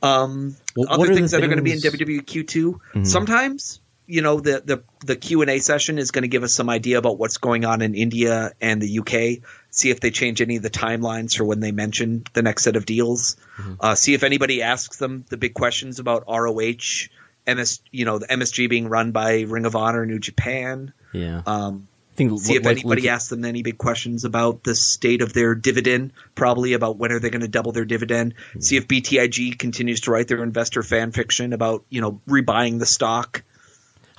Um, 0.03 0.57
Well, 0.75 0.87
other 0.90 1.11
are 1.11 1.15
things 1.15 1.33
that 1.33 1.42
are 1.44 1.46
going 1.46 1.59
to 1.59 1.63
be 1.63 1.73
in 1.73 1.81
things- 1.81 1.94
WWE 1.94 2.23
Q2. 2.25 3.07
Sometimes, 3.07 3.81
you 4.11 4.23
know, 4.23 4.40
the 4.40 4.61
the 4.65 4.83
the 5.06 5.17
Q 5.17 5.42
and 5.42 5.50
A 5.50 5.61
session 5.61 5.98
is 5.98 6.11
going 6.11 6.23
to 6.23 6.29
give 6.29 6.42
us 6.42 6.52
some 6.52 6.69
idea 6.69 6.98
about 6.98 7.17
what's 7.17 7.38
going 7.38 7.65
on 7.65 7.81
in 7.81 7.94
India 7.94 8.52
and 8.61 8.83
the 8.83 8.98
UK. 8.98 9.44
See 9.71 9.90
if 9.90 10.00
they 10.00 10.11
change 10.11 10.40
any 10.40 10.56
of 10.56 10.63
the 10.63 10.71
timelines 10.71 11.37
for 11.37 11.44
when 11.44 11.61
they 11.61 11.71
mention 11.71 12.25
the 12.33 12.42
next 12.42 12.65
set 12.65 12.75
of 12.75 12.87
deals. 12.87 13.37
Uh, 13.79 13.94
see 13.94 14.15
if 14.15 14.25
anybody 14.25 14.63
asks 14.63 14.96
them 14.96 15.25
the 15.29 15.37
big 15.37 15.54
questions 15.54 16.00
about 16.00 16.25
ROH, 16.29 17.08
MS, 17.46 17.81
you 17.92 18.04
know, 18.04 18.19
the 18.19 18.27
MSG 18.27 18.69
being 18.69 18.88
run 18.88 19.13
by 19.13 19.42
Ring 19.42 19.65
of 19.65 19.77
Honor, 19.77 20.04
New 20.04 20.19
Japan. 20.19 20.92
Yeah. 21.13 21.42
Um, 21.46 21.87
I 22.13 22.17
think 22.17 22.40
see 22.40 22.56
if 22.56 22.67
anybody 22.67 23.02
like- 23.02 23.11
asks 23.11 23.29
them 23.29 23.44
any 23.44 23.63
big 23.63 23.79
questions 23.79 24.25
about 24.25 24.65
the 24.65 24.75
state 24.75 25.23
of 25.23 25.33
their 25.33 25.54
dividend, 25.54 26.13
probably 26.35 26.73
about 26.73 26.98
when 26.98 27.13
are 27.13 27.21
they 27.21 27.31
going 27.31 27.42
to 27.42 27.48
double 27.48 27.71
their 27.71 27.85
dividend. 27.85 28.35
See 28.58 28.77
if 28.77 28.88
BTIG 28.88 29.56
continues 29.56 30.00
to 30.02 30.11
write 30.11 30.27
their 30.27 30.42
investor 30.42 30.83
fan 30.83 31.13
fiction 31.13 31.52
about 31.52 31.85
you 31.88 32.00
know 32.00 32.21
rebuying 32.29 32.81
the 32.81 32.87
stock. 32.87 33.44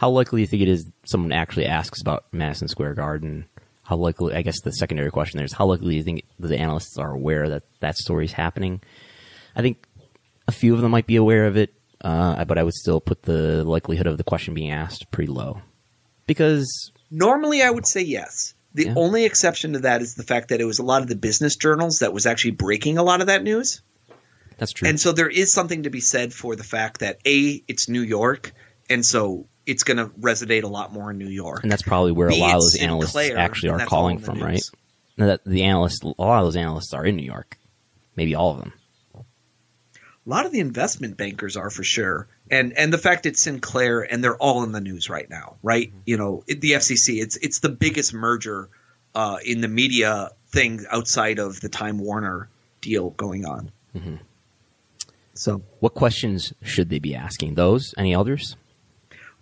How 0.02 0.10
likely 0.10 0.38
do 0.38 0.41
you 0.41 0.47
think 0.47 0.64
it 0.64 0.68
is 0.68 0.91
someone 1.06 1.32
actually 1.32 1.68
asks 1.68 2.02
about 2.02 2.26
Madison 2.32 2.68
Square 2.68 2.95
Garden? 2.95 3.45
How 3.84 3.97
likely? 3.97 4.34
I 4.34 4.41
guess 4.41 4.60
the 4.62 4.72
secondary 4.72 5.12
question 5.12 5.38
there 5.38 5.45
is 5.45 5.54
how 5.54 5.68
likely 5.68 5.91
do 5.91 5.95
you 5.95 6.02
think 6.02 6.24
the 6.39 6.58
analysts 6.58 6.97
are 6.97 7.12
aware 7.12 7.47
that 7.49 7.62
that 7.82 7.97
story 7.97 8.26
is 8.26 8.32
happening? 8.32 8.82
I 9.56 9.62
think 9.62 9.86
a 10.47 10.52
few 10.52 10.74
of 10.74 10.82
them 10.82 10.89
might 10.89 11.06
be 11.06 11.18
aware 11.18 11.45
of 11.45 11.56
it, 11.56 11.76
uh, 12.04 12.43
but 12.45 12.58
I 12.58 12.64
would 12.64 12.74
still 12.74 12.99
put 12.99 13.22
the 13.22 13.64
likelihood 13.64 14.08
of 14.08 14.18
the 14.18 14.24
question 14.24 14.56
being 14.56 14.72
asked 14.72 15.12
pretty 15.12 15.32
low 15.32 15.62
because 16.26 16.68
Normally, 17.12 17.62
I 17.62 17.70
would 17.70 17.86
say 17.86 18.02
yes. 18.02 18.56
The 18.74 18.86
Yeah. 18.86 18.93
only 18.95 19.26
exception 19.26 19.74
to 19.74 19.80
that 19.82 20.02
is 20.02 20.16
the 20.16 20.24
fact 20.24 20.49
that 20.49 20.60
it 20.62 20.66
was 20.66 20.80
a 20.80 20.84
lot 20.84 21.04
of 21.04 21.10
the 21.10 21.16
business 21.16 21.56
journals 21.56 21.99
that 21.99 22.12
was 22.12 22.26
actually 22.26 22.52
breaking 22.52 22.97
a 22.97 23.04
lot 23.04 23.22
of 23.22 23.28
that 23.28 23.43
news. 23.43 23.84
that's 24.58 24.72
true. 24.74 24.88
And 24.89 24.99
so 24.99 25.12
there 25.12 25.30
is 25.30 25.54
something 25.54 25.84
to 25.84 25.91
be 25.91 25.99
said 25.99 26.34
for 26.34 26.56
the 26.56 26.64
fact 26.64 27.02
that 27.02 27.20
A, 27.28 27.64
it's 27.68 27.88
New 27.88 28.02
York, 28.02 28.52
and 28.89 29.06
so 29.06 29.45
it's 29.72 29.84
going 29.84 29.98
to 29.98 30.08
resonate 30.20 30.64
a 30.64 30.68
lot 30.68 30.92
more 30.92 31.12
in 31.12 31.18
New 31.18 31.30
York. 31.30 31.64
And 31.64 31.72
that's 31.72 31.82
probably 31.82 32.12
where 32.12 32.28
a 32.28 32.36
lot 32.36 32.56
of 32.56 32.62
those 32.62 32.76
analysts 32.76 33.14
Sinclair, 33.14 33.38
actually 33.38 33.70
are 33.70 33.86
calling 33.86 34.20
from, 34.20 34.36
news. 34.36 34.44
right? 34.44 34.62
That 35.28 35.46
the 35.46 35.64
analysts, 35.64 36.04
a 36.04 36.08
lot 36.08 36.40
of 36.40 36.48
those 36.48 36.58
analysts 36.58 36.94
are 36.94 37.06
in 37.06 37.16
New 37.16 37.24
York, 37.24 37.58
maybe 38.16 38.36
all 38.36 38.52
of 38.52 38.60
them. 38.60 38.74
A 39.16 40.30
lot 40.30 40.46
of 40.46 40.52
the 40.52 40.60
investment 40.60 41.18
bankers 41.18 41.58
are 41.58 41.72
for 41.72 41.84
sure, 41.84 42.28
and 42.52 42.78
and 42.78 42.94
the 42.94 43.00
fact 43.00 43.26
it's 43.26 43.42
Sinclair 43.42 44.02
and 44.02 44.24
they're 44.24 44.38
all 44.38 44.64
in 44.64 44.72
the 44.72 44.80
news 44.80 45.10
right 45.10 45.28
now, 45.28 45.56
right? 45.64 45.88
Mm-hmm. 45.88 46.00
You 46.06 46.18
know, 46.18 46.44
it, 46.48 46.62
the 46.62 46.74
FCC, 46.74 47.20
it's 47.22 47.38
it's 47.38 47.60
the 47.60 47.70
biggest 47.70 48.14
merger 48.14 48.70
uh, 49.16 49.38
in 49.44 49.62
the 49.62 49.68
media 49.68 50.30
thing 50.50 50.86
outside 50.92 51.40
of 51.40 51.60
the 51.60 51.70
Time 51.70 51.98
Warner 51.98 52.50
deal 52.82 53.10
going 53.10 53.46
on. 53.46 53.72
Mm-hmm. 53.96 54.18
So 55.34 55.64
What 55.80 55.96
questions 55.96 56.54
should 56.62 56.90
they 56.90 57.00
be 57.00 57.16
asking? 57.16 57.56
Those? 57.56 57.96
Any 57.98 58.14
others? 58.14 58.56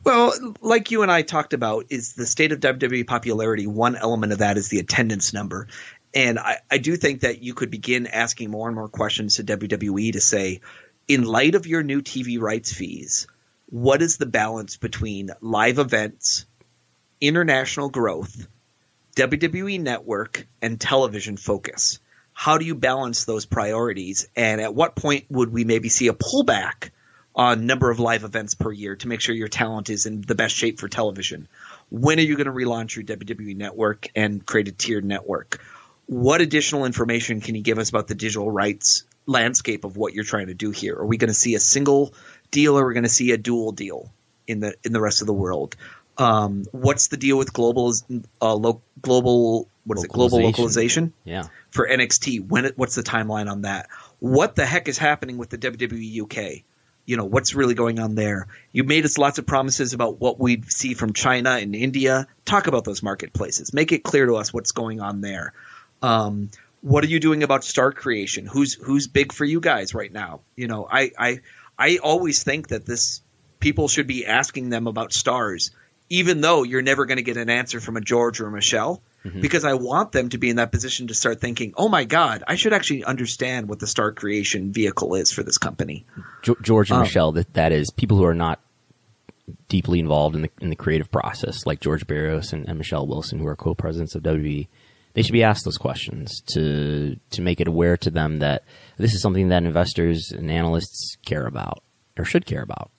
Well, 0.04 0.34
like 0.62 0.91
you 0.91 1.02
and 1.02 1.12
I 1.12 1.24
talked 1.24 1.54
about, 1.54 1.86
is 1.89 2.14
the 2.14 2.26
state 2.26 2.52
of 2.52 2.60
WWE 2.60 3.06
popularity. 3.06 3.68
One 3.68 3.95
element 3.95 4.32
of 4.32 4.39
that 4.39 4.58
is 4.58 4.70
the 4.70 4.80
attendance 4.80 5.34
number. 5.34 5.68
And 6.14 6.39
I, 6.39 6.58
I 6.72 6.78
do 6.78 6.95
think 6.95 7.22
that 7.22 7.43
you 7.43 7.54
could 7.54 7.70
begin 7.70 8.08
asking 8.08 8.50
more 8.50 8.68
and 8.68 8.76
more 8.76 8.88
questions 8.88 9.36
to 9.36 9.43
WWE 9.43 10.14
to 10.14 10.22
say, 10.22 10.62
in 11.08 11.24
light 11.24 11.56
of 11.56 11.68
your 11.68 11.84
new 11.84 12.02
TV 12.02 12.39
rights 12.39 12.74
fees, 12.74 13.28
what 13.68 14.02
is 14.02 14.18
the 14.18 14.26
balance 14.26 14.78
between 14.78 15.30
live 15.41 15.80
events, 15.80 16.45
international 17.22 17.89
growth, 17.89 18.47
WWE 19.16 19.80
Network, 19.80 20.47
and 20.62 20.80
television 20.80 21.38
focus? 21.38 22.00
How 22.34 22.58
do 22.58 22.66
you 22.66 22.74
balance 22.74 23.26
those 23.26 23.45
priorities? 23.45 24.28
And 24.36 24.62
at 24.62 24.74
what 24.74 24.95
point 24.95 25.26
would 25.30 25.52
we 25.52 25.66
maybe 25.66 25.89
see 25.89 26.08
a 26.08 26.14
pullback 26.14 26.91
on 27.36 27.66
number 27.66 27.90
of 27.90 28.00
live 28.00 28.24
events 28.24 28.56
per 28.56 28.72
year 28.72 28.96
to 28.98 29.08
make 29.08 29.22
sure 29.22 29.34
your 29.36 29.48
talent 29.48 29.90
is 29.90 30.06
in 30.06 30.22
the 30.22 30.36
best 30.36 30.56
shape 30.56 30.80
for 30.80 30.88
television? 30.90 31.48
When 31.90 32.20
are 32.20 32.24
you 32.24 32.36
going 32.36 32.48
to 32.48 32.52
relaunch 32.54 32.96
your 32.96 33.06
WWE 33.06 33.56
network 33.56 34.08
and 34.16 34.46
create 34.46 34.68
a 34.68 34.72
tiered 34.72 35.06
network? 35.06 35.62
What 36.08 36.42
additional 36.42 36.86
information 36.86 37.40
can 37.42 37.56
you 37.56 37.62
give 37.62 37.78
us 37.78 37.90
about 37.90 38.08
the 38.08 38.16
digital 38.16 38.50
rights 38.50 39.04
landscape 39.26 39.86
of 39.86 39.96
what 39.96 40.14
you're 40.14 40.24
trying 40.24 40.48
to 40.48 40.56
do 40.56 40.72
here? 40.72 40.96
Are 40.96 41.06
we 41.06 41.18
going 41.18 41.28
to 41.30 41.34
see 41.36 41.54
a 41.56 41.60
single 41.60 42.14
deal 42.52 42.78
or 42.78 42.84
are 42.84 42.88
we 42.88 42.94
going 42.94 43.04
to 43.04 43.10
see 43.10 43.32
a 43.32 43.38
dual 43.38 43.72
deal 43.72 44.12
in 44.48 44.60
the 44.60 44.74
in 44.84 44.92
the 44.92 45.00
rest 45.02 45.22
of 45.22 45.28
the 45.28 45.34
world? 45.34 45.76
Um, 46.18 46.66
what's 46.72 47.08
the 47.08 47.18
deal 47.18 47.38
with 47.38 47.54
global 47.54 47.94
uh, 48.42 48.54
lo- 48.56 48.82
global 49.02 49.70
what 49.86 49.98
is 50.00 50.04
it 50.04 50.12
global 50.12 50.40
Localization. 50.42 51.14
localization? 51.14 51.14
Yeah. 51.24 51.44
for 51.72 51.88
NXT. 51.88 52.48
When 52.48 52.66
it, 52.66 52.78
what's 52.78 52.96
the 52.96 53.04
timeline 53.04 53.50
on 53.50 53.62
that? 53.62 53.88
What 54.20 54.56
the 54.56 54.66
heck 54.66 54.88
is 54.88 54.98
happening 54.98 55.38
with 55.38 55.50
the 55.50 55.58
WWE 55.58 56.24
UK? 56.24 56.64
You 57.10 57.18
know, 57.18 57.26
what's 57.26 57.55
really 57.55 57.74
going 57.74 57.99
on 57.99 58.14
there? 58.14 58.45
You 58.72 58.84
made 58.84 59.03
us 59.03 59.18
lots 59.18 59.39
of 59.39 59.47
promises 59.47 59.93
about 59.93 60.20
what 60.20 60.39
we'd 60.39 60.72
see 60.72 60.93
from 60.93 61.14
China 61.14 61.53
and 61.53 61.76
India. 61.76 62.28
Talk 62.45 62.68
about 62.68 62.84
those 62.84 63.01
marketplaces. 63.01 63.74
Make 63.74 63.91
it 63.91 64.03
clear 64.03 64.28
to 64.28 64.36
us 64.36 64.53
what's 64.53 64.74
going 64.74 65.01
on 65.01 65.20
there. 65.22 65.53
Um, 66.03 66.51
what 66.82 67.03
are 67.03 67.07
you 67.07 67.20
doing 67.20 67.41
about 67.41 67.64
star 67.64 67.91
creation? 67.91 68.45
Who's 68.45 68.76
who's 68.76 69.07
big 69.07 69.34
for 69.34 69.43
you 69.43 69.60
guys 69.60 69.95
right 69.95 70.14
now? 70.14 70.41
You 70.55 70.68
know, 70.68 70.88
I 70.88 71.10
I 71.18 71.39
I 71.80 71.97
always 71.97 72.43
think 72.43 72.68
that 72.68 72.86
this 72.86 73.22
people 73.60 73.88
should 73.88 74.05
be 74.05 74.28
asking 74.28 74.70
them 74.70 74.86
about 74.86 75.12
stars, 75.12 75.72
even 76.12 76.41
though 76.41 76.62
you're 76.62 76.84
never 76.84 77.07
going 77.07 77.18
to 77.18 77.24
get 77.24 77.38
an 77.38 77.49
answer 77.49 77.80
from 77.80 77.97
a 77.97 78.01
George 78.01 78.39
or 78.39 78.49
a 78.49 78.51
Michelle, 78.51 79.01
Mm-hmm. 79.26 79.41
because 79.41 79.65
I 79.65 79.74
want 79.74 80.13
them 80.13 80.30
to 80.30 80.38
be 80.38 80.49
in 80.49 80.55
that 80.55 80.72
position 80.72 81.07
to 81.07 81.13
start 81.13 81.41
thinking, 81.41 81.74
oh 81.76 81.89
my 81.89 82.05
God, 82.05 82.41
I 82.47 82.55
should 82.55 82.72
actually 82.72 83.03
understand 83.03 83.67
what 83.67 83.80
the 83.80 83.86
star 83.88 84.13
creation 84.13 84.72
vehicle 84.72 85.13
is 85.15 85.30
for 85.30 85.43
this 85.43 85.57
company. 85.57 86.05
George 86.61 86.89
and 86.89 86.99
Oh. 86.99 87.01
Michelle, 87.01 87.34
that, 87.34 87.53
that 87.55 87.74
is 87.74 87.89
people 87.91 88.15
who 88.17 88.24
are 88.24 88.34
not 88.34 88.61
deeply 89.67 89.99
involved 89.99 90.36
in 90.36 90.43
the 90.43 90.49
in 90.61 90.70
the 90.70 90.76
creative 90.76 91.11
process, 91.11 91.65
like 91.65 91.80
George 91.82 92.07
Barrios 92.07 92.53
and, 92.53 92.67
and 92.70 92.78
Michelle 92.78 93.05
Wilson, 93.07 93.39
who 93.39 93.47
are 93.47 93.55
co-presidents 93.55 94.15
of 94.15 94.24
WWE. 94.24 94.67
They 95.15 95.22
should 95.24 95.34
be 95.34 95.43
asked 95.43 95.65
those 95.65 95.78
questions 95.78 96.41
to 96.53 97.17
to 97.32 97.41
make 97.41 97.59
it 97.59 97.67
aware 97.67 97.97
to 97.97 98.09
them 98.09 98.39
that 98.39 98.63
this 98.97 99.13
is 99.13 99.22
something 99.22 99.49
that 99.49 99.63
investors 99.63 100.32
and 100.32 100.49
analysts 100.49 101.17
care 101.26 101.45
about 101.45 101.84
or 102.17 102.24
should 102.26 102.45
care 102.45 102.61
about. 102.61 102.89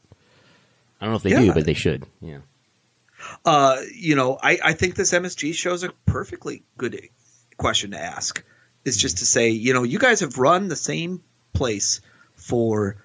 I 1.01 1.07
don't 1.07 1.13
know 1.13 1.17
if 1.17 1.23
they 1.23 1.31
do, 1.31 1.55
but 1.55 1.65
they 1.65 1.73
should. 1.73 2.05
Yeah. 2.21 2.39
Uh, 3.45 3.81
you 3.95 4.17
know, 4.17 4.39
I, 4.43 4.59
I 4.63 4.73
think 4.73 4.95
this 4.95 5.13
MSG 5.13 5.55
shows 5.55 5.83
a 5.83 5.91
perfectly 6.07 6.63
good 6.77 7.01
question 7.57 7.93
to 7.93 7.99
ask. 8.01 8.45
Is 8.85 8.97
just 8.97 9.19
to 9.19 9.27
say, 9.27 9.51
you 9.51 9.75
know, 9.75 9.83
you 9.83 9.99
guys 9.99 10.21
have 10.21 10.39
run 10.39 10.69
the 10.69 10.77
same 10.77 11.23
place 11.53 12.01
for 12.35 12.97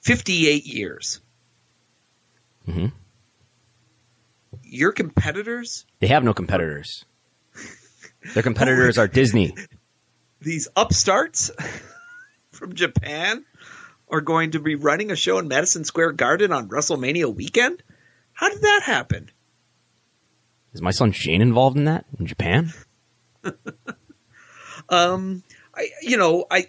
58 0.00 0.66
years. 0.66 1.20
Mhm. 2.68 2.92
Your 4.62 4.92
competitors, 4.92 5.86
They 6.00 6.08
have 6.08 6.22
no 6.24 6.34
competitors. 6.34 7.04
Their 8.34 8.42
competitors 8.42 8.98
are 8.98 9.08
Disney. 9.08 9.54
these 10.40 10.68
upstarts 10.76 11.50
from 12.52 12.74
Japan, 12.74 13.44
are 14.08 14.20
going 14.20 14.50
to 14.50 14.60
be 14.60 14.74
running 14.74 15.10
a 15.10 15.16
show 15.16 15.38
in 15.38 15.48
Madison 15.48 15.84
Square 15.84 16.12
Garden 16.12 16.52
on 16.52 16.68
WrestleMania 16.68 17.34
weekend. 17.34 17.82
How 18.34 18.50
did 18.50 18.60
that 18.60 18.82
happen? 18.84 19.30
Is 20.72 20.80
my 20.82 20.90
son 20.90 21.12
Shane 21.12 21.42
involved 21.42 21.76
in 21.76 21.84
that 21.84 22.04
in 22.18 22.26
Japan? 22.26 22.72
Um, 24.88 25.42
I 25.74 25.88
you 26.02 26.16
know 26.16 26.44
I 26.50 26.66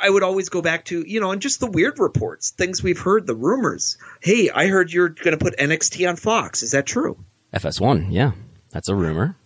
I 0.00 0.08
would 0.08 0.22
always 0.22 0.50
go 0.50 0.62
back 0.62 0.84
to 0.86 1.02
you 1.06 1.20
know 1.20 1.32
and 1.32 1.42
just 1.42 1.58
the 1.58 1.66
weird 1.70 1.98
reports, 1.98 2.50
things 2.50 2.82
we've 2.82 2.98
heard, 2.98 3.26
the 3.26 3.34
rumors. 3.34 3.98
Hey, 4.20 4.50
I 4.50 4.66
heard 4.68 4.92
you're 4.92 5.08
going 5.08 5.36
to 5.36 5.42
put 5.42 5.56
NXT 5.56 6.08
on 6.08 6.16
Fox. 6.16 6.62
Is 6.62 6.72
that 6.72 6.86
true? 6.86 7.18
FS1, 7.54 8.08
yeah, 8.12 8.32
that's 8.70 8.88
a 8.88 8.94
rumor. 8.94 9.36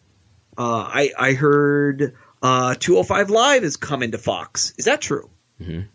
Uh, 0.58 0.62
I 0.86 1.10
I 1.18 1.32
heard 1.32 2.14
uh, 2.42 2.74
205 2.78 3.30
Live 3.30 3.64
is 3.64 3.76
coming 3.76 4.10
to 4.10 4.18
Fox. 4.18 4.74
Is 4.76 4.84
that 4.84 5.00
true? 5.00 5.30
Mhm. 5.62 5.86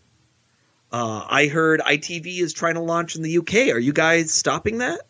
Uh, 0.90 1.24
I 1.28 1.46
heard 1.46 1.80
ITV 1.80 2.40
is 2.40 2.52
trying 2.52 2.74
to 2.74 2.80
launch 2.80 3.14
in 3.14 3.22
the 3.22 3.38
UK. 3.38 3.72
Are 3.72 3.78
you 3.78 3.92
guys 3.92 4.32
stopping 4.32 4.78
that? 4.78 5.02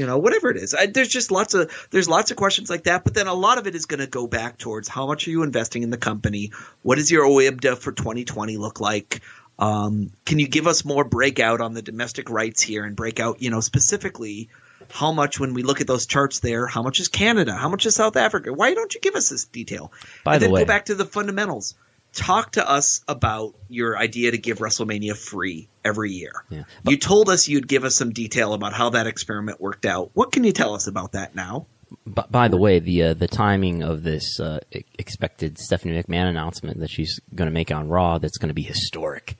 You 0.00 0.06
know, 0.06 0.16
whatever 0.16 0.50
it 0.50 0.56
is. 0.56 0.74
I, 0.74 0.86
there's 0.86 1.10
just 1.10 1.30
lots 1.30 1.52
of 1.52 1.70
there's 1.90 2.08
lots 2.08 2.30
of 2.30 2.38
questions 2.38 2.70
like 2.70 2.84
that. 2.84 3.04
But 3.04 3.12
then 3.12 3.26
a 3.26 3.34
lot 3.34 3.58
of 3.58 3.66
it 3.66 3.74
is 3.74 3.84
going 3.84 4.00
to 4.00 4.06
go 4.06 4.26
back 4.26 4.56
towards 4.56 4.88
how 4.88 5.06
much 5.06 5.28
are 5.28 5.30
you 5.30 5.42
investing 5.42 5.82
in 5.82 5.90
the 5.90 5.98
company? 5.98 6.52
What 6.80 6.96
does 6.96 7.10
your 7.10 7.26
OIBDA 7.26 7.76
for 7.76 7.92
2020 7.92 8.56
look 8.56 8.80
like? 8.80 9.20
Um, 9.58 10.10
can 10.24 10.38
you 10.38 10.48
give 10.48 10.66
us 10.66 10.86
more 10.86 11.04
breakout 11.04 11.60
on 11.60 11.74
the 11.74 11.82
domestic 11.82 12.30
rights 12.30 12.62
here 12.62 12.86
and 12.86 12.96
break 12.96 13.20
out, 13.20 13.42
you 13.42 13.50
know, 13.50 13.60
specifically 13.60 14.48
how 14.88 15.12
much 15.12 15.38
when 15.38 15.52
we 15.52 15.64
look 15.64 15.82
at 15.82 15.86
those 15.86 16.06
charts 16.06 16.40
there, 16.40 16.66
how 16.66 16.80
much 16.82 16.98
is 16.98 17.08
Canada? 17.08 17.52
How 17.52 17.68
much 17.68 17.84
is 17.84 17.94
South 17.94 18.16
Africa? 18.16 18.54
Why 18.54 18.72
don't 18.72 18.94
you 18.94 19.02
give 19.02 19.16
us 19.16 19.28
this 19.28 19.44
detail? 19.44 19.92
By 20.24 20.36
and 20.36 20.40
the 20.40 20.46
then 20.46 20.54
way- 20.54 20.60
go 20.62 20.66
back 20.66 20.86
to 20.86 20.94
the 20.94 21.04
fundamentals. 21.04 21.74
Talk 22.12 22.52
to 22.52 22.68
us 22.68 23.02
about 23.06 23.54
your 23.68 23.96
idea 23.96 24.32
to 24.32 24.38
give 24.38 24.58
WrestleMania 24.58 25.16
free 25.16 25.68
every 25.84 26.10
year. 26.10 26.32
Yeah. 26.48 26.64
you 26.84 26.96
told 26.96 27.28
us 27.30 27.48
you'd 27.48 27.68
give 27.68 27.84
us 27.84 27.96
some 27.96 28.10
detail 28.10 28.52
about 28.52 28.72
how 28.72 28.90
that 28.90 29.06
experiment 29.06 29.60
worked 29.60 29.86
out. 29.86 30.10
What 30.14 30.32
can 30.32 30.44
you 30.44 30.52
tell 30.52 30.74
us 30.74 30.86
about 30.86 31.12
that 31.12 31.34
now? 31.34 31.66
B- 32.06 32.22
by 32.30 32.48
the 32.48 32.56
way, 32.56 32.78
the 32.78 33.02
uh, 33.02 33.14
the 33.14 33.28
timing 33.28 33.82
of 33.82 34.02
this 34.02 34.38
uh, 34.40 34.60
expected 34.98 35.58
Stephanie 35.58 36.00
McMahon 36.00 36.28
announcement 36.28 36.80
that 36.80 36.90
she's 36.90 37.20
going 37.34 37.46
to 37.46 37.52
make 37.52 37.72
on 37.72 37.88
Raw 37.88 38.18
that's 38.18 38.38
going 38.38 38.48
to 38.48 38.54
be 38.54 38.62
historic. 38.62 39.36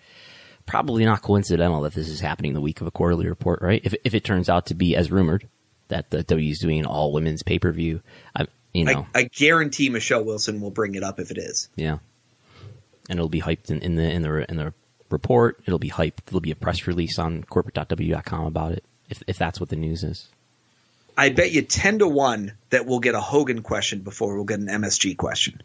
Probably 0.66 1.04
not 1.04 1.22
coincidental 1.22 1.82
that 1.82 1.94
this 1.94 2.08
is 2.08 2.20
happening 2.20 2.52
the 2.54 2.60
week 2.60 2.80
of 2.80 2.86
a 2.86 2.90
quarterly 2.90 3.28
report, 3.28 3.60
right? 3.62 3.80
If 3.84 3.94
if 4.04 4.14
it 4.14 4.24
turns 4.24 4.48
out 4.48 4.66
to 4.66 4.74
be 4.74 4.94
as 4.96 5.10
rumored 5.10 5.48
that 5.88 6.10
the 6.10 6.22
W 6.22 6.50
is 6.50 6.58
doing 6.58 6.86
all 6.86 7.12
women's 7.12 7.42
pay 7.42 7.58
per 7.58 7.72
view, 7.72 8.02
I 8.34 8.46
you 8.72 8.84
know 8.84 9.06
I, 9.14 9.20
I 9.20 9.22
guarantee 9.24 9.88
Michelle 9.88 10.24
Wilson 10.24 10.60
will 10.60 10.70
bring 10.70 10.94
it 10.94 11.02
up 11.02 11.18
if 11.20 11.30
it 11.30 11.38
is. 11.38 11.68
yeah, 11.76 11.98
and 13.10 13.18
it'll 13.18 13.28
be 13.28 13.42
hyped 13.42 13.70
in, 13.70 13.80
in 13.80 13.96
the 13.96 14.10
in 14.10 14.22
the 14.22 14.50
in 14.50 14.56
the 14.56 14.72
report. 15.10 15.60
It'll 15.66 15.78
be 15.78 15.90
hyped. 15.90 16.24
There'll 16.26 16.40
be 16.40 16.52
a 16.52 16.56
press 16.56 16.86
release 16.86 17.18
on 17.18 17.42
corporate.w.com 17.44 18.46
about 18.46 18.72
it 18.72 18.84
if 19.10 19.22
if 19.26 19.36
that's 19.36 19.60
what 19.60 19.68
the 19.68 19.76
news 19.76 20.02
is. 20.04 20.30
I 21.18 21.28
bet 21.28 21.50
you 21.50 21.60
ten 21.62 21.98
to 21.98 22.08
one 22.08 22.56
that 22.70 22.86
we'll 22.86 23.00
get 23.00 23.14
a 23.14 23.20
Hogan 23.20 23.62
question 23.62 24.00
before 24.00 24.36
we'll 24.36 24.44
get 24.44 24.60
an 24.60 24.68
MSG 24.68 25.16
question. 25.16 25.62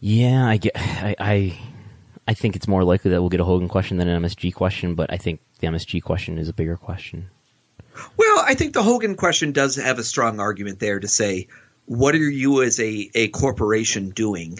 Yeah, 0.00 0.46
I 0.46 0.58
get. 0.58 0.72
I, 0.76 1.14
I 1.18 1.58
I 2.26 2.34
think 2.34 2.56
it's 2.56 2.68
more 2.68 2.84
likely 2.84 3.12
that 3.12 3.22
we'll 3.22 3.30
get 3.30 3.40
a 3.40 3.44
Hogan 3.44 3.68
question 3.68 3.96
than 3.96 4.08
an 4.08 4.22
MSG 4.22 4.52
question, 4.54 4.94
but 4.94 5.10
I 5.12 5.16
think 5.16 5.40
the 5.60 5.68
MSG 5.68 6.02
question 6.02 6.36
is 6.36 6.48
a 6.48 6.52
bigger 6.52 6.76
question. 6.76 7.30
Well, 8.16 8.44
I 8.46 8.54
think 8.54 8.74
the 8.74 8.82
Hogan 8.82 9.16
question 9.16 9.52
does 9.52 9.76
have 9.76 9.98
a 9.98 10.04
strong 10.04 10.38
argument 10.38 10.78
there 10.78 11.00
to 11.00 11.08
say, 11.08 11.48
what 11.88 12.14
are 12.14 12.18
you 12.30 12.62
as 12.62 12.78
a, 12.80 13.10
a 13.14 13.28
corporation 13.28 14.10
doing 14.10 14.58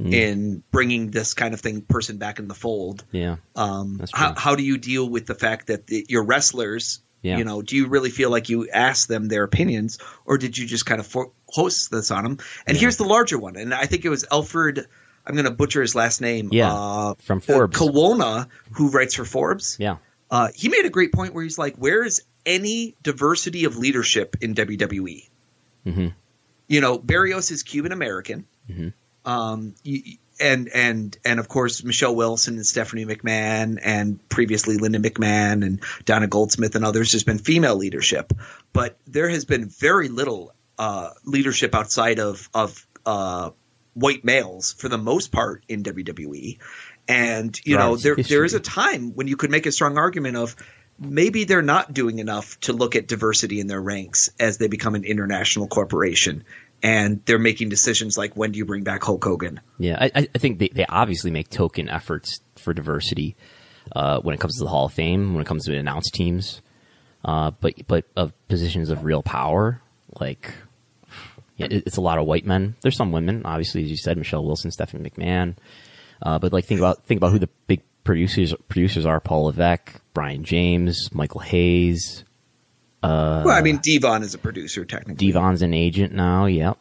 in 0.00 0.62
bringing 0.70 1.10
this 1.10 1.34
kind 1.34 1.54
of 1.54 1.60
thing 1.60 1.82
person 1.82 2.18
back 2.18 2.38
in 2.38 2.46
the 2.46 2.54
fold. 2.54 3.04
Yeah. 3.10 3.36
Um, 3.56 4.00
how, 4.14 4.32
how 4.36 4.54
do 4.54 4.62
you 4.62 4.78
deal 4.78 5.08
with 5.08 5.26
the 5.26 5.34
fact 5.34 5.66
that 5.66 5.88
the, 5.88 6.06
your 6.08 6.22
wrestlers, 6.24 7.00
Yeah. 7.20 7.38
you 7.38 7.42
know, 7.44 7.62
do 7.62 7.74
you 7.74 7.88
really 7.88 8.10
feel 8.10 8.30
like 8.30 8.48
you 8.48 8.68
asked 8.70 9.08
them 9.08 9.26
their 9.26 9.42
opinions, 9.42 9.98
or 10.24 10.38
did 10.38 10.56
you 10.56 10.66
just 10.66 10.86
kind 10.86 11.00
of 11.00 11.06
for- 11.08 11.32
host 11.48 11.90
this 11.90 12.12
on 12.12 12.22
them? 12.22 12.38
And 12.64 12.76
here's 12.76 12.96
the 12.96 13.04
larger 13.06 13.38
one, 13.40 13.56
and 13.56 13.74
I 13.74 13.86
think 13.86 14.04
it 14.04 14.08
was 14.08 14.24
Alfred. 14.30 14.86
I'm 15.26 15.34
going 15.34 15.46
to 15.46 15.50
butcher 15.50 15.82
his 15.82 15.96
last 15.96 16.20
name. 16.20 16.50
Yeah, 16.52 16.72
uh, 16.72 17.14
from 17.18 17.40
Forbes. 17.40 17.76
uh, 17.76 17.84
Kawona, 17.84 18.46
who 18.74 18.90
writes 18.90 19.14
for 19.16 19.24
Forbes. 19.24 19.78
Yeah. 19.80 19.96
Uh, 20.30 20.48
he 20.54 20.68
made 20.68 20.84
a 20.84 20.90
great 20.90 21.12
point 21.12 21.34
where 21.34 21.42
he's 21.42 21.58
like, 21.58 21.74
"Where 21.76 22.04
is 22.04 22.22
any 22.46 22.94
diversity 23.02 23.64
of 23.64 23.76
leadership 23.76 24.36
in 24.40 24.54
WWE?" 24.54 25.28
Mhm. 25.84 26.14
You 26.68 26.80
know, 26.80 26.98
Barrios 26.98 27.50
is 27.50 27.62
Cuban 27.62 27.92
American, 27.92 28.44
Mhm. 28.70 28.92
um, 29.24 29.74
and 30.40 30.68
and 30.68 31.18
and 31.24 31.40
of 31.40 31.48
course 31.48 31.82
Michelle 31.82 32.14
Wilson 32.14 32.56
and 32.56 32.66
Stephanie 32.66 33.04
McMahon, 33.06 33.78
and 33.82 34.26
previously 34.28 34.76
Linda 34.76 34.98
McMahon 34.98 35.64
and 35.64 35.80
Donna 36.04 36.26
Goldsmith 36.28 36.74
and 36.76 36.84
others. 36.84 37.10
There's 37.12 37.24
been 37.24 37.38
female 37.38 37.76
leadership, 37.76 38.32
but 38.72 38.98
there 39.06 39.28
has 39.28 39.44
been 39.44 39.68
very 39.68 40.08
little 40.08 40.52
uh, 40.78 41.10
leadership 41.24 41.74
outside 41.74 42.20
of 42.20 42.48
of 42.54 42.86
uh, 43.06 43.50
white 43.94 44.24
males 44.24 44.74
for 44.74 44.88
the 44.88 44.98
most 44.98 45.32
part 45.32 45.64
in 45.68 45.82
WWE. 45.82 46.58
And 47.08 47.58
you 47.64 47.76
know, 47.78 47.96
Drives 47.96 48.02
there 48.02 48.16
there 48.16 48.44
is 48.44 48.54
a 48.54 48.60
time 48.60 49.14
when 49.14 49.26
you 49.26 49.36
could 49.36 49.50
make 49.50 49.64
a 49.66 49.72
strong 49.72 49.96
argument 49.96 50.36
of 50.36 50.54
maybe 50.98 51.44
they're 51.44 51.62
not 51.62 51.92
doing 51.92 52.18
enough 52.18 52.58
to 52.60 52.72
look 52.72 52.96
at 52.96 53.06
diversity 53.06 53.60
in 53.60 53.66
their 53.66 53.80
ranks 53.80 54.30
as 54.38 54.58
they 54.58 54.68
become 54.68 54.94
an 54.94 55.04
international 55.04 55.68
corporation. 55.68 56.44
And 56.82 57.24
they're 57.24 57.38
making 57.38 57.70
decisions 57.70 58.16
like 58.16 58.36
when 58.36 58.52
do 58.52 58.58
you 58.58 58.64
bring 58.64 58.84
back 58.84 59.02
Hulk 59.02 59.24
Hogan? 59.24 59.60
Yeah, 59.78 59.96
I, 60.00 60.28
I 60.32 60.38
think 60.38 60.60
they, 60.60 60.68
they 60.68 60.86
obviously 60.86 61.32
make 61.32 61.50
token 61.50 61.88
efforts 61.88 62.40
for 62.56 62.72
diversity 62.72 63.36
uh, 63.94 64.20
when 64.20 64.34
it 64.34 64.40
comes 64.40 64.56
to 64.58 64.64
the 64.64 64.70
Hall 64.70 64.86
of 64.86 64.92
Fame, 64.92 65.34
when 65.34 65.42
it 65.42 65.46
comes 65.46 65.64
to 65.64 65.76
announced 65.76 66.14
teams, 66.14 66.60
uh, 67.24 67.50
but 67.60 67.74
but 67.86 68.04
of 68.16 68.32
positions 68.48 68.90
of 68.90 69.04
real 69.04 69.22
power, 69.22 69.80
like 70.20 70.52
yeah, 71.56 71.66
it, 71.70 71.84
it's 71.86 71.96
a 71.96 72.00
lot 72.00 72.18
of 72.18 72.26
white 72.26 72.46
men. 72.46 72.76
There's 72.82 72.96
some 72.96 73.12
women, 73.12 73.42
obviously, 73.44 73.82
as 73.82 73.90
you 73.90 73.96
said, 73.96 74.16
Michelle 74.16 74.44
Wilson, 74.44 74.70
Stephanie 74.70 75.08
McMahon, 75.08 75.56
uh, 76.22 76.38
but 76.38 76.52
like 76.52 76.64
think 76.64 76.80
about 76.80 77.04
think 77.04 77.18
about 77.18 77.32
who 77.32 77.38
the 77.38 77.48
big 77.66 77.82
producers 78.08 78.54
producers 78.68 79.04
are: 79.04 79.20
Paul 79.20 79.44
Levesque, 79.44 80.00
Brian 80.14 80.42
James, 80.42 81.10
Michael 81.12 81.40
Hayes, 81.40 82.24
well, 83.02 83.50
I 83.50 83.60
mean, 83.60 83.80
Devon 83.82 84.22
is 84.22 84.32
a 84.34 84.38
producer 84.38 84.84
technically, 84.86 85.26
Devon's 85.30 85.60
an 85.62 85.74
agent 85.74 86.14
now. 86.14 86.46
Yep. 86.46 86.78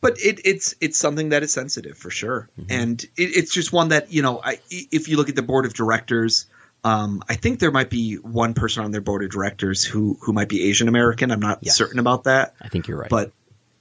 but 0.00 0.18
it, 0.18 0.40
it's 0.44 0.74
it's 0.80 0.96
something 0.98 1.30
that 1.30 1.42
is 1.42 1.52
sensitive 1.52 1.98
for 1.98 2.10
sure, 2.10 2.48
Mm-hmm. 2.58 2.72
and 2.72 3.02
it, 3.02 3.10
it's 3.36 3.52
just 3.52 3.72
one 3.72 3.88
that 3.88 4.12
you 4.12 4.22
know, 4.22 4.40
I, 4.42 4.58
if 4.70 5.08
you 5.08 5.16
look 5.16 5.28
at 5.28 5.34
the 5.36 5.42
board 5.42 5.66
of 5.66 5.74
directors, 5.74 6.46
um, 6.84 7.22
I 7.28 7.34
think 7.34 7.58
there 7.58 7.70
might 7.72 7.90
be 7.90 8.14
one 8.14 8.54
person 8.54 8.84
on 8.84 8.92
their 8.92 9.00
board 9.00 9.24
of 9.24 9.30
directors 9.30 9.84
who 9.84 10.16
who 10.22 10.32
might 10.32 10.48
be 10.48 10.68
Asian 10.68 10.88
American. 10.88 11.30
I'm 11.30 11.40
not 11.40 11.58
Yes. 11.62 11.76
certain 11.76 11.98
about 11.98 12.24
that. 12.24 12.54
I 12.62 12.68
think 12.68 12.86
you're 12.88 12.98
right. 12.98 13.10
but 13.10 13.32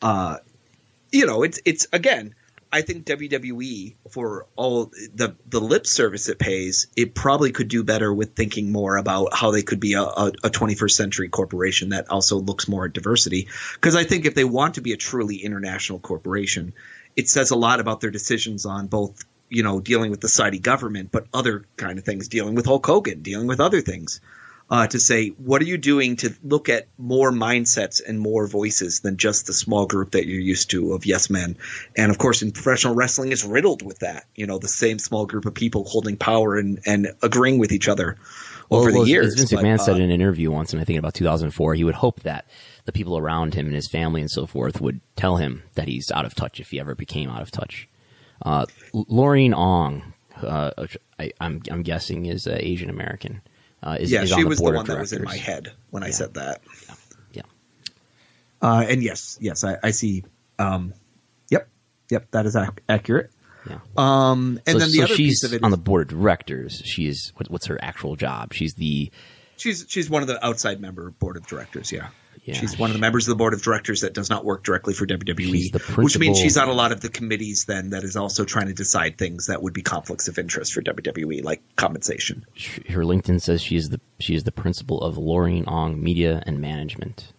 uh, 0.02 0.38
you 1.12 1.26
know, 1.26 1.44
it's 1.44 1.60
it's 1.66 1.88
again. 1.94 2.34
I 2.72 2.82
think 2.82 3.06
WWE 3.06 3.96
for 4.12 4.46
all 4.56 4.92
the 5.14 5.36
the 5.48 5.60
lip 5.60 5.88
service 5.88 6.30
it 6.30 6.38
pays, 6.38 6.88
it 6.96 7.16
probably 7.16 7.52
could 7.52 7.68
do 7.68 7.84
better 7.84 8.14
with 8.14 8.36
thinking 8.36 8.72
more 8.72 8.98
about 8.98 9.34
how 9.34 9.52
they 9.52 9.64
could 9.64 9.80
be 9.80 9.94
a, 9.94 10.04
a, 10.04 10.28
a 10.44 10.50
21st 10.50 10.92
century 10.92 11.30
corporation 11.30 11.90
that 11.90 12.12
also 12.12 12.38
looks 12.38 12.68
more 12.68 12.86
at 12.86 12.94
diversity. 12.94 13.48
Because 13.74 13.96
I 13.96 14.04
think 14.04 14.26
if 14.26 14.36
they 14.36 14.44
want 14.44 14.76
to 14.76 14.82
be 14.82 14.94
a 14.94 14.98
truly 14.98 15.38
international 15.38 16.00
corporation, 16.00 16.74
it 17.16 17.28
says 17.28 17.50
a 17.50 17.56
lot 17.56 17.80
about 17.80 18.02
their 18.02 18.12
decisions 18.12 18.68
on 18.68 18.86
both 18.86 19.26
you 19.50 19.64
know 19.64 19.80
dealing 19.80 20.12
with 20.12 20.22
the 20.22 20.30
Saudi 20.30 20.60
government, 20.60 21.12
but 21.12 21.26
other 21.34 21.66
kind 21.76 21.98
of 21.98 22.06
things, 22.06 22.28
dealing 22.28 22.54
with 22.54 22.68
Hulk 22.68 22.86
Hogan, 22.86 23.24
dealing 23.24 23.48
with 23.48 23.60
other 23.60 23.82
things 23.82 24.22
uh, 24.70 24.88
to 24.88 25.00
say, 25.00 25.30
what 25.30 25.62
are 25.62 25.66
you 25.66 25.78
doing 25.78 26.16
to 26.18 26.34
look 26.44 26.70
at 26.70 26.88
more 26.98 27.32
mindsets 27.32 28.02
and 28.06 28.20
more 28.20 28.48
voices 28.48 29.00
than 29.00 29.18
just 29.18 29.48
the 29.48 29.54
small 29.54 29.88
group 29.88 30.12
that 30.12 30.28
you're 30.28 30.40
used 30.40 30.70
to 30.72 30.94
of 30.94 31.06
yes 31.06 31.30
men? 31.30 31.58
And 31.98 32.12
of 32.12 32.18
course, 32.18 32.42
in 32.42 32.52
professional 32.52 32.94
wrestling, 32.94 33.32
it's 33.32 33.44
riddled 33.44 33.82
with 33.82 34.00
that. 34.00 34.26
You 34.36 34.46
know, 34.46 34.60
the 34.60 34.68
same 34.68 35.00
small 35.00 35.26
group 35.26 35.46
of 35.46 35.54
people 35.54 35.86
holding 35.86 36.18
power 36.18 36.58
and, 36.58 36.80
and 36.86 37.14
agreeing 37.24 37.58
with 37.58 37.72
each 37.72 37.88
other 37.88 38.18
over 38.70 38.92
well, 38.92 39.04
the 39.04 39.10
years. 39.10 39.28
As 39.28 39.36
Vince 39.36 39.54
But, 39.54 39.64
McMahon 39.64 39.80
said 39.80 39.94
uh, 39.94 39.98
in 39.98 40.04
an 40.04 40.12
interview 40.12 40.52
once, 40.52 40.72
and 40.74 40.82
I 40.82 40.86
think 40.86 41.00
about 41.00 41.16
2004, 41.16 41.74
he 41.74 41.84
would 41.84 41.96
hope 41.96 42.22
that 42.22 42.46
the 42.86 42.92
people 42.92 43.18
around 43.18 43.56
him 43.56 43.66
and 43.66 43.76
his 43.76 43.90
family 43.90 44.22
and 44.22 44.30
so 44.30 44.46
forth 44.46 44.80
would 44.80 45.02
tell 45.16 45.38
him 45.38 45.64
that 45.74 45.88
he's 45.88 46.12
out 46.12 46.26
of 46.26 46.36
touch 46.36 46.60
if 46.60 46.70
he 46.70 46.80
ever 46.80 46.94
became 46.94 47.30
out 47.30 47.42
of 47.42 47.50
touch. 47.50 47.90
Uh, 48.44 48.66
Laureen 48.94 49.54
Ong, 49.56 50.14
uh, 50.44 50.72
I, 51.18 51.32
I'm, 51.42 51.62
I'm 51.72 51.82
guessing, 51.82 52.28
is 52.28 52.48
uh, 52.48 52.58
Asian 52.60 52.90
American. 52.90 53.42
Uh, 53.82 53.98
is, 54.00 54.12
yeah, 54.12 54.24
is 54.24 54.30
she 54.30 54.42
the 54.44 54.48
was 54.48 54.60
the 54.60 54.72
one 54.72 54.86
that 54.86 55.00
was 55.00 55.14
in 55.14 55.24
my 55.24 55.38
head 55.38 55.72
when 55.90 56.04
I 56.04 56.10
said 56.10 56.34
that. 56.36 56.62
Yeah. 57.32 57.44
Uh, 58.62 58.86
and 58.88 59.02
yes, 59.02 59.38
yes, 59.42 59.64
I, 59.64 59.78
I 59.82 59.92
see. 59.92 60.24
Um, 60.58 60.94
yep, 61.50 61.70
yep, 62.10 62.30
that 62.32 62.46
is 62.46 62.56
ac- 62.56 62.72
accurate. 62.90 63.32
Yeah. 63.70 63.80
Um, 63.98 64.60
and 64.66 64.74
so, 64.74 64.80
then 64.80 64.92
the 64.92 64.98
so 64.98 65.04
other 65.04 65.16
she's 65.16 65.42
piece 65.42 65.44
of 65.44 65.54
it 65.54 65.64
on 65.64 65.72
is- 65.72 65.78
the 65.78 65.82
board 65.82 66.12
of 66.12 66.18
directors. 66.20 66.82
She 66.86 67.08
is 67.08 67.32
what, 67.38 67.50
what's 67.50 67.68
her 67.68 67.78
actual 67.82 68.16
job? 68.16 68.54
She's 68.54 68.74
the 68.74 69.12
She's 69.58 69.86
she's 69.90 70.10
one 70.10 70.22
of 70.22 70.28
the 70.30 70.44
outside 70.46 70.80
member 70.80 71.12
board 71.12 71.36
of 71.38 71.46
directors. 71.48 71.92
Yeah. 71.92 72.08
Yeah. 72.44 72.56
She's 72.56 72.78
one 72.80 72.90
of 72.90 72.94
the 72.96 73.00
members 73.00 73.28
of 73.28 73.32
the 73.32 73.36
board 73.36 73.54
of 73.54 73.62
directors 73.62 74.02
that 74.02 74.14
does 74.14 74.30
not 74.30 74.44
work 74.46 74.64
directly 74.64 74.94
for 74.94 75.06
WWE, 75.06 75.72
the 75.72 75.80
which 76.02 76.18
means 76.18 76.40
she's 76.40 76.58
on 76.58 76.68
a 76.70 76.74
lot 76.74 76.92
of 76.92 77.02
the 77.02 77.10
committees 77.10 77.66
then 77.66 77.92
that 77.92 78.04
is 78.04 78.16
also 78.16 78.44
trying 78.46 78.68
to 78.68 78.74
decide 78.74 79.18
things 79.18 79.48
that 79.48 79.62
would 79.62 79.74
be 79.74 79.82
conflicts 79.82 80.28
of 80.28 80.40
interest 80.40 80.74
for 80.74 80.82
WWE, 80.82 81.44
like 81.44 81.62
compensation. 81.76 82.46
her 82.90 83.04
LinkedIn 83.04 83.42
says 83.42 83.62
she 83.62 83.76
is 83.76 83.90
the 83.90 84.00
she 84.20 84.34
is 84.36 84.44
the 84.46 84.52
principal 84.52 85.02
of 85.02 85.16
Laureen 85.16 85.68
Ong 85.68 86.02
Media 86.02 86.42
and 86.46 86.60
Management. 86.62 87.32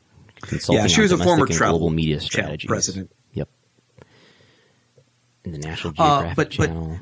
Consulting 0.43 0.83
Yeah, 0.83 0.87
she 0.89 1.01
was 1.01 1.13
a 1.13 1.19
former 1.19 1.47
travel 1.47 1.79
global 1.79 1.91
media 1.91 2.21
strategies. 2.21 2.69
president. 2.69 3.11
Yep. 3.35 3.49
In 5.45 5.53
the 5.53 5.59
National 5.59 5.95
Uh, 5.97 6.23
Geographic 6.23 6.37
but- 6.37 6.57
but- 6.57 6.67
Channel. 6.67 6.99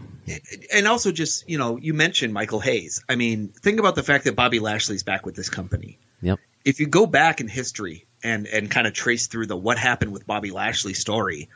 And 0.74 0.86
also, 0.86 1.11
just 1.11 1.49
you 1.49 1.57
know, 1.57 1.78
you 1.78 1.94
mentioned 1.94 2.34
Michael 2.34 2.61
Hayes. 2.61 3.03
I 3.09 3.16
mean, 3.16 3.49
think 3.49 3.80
about 3.80 3.94
the 3.94 4.03
fact 4.03 4.24
that 4.24 4.36
Bobby 4.36 4.59
Lashley's 4.61 5.03
back 5.03 5.24
with 5.24 5.34
this 5.34 5.49
company. 5.49 5.99
Yep. 6.20 6.38
If 6.64 6.80
you 6.80 6.86
go 6.86 7.06
back 7.06 7.40
in 7.40 7.48
history 7.48 8.06
and 8.22 8.46
and 8.46 8.70
kind 8.70 8.86
of 8.86 8.92
trace 8.92 9.26
through 9.28 9.46
the 9.46 9.56
what 9.56 9.78
happened 9.78 10.12
with 10.12 10.26
Bobby 10.26 10.50
Lashley 10.50 10.94
story, 10.94 11.48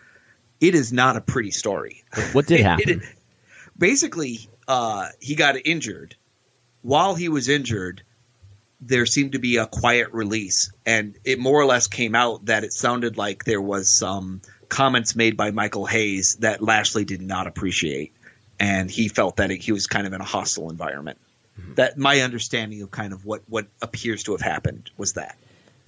it 0.60 0.74
is 0.74 0.92
not 0.92 1.16
a 1.16 1.20
pretty 1.20 1.50
story. 1.50 2.04
What 2.32 2.46
did 2.46 2.60
It- 2.60 2.64
happen? 2.64 3.02
basically, 3.76 4.48
uh, 4.68 5.08
he 5.20 5.34
got 5.34 5.56
injured. 5.64 6.14
While 6.82 7.14
he 7.14 7.28
was 7.28 7.48
injured, 7.48 8.02
there 8.80 9.06
seemed 9.06 9.32
to 9.32 9.38
be 9.38 9.56
a 9.56 9.66
quiet 9.66 10.12
release, 10.12 10.72
and 10.84 11.16
it 11.24 11.38
more 11.38 11.60
or 11.60 11.64
less 11.66 11.86
came 11.86 12.14
out 12.14 12.46
that 12.46 12.64
it 12.64 12.72
sounded 12.72 13.16
like 13.16 13.44
there 13.44 13.60
was 13.60 13.96
some 13.96 14.40
comments 14.68 15.14
made 15.14 15.36
by 15.36 15.50
Michael 15.52 15.86
Hayes 15.86 16.36
that 16.40 16.62
Lashley 16.62 17.04
did 17.04 17.22
not 17.22 17.46
appreciate, 17.46 18.12
and 18.58 18.90
he 18.90 19.06
felt 19.08 19.36
that 19.36 19.50
it, 19.52 19.60
he 19.62 19.70
was 19.72 19.86
kind 19.86 20.06
of 20.06 20.12
in 20.12 20.20
a 20.20 20.24
hostile 20.24 20.70
environment. 20.70 21.18
Mm-hmm. 21.60 21.74
That 21.74 21.98
my 21.98 22.20
understanding 22.20 22.82
of 22.82 22.90
kind 22.90 23.12
of 23.12 23.26
what 23.26 23.42
what 23.46 23.66
appears 23.82 24.22
to 24.24 24.32
have 24.32 24.40
happened 24.40 24.90
was 24.96 25.14
that. 25.14 25.36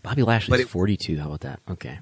Bobby 0.03 0.23
Lashley's 0.23 0.51
but 0.51 0.61
it- 0.61 0.69
42. 0.69 1.19
How 1.19 1.27
about 1.27 1.41
that? 1.41 1.61
Okay. 1.71 1.99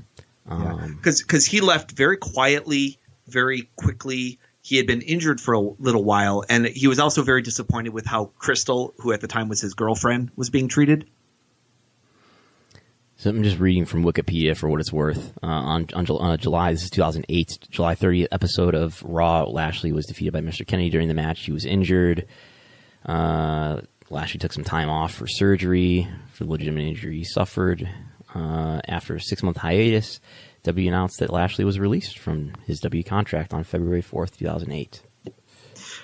Um, 0.48 0.98
because 1.00 1.46
he 1.46 1.60
left 1.60 1.92
very 1.92 2.16
quietly, 2.16 2.98
very 3.28 3.70
quickly. 3.76 4.40
He 4.60 4.76
had 4.76 4.86
been 4.86 5.02
injured 5.02 5.40
for 5.40 5.54
a 5.54 5.60
little 5.60 6.04
while, 6.04 6.44
and 6.48 6.66
he 6.66 6.88
was 6.88 6.98
also 6.98 7.22
very 7.22 7.42
disappointed 7.42 7.90
with 7.90 8.06
how 8.06 8.32
Kristal, 8.40 8.92
who 8.98 9.12
at 9.12 9.20
the 9.20 9.28
time 9.28 9.48
was 9.48 9.60
his 9.60 9.74
girlfriend, 9.74 10.30
was 10.36 10.50
being 10.50 10.68
treated. 10.68 11.08
So 13.16 13.30
I'm 13.30 13.44
just 13.44 13.60
reading 13.60 13.84
from 13.84 14.02
Wikipedia 14.04 14.56
for 14.56 14.68
what 14.68 14.80
it's 14.80 14.92
worth. 14.92 15.32
Uh, 15.42 15.46
on 15.46 15.86
on 15.94 16.06
uh, 16.10 16.36
July, 16.36 16.72
this 16.72 16.82
is 16.82 16.90
2008, 16.90 17.58
July 17.70 17.94
30th 17.94 18.26
episode 18.32 18.74
of 18.74 19.00
Raw. 19.04 19.44
Lashley 19.44 19.92
was 19.92 20.06
defeated 20.06 20.32
by 20.32 20.40
Mr. 20.40 20.66
Kennedy 20.66 20.90
during 20.90 21.06
the 21.06 21.14
match. 21.14 21.44
He 21.44 21.52
was 21.52 21.64
injured. 21.64 22.26
Uh, 23.04 23.80
Lashley 24.10 24.38
took 24.38 24.52
some 24.52 24.64
time 24.64 24.88
off 24.88 25.14
for 25.14 25.26
surgery 25.26 26.08
for 26.32 26.44
the 26.44 26.50
legitimate 26.50 26.82
injury 26.82 27.18
he 27.18 27.24
suffered. 27.24 27.88
Uh, 28.34 28.80
after 28.86 29.16
a 29.16 29.20
six 29.20 29.42
month 29.42 29.58
hiatus, 29.58 30.20
W 30.62 30.88
announced 30.88 31.18
that 31.18 31.30
Lashley 31.30 31.64
was 31.64 31.78
released 31.78 32.18
from 32.18 32.52
his 32.66 32.80
W 32.80 33.02
contract 33.02 33.52
on 33.52 33.64
February 33.64 34.02
4th, 34.02 34.38
2008. 34.38 35.02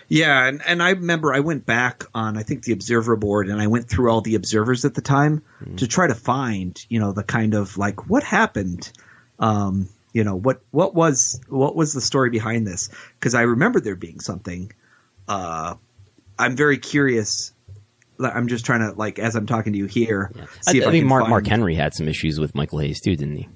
Yeah, 0.09 0.47
and, 0.47 0.63
and 0.67 0.83
I 0.83 0.91
remember 0.91 1.33
I 1.35 1.41
went 1.41 1.67
back 1.67 2.05
on 2.15 2.37
I 2.37 2.43
think 2.43 2.65
the 2.65 2.73
Observer 2.73 3.17
board, 3.17 3.49
and 3.49 3.61
I 3.61 3.67
went 3.67 3.89
through 3.89 4.11
all 4.11 4.23
the 4.23 4.35
observers 4.35 4.85
at 4.85 4.95
the 4.95 5.03
time 5.03 5.43
to 5.77 5.87
try 5.87 6.07
to 6.07 6.15
find 6.15 6.79
you 6.89 6.99
know 6.99 7.13
the 7.13 7.23
kind 7.23 7.55
of 7.55 7.77
like 7.77 8.09
what 8.09 8.23
happened. 8.23 8.91
Um, 9.39 9.89
you 10.13 10.25
know 10.25 10.35
what 10.35 10.63
what 10.71 10.95
was 10.95 11.41
what 11.49 11.77
was 11.77 11.93
the 11.93 12.01
story 12.01 12.31
behind 12.31 12.67
this? 12.67 12.89
Because 13.19 13.35
I 13.35 13.43
remember 13.43 13.81
there 13.81 13.97
being 13.97 14.21
something. 14.21 14.73
Uh, 15.29 15.75
I'm 16.39 16.57
very 16.57 16.79
curious. 16.79 17.53
I'm 18.21 18.49
just 18.49 18.65
trying 18.67 18.81
to 18.81 18.93
like 18.97 19.19
as 19.19 19.37
I'm 19.37 19.47
talking 19.47 19.73
to 19.73 19.79
you 19.79 19.87
here. 19.87 20.33
I, 20.67 20.73
See 20.73 20.79
if 20.79 20.87
I 20.87 20.91
I 20.91 20.99
can 20.99 21.07
Mark, 21.07 21.23
find- 21.23 21.31
Mark 21.31 21.47
Henry 21.47 21.75
had 21.75 21.95
some 21.95 22.09
issues 22.09 22.39
with 22.41 22.55
Michael 22.55 22.79
Hayes 22.81 23.01
too, 23.01 23.17
didn't 23.17 23.37
he? 23.37 23.49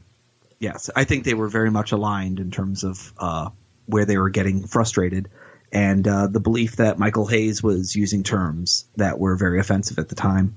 Yes, 0.59 0.91
I 0.95 1.05
think 1.05 1.25
they 1.25 1.35
were 1.35 1.49
very 1.49 1.71
much 1.71 1.91
aligned 1.91 2.39
in 2.39 2.53
terms 2.53 2.85
of 2.85 3.13
uh, 3.19 3.51
where 3.87 4.05
they 4.05 4.17
were 4.17 4.31
getting 4.31 4.67
frustrated, 4.69 5.29
and 5.73 6.07
uh, 6.07 6.29
the 6.29 6.39
belief 6.39 6.77
that 6.77 7.01
Michael 7.01 7.27
Hayes 7.27 7.63
was 7.63 7.97
using 7.97 8.23
terms 8.23 8.87
that 8.97 9.19
were 9.19 9.35
very 9.35 9.59
offensive 9.59 9.99
at 9.99 10.09
the 10.09 10.15
time, 10.15 10.57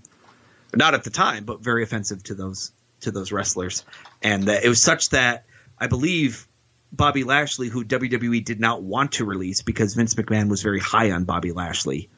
not 0.75 0.93
at 0.93 1.03
the 1.03 1.09
time, 1.09 1.43
but 1.45 1.63
very 1.63 1.81
offensive 1.81 2.21
to 2.25 2.35
those 2.35 2.71
to 3.01 3.09
those 3.09 3.31
wrestlers, 3.31 3.83
and 4.21 4.43
that 4.43 4.63
it 4.63 4.69
was 4.69 4.81
such 4.81 5.09
that 5.09 5.45
I 5.79 5.87
believe 5.87 6.47
Bobby 6.91 7.23
Lashley, 7.23 7.67
who 7.69 7.83
WWE 7.83 8.43
did 8.45 8.59
not 8.59 8.83
want 8.83 9.13
to 9.13 9.25
release 9.25 9.63
because 9.63 9.95
Vince 9.95 10.13
McMahon 10.13 10.49
was 10.49 10.61
very 10.61 10.79
high 10.79 11.11
on 11.11 11.23
Bobby 11.23 11.51
Lashley, 11.51 12.09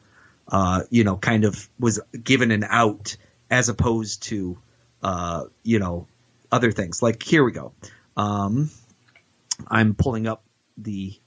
uh, 0.48 0.82
you 0.90 1.04
know, 1.04 1.16
kind 1.16 1.44
of 1.44 1.68
was 1.78 2.00
given 2.22 2.50
an 2.50 2.64
out 2.64 3.16
as 3.50 3.68
opposed 3.68 4.22
to, 4.24 4.58
uh, 5.02 5.44
you 5.62 5.78
know, 5.78 6.06
other 6.50 6.72
things. 6.72 7.02
Like 7.02 7.22
here 7.22 7.44
we 7.44 7.52
go. 7.52 7.72
Um, 8.16 8.70
I'm 9.66 9.94
pulling 9.94 10.26
up 10.26 10.42
the 10.76 11.18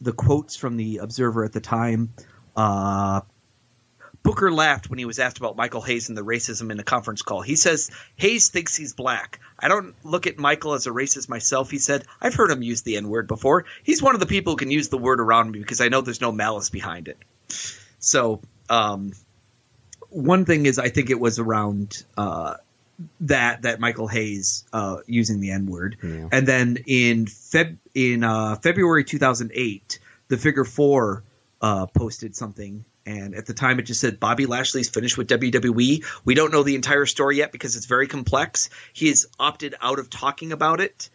the 0.00 0.12
quotes 0.12 0.56
from 0.56 0.76
the 0.76 0.98
Observer 0.98 1.44
at 1.44 1.52
the 1.52 1.60
time. 1.60 2.12
Uh, 2.54 3.22
Booker 4.22 4.50
laughed 4.50 4.90
when 4.90 4.98
he 4.98 5.04
was 5.04 5.20
asked 5.20 5.38
about 5.38 5.56
Michael 5.56 5.82
Hayes 5.82 6.08
and 6.08 6.18
the 6.18 6.24
racism 6.24 6.72
in 6.72 6.80
a 6.80 6.82
conference 6.82 7.22
call. 7.22 7.42
He 7.42 7.54
says 7.54 7.90
Hayes 8.16 8.48
thinks 8.48 8.74
he's 8.74 8.92
black. 8.92 9.38
I 9.58 9.68
don't 9.68 9.94
look 10.04 10.26
at 10.26 10.36
Michael 10.36 10.72
as 10.72 10.86
a 10.88 10.90
racist 10.90 11.28
myself. 11.28 11.70
He 11.70 11.78
said 11.78 12.04
I've 12.20 12.34
heard 12.34 12.50
him 12.50 12.62
use 12.62 12.82
the 12.82 12.96
N 12.96 13.08
word 13.08 13.28
before. 13.28 13.66
He's 13.84 14.02
one 14.02 14.14
of 14.14 14.20
the 14.20 14.26
people 14.26 14.54
who 14.54 14.56
can 14.56 14.70
use 14.70 14.88
the 14.88 14.98
word 14.98 15.20
around 15.20 15.52
me 15.52 15.60
because 15.60 15.80
I 15.80 15.88
know 15.88 16.00
there's 16.00 16.20
no 16.20 16.32
malice 16.32 16.70
behind 16.70 17.08
it. 17.08 17.18
So 17.98 18.40
um, 18.68 19.12
one 20.10 20.44
thing 20.44 20.66
is 20.66 20.78
I 20.78 20.88
think 20.88 21.10
it 21.10 21.20
was 21.20 21.38
around 21.38 22.04
uh, 22.16 22.54
that 23.20 23.62
that 23.62 23.80
Michael 23.80 24.08
Hayes 24.08 24.64
uh, 24.72 24.98
using 25.06 25.40
the 25.40 25.50
N 25.50 25.66
word, 25.66 25.96
Yeah. 26.02 26.28
and 26.32 26.46
then 26.46 26.78
in 26.86 27.26
Feb 27.26 27.76
in 27.94 28.24
uh, 28.24 28.56
February 28.56 29.04
2008, 29.04 29.98
the 30.28 30.36
Figure 30.38 30.64
Four 30.64 31.22
uh, 31.60 31.86
posted 31.86 32.34
something. 32.36 32.84
And 33.08 33.36
at 33.36 33.46
the 33.46 33.54
time, 33.54 33.78
it 33.78 33.82
just 33.82 34.00
said 34.00 34.18
Bobby 34.18 34.46
Lashley's 34.46 34.88
finished 34.88 35.16
with 35.16 35.28
WWE. 35.28 36.04
We 36.24 36.34
don't 36.34 36.50
know 36.52 36.64
the 36.64 36.74
entire 36.74 37.06
story 37.06 37.36
yet 37.36 37.52
because 37.52 37.76
it's 37.76 37.86
very 37.86 38.08
complex. 38.08 38.68
He 38.92 39.06
has 39.10 39.26
opted 39.38 39.76
out 39.80 40.00
of 40.00 40.10
talking 40.10 40.50
about 40.50 40.80
it. 40.80 41.08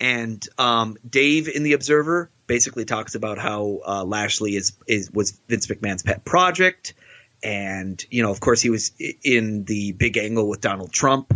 And 0.00 0.44
um, 0.58 0.96
Dave 1.08 1.46
in 1.48 1.62
the 1.62 1.74
Observer 1.74 2.30
basically 2.46 2.84
talks 2.84 3.14
about 3.14 3.38
how 3.38 3.80
uh, 3.86 4.04
Lashley 4.04 4.56
is 4.56 4.72
is 4.86 5.10
was 5.10 5.32
Vince 5.48 5.66
McMahon's 5.66 6.02
pet 6.02 6.24
project, 6.24 6.94
and 7.42 8.04
you 8.10 8.22
know, 8.22 8.30
of 8.30 8.40
course, 8.40 8.60
he 8.60 8.70
was 8.70 8.92
in 9.22 9.64
the 9.64 9.92
big 9.92 10.16
angle 10.16 10.48
with 10.48 10.60
Donald 10.60 10.92
Trump, 10.92 11.32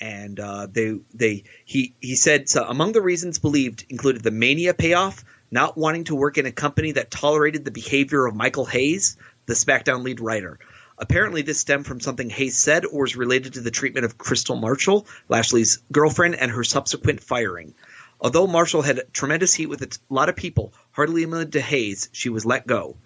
and 0.00 0.38
uh, 0.38 0.66
they 0.70 0.98
they 1.14 1.44
he 1.64 1.94
he 2.00 2.14
said 2.14 2.48
so 2.48 2.64
among 2.64 2.92
the 2.92 3.02
reasons 3.02 3.38
believed 3.38 3.86
included 3.88 4.22
the 4.22 4.30
mania 4.30 4.74
payoff, 4.74 5.24
not 5.50 5.76
wanting 5.76 6.04
to 6.04 6.14
work 6.14 6.38
in 6.38 6.46
a 6.46 6.52
company 6.52 6.92
that 6.92 7.10
tolerated 7.10 7.64
the 7.64 7.70
behavior 7.70 8.26
of 8.26 8.34
Michael 8.34 8.66
Hayes, 8.66 9.16
the 9.46 9.54
SmackDown 9.54 10.02
lead 10.02 10.20
writer. 10.20 10.58
Apparently, 11.00 11.42
this 11.42 11.60
stemmed 11.60 11.86
from 11.86 12.00
something 12.00 12.28
Hayes 12.28 12.56
said 12.56 12.84
or 12.84 13.02
was 13.02 13.14
related 13.14 13.54
to 13.54 13.60
the 13.60 13.70
treatment 13.70 14.04
of 14.04 14.18
Kristal 14.18 14.60
Marshall, 14.60 15.06
Lashley's 15.28 15.78
girlfriend, 15.92 16.34
and 16.34 16.50
her 16.50 16.64
subsequent 16.64 17.22
firing. 17.22 17.74
Although 18.20 18.46
Marshall 18.46 18.82
had 18.82 19.02
tremendous 19.12 19.54
heat 19.54 19.66
with 19.66 19.82
a 19.82 19.96
lot 20.08 20.28
of 20.28 20.36
people, 20.36 20.72
hardly 20.92 21.24
limited 21.24 21.52
to 21.52 21.60
Hayes, 21.60 22.08
she 22.12 22.28
was 22.28 22.44
let 22.44 22.66
go. 22.66 22.96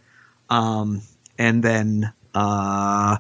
Um, 0.48 1.02
and 1.38 1.62
then 1.62 2.12
uh, 2.34 3.18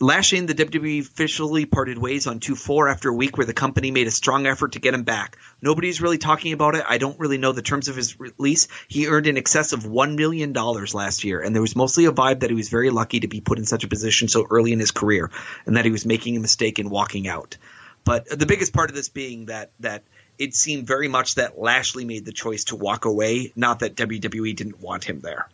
Lashley 0.00 0.38
and 0.38 0.48
the 0.48 0.54
WWE 0.54 1.00
officially 1.00 1.64
parted 1.64 1.96
ways 1.96 2.26
on 2.26 2.40
2 2.40 2.56
4 2.56 2.88
after 2.88 3.08
a 3.08 3.14
week 3.14 3.36
where 3.36 3.46
the 3.46 3.52
company 3.54 3.90
made 3.90 4.08
a 4.08 4.10
strong 4.10 4.46
effort 4.46 4.72
to 4.72 4.80
get 4.80 4.94
him 4.94 5.04
back. 5.04 5.38
Nobody's 5.60 6.02
really 6.02 6.18
talking 6.18 6.52
about 6.52 6.74
it. 6.74 6.84
I 6.88 6.98
don't 6.98 7.18
really 7.20 7.38
know 7.38 7.52
the 7.52 7.62
terms 7.62 7.88
of 7.88 7.96
his 7.96 8.18
release. 8.18 8.68
He 8.88 9.06
earned 9.06 9.26
in 9.26 9.36
excess 9.36 9.72
of 9.72 9.84
$1 9.84 10.16
million 10.16 10.52
last 10.52 11.24
year, 11.24 11.40
and 11.40 11.54
there 11.54 11.62
was 11.62 11.76
mostly 11.76 12.06
a 12.06 12.12
vibe 12.12 12.40
that 12.40 12.50
he 12.50 12.56
was 12.56 12.68
very 12.68 12.90
lucky 12.90 13.20
to 13.20 13.28
be 13.28 13.40
put 13.40 13.58
in 13.58 13.64
such 13.64 13.84
a 13.84 13.88
position 13.88 14.28
so 14.28 14.46
early 14.50 14.72
in 14.72 14.80
his 14.80 14.90
career 14.90 15.30
and 15.66 15.76
that 15.76 15.84
he 15.84 15.90
was 15.90 16.04
making 16.04 16.36
a 16.36 16.40
mistake 16.40 16.78
in 16.78 16.90
walking 16.90 17.28
out. 17.28 17.56
But 18.04 18.28
the 18.28 18.46
biggest 18.46 18.72
part 18.72 18.90
of 18.90 18.96
this 18.96 19.08
being 19.08 19.46
that 19.46 19.70
that 19.80 20.02
it 20.38 20.54
seemed 20.54 20.86
very 20.86 21.08
much 21.08 21.36
that 21.36 21.58
Lashley 21.58 22.04
made 22.04 22.24
the 22.24 22.32
choice 22.32 22.64
to 22.64 22.76
walk 22.76 23.04
away, 23.04 23.52
not 23.54 23.80
that 23.80 23.94
WWE 23.94 24.54
didn't 24.56 24.80
want 24.80 25.04
him 25.04 25.20
there. 25.20 25.48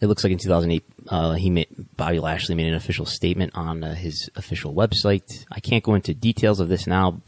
It 0.00 0.06
looks 0.06 0.24
like 0.24 0.32
in 0.32 0.38
2008, 0.38 0.84
uh, 1.08 1.32
he 1.34 1.50
made, 1.50 1.68
Bobby 1.96 2.20
Lashley 2.20 2.54
made 2.54 2.68
an 2.68 2.74
official 2.74 3.04
statement 3.04 3.52
on 3.54 3.84
uh, 3.84 3.94
his 3.94 4.30
official 4.34 4.74
website. 4.74 5.44
I 5.50 5.60
can't 5.60 5.84
go 5.84 5.94
into 5.94 6.14
details 6.14 6.58
of 6.58 6.68
this 6.68 6.86
now, 6.86 7.20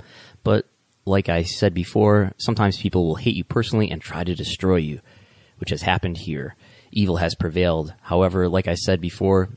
but 0.43 0.66
like 1.05 1.28
I 1.28 1.43
said 1.43 1.74
before, 1.74 2.32
sometimes 2.38 2.78
people 2.78 3.07
will 3.07 3.16
hate 3.16 3.34
you 3.34 3.45
personally 3.45 3.90
and 3.90 4.01
try 4.01 4.24
to 4.24 4.34
destroy 4.34 4.76
you, 4.76 5.01
which 5.59 5.70
has 5.70 5.82
happened 5.82 6.18
here. 6.18 6.57
Evil 6.93 7.16
has 7.16 7.34
prevailed. 7.34 7.93
However, 8.03 8.49
like 8.49 8.68
I 8.68 8.74
said 8.74 9.01
before, 9.01 9.51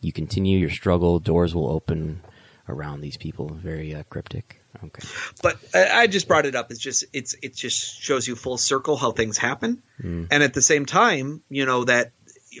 you 0.00 0.12
continue 0.12 0.58
your 0.58 0.70
struggle, 0.70 1.18
doors 1.18 1.54
will 1.54 1.70
open 1.70 2.22
around 2.68 3.00
these 3.00 3.16
people. 3.16 3.48
Very 3.48 3.94
uh, 3.94 4.02
cryptic. 4.04 4.61
Okay. 4.84 5.06
but 5.42 5.58
I 5.74 6.02
I 6.02 6.06
just 6.06 6.28
brought 6.28 6.46
it 6.46 6.54
up. 6.54 6.70
It's 6.70 6.80
just 6.80 7.04
it's 7.12 7.34
it 7.42 7.54
just 7.54 8.00
shows 8.00 8.26
you 8.26 8.36
full 8.36 8.58
circle 8.58 8.96
how 8.96 9.12
things 9.12 9.36
happen, 9.36 9.82
hmm. 10.00 10.24
and 10.30 10.42
at 10.42 10.54
the 10.54 10.62
same 10.62 10.86
time, 10.86 11.42
you 11.48 11.66
know 11.66 11.84
that 11.84 12.12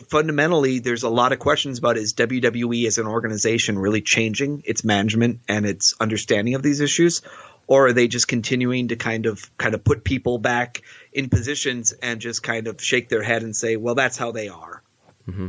fundamentally 0.08 0.78
there's 0.78 1.02
a 1.02 1.08
lot 1.08 1.32
of 1.32 1.38
questions 1.38 1.78
about 1.78 1.96
is 1.96 2.14
WWE 2.14 2.86
as 2.86 2.98
an 2.98 3.06
organization 3.06 3.78
really 3.78 4.00
changing 4.00 4.62
its 4.66 4.84
management 4.84 5.40
and 5.48 5.66
its 5.66 5.94
understanding 6.00 6.54
of 6.54 6.62
these 6.62 6.80
issues, 6.80 7.22
or 7.66 7.88
are 7.88 7.92
they 7.92 8.08
just 8.08 8.28
continuing 8.28 8.88
to 8.88 8.96
kind 8.96 9.26
of 9.26 9.56
kind 9.58 9.74
of 9.74 9.84
put 9.84 10.04
people 10.04 10.38
back 10.38 10.82
in 11.12 11.28
positions 11.28 11.92
and 11.92 12.20
just 12.20 12.42
kind 12.42 12.66
of 12.66 12.82
shake 12.82 13.08
their 13.08 13.22
head 13.22 13.42
and 13.42 13.54
say, 13.54 13.76
well, 13.76 13.94
that's 13.94 14.16
how 14.16 14.32
they 14.32 14.48
are. 14.48 14.82
Mm-hmm. 15.28 15.48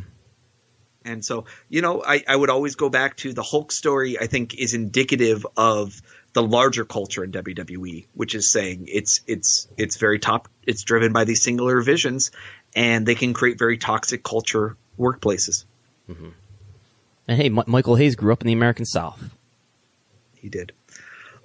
And 1.06 1.26
so, 1.26 1.46
you 1.68 1.82
know, 1.82 2.02
I, 2.06 2.24
I 2.28 2.36
would 2.36 2.50
always 2.50 2.76
go 2.76 2.90
back 2.90 3.18
to 3.18 3.34
the 3.34 3.44
Hulk 3.44 3.72
story, 3.72 4.18
I 4.20 4.28
think 4.28 4.56
is 4.56 4.74
indicative 4.74 5.46
of 5.58 6.02
the 6.34 6.44
larger 6.44 6.84
culture 6.86 7.24
in 7.24 7.32
WWE, 7.32 8.06
which 8.14 8.36
is 8.36 8.52
saying 8.52 8.88
it's 8.92 9.22
it's 9.28 9.68
it's 9.78 9.98
very 9.98 10.20
top 10.20 10.50
it's 10.66 10.84
driven 10.84 11.14
by 11.14 11.24
these 11.24 11.42
singular 11.42 11.82
visions 11.82 12.32
and 12.76 13.06
they 13.06 13.16
can 13.16 13.34
create 13.34 13.60
very 13.60 13.78
toxic 13.78 14.24
culture 14.24 14.76
workplaces. 15.00 15.66
And 17.28 17.38
hey, 17.38 17.46
M- 17.46 17.64
Michael 17.68 17.96
Hayes 17.96 18.16
grew 18.16 18.34
up 18.34 18.42
in 18.42 18.48
the 18.48 18.54
American 18.54 18.86
South. 18.86 19.22
He 20.36 20.50
did. 20.50 20.74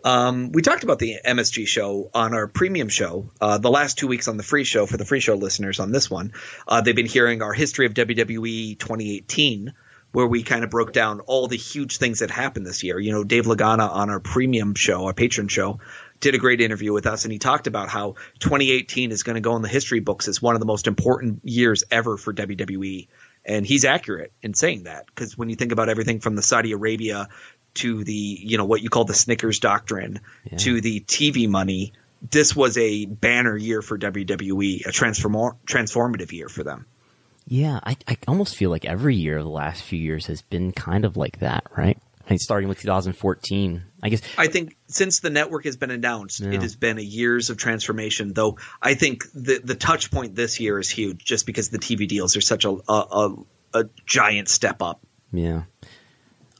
Um, 0.05 0.53
we 0.53 0.62
talked 0.62 0.84
about 0.84 0.99
the 0.99 1.16
MSG 1.24 1.66
show 1.66 2.11
on 2.14 2.32
our 2.32 2.47
premium 2.47 2.89
show 2.89 3.30
uh, 3.41 3.59
the 3.59 3.70
last 3.70 3.99
two 3.99 4.07
weeks 4.07 4.28
on 4.28 4.36
the 4.36 4.43
free 4.43 4.64
show 4.64 4.86
for 4.86 4.97
the 4.97 5.05
free 5.05 5.20
show 5.20 5.34
listeners 5.34 5.80
on 5.80 5.93
this 5.93 6.11
one. 6.11 6.32
Uh, 6.66 6.80
they've 6.80 6.97
been 6.97 7.07
hearing 7.07 7.43
our 7.43 7.53
history 7.53 7.86
of 7.86 7.95
WWE 7.95 8.78
2018, 8.78 9.74
where 10.12 10.26
we 10.26 10.42
kind 10.42 10.64
of 10.64 10.70
broke 10.70 10.92
down 10.92 11.20
all 11.20 11.48
the 11.48 11.56
huge 11.56 11.98
things 11.98 12.20
that 12.20 12.30
happened 12.30 12.66
this 12.66 12.82
year. 12.82 12.98
You 12.98 13.12
know, 13.12 13.24
Dave 13.24 13.44
Lagana 13.44 13.90
on 13.90 14.11
our 14.11 14.20
premium 14.20 14.74
show, 14.74 15.06
our 15.06 15.14
patron 15.14 15.48
show, 15.48 15.80
did 16.20 16.34
a 16.34 16.38
great 16.38 16.61
interview 16.61 16.92
with 16.92 17.06
us, 17.06 17.24
and 17.24 17.32
he 17.32 17.38
talked 17.38 17.66
about 17.66 17.88
how 17.88 18.14
2018 18.40 19.12
is 19.12 19.22
going 19.22 19.34
to 19.34 19.40
go 19.40 19.54
in 19.56 19.62
the 19.62 19.68
history 19.68 20.00
books 20.00 20.26
as 20.28 20.42
one 20.42 20.54
of 20.54 20.61
the 20.61 20.66
most 20.66 20.86
important 20.86 21.40
years 21.44 21.84
ever 21.90 22.16
for 22.16 22.32
WWE. 22.32 23.09
And 23.44 23.64
he's 23.66 23.84
accurate 23.84 24.32
in 24.42 24.54
saying 24.54 24.84
that 24.84 25.06
because 25.06 25.38
when 25.38 25.48
you 25.48 25.56
think 25.56 25.72
about 25.72 25.88
everything 25.88 26.20
from 26.20 26.36
the 26.36 26.42
Saudi 26.42 26.72
Arabia 26.72 27.28
to 27.74 28.02
the 28.02 28.12
you 28.12 28.59
know 28.59 28.64
what 28.64 28.82
you 28.82 28.88
call 28.88 29.04
the 29.04 29.14
Snickers 29.14 29.61
doctrine 29.61 30.20
to 30.59 30.80
the 30.80 31.00
TV 31.00 31.48
money, 31.48 31.92
this 32.30 32.54
was 32.56 32.76
a 32.76 33.06
banner 33.06 33.56
year 33.56 33.80
for 33.80 33.98
WWE, 33.98 34.86
a 34.86 34.92
transform 34.92 35.56
transformative 35.66 36.32
year 36.32 36.48
for 36.48 36.64
them. 36.64 36.86
Yeah, 37.51 37.80
I, 37.82 37.96
I 38.07 38.18
almost 38.28 38.57
feel 38.57 38.68
like 38.70 38.84
every 38.84 39.16
year 39.16 39.38
of 39.38 39.44
the 39.44 39.51
last 39.51 39.82
few 39.82 39.99
years 39.99 40.26
has 40.26 40.42
been 40.42 40.70
kind 40.72 41.05
of 41.07 41.16
like 41.16 41.38
that, 41.40 41.64
right? 41.76 41.96
I 42.26 42.32
mean, 42.32 42.38
starting 42.38 42.68
with 42.68 42.78
2014, 42.80 43.82
I 44.03 44.09
guess. 44.11 44.20
I 44.36 44.49
think 44.49 44.76
since 44.88 45.20
the 45.20 45.30
network 45.30 45.64
has 45.64 45.78
been 45.78 45.90
announced, 45.90 46.40
Yeah. 46.40 46.51
it 46.53 46.61
has 46.62 46.76
been 46.76 46.99
a 46.99 47.03
years 47.03 47.49
of 47.49 47.57
transformation. 47.57 48.34
Though 48.34 48.59
I 48.82 48.92
think 48.94 49.24
the 49.32 49.61
the 49.64 49.74
touch 49.74 50.11
point 50.11 50.34
this 50.34 50.61
year 50.61 50.78
is 50.78 50.90
huge, 50.90 51.24
just 51.24 51.46
because 51.46 51.70
the 51.70 51.78
TV 51.78 52.07
deals 52.07 52.36
are 52.36 52.42
such 52.42 52.66
a 52.66 52.76
a, 52.86 52.92
a, 52.92 53.34
a 53.72 53.84
giant 54.05 54.51
step 54.51 54.82
up. 54.82 55.01
Yeah. 55.32 55.62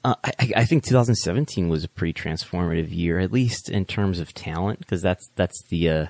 Uh, 0.03 0.15
I, 0.25 0.53
I- 0.57 0.65
think 0.65 0.85
2017 0.85 1.69
was 1.69 1.85
a 1.85 1.89
pretty 1.89 2.15
transformative 2.19 2.91
year, 2.91 3.19
at 3.19 3.31
least 3.33 3.69
in 3.69 3.85
terms 3.85 4.21
of 4.21 4.33
talent, 4.33 4.79
because 4.79 5.03
that's 5.03 5.29
that's 5.37 5.63
the 5.69 5.91
uh, 5.91 6.07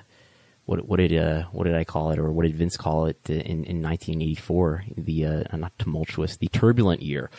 what 0.69 0.87
what 0.87 0.97
did 0.97 1.17
uh, 1.17 1.43
what 1.51 1.63
did 1.63 1.75
I 1.75 1.83
call 1.83 2.11
it, 2.11 2.19
or 2.19 2.31
what 2.31 2.43
did 2.43 2.55
Vince 2.55 2.77
call 2.77 3.07
it 3.07 3.19
uh, 3.27 3.33
in 3.33 3.63
in 3.65 3.81
1984? 3.81 4.83
The 4.97 5.25
uh, 5.25 5.57
not 5.57 5.77
tumultuous, 5.79 6.37
the 6.37 6.47
turbulent 6.47 7.01
year 7.01 7.31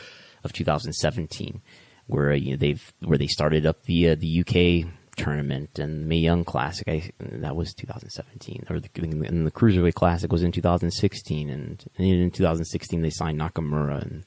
of 0.42 0.52
2017, 0.52 1.62
where 2.08 2.32
uh, 2.32 2.34
you 2.34 2.50
know, 2.50 2.56
they've 2.56 2.92
where 3.04 3.18
they 3.18 3.28
started 3.28 3.66
up 3.66 3.84
the 3.84 4.10
uh, 4.10 4.16
the 4.18 4.40
UK 4.40 4.92
tournament 5.16 5.78
and 5.78 6.08
Mae 6.08 6.16
Young 6.16 6.44
Classic. 6.44 6.88
I, 6.88 7.10
that 7.20 7.54
was 7.54 7.72
2017, 7.74 8.64
or 8.68 8.80
the, 8.80 8.88
and 8.96 9.46
the 9.46 9.52
Cruiserweight 9.52 9.94
Classic 9.94 10.32
was 10.32 10.42
in 10.42 10.50
2016, 10.50 11.50
and, 11.50 11.84
and 11.98 12.06
in 12.06 12.30
2016 12.32 13.00
they 13.00 13.10
signed 13.10 13.38
Nakamura, 13.38 14.02
and 14.02 14.24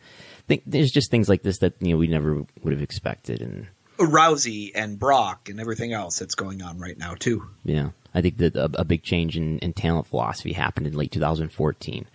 think 0.47 0.63
there's 0.65 0.91
just 0.91 1.11
things 1.11 1.27
like 1.27 1.43
this 1.43 1.57
that 1.59 1.73
you 1.81 1.91
know 1.91 1.97
we 1.97 2.07
never 2.07 2.45
would 2.63 2.71
have 2.71 2.81
expected, 2.81 3.41
and 3.41 3.67
Rousey 3.97 4.71
and 4.73 4.97
Brock 4.97 5.49
and 5.49 5.59
everything 5.59 5.91
else 5.91 6.19
that's 6.19 6.35
going 6.35 6.61
on 6.61 6.79
right 6.79 6.97
now 6.97 7.15
too. 7.15 7.49
Yeah, 7.65 7.89
I 8.13 8.21
think 8.21 8.37
that 8.37 8.55
a, 8.55 8.69
a 8.75 8.85
big 8.85 9.03
change 9.03 9.37
in, 9.37 9.59
in 9.59 9.73
talent 9.73 10.07
philosophy 10.07 10.53
happened 10.53 10.87
in 10.87 10.93
late 10.93 11.11
2014 11.11 12.05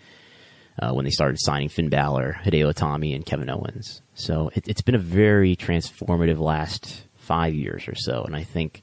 uh, 0.81 0.93
when 0.93 1.05
they 1.05 1.11
started 1.11 1.39
signing 1.41 1.69
Finn 1.69 1.89
Balor, 1.89 2.41
Hideo 2.45 2.73
Itami, 2.73 3.15
and 3.15 3.27
Kevin 3.27 3.51
Owens. 3.51 4.03
So 4.15 4.51
it, 4.55 4.69
it's 4.69 4.81
been 4.83 4.95
a 4.95 4.99
very 4.99 5.57
transformative 5.57 6.39
last 6.39 7.05
five 7.17 7.55
years 7.55 7.89
or 7.89 7.95
so, 7.95 8.23
and 8.25 8.37
I 8.37 8.45
think 8.45 8.83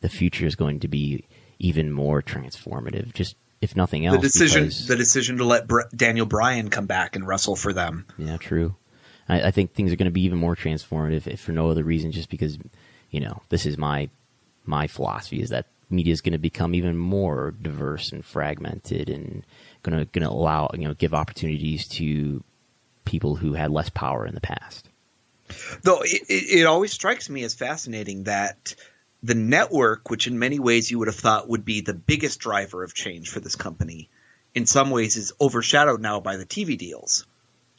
the 0.00 0.08
future 0.08 0.46
is 0.46 0.56
going 0.56 0.80
to 0.80 0.88
be 0.88 1.24
even 1.58 1.92
more 1.92 2.22
transformative. 2.22 3.14
Just 3.14 3.36
if 3.60 3.76
nothing 3.76 4.06
else, 4.06 4.16
the 4.16 4.22
decision 4.22 4.64
because- 4.64 4.86
the 4.86 4.96
decision 4.96 5.38
to 5.38 5.44
let 5.44 5.66
Br- 5.66 5.88
Daniel 5.94 6.26
Bryan 6.26 6.68
come 6.68 6.86
back 6.86 7.16
and 7.16 7.26
wrestle 7.26 7.56
for 7.56 7.72
them. 7.72 8.06
Yeah, 8.18 8.36
true. 8.36 8.74
I, 9.28 9.44
I 9.44 9.50
think 9.50 9.72
things 9.72 9.92
are 9.92 9.96
going 9.96 10.06
to 10.06 10.12
be 10.12 10.22
even 10.24 10.38
more 10.38 10.54
transformative, 10.56 11.26
if 11.26 11.40
for 11.40 11.52
no 11.52 11.70
other 11.70 11.84
reason, 11.84 12.12
just 12.12 12.28
because 12.28 12.58
you 13.10 13.20
know 13.20 13.42
this 13.48 13.66
is 13.66 13.78
my 13.78 14.10
my 14.64 14.88
philosophy 14.88 15.40
is 15.40 15.50
that 15.50 15.66
media 15.90 16.12
is 16.12 16.20
going 16.20 16.32
to 16.32 16.38
become 16.38 16.74
even 16.74 16.96
more 16.96 17.54
diverse 17.62 18.12
and 18.12 18.24
fragmented, 18.24 19.08
and 19.08 19.44
going 19.82 19.98
to 19.98 20.04
going 20.06 20.26
to 20.26 20.30
allow 20.30 20.70
you 20.74 20.86
know 20.86 20.94
give 20.94 21.14
opportunities 21.14 21.88
to 21.88 22.42
people 23.04 23.36
who 23.36 23.54
had 23.54 23.70
less 23.70 23.88
power 23.88 24.26
in 24.26 24.34
the 24.34 24.40
past. 24.40 24.88
Though 25.82 26.00
it, 26.02 26.22
it, 26.28 26.66
always 26.66 26.92
strikes 26.92 27.30
me 27.30 27.44
as 27.44 27.54
fascinating 27.54 28.24
that 28.24 28.74
the 29.22 29.34
network, 29.34 30.10
which 30.10 30.26
in 30.26 30.38
many 30.38 30.58
ways 30.58 30.90
you 30.90 30.98
would 30.98 31.08
have 31.08 31.16
thought 31.16 31.48
would 31.48 31.64
be 31.64 31.80
the 31.80 31.94
biggest 31.94 32.40
driver 32.40 32.82
of 32.82 32.94
change 32.94 33.30
for 33.30 33.38
this 33.38 33.54
company, 33.54 34.08
in 34.54 34.66
some 34.66 34.90
ways 34.90 35.16
is 35.16 35.32
overshadowed 35.40 36.00
now 36.00 36.18
by 36.18 36.36
the 36.36 36.46
TV 36.46 36.76
deals, 36.76 37.26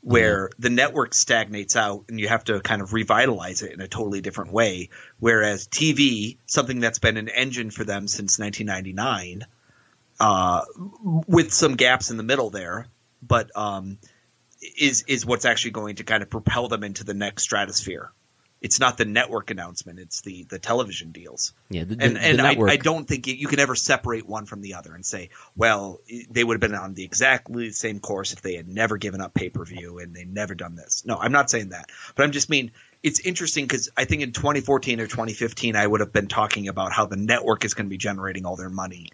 where 0.02 0.50
the 0.60 0.70
network 0.70 1.14
stagnates 1.14 1.76
out 1.76 2.06
and 2.08 2.20
you 2.20 2.28
have 2.28 2.44
to 2.46 2.60
kind 2.60 2.82
of 2.82 2.94
revitalize 2.94 3.62
it 3.62 3.74
in 3.74 3.82
a 3.82 3.88
totally 3.88 4.22
different 4.22 4.54
way. 4.54 4.90
Whereas 5.20 5.68
TV, 5.68 6.38
something 6.46 6.80
that's 6.80 7.00
been 7.00 7.18
an 7.18 7.30
engine 7.30 7.72
for 7.72 7.84
them 7.84 8.08
since 8.08 8.40
1999, 8.40 9.46
uh, 10.20 10.62
with 11.28 11.54
some 11.54 11.76
gaps 11.76 12.10
in 12.12 12.18
the 12.18 12.24
middle 12.24 12.50
there, 12.50 12.88
but 13.22 13.56
um, 13.56 13.98
is 14.78 15.04
is 15.08 15.26
what's 15.26 15.46
actually 15.46 15.72
going 15.72 15.96
to 15.98 16.04
kind 16.04 16.24
of 16.24 16.30
propel 16.30 16.68
them 16.68 16.84
into 16.84 17.04
the 17.04 17.14
next 17.14 17.44
stratosphere. 17.44 18.12
It's 18.60 18.80
not 18.80 18.98
the 18.98 19.06
network 19.06 19.52
announcement; 19.52 20.00
it's 20.00 20.22
the 20.22 20.44
the 20.44 20.58
television 20.58 21.12
deals. 21.12 21.54
Yeah, 21.70 21.84
the, 21.84 21.96
the, 21.96 22.04
and 22.04 22.42
I, 22.42 22.58
I 22.60 22.78
don't 22.78 23.08
think 23.08 23.28
you, 23.28 23.36
you 23.36 23.48
can 23.48 23.60
ever 23.60 23.76
separate 23.76 24.28
one 24.28 24.46
from 24.46 24.62
the 24.62 24.76
other 24.76 24.96
and 24.96 25.06
say, 25.06 25.30
well, 25.56 26.02
they 26.32 26.44
would 26.44 26.56
have 26.56 26.62
been 26.62 26.78
on 26.78 26.96
the 26.96 27.04
exactly 27.04 27.68
the 27.68 27.74
same 27.74 28.00
course 28.00 28.34
if 28.34 28.42
they 28.42 28.56
had 28.56 28.68
never 28.68 28.98
given 28.98 29.22
up 29.22 29.34
pay 29.34 29.50
per 29.50 29.64
view 29.64 30.00
and 30.00 30.16
they 30.16 30.26
never 30.26 30.56
done 30.56 30.76
this. 30.76 31.06
No, 31.06 31.18
I'm 31.18 31.32
not 31.32 31.50
saying 31.50 31.70
that, 31.70 31.90
but 32.16 32.24
I'm 32.24 32.32
just 32.32 32.50
mean 32.50 32.72
it's 33.04 33.20
interesting 33.20 33.66
because 33.66 33.90
I 33.96 34.06
think 34.06 34.24
in 34.24 34.32
2014 34.32 35.02
or 35.02 35.08
2015 35.08 35.76
I 35.76 35.86
would 35.86 36.00
have 36.00 36.12
been 36.12 36.28
talking 36.28 36.68
about 36.68 36.92
how 36.92 37.06
the 37.06 37.16
network 37.16 37.64
is 37.64 37.76
going 37.76 37.86
to 37.86 37.90
be 37.90 37.98
generating 37.98 38.46
all 38.46 38.56
their 38.56 38.70
money 38.70 39.12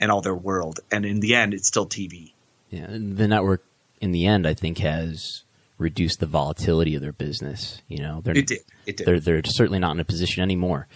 and 0.00 0.10
all 0.12 0.20
their 0.20 0.34
world, 0.34 0.80
and 0.90 1.04
in 1.04 1.20
the 1.20 1.34
end, 1.34 1.54
it's 1.54 1.66
still 1.66 1.86
TV. 1.86 2.32
yeah, 2.70 2.86
the 2.88 3.28
network 3.28 3.64
in 4.00 4.12
the 4.12 4.26
end, 4.26 4.46
I 4.46 4.54
think, 4.54 4.78
has 4.78 5.44
reduced 5.78 6.20
the 6.20 6.26
volatility 6.26 6.94
of 6.94 7.02
their 7.02 7.12
business. 7.12 7.82
You 7.88 7.98
know, 7.98 8.20
they're, 8.22 8.36
It 8.36 8.46
did. 8.46 8.60
It 8.86 8.96
did. 8.96 9.06
they're 9.06 9.20
they're 9.20 9.42
certainly 9.44 9.78
not 9.78 9.92
in 9.92 10.00
a 10.00 10.04
position 10.04 10.42
anymore 10.42 10.86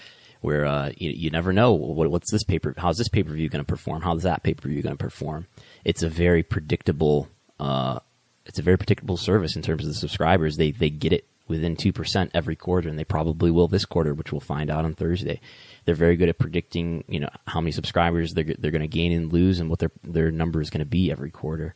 where 0.40 0.66
uh, 0.66 0.92
you, 0.96 1.10
you 1.10 1.30
never 1.30 1.52
know 1.52 1.72
what, 1.72 2.10
what's 2.10 2.30
this 2.30 2.44
paper 2.44 2.74
how's 2.76 2.96
this 2.96 3.08
pay 3.08 3.22
per 3.22 3.32
view 3.32 3.48
going 3.48 3.64
to 3.64 3.66
perform 3.66 4.02
how's 4.02 4.22
that 4.22 4.42
pay 4.42 4.54
per 4.54 4.68
view 4.68 4.82
going 4.82 4.96
to 4.96 5.02
perform 5.02 5.46
it's 5.84 6.02
a 6.02 6.08
very 6.08 6.42
predictable 6.42 7.28
uh, 7.58 7.98
it's 8.46 8.58
a 8.58 8.62
very 8.62 8.76
predictable 8.76 9.16
service 9.16 9.56
in 9.56 9.62
terms 9.62 9.84
of 9.84 9.88
the 9.88 9.98
subscribers 9.98 10.56
they 10.56 10.70
they 10.70 10.90
get 10.90 11.12
it 11.12 11.26
within 11.48 11.76
2% 11.76 12.30
every 12.34 12.54
quarter 12.54 12.90
and 12.90 12.98
they 12.98 13.04
probably 13.04 13.50
will 13.50 13.68
this 13.68 13.86
quarter 13.86 14.12
which 14.12 14.32
we'll 14.32 14.40
find 14.40 14.70
out 14.70 14.84
on 14.84 14.94
Thursday 14.94 15.40
they're 15.86 15.94
very 15.94 16.14
good 16.14 16.28
at 16.28 16.38
predicting 16.38 17.02
you 17.08 17.18
know 17.18 17.30
how 17.46 17.60
many 17.60 17.72
subscribers 17.72 18.32
they're 18.34 18.54
they're 18.58 18.70
going 18.70 18.82
to 18.82 18.86
gain 18.86 19.12
and 19.12 19.32
lose 19.32 19.58
and 19.58 19.70
what 19.70 19.78
their 19.78 19.90
their 20.04 20.30
number 20.30 20.60
is 20.60 20.70
going 20.70 20.80
to 20.80 20.84
be 20.86 21.10
every 21.10 21.30
quarter 21.30 21.74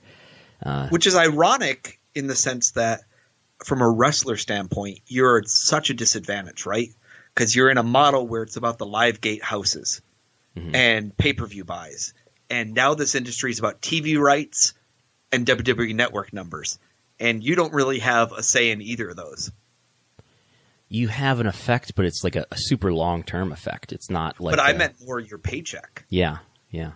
which 0.91 1.07
is 1.07 1.17
ironic 1.17 1.99
in 2.15 2.27
the 2.27 2.35
sense 2.35 2.73
that 2.73 3.01
from 3.65 3.81
a 3.81 3.91
wrestler 3.91 4.37
standpoint 4.37 5.01
you're 5.07 5.39
at 5.39 5.49
such 5.49 5.91
a 5.91 5.95
disadvantage 5.95 6.67
right? 6.67 6.89
Because 7.35 7.55
you're 7.57 7.71
in 7.71 7.79
a 7.79 7.83
model 7.83 8.27
where 8.27 8.43
it's 8.43 8.57
about 8.57 8.79
the 8.79 8.87
live 8.87 9.21
gate 9.21 9.43
houses 9.43 10.03
mm-hmm. 10.57 10.75
and 10.75 11.17
pay-per-view 11.17 11.65
buys. 11.65 12.13
And 12.51 12.75
now 12.75 12.95
this 12.95 13.15
industry 13.15 13.51
is 13.51 13.59
about 13.59 13.81
tv 13.81 14.19
rights 14.19 14.75
and 15.31 15.47
wwe 15.47 15.95
network 15.95 16.33
numbers. 16.33 16.79
And 17.19 17.43
you 17.43 17.55
don't 17.55 17.73
really 17.73 18.01
have 18.01 18.33
a 18.33 18.43
say 18.43 18.71
in 18.71 18.83
either 18.83 19.11
of 19.11 19.17
those. 19.17 19.53
You 20.89 21.09
have 21.09 21.41
an 21.41 21.47
effect 21.47 21.95
but 21.95 22.05
it's 22.05 22.23
like 22.23 22.37
a, 22.37 22.47
a 22.51 22.57
super 22.57 22.93
long 22.93 23.23
term 23.23 23.53
effect. 23.53 23.93
It's 23.93 24.11
not 24.11 24.41
like 24.41 24.53
but 24.53 24.61
i 24.61 24.73
a- 24.73 24.79
meant 24.79 24.97
more 25.05 25.21
your 25.21 25.39
paycheck. 25.39 26.05
Yeah 26.09 26.39
yeah 26.71 26.93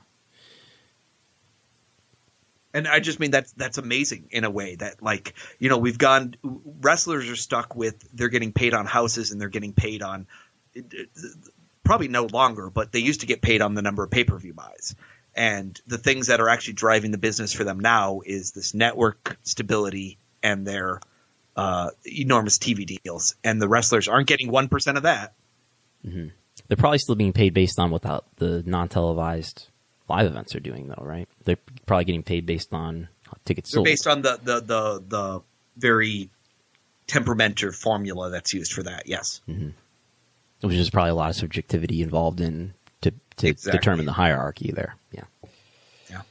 And 2.76 2.86
I 2.86 3.00
just 3.00 3.18
mean 3.18 3.30
that's 3.30 3.52
that's 3.52 3.78
amazing 3.78 4.28
in 4.30 4.44
a 4.44 4.50
way 4.50 4.74
that 4.74 5.02
like 5.02 5.32
you 5.58 5.70
know 5.70 5.78
we've 5.78 5.96
gone 5.96 6.36
wrestlers 6.42 7.26
are 7.30 7.34
stuck 7.34 7.74
with 7.74 8.06
they're 8.12 8.28
getting 8.28 8.52
paid 8.52 8.74
on 8.74 8.84
houses 8.84 9.32
and 9.32 9.40
they're 9.40 9.48
getting 9.48 9.72
paid 9.72 10.02
on 10.02 10.26
probably 11.84 12.08
no 12.08 12.26
longer 12.26 12.68
but 12.68 12.92
they 12.92 12.98
used 12.98 13.20
to 13.20 13.26
get 13.26 13.40
paid 13.40 13.62
on 13.62 13.72
the 13.72 13.80
number 13.80 14.04
of 14.04 14.10
pay 14.10 14.24
per 14.24 14.36
view 14.38 14.52
buys. 14.52 14.94
And 15.34 15.80
the 15.86 15.96
things 15.96 16.26
that 16.26 16.38
are 16.38 16.50
actually 16.50 16.74
driving 16.74 17.12
the 17.12 17.18
business 17.18 17.54
for 17.54 17.64
them 17.64 17.80
now 17.80 18.20
is 18.26 18.52
this 18.52 18.74
network 18.74 19.38
stability 19.42 20.18
and 20.42 20.66
their 20.66 21.00
uh, 21.56 21.92
enormous 22.04 22.58
TV 22.58 23.00
deals. 23.02 23.36
And 23.42 23.60
the 23.60 23.68
wrestlers 23.68 24.06
aren't 24.06 24.28
getting 24.28 24.50
one 24.50 24.68
percent 24.68 24.98
of 24.98 25.04
that. 25.04 25.32
They're 26.68 26.76
probably 26.76 26.98
still 26.98 27.14
being 27.14 27.32
paid 27.32 27.54
based 27.54 27.78
on 27.78 27.90
the, 27.90 28.22
the 28.36 28.62
non 28.66 28.90
televised 28.90 29.68
live 30.08 30.26
events 30.26 30.54
are 30.54 30.60
doing, 30.60 30.88
though, 30.88 31.02
right? 31.04 31.28
They're 31.44 31.58
probably 31.86 32.04
getting 32.04 32.22
paid 32.22 32.46
based 32.46 32.72
on 32.72 33.08
tickets 33.44 33.70
They're 33.70 33.76
sold. 33.78 33.84
based 33.86 34.06
on 34.06 34.22
the 34.22 34.38
the 34.42 34.60
the, 34.60 35.02
the 35.06 35.40
very 35.76 36.30
temperamental 37.06 37.72
formula 37.72 38.30
that's 38.30 38.52
used 38.54 38.72
for 38.72 38.82
that. 38.84 39.04
Yes. 39.06 39.40
which 40.60 40.74
is 40.74 40.90
probably 40.90 41.10
a 41.10 41.14
lot 41.14 41.30
of 41.30 41.36
subjectivity 41.36 42.02
involved 42.02 42.40
in 42.40 42.74
to, 43.02 43.12
to 43.36 43.48
Exactly. 43.48 43.78
determine 43.78 44.06
the 44.06 44.12
hierarchy 44.12 44.72
there. 44.72 44.96
Yeah. 45.12 45.24
Yeah. 46.10 46.22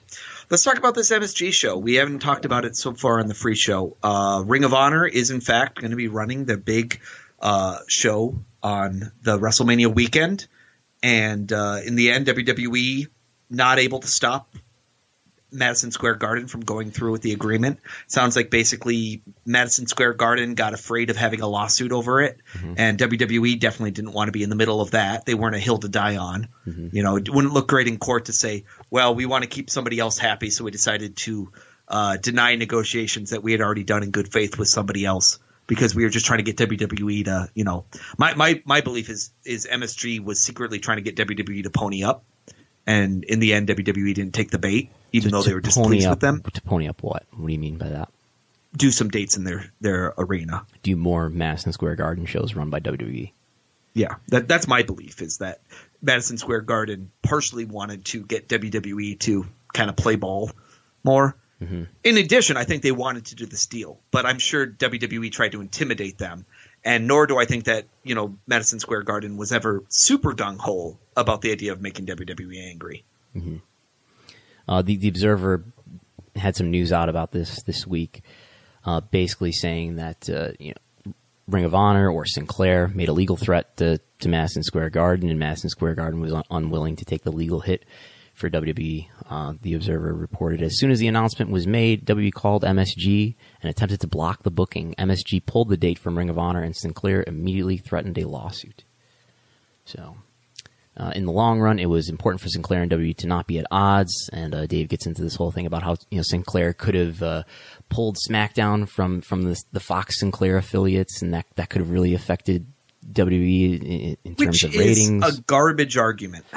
Let's 0.49 0.63
talk 0.63 0.78
about 0.78 0.95
this 0.95 1.11
MSG 1.11 1.53
show. 1.53 1.78
We 1.78 1.95
haven't 1.95 2.19
talked 2.19 2.45
about 2.45 2.65
it 2.65 2.76
so 2.76 2.93
far 2.93 3.19
on 3.19 3.28
the 3.28 3.34
free 3.34 3.55
show. 3.55 3.95
Uh, 4.03 4.43
Ring 4.45 4.63
of 4.63 4.73
Honor 4.73 5.05
is, 5.07 5.32
in 5.32 5.41
fact, 5.41 5.80
going 5.80 5.91
to 5.91 5.97
be 5.97 6.07
running 6.07 6.45
the 6.45 6.57
big 6.57 6.99
uh, 7.39 7.78
show 7.88 8.39
on 8.61 9.11
the 9.21 9.38
WrestleMania 9.39 9.93
weekend. 9.93 10.47
And 11.03 11.51
uh, 11.53 11.80
in 11.86 11.95
the 11.95 12.11
end, 12.11 12.26
WWE 12.28 13.07
not 13.49 13.79
able 13.79 13.99
to 13.99 14.07
stop 14.07 14.53
Madison 15.51 15.91
Square 15.91 16.15
Garden 16.15 16.47
from 16.47 16.61
going 16.61 16.91
through 16.91 17.11
with 17.13 17.21
the 17.21 17.31
agreement. 17.31 17.79
Sounds 18.07 18.35
like 18.35 18.49
basically 18.49 19.21
Madison 19.45 19.87
Square 19.87 20.15
Garden 20.15 20.53
got 20.55 20.73
afraid 20.73 21.09
of 21.09 21.15
having 21.15 21.41
a 21.41 21.47
lawsuit 21.47 21.91
over 21.91 22.21
it, 22.21 22.39
and 22.77 22.97
WWE 22.99 23.57
definitely 23.59 23.91
didn't 23.91 24.11
want 24.11 24.27
to 24.27 24.31
be 24.33 24.43
in 24.43 24.49
the 24.49 24.55
middle 24.55 24.81
of 24.81 24.91
that. 24.91 25.25
They 25.25 25.33
weren't 25.33 25.55
a 25.55 25.59
hill 25.59 25.77
to 25.77 25.87
die 25.87 26.17
on. 26.17 26.49
You 26.93 27.03
know, 27.03 27.15
it 27.15 27.29
wouldn't 27.29 27.53
look 27.53 27.67
great 27.67 27.87
in 27.87 27.97
court 27.97 28.25
to 28.25 28.33
say, 28.33 28.65
"Well, 28.89 29.15
we 29.15 29.25
want 29.25 29.43
to 29.43 29.49
keep 29.49 29.69
somebody 29.69 29.99
else 29.99 30.17
happy, 30.17 30.49
so 30.49 30.65
we 30.65 30.71
decided 30.71 31.15
to 31.17 31.51
uh, 31.87 32.17
deny 32.17 32.55
negotiations 32.55 33.29
that 33.29 33.43
we 33.43 33.51
had 33.53 33.61
already 33.61 33.83
done 33.83 34.03
in 34.03 34.11
good 34.11 34.31
faith 34.31 34.57
with 34.57 34.67
somebody 34.67 35.05
else." 35.05 35.39
Because 35.67 35.95
we 35.95 36.03
were 36.03 36.11
just 36.11 36.27
trying 36.27 36.43
to 36.45 36.51
get 36.51 36.57
WWE 36.57 37.25
to, 37.25 37.49
you 37.55 37.63
know, 37.63 37.85
my, 38.19 38.35
my, 38.35 38.61
my 38.65 38.81
belief 38.81 39.09
is 39.09 39.31
is 39.43 39.65
MSG 39.65 40.23
was 40.23 40.39
secretly 40.39 40.77
trying 40.79 40.97
to 40.97 41.01
get 41.01 41.15
WWE 41.15 41.63
to 41.63 41.71
pony 41.71 42.03
up, 42.03 42.23
and 42.88 43.23
in 43.23 43.39
the 43.39 43.53
end, 43.53 43.67
WWE 43.67 44.13
didn't 44.13 44.33
take 44.33 44.51
the 44.51 44.59
bait, 44.59 44.91
even 45.11 45.31
though 45.31 45.41
they 45.41 45.53
were 45.53 45.61
displeased 45.61 46.07
up, 46.07 46.11
with 46.11 46.19
them. 46.19 46.41
To 46.53 46.61
pony 46.61 46.88
up 46.88 47.01
what? 47.01 47.23
What 47.31 47.47
do 47.47 47.53
you 47.53 47.59
mean 47.59 47.77
by 47.77 47.89
that? 47.89 48.09
Do 48.75 48.91
some 48.91 49.09
dates 49.09 49.38
in 49.38 49.43
their 49.43 49.71
their 49.81 50.13
arena. 50.17 50.65
Do 50.83 50.95
more 50.95 51.29
Madison 51.29 51.71
Square 51.71 51.95
Garden 51.95 52.25
shows 52.25 52.55
run 52.55 52.69
by? 52.69 52.79
WWE? 52.79 53.31
Yeah, 53.93 54.15
that 54.27 54.47
that's 54.47 54.67
my 54.67 54.83
belief 54.83 55.21
is 55.21 55.38
that 55.38 55.61
Madison 56.01 56.38
Square 56.38 56.61
Garden 56.61 57.11
partially 57.21 57.65
wanted 57.65 58.05
to 58.05 58.23
get 58.23 58.49
WWE 58.49 59.17
to 59.21 59.45
kind 59.73 59.89
of 59.89 59.95
play 59.95 60.15
ball 60.15 60.51
more. 61.03 61.36
Mm-hmm. 61.61 61.83
In 62.03 62.17
addition, 62.17 62.57
I 62.57 62.65
think 62.65 62.83
they 62.83 62.91
wanted 62.91 63.27
to 63.27 63.36
do 63.36 63.45
this 63.45 63.65
deal, 63.67 63.99
but 64.11 64.25
I'm 64.25 64.39
sure 64.39 64.67
WWE 64.67 65.31
tried 65.31 65.53
to 65.53 65.61
intimidate 65.61 66.17
them. 66.17 66.45
And 66.86 67.07
nor 67.07 67.25
do 67.25 67.38
I 67.39 67.45
think 67.45 67.65
that 67.65 67.86
you 68.03 68.13
know 68.15 68.38
Madison 68.47 68.79
Square 68.79 69.03
Garden 69.03 69.38
was 69.38 69.51
ever 69.51 69.83
super 69.89 70.33
gung 70.33 70.59
ho 70.59 70.97
about 71.17 71.41
the 71.41 71.51
idea 71.51 71.71
of 71.71 71.81
making 71.81 72.05
WWE 72.05 72.69
angry. 72.69 73.03
Uh, 74.67 74.81
the 74.81 74.95
the 74.95 75.07
Observer 75.07 75.63
had 76.36 76.55
some 76.55 76.69
news 76.69 76.93
out 76.93 77.09
about 77.09 77.31
this 77.31 77.61
this 77.63 77.88
week, 77.88 78.21
uh, 78.86 79.01
basically 79.01 79.51
saying 79.51 79.95
that 79.95 80.29
uh, 80.29 80.51
you 80.59 80.73
know 80.73 81.13
Ring 81.47 81.65
of 81.65 81.75
Honor 81.75 82.09
or 82.09 82.25
Sinclair 82.25 82.88
made 82.88 83.09
a 83.09 83.13
legal 83.13 83.36
threat 83.36 83.77
to, 83.77 83.99
to 84.19 84.29
Madison 84.29 84.63
Square 84.63 84.91
Garden, 84.91 85.29
and 85.29 85.39
Madison 85.39 85.69
Square 85.69 85.95
Garden 85.95 86.19
was 86.19 86.33
un- 86.33 86.43
unwilling 86.49 86.95
to 86.97 87.05
take 87.05 87.23
the 87.23 87.31
legal 87.31 87.61
hit 87.61 87.83
for 88.36 88.49
WWE. 88.49 89.07
Uh, 89.29 89.53
the 89.61 89.73
Observer 89.73 90.13
reported 90.13 90.61
as 90.61 90.77
soon 90.77 90.91
as 90.91 90.99
the 90.99 91.07
announcement 91.07 91.49
was 91.49 91.65
made, 91.65 92.05
WWE 92.05 92.33
called 92.33 92.63
MSG 92.63 93.36
and 93.61 93.69
attempted 93.69 94.01
to 94.01 94.07
block 94.07 94.43
the 94.43 94.51
booking. 94.51 94.93
MSG 94.99 95.45
pulled 95.45 95.69
the 95.69 95.77
date 95.77 95.97
from 95.97 96.17
Ring 96.17 96.29
of 96.29 96.38
Honor, 96.38 96.61
and 96.61 96.75
Sinclair 96.75 97.23
immediately 97.25 97.77
threatened 97.77 98.17
a 98.17 98.27
lawsuit. 98.27 98.83
So, 99.86 100.17
uh, 100.97 101.11
in 101.15 101.25
the 101.25 101.31
long 101.31 101.59
run, 101.59 101.79
it 101.79 101.89
was 101.89 102.09
important 102.09 102.41
for 102.41 102.49
Sinclair 102.49 102.81
and 102.81 102.91
WWE 102.91 103.17
to 103.17 103.27
not 103.27 103.47
be 103.47 103.57
at 103.59 103.65
odds. 103.71 104.29
And 104.31 104.53
uh, 104.53 104.65
Dave 104.65 104.89
gets 104.89 105.05
into 105.05 105.21
this 105.21 105.36
whole 105.36 105.51
thing 105.51 105.65
about 105.65 105.83
how 105.83 105.95
you 106.11 106.17
know 106.17 106.23
Sinclair 106.23 106.73
could 106.73 106.95
have 106.95 107.23
uh, 107.23 107.43
pulled 107.89 108.17
SmackDown 108.29 108.88
from 108.88 109.21
from 109.21 109.43
the, 109.43 109.61
the 109.71 109.79
Fox 109.79 110.19
Sinclair 110.19 110.57
affiliates, 110.57 111.21
and 111.21 111.33
that 111.33 111.45
that 111.55 111.69
could 111.69 111.81
have 111.81 111.91
really 111.91 112.13
affected 112.13 112.67
WWE 113.11 113.81
in, 113.81 114.17
in 114.23 114.36
terms 114.36 114.63
of 114.63 114.75
ratings. 114.75 115.23
a 115.38 115.41
garbage 115.41 115.97
argument. 115.97 116.45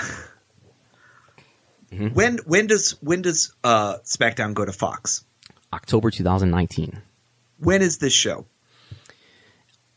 Mm-hmm. 1.93 2.09
When 2.09 2.39
when 2.39 2.67
does 2.67 2.93
when 3.01 3.23
does 3.23 3.55
uh, 3.65 3.99
SmackDown 4.05 4.55
go 4.55 4.65
to 4.65 4.73
Fox? 4.73 5.25
October 5.73 6.11
2019, 6.11 7.03
When 7.59 7.83
is 7.83 7.99
this 7.99 8.13
show? 8.13 8.47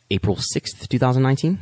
April 0.09 0.35
6th, 0.35 0.89
2019. 0.89 1.59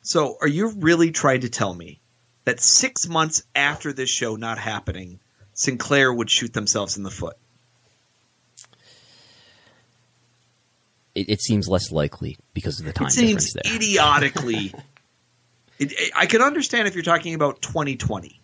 So, 0.00 0.38
are 0.40 0.48
you 0.48 0.70
really 0.70 1.10
trying 1.10 1.42
to 1.42 1.50
tell 1.50 1.74
me 1.74 2.00
that 2.46 2.60
six 2.60 3.06
months 3.06 3.42
after 3.54 3.92
this 3.92 4.08
show 4.08 4.36
not 4.36 4.56
happening, 4.58 5.20
Sinclair 5.52 6.12
would 6.12 6.30
shoot 6.30 6.54
themselves 6.54 6.96
in 6.96 7.02
the 7.02 7.10
foot? 7.10 7.36
It, 11.14 11.28
it 11.28 11.42
seems 11.42 11.68
less 11.68 11.92
likely 11.92 12.38
because 12.54 12.80
of 12.80 12.86
the 12.86 12.92
time 12.92 13.08
it 13.08 13.14
difference 13.14 13.52
there. 13.52 13.74
idiotically. 13.74 14.74
it, 15.78 16.12
I 16.16 16.26
can 16.26 16.42
understand 16.42 16.88
if 16.88 16.94
you're 16.94 17.04
talking 17.04 17.34
about 17.34 17.60
2020, 17.62 18.40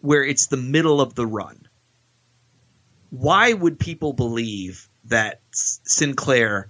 where 0.00 0.24
it's 0.24 0.46
the 0.46 0.56
middle 0.56 1.00
of 1.00 1.14
the 1.14 1.26
run. 1.26 1.68
Why 3.10 3.52
would 3.52 3.78
people 3.78 4.12
believe 4.12 4.88
that 5.06 5.40
Sinclair, 5.52 6.68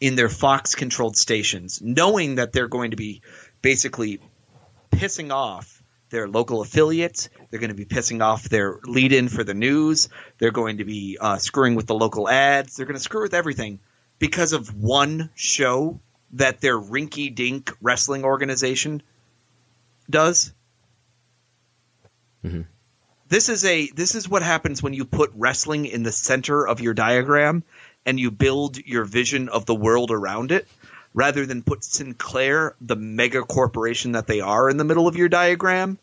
in 0.00 0.14
their 0.14 0.28
Fox 0.28 0.74
controlled 0.74 1.16
stations, 1.16 1.80
knowing 1.82 2.36
that 2.36 2.52
they're 2.52 2.68
going 2.68 2.90
to 2.92 2.96
be 2.96 3.22
basically 3.60 4.20
pissing 4.90 5.32
off 5.32 5.82
their 6.10 6.28
local 6.28 6.60
affiliates, 6.60 7.28
they're 7.50 7.60
going 7.60 7.70
to 7.70 7.76
be 7.76 7.84
pissing 7.84 8.22
off 8.22 8.48
their 8.48 8.78
lead 8.84 9.12
in 9.12 9.28
for 9.28 9.44
the 9.44 9.54
news, 9.54 10.08
they're 10.38 10.50
going 10.50 10.78
to 10.78 10.84
be 10.84 11.18
uh, 11.20 11.38
screwing 11.38 11.74
with 11.74 11.86
the 11.86 11.94
local 11.94 12.28
ads, 12.28 12.76
they're 12.76 12.86
going 12.86 12.96
to 12.96 13.02
screw 13.02 13.22
with 13.22 13.34
everything 13.34 13.78
because 14.18 14.52
of 14.52 14.74
one 14.74 15.30
show 15.34 16.00
that 16.32 16.60
their 16.60 16.78
rinky 16.78 17.34
dink 17.34 17.72
wrestling 17.80 18.24
organization 18.24 19.02
does. 20.08 20.52
Mhm. 22.44 22.66
This 23.28 23.48
is 23.48 23.64
a 23.64 23.88
this 23.88 24.14
is 24.14 24.28
what 24.28 24.42
happens 24.42 24.82
when 24.82 24.92
you 24.92 25.04
put 25.04 25.30
wrestling 25.34 25.86
in 25.86 26.02
the 26.02 26.12
center 26.12 26.66
of 26.66 26.80
your 26.80 26.94
diagram 26.94 27.62
and 28.04 28.18
you 28.18 28.30
build 28.30 28.78
your 28.78 29.04
vision 29.04 29.48
of 29.48 29.66
the 29.66 29.74
world 29.74 30.10
around 30.10 30.50
it 30.50 30.66
rather 31.14 31.44
than 31.46 31.62
put 31.62 31.84
Sinclair, 31.84 32.74
the 32.80 32.96
mega 32.96 33.42
corporation 33.42 34.12
that 34.12 34.26
they 34.26 34.40
are 34.40 34.68
in 34.70 34.76
the 34.76 34.84
middle 34.84 35.06
of 35.06 35.16
your 35.16 35.28
diagram 35.28 35.98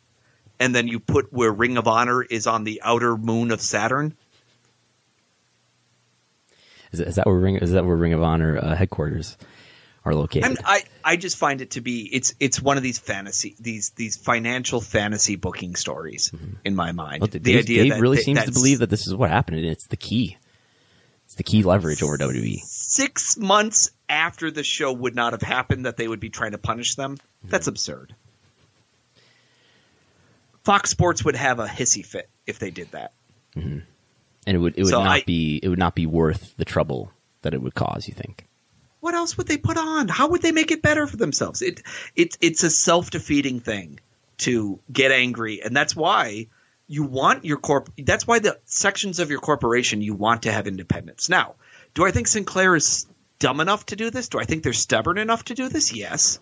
and 0.59 0.73
then 0.73 0.87
you 0.87 0.99
put 0.99 1.31
where 1.31 1.51
Ring 1.51 1.77
of 1.77 1.87
Honor 1.87 2.23
is 2.23 2.47
on 2.47 2.63
the 2.63 2.81
outer 2.83 3.17
moon 3.17 3.51
of 3.51 3.61
Saturn. 3.61 4.15
Is, 6.91 6.99
is 6.99 7.15
that 7.15 7.25
where 7.25 7.35
Ring 7.35 7.57
is 7.57 7.71
that 7.71 7.85
where 7.85 7.95
Ring 7.95 8.13
of 8.13 8.23
Honor 8.23 8.57
uh, 8.57 8.75
headquarters 8.75 9.37
are 10.07 10.15
located? 10.15 10.45
I'm, 10.45 10.57
I 10.65 10.83
I 11.03 11.15
just 11.17 11.37
find 11.37 11.61
it 11.61 11.71
to 11.71 11.81
be 11.81 12.09
it's 12.11 12.33
it's 12.39 12.61
one 12.61 12.77
of 12.77 12.83
these 12.83 12.97
fantasy 12.99 13.55
these 13.59 13.91
these 13.91 14.17
financial 14.17 14.81
fantasy 14.81 15.35
booking 15.35 15.75
stories 15.75 16.31
in 16.65 16.75
my 16.75 16.91
mind. 16.91 17.21
Well, 17.21 17.27
the 17.27 17.39
Dave, 17.39 17.59
idea 17.59 17.83
Dave 17.83 17.91
that 17.93 18.01
really 18.01 18.17
that- 18.17 18.23
seems 18.23 18.43
to 18.45 18.51
believe 18.51 18.79
that 18.79 18.89
this 18.89 19.07
is 19.07 19.13
what 19.15 19.29
happened, 19.29 19.57
and 19.57 19.65
it's 19.67 19.87
the 19.87 19.97
key. 19.97 20.37
It's 21.25 21.35
the 21.35 21.43
key 21.43 21.61
leverage 21.63 22.01
over. 22.01 22.17
WWE. 22.17 22.59
six 22.63 23.35
months 23.37 23.91
after 24.07 24.49
the 24.49 24.63
show 24.63 24.93
would 24.93 25.13
not 25.13 25.33
have 25.33 25.41
happened 25.41 25.85
that 25.85 25.97
they 25.97 26.07
would 26.07 26.21
be 26.21 26.29
trying 26.29 26.51
to 26.51 26.57
punish 26.57 26.95
them. 26.95 27.15
Mm-hmm. 27.17 27.49
That's 27.49 27.67
absurd. 27.67 28.15
Fox 30.63 30.89
Sports 30.89 31.23
would 31.25 31.35
have 31.35 31.59
a 31.59 31.65
hissy 31.67 32.05
fit 32.05 32.29
if 32.45 32.59
they 32.59 32.71
did 32.71 32.91
that. 32.91 33.13
and 33.55 33.83
it 34.45 34.57
would 34.57 34.75
it 34.77 34.83
would 34.83 34.91
So 34.91 35.03
not 35.03 35.11
I- 35.19 35.23
be 35.25 35.59
it 35.61 35.67
would 35.69 35.79
not 35.79 35.95
be 35.95 36.05
worth 36.05 36.55
the 36.57 36.65
trouble 36.65 37.11
that 37.41 37.53
it 37.53 37.61
would 37.61 37.75
cause. 37.75 38.07
You 38.07 38.13
think? 38.13 38.46
What 39.07 39.15
else 39.15 39.37
would 39.37 39.47
they 39.47 39.55
put 39.55 39.77
on? 39.77 40.09
How 40.09 40.27
would 40.27 40.41
they 40.41 40.51
make 40.51 40.69
it 40.69 40.81
better 40.81 41.07
for 41.07 41.15
themselves? 41.15 41.61
It 41.61 41.81
it 42.13 42.37
it's 42.41 42.63
a 42.63 42.69
self 42.69 43.09
defeating 43.09 43.61
thing 43.61 44.01
to 44.39 44.81
get 44.91 45.13
angry, 45.13 45.61
and 45.63 45.73
that's 45.73 45.95
why 45.95 46.47
you 46.89 47.03
want 47.05 47.45
your 47.45 47.55
corp. 47.55 47.89
That's 47.97 48.27
why 48.27 48.39
the 48.39 48.59
sections 48.65 49.19
of 49.19 49.29
your 49.29 49.39
corporation 49.39 50.01
you 50.01 50.13
want 50.13 50.41
to 50.41 50.51
have 50.51 50.67
independence. 50.67 51.29
Now, 51.29 51.55
do 51.93 52.05
I 52.05 52.11
think 52.11 52.27
Sinclair 52.27 52.75
is 52.75 53.07
dumb 53.39 53.61
enough 53.61 53.85
to 53.85 53.95
do 53.95 54.09
this? 54.09 54.27
Do 54.27 54.41
I 54.41 54.43
think 54.43 54.63
they're 54.63 54.73
stubborn 54.73 55.17
enough 55.17 55.45
to 55.45 55.53
do 55.53 55.69
this? 55.69 55.93
Yes. 55.93 56.41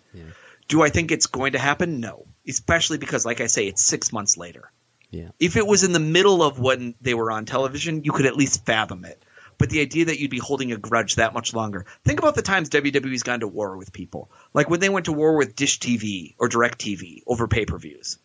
Do 0.66 0.82
I 0.82 0.88
think 0.88 1.12
it's 1.12 1.26
going 1.26 1.52
to 1.52 1.60
happen? 1.60 2.00
No. 2.00 2.26
Especially 2.48 2.98
because, 2.98 3.24
like 3.24 3.40
I 3.40 3.46
say, 3.46 3.68
it's 3.68 3.84
six 3.84 4.12
months 4.12 4.36
later. 4.36 4.72
Yeah. 5.12 5.28
If 5.38 5.56
it 5.56 5.68
was 5.68 5.84
in 5.84 5.92
the 5.92 6.00
middle 6.00 6.42
of 6.42 6.58
when 6.58 6.96
they 7.00 7.14
were 7.14 7.30
on 7.30 7.44
television, 7.44 8.02
you 8.02 8.10
could 8.10 8.26
at 8.26 8.36
least 8.36 8.66
fathom 8.66 9.04
it. 9.04 9.22
But 9.58 9.70
the 9.70 9.80
idea 9.80 10.06
that 10.06 10.18
you'd 10.20 10.30
be 10.30 10.38
holding 10.38 10.72
a 10.72 10.76
grudge 10.76 11.16
that 11.16 11.32
much 11.34 11.54
longer. 11.54 11.86
Think 12.04 12.18
about 12.18 12.34
the 12.34 12.42
times 12.42 12.68
WWE's 12.70 13.22
gone 13.22 13.40
to 13.40 13.48
war 13.48 13.76
with 13.76 13.92
people. 13.92 14.30
Like 14.52 14.68
when 14.68 14.80
they 14.80 14.88
went 14.88 15.06
to 15.06 15.12
war 15.12 15.36
with 15.36 15.56
Dish 15.56 15.78
TV 15.78 16.34
or 16.38 16.48
Direct 16.48 16.78
TV 16.78 17.22
over 17.26 17.48
pay 17.48 17.64
per 17.64 17.78
views. 17.78 18.18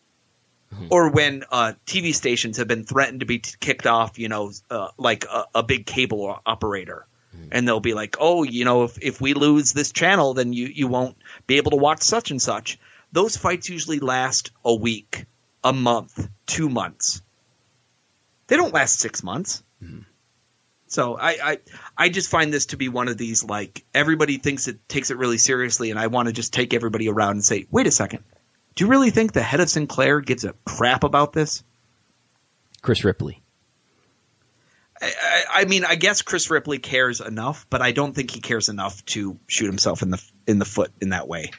Or 0.90 1.12
when 1.12 1.44
uh, 1.52 1.74
TV 1.86 2.14
stations 2.16 2.58
have 2.58 2.68
been 2.68 2.86
threatened 2.86 3.20
to 3.20 3.26
be 3.26 3.40
t- 3.40 3.56
kicked 3.60 3.86
off, 3.86 4.18
you 4.18 4.30
know, 4.30 4.52
uh, 4.70 4.88
like 4.98 5.26
a, 5.26 5.46
a 5.56 5.64
big 5.64 5.86
cable 5.86 6.40
operator. 6.46 7.08
And 7.52 7.68
they'll 7.68 7.82
be 7.82 7.94
like, 7.94 8.18
oh, 8.20 8.44
you 8.44 8.64
know, 8.66 8.84
if, 8.84 8.98
if 9.02 9.22
we 9.22 9.34
lose 9.34 9.74
this 9.74 9.92
channel, 9.92 10.34
then 10.34 10.54
you, 10.54 10.68
you 10.68 10.88
won't 10.88 11.18
be 11.48 11.58
able 11.58 11.72
to 11.72 11.78
watch 11.78 12.02
such 12.02 12.32
and 12.32 12.42
such. 12.42 12.80
Those 13.12 13.36
fights 13.36 13.70
usually 13.70 14.00
last 14.00 14.52
a 14.64 14.74
week, 14.74 15.26
a 15.64 15.74
month, 15.74 16.30
two 16.46 16.70
months. 16.70 17.22
They 18.48 18.56
don't 18.58 18.74
last 18.74 19.00
six 19.00 19.24
months. 19.24 19.64
So 20.92 21.18
I, 21.18 21.38
I 21.42 21.58
I 21.98 22.10
just 22.10 22.30
find 22.30 22.54
this 22.54 22.66
to 22.68 22.78
be 22.78 22.90
one 22.90 23.08
of 23.08 23.18
these 23.18 23.46
like 23.46 23.86
everybody 23.94 24.38
thinks 24.38 24.68
it 24.68 24.90
takes 24.90 25.10
it 25.10 25.18
really 25.18 25.38
seriously, 25.38 25.90
and 25.90 25.98
I 25.98 26.08
want 26.08 26.28
to 26.28 26.34
just 26.34 26.52
take 26.52 26.74
everybody 26.74 27.08
around 27.08 27.32
and 27.32 27.46
say, 27.46 27.66
wait 27.72 27.88
a 27.88 27.92
second, 27.92 28.26
do 28.76 28.84
you 28.84 28.90
really 28.90 29.10
think 29.10 29.32
the 29.32 29.42
head 29.42 29.62
of 29.62 29.70
Sinclair 29.70 30.20
gives 30.20 30.44
a 30.44 30.54
crap 30.66 31.06
about 31.06 31.32
this? 31.32 31.64
Chris 32.82 33.06
Ripley. 33.06 33.42
I, 35.02 35.14
I, 35.24 35.62
I 35.62 35.66
mean, 35.66 35.86
I 35.86 35.96
guess 35.96 36.24
Chris 36.24 36.52
Ripley 36.52 36.80
cares 36.80 37.22
enough, 37.22 37.66
but 37.70 37.82
I 37.82 37.94
don't 37.94 38.14
think 38.14 38.30
he 38.30 38.42
cares 38.42 38.68
enough 38.68 39.06
to 39.06 39.40
shoot 39.48 39.68
himself 39.68 40.02
in 40.02 40.10
the 40.10 40.22
in 40.46 40.60
the 40.60 40.66
foot 40.66 40.92
in 41.00 41.12
that 41.12 41.26
way. 41.26 41.52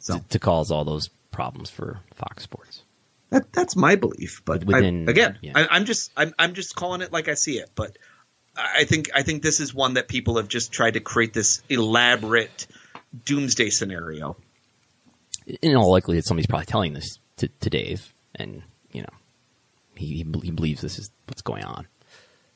So 0.00 0.16
to, 0.16 0.28
to 0.28 0.38
cause 0.38 0.70
all 0.70 0.86
those 0.86 1.10
problems 1.30 1.68
for 1.68 2.00
Fox 2.14 2.42
Sports. 2.44 2.84
that, 3.28 3.52
that's 3.52 3.76
my 3.76 3.96
belief. 3.96 4.40
But 4.46 4.64
Within- 4.64 5.06
I, 5.08 5.10
again, 5.10 5.38
yeah. 5.42 5.52
I, 5.56 5.68
I'm 5.76 5.84
just 5.84 6.10
I'm 6.16 6.32
I'm 6.38 6.54
just 6.54 6.74
calling 6.74 7.02
it 7.02 7.12
like 7.12 7.28
I 7.28 7.34
see 7.34 7.58
it. 7.58 7.68
But 7.74 7.98
I 8.56 8.84
think 8.84 9.10
I 9.14 9.22
think 9.22 9.42
this 9.42 9.60
is 9.60 9.72
one 9.74 9.94
that 9.94 10.08
people 10.08 10.36
have 10.36 10.48
just 10.48 10.72
tried 10.72 10.94
to 10.94 11.00
create 11.00 11.32
this 11.32 11.62
elaborate 11.68 12.66
doomsday 13.24 13.70
scenario. 13.70 14.36
In 15.60 15.74
all 15.74 15.90
likelihood, 15.90 16.24
somebody's 16.24 16.46
probably 16.46 16.66
telling 16.66 16.92
this 16.92 17.18
to, 17.38 17.48
to 17.48 17.70
Dave, 17.70 18.12
and 18.34 18.62
you 18.92 19.02
know, 19.02 19.08
he, 19.94 20.24
he 20.42 20.50
believes 20.50 20.80
this 20.80 20.98
is 20.98 21.10
what's 21.26 21.42
going 21.42 21.64
on. 21.64 21.86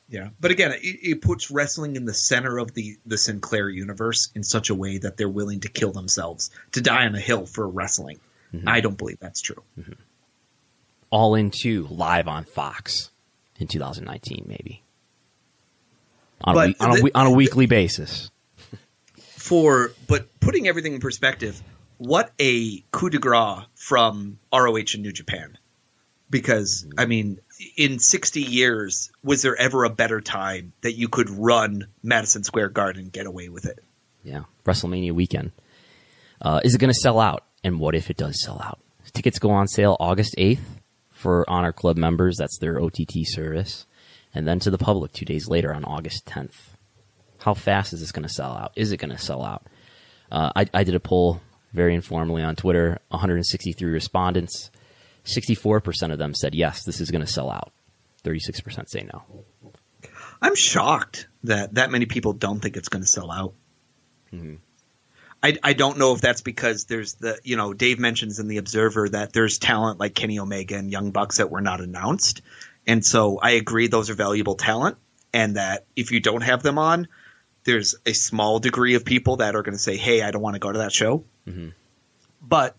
Yeah, 0.09 0.29
but 0.39 0.53
again, 0.53 0.73
it, 0.73 0.79
it 0.83 1.23
puts 1.23 1.51
wrestling 1.51 1.97
in 1.97 2.05
the 2.05 2.15
center 2.15 2.59
of 2.59 2.75
the 2.75 2.97
the 3.07 3.19
Sinclair 3.19 3.69
universe 3.69 4.31
in 4.35 4.45
such 4.45 4.71
a 4.71 4.75
way 4.75 4.99
that 4.99 5.17
they're 5.17 5.29
willing 5.29 5.61
to 5.61 5.69
kill 5.69 5.93
themselves 5.93 6.51
to 6.73 6.81
die 6.81 7.07
on 7.07 7.15
a 7.15 7.21
hill 7.21 7.47
for 7.47 7.67
wrestling. 7.67 8.21
Mm-hmm. 8.55 8.69
I 8.69 8.81
don't 8.81 8.99
believe 8.99 9.19
that's 9.19 9.41
true. 9.41 9.63
Mm-hmm. 9.79 9.93
All 11.11 11.35
in 11.35 11.51
two 11.51 11.87
live 11.91 12.29
on 12.29 12.45
Fox 12.45 13.11
in 13.59 13.67
2019, 13.67 14.45
maybe 14.47 14.83
on 16.43 16.57
a, 16.57 16.75
on, 16.81 16.99
a, 16.99 17.03
the- 17.03 17.11
on 17.15 17.27
a 17.27 17.31
weekly 17.31 17.67
basis. 17.67 18.31
For 19.21 19.93
but 20.09 20.41
putting 20.41 20.67
everything 20.69 20.95
in 20.95 21.01
perspective, 21.01 21.61
what 21.99 22.33
a 22.41 22.81
coup 22.91 23.11
de 23.11 23.19
grace 23.19 23.65
from 23.75 24.39
ROH 24.53 24.77
and 24.95 25.03
New 25.03 25.13
Japan. 25.13 25.57
Because 26.29 26.85
I 26.99 27.07
mean, 27.07 27.39
in 27.77 28.01
60 28.01 28.41
years, 28.43 29.13
was 29.23 29.43
there 29.43 29.55
ever 29.57 29.85
a 29.85 29.91
better 29.91 30.21
time 30.21 30.73
that 30.81 30.95
you 30.95 31.09
could 31.09 31.31
run 31.31 31.87
Madison 32.03 32.43
Square 32.43 32.71
Garden 32.71 33.03
and 33.03 33.13
get 33.13 33.27
away 33.27 33.49
with 33.49 33.65
it? 33.67 33.79
Yeah, 34.25 34.41
WrestleMania 34.65 35.13
weekend. 35.13 35.53
Uh, 36.43 36.61
is 36.65 36.75
it 36.75 36.79
going 36.79 36.93
to 36.93 36.99
sell 36.99 37.21
out? 37.21 37.45
And 37.63 37.79
what 37.79 37.95
if 37.95 38.11
it 38.11 38.17
does 38.17 38.43
sell 38.43 38.61
out? 38.61 38.81
Tickets 39.13 39.39
go 39.39 39.51
on 39.51 39.69
sale 39.69 39.97
August 40.01 40.35
8th 40.37 40.59
for 41.11 41.49
Honor 41.49 41.73
Club 41.73 41.97
members. 41.97 42.37
That's 42.39 42.59
their 42.59 42.81
OTT 42.81 43.19
service. 43.25 43.87
And 44.37 44.47
then 44.47 44.61
to 44.61 44.71
the 44.71 44.79
public 44.79 45.13
two 45.13 45.25
days 45.25 45.49
later 45.49 45.73
on 45.75 45.85
August 45.85 46.27
10th. 46.27 46.55
How 47.39 47.55
fast 47.55 47.93
is 47.93 48.01
this 48.01 48.13
going 48.13 48.25
to 48.25 48.33
sell 48.33 48.53
out? 48.53 48.73
Is 48.77 48.93
it 48.93 48.99
going 48.99 49.11
to 49.11 49.19
sell 49.19 49.43
out? 49.43 49.67
Uh, 50.31 50.53
I, 50.55 50.67
I 50.75 50.85
did 50.85 50.95
a 50.95 51.01
poll 51.01 51.41
very 51.73 51.95
informally 51.95 52.43
on 52.43 52.55
Twitter 52.55 52.99
163 53.09 53.91
respondents. 53.91 54.71
64% 55.25 56.13
of 56.13 56.19
them 56.19 56.35
said 56.35 56.55
yes, 56.55 56.85
this 56.85 57.01
is 57.01 57.11
going 57.11 57.25
to 57.25 57.33
sell 57.33 57.51
out. 57.51 57.73
36% 58.25 58.89
say 58.89 59.09
no. 59.13 59.23
I'm 60.43 60.55
shocked 60.55 61.29
that 61.45 61.75
that 61.75 61.91
many 61.91 62.05
people 62.05 62.35
don't 62.35 62.61
think 62.61 62.77
it's 62.77 62.89
going 62.89 63.03
to 63.03 63.09
sell 63.09 63.31
out. 63.31 63.55
I, 65.43 65.57
I 65.63 65.73
don't 65.73 65.99
know 65.99 66.13
if 66.13 66.21
that's 66.21 66.43
because 66.43 66.85
there's 66.87 67.15
the 67.15 67.39
you 67.43 67.57
know 67.57 67.73
Dave 67.73 67.99
mentions 67.99 68.39
in 68.39 68.49
the 68.49 68.59
Observer 68.59 69.09
that 69.11 69.33
there's 69.33 69.59
talent 69.59 70.01
like 70.01 70.15
Kenny 70.15 70.39
Omega 70.39 70.77
and 70.77 70.91
Young 70.91 71.11
Bucks 71.11 71.39
that 71.39 71.51
were 71.51 71.61
not 71.61 71.81
announced, 71.81 72.43
and 72.87 73.05
so 73.05 73.39
I 73.39 73.53
agree 73.53 73.89
those 73.89 74.11
are 74.11 74.15
valuable 74.15 74.55
talent, 74.55 74.97
and 75.33 75.57
that 75.57 75.87
if 75.97 76.13
you 76.13 76.21
don't 76.21 76.43
have 76.43 76.63
them 76.63 76.79
on, 76.79 77.09
there's 77.65 77.97
a 78.07 78.13
small 78.13 78.59
degree 78.61 78.95
of 78.95 79.05
people 79.05 79.37
that 79.37 79.57
are 79.57 79.63
going 79.63 79.75
to 79.75 79.83
say, 79.83 79.97
hey, 79.97 80.23
I 80.23 80.31
don't 80.31 80.43
want 80.43 80.55
to 80.55 80.61
go 80.61 80.71
to 80.71 80.79
that 80.79 80.93
show. 80.93 81.25
Mhm. 81.47 81.73
But 82.41 82.77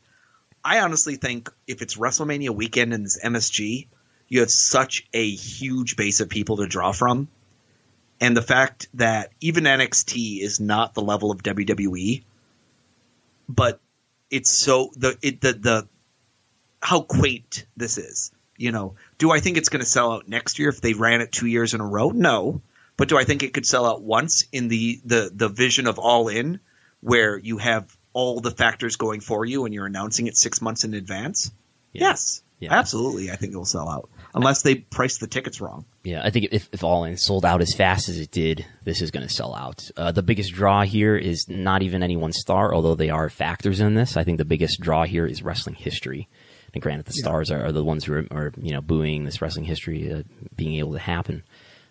I 0.64 0.80
honestly 0.80 1.16
think 1.16 1.52
if 1.68 1.82
it's 1.82 1.98
WrestleMania 1.98 2.52
weekend 2.52 2.94
and 2.94 3.06
it's 3.06 3.20
MSG, 3.22 3.88
you 4.30 4.40
have 4.40 4.52
such 4.52 5.08
a 5.14 5.30
huge 5.30 5.96
base 5.96 6.20
of 6.20 6.30
people 6.30 6.58
to 6.58 6.68
draw 6.68 6.92
from. 6.92 7.28
And 8.20 8.36
the 8.36 8.42
fact 8.42 8.88
that 8.96 9.32
even 9.42 9.66
NXT 9.66 10.42
is 10.42 10.60
not 10.60 10.94
the 10.94 11.02
level 11.02 11.32
of 11.32 11.44
WWE, 11.44 12.24
but 13.48 13.80
it's 14.30 14.52
so 14.52 14.92
the 14.96 15.18
it 15.22 15.40
the 15.42 15.54
the 15.54 15.88
how 16.82 17.02
quaint 17.02 17.66
this 17.76 17.98
is. 17.98 18.32
You 18.58 18.72
know, 18.72 18.96
do 19.18 19.32
I 19.32 19.40
think 19.40 19.58
it's 19.58 19.70
going 19.70 19.84
to 19.84 19.90
sell 19.90 20.14
out 20.14 20.28
next 20.28 20.60
year 20.60 20.70
if 20.70 20.82
they 20.82 20.94
ran 20.94 21.22
it 21.22 21.32
two 21.32 21.48
years 21.48 21.74
in 21.74 21.82
a 21.82 21.88
row? 21.88 22.10
No, 22.10 22.62
but 22.98 23.10
do 23.10 23.18
I 23.18 23.24
think 23.24 23.44
it 23.44 23.54
could 23.54 23.66
sell 23.66 23.86
out 23.86 24.02
once 24.02 24.46
in 24.52 24.68
the 24.68 25.00
the 25.06 25.32
the 25.34 25.50
vision 25.50 25.88
of 25.88 26.00
All 26.00 26.28
In, 26.28 26.60
where 27.02 27.38
you 27.38 27.58
have 27.58 27.96
all 28.14 28.40
the 28.40 28.52
factors 28.52 28.96
going 28.96 29.20
for 29.22 29.46
you 29.46 29.66
and 29.66 29.74
you're 29.74 29.86
announcing 29.86 30.28
it 30.28 30.36
six 30.38 30.62
months 30.62 30.84
in 30.84 30.94
advance? 30.94 31.52
Yeah. 31.94 32.10
Yes, 32.10 32.42
Yeah. 32.60 32.74
absolutely. 32.74 33.32
I 33.32 33.36
think 33.36 33.54
it 33.54 33.58
will 33.58 33.66
sell 33.66 33.90
out 33.90 34.10
unless 34.36 34.62
they 34.62 34.76
price 34.76 35.18
the 35.20 35.28
tickets 35.28 35.62
wrong. 35.62 35.86
Yeah, 36.04 36.22
I 36.24 36.30
think 36.32 36.48
if, 36.52 36.68
if 36.72 36.84
All 36.84 37.04
In 37.06 37.18
sold 37.18 37.46
out 37.46 37.62
as 37.62 37.74
fast 37.76 38.10
as 38.10 38.18
it 38.20 38.32
did, 38.32 38.66
this 38.84 39.02
is 39.02 39.10
going 39.12 39.28
to 39.28 39.34
sell 39.34 39.54
out. 39.56 39.90
Uh, 39.96 40.12
the 40.12 40.22
biggest 40.24 40.54
draw 40.54 40.84
here 40.84 41.16
is 41.16 41.48
not 41.48 41.82
even 41.84 42.02
any 42.04 42.18
one 42.18 42.34
star, 42.34 42.74
although 42.74 42.96
they 42.96 43.10
are 43.10 43.30
factors 43.30 43.80
in 43.80 43.94
this. 43.96 44.18
I 44.18 44.24
think 44.24 44.38
the 44.38 44.46
biggest 44.46 44.80
draw 44.80 45.06
here 45.06 45.26
is 45.26 45.42
wrestling 45.44 45.76
history. 45.76 46.28
And 46.74 46.82
granted, 46.84 47.06
the 47.06 47.14
stars 47.14 47.50
are, 47.52 47.66
are 47.66 47.72
the 47.72 47.84
ones 47.84 48.06
who 48.06 48.14
are, 48.14 48.26
are 48.32 48.52
you 48.58 48.72
know 48.72 48.82
booing 48.82 49.24
this 49.24 49.42
wrestling 49.42 49.66
history 49.66 50.12
uh, 50.12 50.24
being 50.56 50.76
able 50.80 50.94
to 50.94 51.00
happen. 51.00 51.44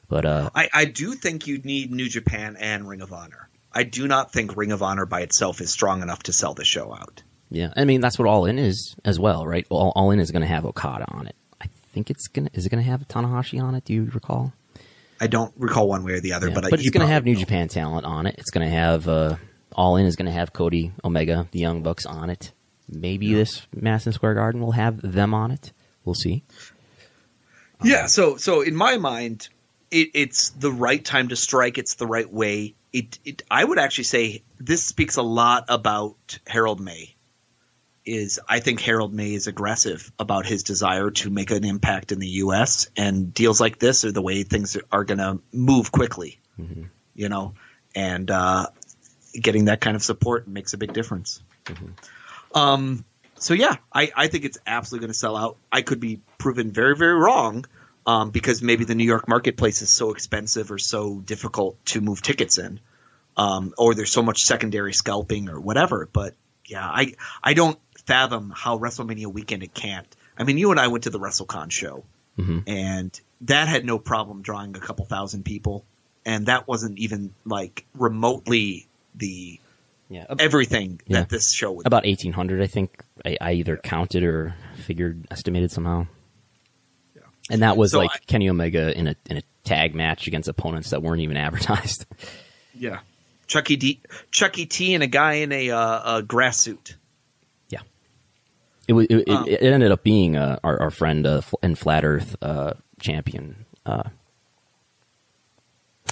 But 0.09 0.25
uh, 0.25 0.51
I, 0.55 0.69
I 0.73 0.85
do 0.85 1.15
think 1.15 1.47
you'd 1.47 1.65
need 1.65 1.91
New 1.91 2.09
Japan 2.09 2.57
and 2.61 2.89
Ring 2.89 3.01
of 3.01 3.13
Honor. 3.13 3.49
I 3.73 3.83
do 3.83 4.07
not 4.07 4.33
think 4.33 4.57
Ring 4.57 4.73
of 4.73 4.83
Honor 4.83 5.05
by 5.07 5.21
itself 5.23 5.61
is 5.61 5.73
strong 5.73 6.03
enough 6.03 6.23
to 6.25 6.33
sell 6.33 6.55
the 6.55 6.65
show 6.65 6.95
out. 6.95 7.23
yeah, 7.51 7.73
I 7.77 7.85
mean 7.85 8.01
that's 8.01 8.19
what 8.19 8.29
All 8.29 8.47
In 8.47 8.59
is 8.59 8.95
as 9.05 9.19
well, 9.19 9.47
right? 9.47 9.67
All, 9.71 9.93
All 9.97 10.11
In 10.13 10.21
is 10.21 10.31
going 10.31 10.43
to 10.43 10.49
have 10.49 10.65
Okada 10.65 11.07
on 11.09 11.27
it. 11.27 11.35
I 11.61 11.67
think 11.93 12.11
it's 12.11 12.29
gonna 12.29 12.51
is 12.53 12.67
it 12.67 12.69
going 12.69 12.85
to 12.85 12.89
have 12.91 13.09
Tanahashi 13.09 13.61
on 13.63 13.75
it? 13.75 13.85
Do 13.85 13.95
you 13.95 14.11
recall? 14.15 14.53
I 15.21 15.27
don't 15.29 15.53
recall 15.57 15.89
one 15.89 16.05
way 16.05 16.13
or 16.13 16.21
the 16.21 16.35
other, 16.35 16.49
Yeah, 16.49 16.55
but, 16.55 16.71
but 16.71 16.79
it's 16.79 16.91
going 16.91 17.07
to 17.07 17.11
have 17.13 17.25
New 17.25 17.33
know. 17.33 17.41
Japan 17.41 17.69
talent 17.69 18.05
on 18.05 18.27
it. 18.27 18.35
It's 18.37 18.51
going 18.51 18.69
to 18.69 18.75
have 18.75 19.09
uh, 19.09 19.37
All 19.75 19.97
In 19.97 20.05
is 20.05 20.15
going 20.15 20.27
to 20.27 20.33
have 20.33 20.53
Cody 20.53 20.93
Omega, 21.03 21.49
the 21.53 21.59
Young 21.59 21.83
Bucks 21.83 22.05
on 22.05 22.29
it. 22.29 22.53
Maybe 22.89 23.35
this 23.35 23.67
Madison 23.75 24.13
Square 24.13 24.35
Garden 24.35 24.61
will 24.61 24.73
have 24.73 25.01
them 25.03 25.35
on 25.35 25.51
it. 25.51 25.73
We'll 26.05 26.15
see. 26.15 26.45
Yeah, 27.83 28.03
um, 28.03 28.09
so 28.09 28.37
so 28.37 28.63
in 28.63 28.77
my 28.77 28.97
mind, 28.97 29.49
it, 29.91 30.11
it's 30.15 30.51
the 30.51 30.71
right 30.71 31.05
time 31.05 31.29
to 31.29 31.37
strike. 31.37 31.79
It's 31.79 31.95
the 31.95 32.07
right 32.07 32.31
way. 32.31 32.75
It, 32.93 33.19
it 33.25 33.43
I 33.51 33.65
would 33.65 33.79
actually 33.79 34.05
say 34.05 34.43
this 34.59 34.85
speaks 34.85 35.17
a 35.17 35.23
lot 35.23 35.65
about 35.69 36.39
Harold 36.47 36.81
Meij. 36.81 37.13
Is 38.05 38.39
I 38.49 38.61
think 38.61 38.81
Harold 38.81 39.13
Meij 39.13 39.35
is 39.35 39.49
aggressive 39.49 40.13
about 40.19 40.47
his 40.47 40.63
desire 40.63 41.11
to 41.11 41.31
make 41.31 41.51
an 41.51 41.65
impact 41.65 42.13
in 42.13 42.21
the 42.21 42.29
U.S. 42.29 42.89
and 42.97 43.35
deals 43.35 43.61
like 43.61 43.81
this 43.81 44.05
are 44.05 44.13
the 44.13 44.23
way 44.23 44.45
things 44.45 44.77
are 44.93 45.03
going 45.03 45.19
to 45.19 45.41
move 45.53 45.91
quickly. 45.91 46.39
Mm-hmm. 46.57 46.85
You 47.17 47.29
know, 47.29 47.55
and 47.97 48.31
uh, 48.31 48.69
getting 49.33 49.65
that 49.65 49.81
kind 49.81 49.97
of 49.97 50.05
support 50.05 50.47
makes 50.47 50.73
a 50.73 50.79
big 50.79 50.93
difference. 50.93 51.43
Mm-hmm. 51.65 51.89
Um, 52.57 53.05
so 53.35 53.55
yeah, 53.55 53.77
I, 53.93 54.11
I 54.17 54.27
think 54.29 54.45
it's 54.45 54.59
absolutely 54.67 55.05
going 55.05 55.13
to 55.13 55.19
sell 55.19 55.37
out. 55.37 55.59
I 55.71 55.83
could 55.83 56.01
be 56.01 56.23
proven 56.39 56.73
very, 56.73 56.97
very 56.97 57.13
wrong 57.15 57.67
um, 58.07 58.31
because 58.31 58.63
maybe 58.63 58.85
the 58.85 58.95
New 58.95 59.05
York 59.05 59.29
marketplace 59.29 59.83
is 59.83 59.91
so 59.91 60.11
expensive 60.13 60.71
or 60.71 60.79
so 60.79 61.21
difficult 61.21 61.85
to 61.87 62.01
move 62.01 62.23
tickets 62.23 62.57
in, 62.59 62.81
um, 63.37 63.75
or 63.77 63.95
there's 63.95 64.11
so 64.11 64.23
much 64.23 64.45
secondary 64.45 64.95
scalping 64.95 65.51
or 65.51 65.61
whatever. 65.61 66.09
But 66.11 66.35
yeah, 66.65 66.87
I 66.87 67.15
I 67.43 67.53
don't 67.53 67.79
fathom 68.07 68.53
how 68.57 68.79
WrestleMania 68.79 69.27
weekend 69.27 69.63
it 69.63 69.75
can't. 69.75 70.07
I 70.39 70.45
mean, 70.45 70.57
you 70.57 70.71
and 70.71 70.81
I 70.81 70.89
went 70.89 71.05
to 71.05 71.11
the 71.11 71.21
WrestleCon 71.21 71.71
show, 71.71 72.05
and 72.67 73.21
that 73.43 73.69
had 73.69 73.85
no 73.85 73.99
problem 73.99 74.41
drawing 74.41 74.77
a 74.77 74.81
couple 74.81 75.05
thousand 75.05 75.45
people, 75.45 75.85
and 76.25 76.47
that 76.47 76.67
wasn't 76.67 76.99
even 76.99 77.35
like 77.45 77.85
remotely 77.95 78.87
the 79.15 79.61
Yeah, 80.09 80.25
everything 80.39 81.01
Yeah. 81.07 81.21
that 81.21 81.29
this 81.29 81.53
show 81.53 81.73
would 81.73 81.87
about 81.87 82.07
eighteen 82.07 82.33
hundred, 82.33 82.63
I 82.63 82.67
think. 82.69 83.03
I, 83.25 83.37
I 83.41 83.53
either 83.55 83.77
counted 83.77 84.23
or 84.23 84.55
figured 84.85 85.27
estimated 85.31 85.71
somehow. 85.73 86.07
And 87.51 87.63
that 87.63 87.77
was 87.77 87.93
So 87.93 87.99
like 87.99 88.11
I- 88.15 88.19
Kenny 88.27 88.49
Omega 88.49 88.97
in 88.97 89.09
a 89.09 89.17
in 89.29 89.39
a 89.39 89.43
tag 89.65 89.95
match 89.95 90.27
against 90.29 90.49
opponents 90.49 90.91
that 90.91 91.03
weren't 91.03 91.23
even 91.23 91.37
advertised. 91.47 92.07
Yeah. 92.75 93.01
Chucky 93.49 93.77
D, 93.77 94.01
Chuckie 94.33 94.67
T, 94.67 94.95
and 94.95 95.05
a 95.05 95.07
guy 95.07 95.35
in 95.35 95.53
a, 95.53 95.71
uh, 95.71 96.17
a 96.19 96.23
grass 96.25 96.59
suit. 96.59 96.97
Yeah, 97.69 97.79
it 98.89 98.93
was. 98.93 99.07
It, 99.09 99.29
Um, 99.29 99.47
it, 99.47 99.63
it 99.63 99.73
ended 99.73 99.93
up 99.93 100.03
being 100.03 100.35
uh, 100.37 100.59
our 100.65 100.81
our 100.83 100.91
friend 100.91 101.25
uh, 101.27 101.43
and 101.63 101.79
Flat 101.79 102.05
Earth 102.05 102.35
uh, 102.43 102.73
champion. 103.01 103.65
Uh, 103.85 104.03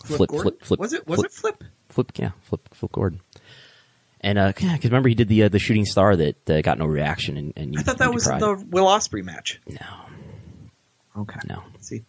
Flip- 0.04 0.28
Gordon? 0.30 0.50
flip- 0.52 0.62
flip- 0.64 0.80
was 0.80 0.92
it? 0.92 1.06
Was 1.08 1.16
flip- 1.20 1.26
it 1.26 1.32
Flip? 1.32 1.64
Flip, 1.88 2.12
yeah, 2.16 2.30
Flip, 2.42 2.68
Flip 2.74 2.92
Gordon. 2.92 3.20
And 4.24 4.38
uh, 4.38 4.48
because 4.48 4.84
remember 4.84 5.08
he 5.10 5.14
did 5.14 5.28
the 5.28 5.44
uh, 5.44 5.48
the 5.50 5.58
shooting 5.58 5.84
star 5.84 6.16
that 6.16 6.50
uh, 6.50 6.60
got 6.62 6.78
no 6.78 6.86
reaction, 6.86 7.36
and, 7.36 7.52
and 7.56 7.74
you, 7.74 7.80
I 7.80 7.82
thought 7.82 7.98
that 7.98 8.12
was 8.14 8.26
cried. 8.26 8.40
the 8.40 8.54
Will 8.70 8.86
Ospreay 8.86 9.22
match. 9.22 9.60
no, 9.68 9.86
Okay. 11.22 11.40
no. 11.46 11.62
See, 11.80 12.02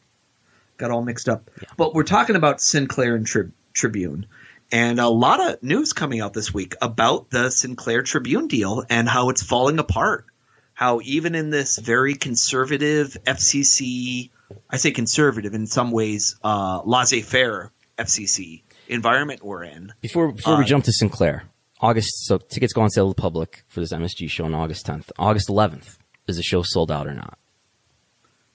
got 0.78 0.92
all 0.92 1.04
mixed 1.04 1.28
up. 1.30 1.50
Yeah. 1.62 1.68
But 1.78 1.94
we're 1.94 2.04
talking 2.04 2.36
about 2.38 2.62
Sinclair 2.62 3.16
and 3.16 3.28
Tri- 3.28 3.52
Tribune, 3.74 4.28
and 4.72 5.00
a 5.00 5.10
lot 5.10 5.40
of 5.42 5.62
news 5.62 5.92
coming 5.94 6.22
out 6.22 6.34
this 6.34 6.54
week 6.54 6.76
about 6.82 7.30
the 7.30 7.50
Sinclair 7.50 8.02
Tribune 8.02 8.48
deal 8.48 8.84
and 8.90 9.08
how 9.10 9.30
it's 9.30 9.44
falling 9.44 9.78
apart. 9.80 10.26
How 10.74 11.00
even 11.04 11.36
in 11.36 11.50
this 11.50 11.78
very 11.78 12.16
conservative 12.16 13.16
FCC, 13.26 14.30
I 14.70 14.78
say 14.78 14.92
conservative 14.92 15.54
in 15.54 15.68
some 15.68 15.92
ways, 15.92 16.38
uh, 16.44 16.82
laissez-faire 16.86 17.72
FCC 17.98 18.62
environment 18.88 19.44
we're 19.44 19.64
in. 19.64 19.94
Before 20.02 20.32
before 20.32 20.58
we 20.58 20.64
Uh, 20.64 20.68
jump 20.68 20.84
to 20.86 20.92
Sinclair, 20.94 21.44
August. 21.86 22.26
So 22.28 22.38
tickets 22.38 22.74
go 22.74 22.82
on 22.82 22.90
sale 22.90 23.08
to 23.12 23.16
the 23.16 23.22
public 23.22 23.64
for 23.68 23.80
this 23.80 23.92
MSG 23.94 24.30
show 24.30 24.46
on 24.46 24.54
August 24.54 24.86
10th. 24.88 25.12
August 25.20 25.48
11th 25.50 25.98
is 26.28 26.38
the 26.38 26.44
show 26.44 26.62
sold 26.64 26.92
out 26.92 27.08
or 27.08 27.14
not? 27.14 27.38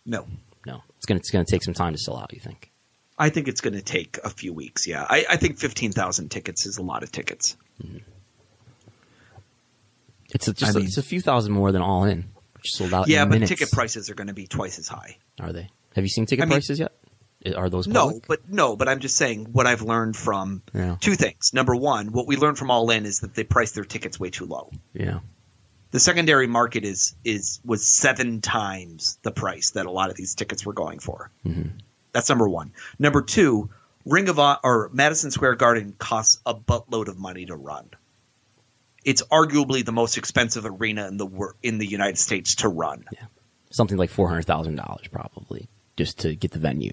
No, 0.06 0.26
No, 0.66 0.82
it's 0.96 1.06
gonna 1.06 1.18
it's 1.18 1.30
gonna 1.30 1.44
take 1.44 1.62
some 1.62 1.74
time 1.74 1.92
to 1.92 1.98
sell 1.98 2.16
out. 2.16 2.32
You 2.32 2.40
think? 2.40 2.70
I 3.18 3.28
think 3.28 3.48
it's 3.48 3.60
going 3.60 3.74
to 3.74 3.82
take 3.82 4.18
a 4.24 4.30
few 4.30 4.54
weeks. 4.54 4.86
Yeah, 4.86 5.04
I, 5.08 5.26
I 5.28 5.36
think 5.36 5.58
fifteen 5.58 5.92
thousand 5.92 6.30
tickets 6.30 6.64
is 6.64 6.78
a 6.78 6.82
lot 6.82 7.02
of 7.02 7.12
tickets. 7.12 7.54
Mm-hmm. 7.84 7.98
It's 10.32 10.48
a, 10.48 10.54
just 10.54 10.74
I 10.74 10.78
mean- 10.78 10.86
it's 10.86 10.96
a 10.96 11.02
few 11.02 11.20
thousand 11.20 11.52
more 11.52 11.70
than 11.72 11.82
All 11.82 12.04
In, 12.04 12.30
which 12.54 12.70
sold 12.72 12.94
out. 12.94 13.08
Yeah, 13.08 13.24
but 13.26 13.32
minutes. 13.32 13.50
ticket 13.50 13.70
prices 13.72 14.08
are 14.10 14.14
going 14.14 14.28
to 14.28 14.32
be 14.34 14.46
twice 14.46 14.78
as 14.78 14.88
high. 14.88 15.18
are 15.38 15.52
they? 15.52 15.68
Have 15.96 16.04
you 16.04 16.08
seen 16.08 16.24
ticket 16.26 16.44
I 16.44 16.46
mean- 16.46 16.52
prices 16.52 16.78
yet? 16.80 16.92
Are 17.56 17.70
those 17.70 17.86
No, 17.86 18.20
but 18.28 18.48
no, 18.50 18.76
but 18.76 18.86
I'm 18.88 19.00
just 19.00 19.16
saying 19.16 19.46
what 19.52 19.66
I've 19.66 19.82
learned 19.82 20.14
from 20.16 20.62
Yeah. 20.74 20.96
two 21.00 21.14
things. 21.14 21.52
Number 21.54 21.74
one, 21.74 22.12
what 22.12 22.26
we 22.26 22.36
learned 22.36 22.58
from 22.58 22.70
All 22.70 22.90
In 22.90 23.06
is 23.06 23.20
that 23.20 23.34
they 23.34 23.44
price 23.44 23.72
their 23.72 23.84
tickets 23.84 24.20
way 24.20 24.28
too 24.30 24.44
low. 24.44 24.70
yeah, 24.92 25.20
The 25.90 26.00
secondary 26.00 26.46
market 26.46 26.84
is 26.84 27.14
is 27.24 27.60
was 27.64 27.86
seven 27.86 28.40
times 28.42 29.18
the 29.22 29.30
price 29.32 29.70
that 29.70 29.86
a 29.86 29.90
lot 29.90 30.10
of 30.10 30.16
these 30.16 30.34
tickets 30.34 30.66
were 30.66 30.74
going 30.74 30.98
for. 30.98 31.30
Mm-hmm. 31.46 31.78
That's 32.12 32.28
number 32.28 32.48
one. 32.48 32.72
Number 32.98 33.22
two, 33.22 33.70
Ring 34.04 34.28
of 34.28 34.38
or 34.38 34.90
Madison 34.92 35.30
Square 35.30 35.54
Garden 35.56 35.94
costs 35.98 36.40
a 36.44 36.54
buttload 36.54 37.08
of 37.08 37.18
money 37.18 37.46
to 37.46 37.56
run. 37.56 37.88
It's 39.04 39.22
arguably 39.22 39.82
the 39.84 39.92
most 39.92 40.18
expensive 40.18 40.66
arena 40.66 41.08
in 41.08 41.16
the 41.16 41.52
in 41.62 41.78
the 41.78 41.86
United 41.86 42.18
States 42.18 42.56
to 42.56 42.68
run. 42.68 43.06
Yeah. 43.12 43.26
something 43.70 43.96
like 43.96 44.10
four 44.10 44.28
hundred 44.28 44.44
thousand 44.44 44.76
dollars 44.76 45.06
probably 45.10 45.68
just 45.96 46.18
to 46.20 46.34
get 46.34 46.50
the 46.50 46.58
venue. 46.58 46.92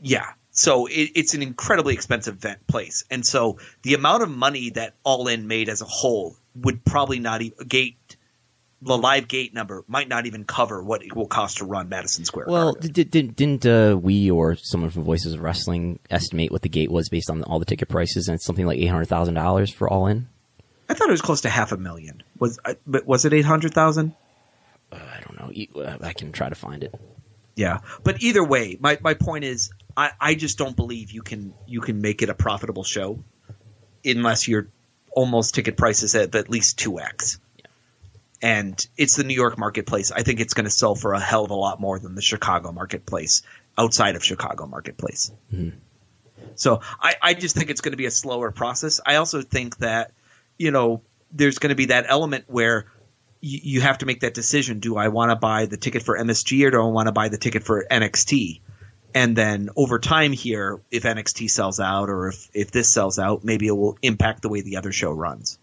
Yeah. 0.00 0.26
So 0.50 0.86
it, 0.86 1.12
it's 1.14 1.34
an 1.34 1.42
incredibly 1.42 1.94
expensive 1.94 2.34
event 2.34 2.66
place, 2.66 3.04
and 3.10 3.24
so 3.24 3.58
the 3.82 3.94
amount 3.94 4.24
of 4.24 4.30
money 4.30 4.70
that 4.70 4.94
All 5.04 5.28
In 5.28 5.46
made 5.46 5.68
as 5.68 5.82
a 5.82 5.84
whole 5.84 6.36
would 6.56 6.84
probably 6.84 7.20
not 7.20 7.42
even 7.42 7.66
gate 7.68 8.16
the 8.80 8.96
live 8.96 9.26
gate 9.26 9.52
number 9.54 9.84
might 9.88 10.08
not 10.08 10.26
even 10.26 10.44
cover 10.44 10.82
what 10.82 11.02
it 11.02 11.14
will 11.14 11.26
cost 11.26 11.58
to 11.58 11.64
run 11.64 11.88
Madison 11.88 12.24
Square. 12.24 12.46
Well, 12.48 12.74
did, 12.74 13.10
did, 13.10 13.34
didn't 13.34 13.66
uh, 13.66 13.98
we 14.00 14.30
or 14.30 14.56
someone 14.56 14.90
from 14.90 15.02
Voices 15.04 15.34
of 15.34 15.40
Wrestling 15.40 15.98
estimate 16.10 16.52
what 16.52 16.62
the 16.62 16.68
gate 16.68 16.90
was 16.90 17.08
based 17.08 17.30
on 17.30 17.42
all 17.42 17.58
the 17.58 17.64
ticket 17.64 17.88
prices, 17.88 18.28
and 18.28 18.36
it's 18.36 18.44
something 18.44 18.66
like 18.66 18.78
eight 18.78 18.86
hundred 18.86 19.06
thousand 19.06 19.34
dollars 19.34 19.72
for 19.72 19.88
All 19.88 20.06
In? 20.06 20.28
I 20.88 20.94
thought 20.94 21.08
it 21.08 21.12
was 21.12 21.22
close 21.22 21.42
to 21.42 21.50
half 21.50 21.72
a 21.72 21.76
million. 21.76 22.22
Was 22.38 22.58
but 22.86 23.06
was 23.06 23.24
it 23.24 23.32
eight 23.32 23.44
hundred 23.44 23.74
thousand? 23.74 24.14
I 24.92 25.20
don't 25.20 25.38
know. 25.38 25.82
Uh, 25.82 25.98
I 26.00 26.12
can 26.12 26.32
try 26.32 26.48
to 26.48 26.54
find 26.54 26.82
it. 26.82 26.94
Yeah, 27.56 27.80
but 28.04 28.22
either 28.22 28.44
way, 28.44 28.76
my, 28.78 28.98
my 29.02 29.14
point 29.14 29.42
is, 29.42 29.70
I, 29.98 30.12
I 30.20 30.34
just 30.36 30.58
don't 30.58 30.76
believe 30.76 31.10
you 31.10 31.22
can 31.22 31.52
you 31.66 31.80
can 31.80 32.00
make 32.00 32.22
it 32.22 32.28
a 32.28 32.34
profitable 32.34 32.84
show 32.84 33.18
unless 34.04 34.46
you're 34.46 34.68
almost 35.10 35.56
ticket 35.56 35.76
prices 35.76 36.14
at 36.14 36.32
at 36.36 36.48
least 36.48 36.78
two 36.78 37.00
x. 37.00 37.40
And 38.40 38.86
it's 38.96 39.16
the 39.16 39.24
New 39.24 39.34
York 39.34 39.58
marketplace. 39.58 40.12
I 40.12 40.22
think 40.22 40.38
it's 40.38 40.54
going 40.54 40.66
to 40.66 40.70
sell 40.70 40.94
for 40.94 41.14
a 41.14 41.20
hell 41.20 41.44
of 41.44 41.50
a 41.50 41.54
lot 41.54 41.80
more 41.80 41.98
than 41.98 42.14
the 42.14 42.22
Chicago 42.22 42.70
marketplace 42.70 43.42
outside 43.76 44.14
of 44.14 44.24
Chicago 44.24 44.66
marketplace. 44.66 45.32
Mm-hmm. 45.52 45.76
So 46.54 46.80
I, 47.00 47.16
I 47.20 47.34
just 47.34 47.56
think 47.56 47.68
it's 47.70 47.80
going 47.80 47.90
to 47.90 47.96
be 47.96 48.06
a 48.06 48.12
slower 48.12 48.52
process. 48.52 49.00
I 49.04 49.16
also 49.16 49.42
think 49.42 49.78
that, 49.78 50.12
you 50.56 50.70
know, 50.70 51.02
there's 51.32 51.58
going 51.58 51.70
to 51.70 51.74
be 51.74 51.86
that 51.86 52.06
element 52.08 52.44
where 52.46 52.86
you, 53.40 53.58
you 53.64 53.80
have 53.80 53.98
to 53.98 54.06
make 54.06 54.20
that 54.20 54.34
decision. 54.34 54.78
Do 54.78 54.96
I 54.96 55.08
want 55.08 55.32
to 55.32 55.36
buy 55.36 55.66
the 55.66 55.76
ticket 55.76 56.04
for 56.04 56.16
MSG 56.16 56.64
or 56.64 56.70
do 56.70 56.80
I 56.80 56.86
want 56.86 57.08
to 57.08 57.12
buy 57.12 57.28
the 57.30 57.38
ticket 57.38 57.64
for 57.64 57.84
NXT? 57.90 58.60
And 59.14 59.34
then 59.34 59.70
over 59.74 59.98
time 59.98 60.32
here, 60.32 60.80
if 60.90 61.04
NXT 61.04 61.50
sells 61.50 61.80
out 61.80 62.10
or 62.10 62.28
if, 62.28 62.48
if 62.52 62.70
this 62.70 62.92
sells 62.92 63.18
out, 63.18 63.42
maybe 63.42 63.66
it 63.66 63.76
will 63.76 63.96
impact 64.02 64.42
the 64.42 64.48
way 64.48 64.60
the 64.60 64.76
other 64.76 64.92
show 64.92 65.10
runs. 65.12 65.58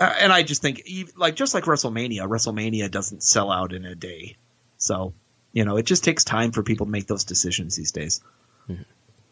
Uh, 0.00 0.12
and 0.20 0.32
I 0.32 0.42
just 0.42 0.60
think, 0.60 0.82
like, 1.16 1.36
just 1.36 1.54
like 1.54 1.64
WrestleMania, 1.64 2.28
WrestleMania 2.28 2.90
doesn't 2.90 3.22
sell 3.22 3.52
out 3.52 3.72
in 3.72 3.84
a 3.84 3.94
day. 3.94 4.36
So, 4.76 5.14
you 5.52 5.64
know, 5.64 5.76
it 5.76 5.86
just 5.86 6.02
takes 6.02 6.24
time 6.24 6.50
for 6.50 6.64
people 6.64 6.86
to 6.86 6.90
make 6.90 7.06
those 7.06 7.22
decisions 7.24 7.76
these 7.76 7.92
days. 7.92 8.20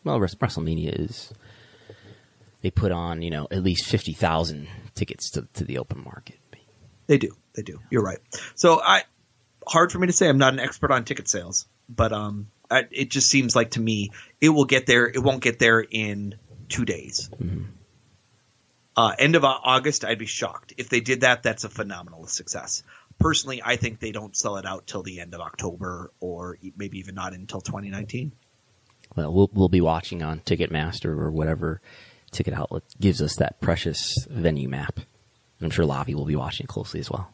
Well, 0.05 0.19
WrestleMania 0.19 1.01
is 1.01 1.33
they 2.63 2.71
put 2.71 2.93
on 2.93 3.23
you 3.23 3.31
know 3.31 3.47
at 3.51 3.63
least 3.63 3.87
fifty 3.87 4.13
thousand 4.13 4.69
tickets 4.95 5.31
to 5.31 5.47
to 5.55 5.65
the 5.65 5.79
open 5.79 6.03
market. 6.03 6.39
They 7.07 7.19
do. 7.19 7.37
They 7.55 7.63
do. 7.63 7.81
You're 7.91 8.03
right. 8.03 8.19
So 8.55 8.81
I 8.81 9.03
hard 9.67 9.93
for 9.93 9.99
me 9.99 10.07
to 10.07 10.13
say. 10.13 10.29
I'm 10.29 10.39
not 10.39 10.53
an 10.53 10.61
expert 10.61 10.91
on 10.91 11.05
ticket 11.05 11.29
sales, 11.29 11.67
but 11.89 12.13
um, 12.13 12.49
I, 12.71 12.85
it 12.91 13.11
just 13.11 13.29
seems 13.29 13.55
like 13.55 13.73
to 13.73 13.81
me 13.81 14.11
it 14.41 14.49
will 14.49 14.65
get 14.65 14.87
there. 14.87 15.07
It 15.07 15.23
won't 15.23 15.43
get 15.43 15.59
there 15.59 15.81
in 15.81 16.37
two 16.69 16.85
days. 16.85 17.31
Uh, 18.97 19.13
end 19.19 19.37
of 19.37 19.45
August, 19.45 20.05
I'd 20.05 20.19
be 20.19 20.27
shocked 20.27 20.75
if 20.77 20.89
they 20.89 21.01
did 21.01 21.23
that. 21.23 21.43
That's 21.43 21.65
a 21.65 21.69
phenomenal 21.69 22.27
success. 22.27 22.83
Personally, 23.19 23.63
I 23.65 23.77
think 23.77 24.01
they 24.01 24.13
don't 24.13 24.37
sell 24.37 24.57
it 24.57 24.67
out 24.67 24.87
till 24.87 25.03
the 25.03 25.21
end 25.21 25.35
of 25.35 25.41
October, 25.41 26.13
or 26.21 26.59
maybe 26.77 26.99
even 26.99 27.15
not 27.15 27.33
until 27.33 27.61
2019. 27.61 28.33
Well, 29.17 29.33
we'll 29.33 29.51
we'll 29.53 29.69
be 29.69 29.81
watching 29.81 30.23
on 30.23 30.41
Ticketmaster 30.41 31.07
or 31.07 31.31
whatever 31.31 31.81
ticket 32.31 32.55
outlet 32.55 32.83
gives 32.99 33.23
us 33.23 33.37
that 33.37 33.61
precious 33.61 34.27
venue 34.29 34.69
map. 34.69 35.01
I'm 35.61 35.71
sure 35.71 35.85
Lavi 35.85 36.15
will 36.15 36.25
be 36.25 36.35
watching 36.35 36.67
closely 36.67 36.99
as 36.99 37.11
well. 37.11 37.31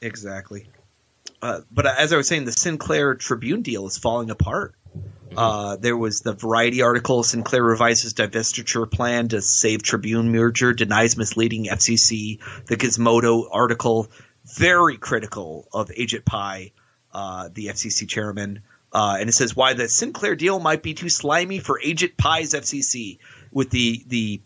Exactly. 0.00 0.68
Uh, 1.42 1.60
but 1.70 1.86
as 1.86 2.12
I 2.12 2.16
was 2.16 2.28
saying, 2.28 2.44
the 2.44 2.52
Sinclair 2.52 3.14
Tribune 3.14 3.62
deal 3.62 3.86
is 3.86 3.98
falling 3.98 4.30
apart. 4.30 4.74
Uh, 5.36 5.76
there 5.76 5.96
was 5.96 6.22
the 6.22 6.32
Variety 6.32 6.82
article: 6.82 7.22
Sinclair 7.22 7.62
revises 7.62 8.14
divestiture 8.14 8.90
plan 8.90 9.28
to 9.28 9.42
save 9.42 9.82
Tribune 9.82 10.32
merger, 10.32 10.72
denies 10.72 11.16
misleading 11.16 11.66
FCC. 11.66 12.38
The 12.66 12.76
Gizmodo 12.76 13.46
article, 13.50 14.08
very 14.44 14.96
critical 14.96 15.68
of 15.72 15.88
Ajit 15.88 16.24
Pai, 16.24 16.72
uh, 17.12 17.50
the 17.52 17.66
FCC 17.66 18.08
chairman, 18.08 18.62
uh, 18.92 19.18
and 19.20 19.28
it 19.28 19.32
says 19.32 19.54
why 19.54 19.74
the 19.74 19.88
Sinclair 19.88 20.36
deal 20.36 20.58
might 20.58 20.82
be 20.82 20.94
too 20.94 21.10
slimy 21.10 21.58
for 21.58 21.78
Ajit 21.84 22.16
Pai's 22.16 22.54
FCC, 22.54 23.18
with 23.52 23.68
the 23.68 24.02
the 24.06 24.40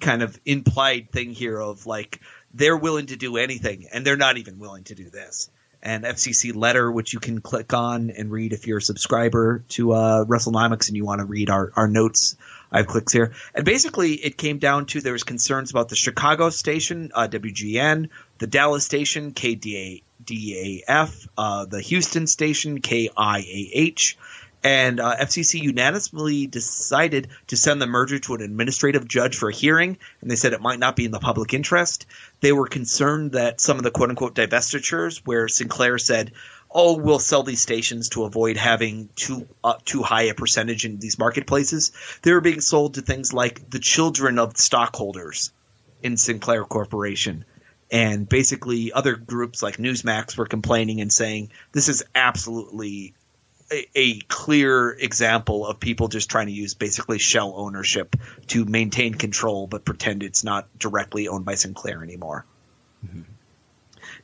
kind 0.00 0.22
of 0.22 0.38
implied 0.44 1.10
thing 1.12 1.30
here 1.30 1.60
of 1.60 1.86
like 1.86 2.20
they're 2.52 2.76
willing 2.76 3.06
to 3.06 3.16
do 3.16 3.36
anything 3.36 3.86
and 3.92 4.04
they're 4.04 4.16
not 4.16 4.36
even 4.38 4.58
willing 4.58 4.84
to 4.84 4.94
do 4.94 5.10
this. 5.10 5.50
And 5.84 6.04
FCC 6.04 6.56
letter, 6.56 6.90
which 6.90 7.12
you 7.12 7.20
can 7.20 7.42
click 7.42 7.74
on 7.74 8.10
and 8.10 8.30
read 8.30 8.54
if 8.54 8.66
you're 8.66 8.78
a 8.78 8.82
subscriber 8.82 9.62
to 9.68 9.92
uh, 9.92 10.24
WrestleNomics 10.24 10.88
and 10.88 10.96
you 10.96 11.04
want 11.04 11.18
to 11.20 11.26
read 11.26 11.50
our, 11.50 11.72
our 11.76 11.86
notes. 11.86 12.36
I 12.72 12.78
have 12.78 12.86
clicks 12.86 13.12
here. 13.12 13.32
And 13.54 13.64
basically, 13.64 14.14
it 14.14 14.38
came 14.38 14.58
down 14.58 14.86
to 14.86 15.00
there 15.00 15.12
was 15.12 15.24
concerns 15.24 15.70
about 15.70 15.90
the 15.90 15.96
Chicago 15.96 16.48
station, 16.50 17.12
uh, 17.14 17.28
WGN, 17.28 18.08
the 18.38 18.46
Dallas 18.46 18.84
station, 18.84 19.32
KDA, 19.32 20.02
DAF, 20.24 21.28
uh, 21.36 21.66
the 21.66 21.80
Houston 21.80 22.26
station, 22.26 22.80
KIAH, 22.80 24.16
and 24.64 24.98
uh, 24.98 25.16
FCC 25.16 25.60
unanimously 25.60 26.46
decided 26.46 27.28
to 27.48 27.56
send 27.56 27.82
the 27.82 27.86
merger 27.86 28.18
to 28.18 28.34
an 28.34 28.40
administrative 28.40 29.06
judge 29.06 29.36
for 29.36 29.50
a 29.50 29.54
hearing, 29.54 29.98
and 30.22 30.30
they 30.30 30.36
said 30.36 30.54
it 30.54 30.62
might 30.62 30.78
not 30.78 30.96
be 30.96 31.04
in 31.04 31.10
the 31.10 31.20
public 31.20 31.52
interest. 31.52 32.06
They 32.40 32.50
were 32.50 32.66
concerned 32.66 33.32
that 33.32 33.60
some 33.60 33.76
of 33.76 33.82
the 33.82 33.90
quote 33.90 34.08
unquote 34.08 34.34
divestitures, 34.34 35.18
where 35.18 35.48
Sinclair 35.48 35.98
said, 35.98 36.32
"Oh, 36.70 36.96
we'll 36.96 37.18
sell 37.18 37.42
these 37.42 37.60
stations 37.60 38.08
to 38.10 38.24
avoid 38.24 38.56
having 38.56 39.10
too 39.14 39.46
uh, 39.62 39.74
too 39.84 40.02
high 40.02 40.22
a 40.22 40.34
percentage 40.34 40.86
in 40.86 40.98
these 40.98 41.18
marketplaces," 41.18 41.92
they 42.22 42.32
were 42.32 42.40
being 42.40 42.62
sold 42.62 42.94
to 42.94 43.02
things 43.02 43.34
like 43.34 43.68
the 43.68 43.78
children 43.78 44.38
of 44.38 44.56
stockholders 44.56 45.52
in 46.02 46.16
Sinclair 46.16 46.64
Corporation. 46.64 47.44
And 47.90 48.26
basically, 48.26 48.92
other 48.92 49.14
groups 49.14 49.62
like 49.62 49.76
Newsmax 49.76 50.38
were 50.38 50.46
complaining 50.46 51.02
and 51.02 51.12
saying 51.12 51.50
this 51.72 51.90
is 51.90 52.02
absolutely 52.14 53.12
a, 53.72 54.20
clear 54.28 54.90
example 54.90 55.66
of 55.66 55.80
people 55.80 56.08
just 56.08 56.30
trying 56.30 56.46
to 56.46 56.52
use 56.52 56.74
basically 56.74 57.18
shell 57.18 57.54
ownership 57.56 58.16
to 58.48 58.64
maintain 58.64 59.14
control, 59.14 59.66
but 59.66 59.84
pretend 59.84 60.22
it's 60.22 60.44
not 60.44 60.66
directly 60.78 61.28
owned 61.28 61.44
by 61.44 61.54
Sinclair 61.54 62.02
anymore. 62.02 62.44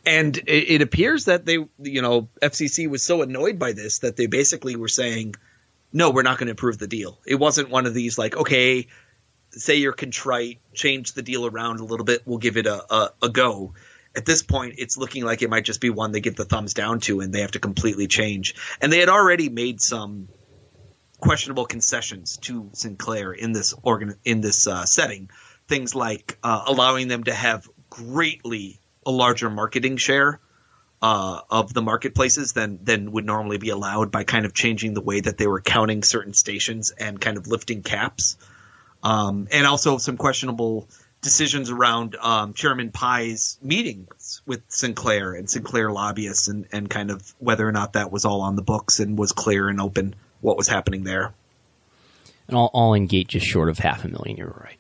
And 0.05 0.37
it, 0.37 0.71
it 0.71 0.83
appears 0.83 1.27
that 1.27 1.45
they, 1.45 1.59
you 1.79 2.03
know, 2.03 2.29
FCC 2.41 2.89
was 2.89 3.03
so 3.03 3.23
annoyed 3.23 3.59
by 3.59 3.73
this 3.73 4.01
that 4.01 4.17
they 4.17 4.27
basically 4.27 4.77
were 4.77 4.89
saying, 4.89 5.35
no, 5.93 6.11
we're 6.11 6.23
not 6.23 6.39
going 6.39 6.47
to 6.47 6.53
approve 6.53 6.79
the 6.79 6.87
deal. 6.87 7.19
It 7.27 7.35
wasn't 7.35 7.71
one 7.71 7.87
of 7.87 7.95
these 7.95 8.17
like, 8.17 8.37
okay, 8.37 8.87
say 9.51 9.77
you're 9.77 9.93
contrite, 9.93 10.59
change 10.73 11.13
the 11.13 11.23
deal 11.23 11.47
around 11.47 11.81
a 11.81 11.85
little 11.85 12.07
bit, 12.07 12.23
we'll 12.25 12.39
give 12.39 12.57
it 12.57 12.67
a, 12.67 12.95
a, 12.95 13.13
a 13.23 13.29
go. 13.29 13.75
At 14.21 14.27
this 14.27 14.43
point, 14.43 14.75
it's 14.77 14.99
looking 14.99 15.25
like 15.25 15.41
it 15.41 15.49
might 15.49 15.65
just 15.65 15.81
be 15.81 15.89
one 15.89 16.13
they 16.13 16.21
give 16.21 16.37
the 16.37 16.45
thumbs 16.45 16.75
down 16.75 17.01
to 17.01 17.21
and 17.21 17.33
they 17.33 17.41
have 17.41 17.53
to 17.53 17.59
completely 17.59 18.07
change. 18.07 18.55
And 18.79 18.93
they 18.93 18.99
had 18.99 19.09
already 19.09 19.49
made 19.49 19.81
some 19.81 20.29
questionable 21.19 21.65
concessions 21.65 22.37
to 22.43 22.69
Sinclair 22.75 23.33
in 23.33 23.53
this 23.53 23.73
organ 23.83 24.17
in 24.23 24.43
this 24.43 24.67
uh, 24.67 24.85
setting. 24.85 25.31
Things 25.69 25.95
like 25.95 26.37
uh, 26.43 26.65
allowing 26.67 27.09
them 27.09 27.25
to 27.25 27.33
have 27.33 27.67
greatly 27.89 28.79
a 29.07 29.11
larger 29.11 29.49
marketing 29.49 29.97
share 29.97 30.39
uh, 31.01 31.41
of 31.49 31.73
the 31.73 31.81
marketplaces 31.81 32.53
than 32.53 32.85
than 32.85 33.13
would 33.13 33.25
normally 33.25 33.57
be 33.57 33.71
allowed 33.71 34.13
by 34.13 34.25
kind 34.25 34.45
of 34.45 34.53
changing 34.53 34.93
the 34.93 35.01
way 35.01 35.21
that 35.21 35.39
they 35.39 35.47
were 35.47 35.63
counting 35.63 36.03
certain 36.03 36.35
stations 36.35 36.91
and 36.91 37.19
kind 37.19 37.39
of 37.39 37.47
lifting 37.47 37.83
caps, 37.83 38.37
um, 39.03 39.49
and 39.51 39.67
also 39.67 39.97
some 39.97 40.19
questionable 40.19 40.91
decisions 41.23 41.71
around 41.71 42.17
um, 42.17 42.55
Chairman 42.55 42.91
Pai's 42.91 43.59
meetings 43.63 44.41
with 44.47 44.63
Sinclair 44.69 45.35
and 45.35 45.49
Sinclair 45.51 45.91
lobbyists 45.93 46.49
and, 46.49 46.67
and 46.73 46.89
kind 46.89 47.11
of 47.11 47.35
whether 47.39 47.67
or 47.69 47.73
not 47.73 47.93
that 47.95 48.11
was 48.11 48.25
all 48.25 48.41
on 48.43 48.57
the 48.57 48.63
books 48.63 49.01
and 49.01 49.19
was 49.19 49.33
clear 49.33 49.69
and 49.69 49.81
open 49.81 50.15
what 50.41 50.57
was 50.57 50.67
happening 50.69 51.05
there. 51.05 51.33
And 52.49 52.57
all, 52.57 52.71
all 52.73 52.95
in 52.95 53.07
gate 53.07 53.29
just 53.29 53.47
short 53.47 53.69
of 53.69 53.79
half 53.79 54.05
a 54.05 54.09
million. 54.09 54.37
You're 54.37 54.49
right. 54.49 54.77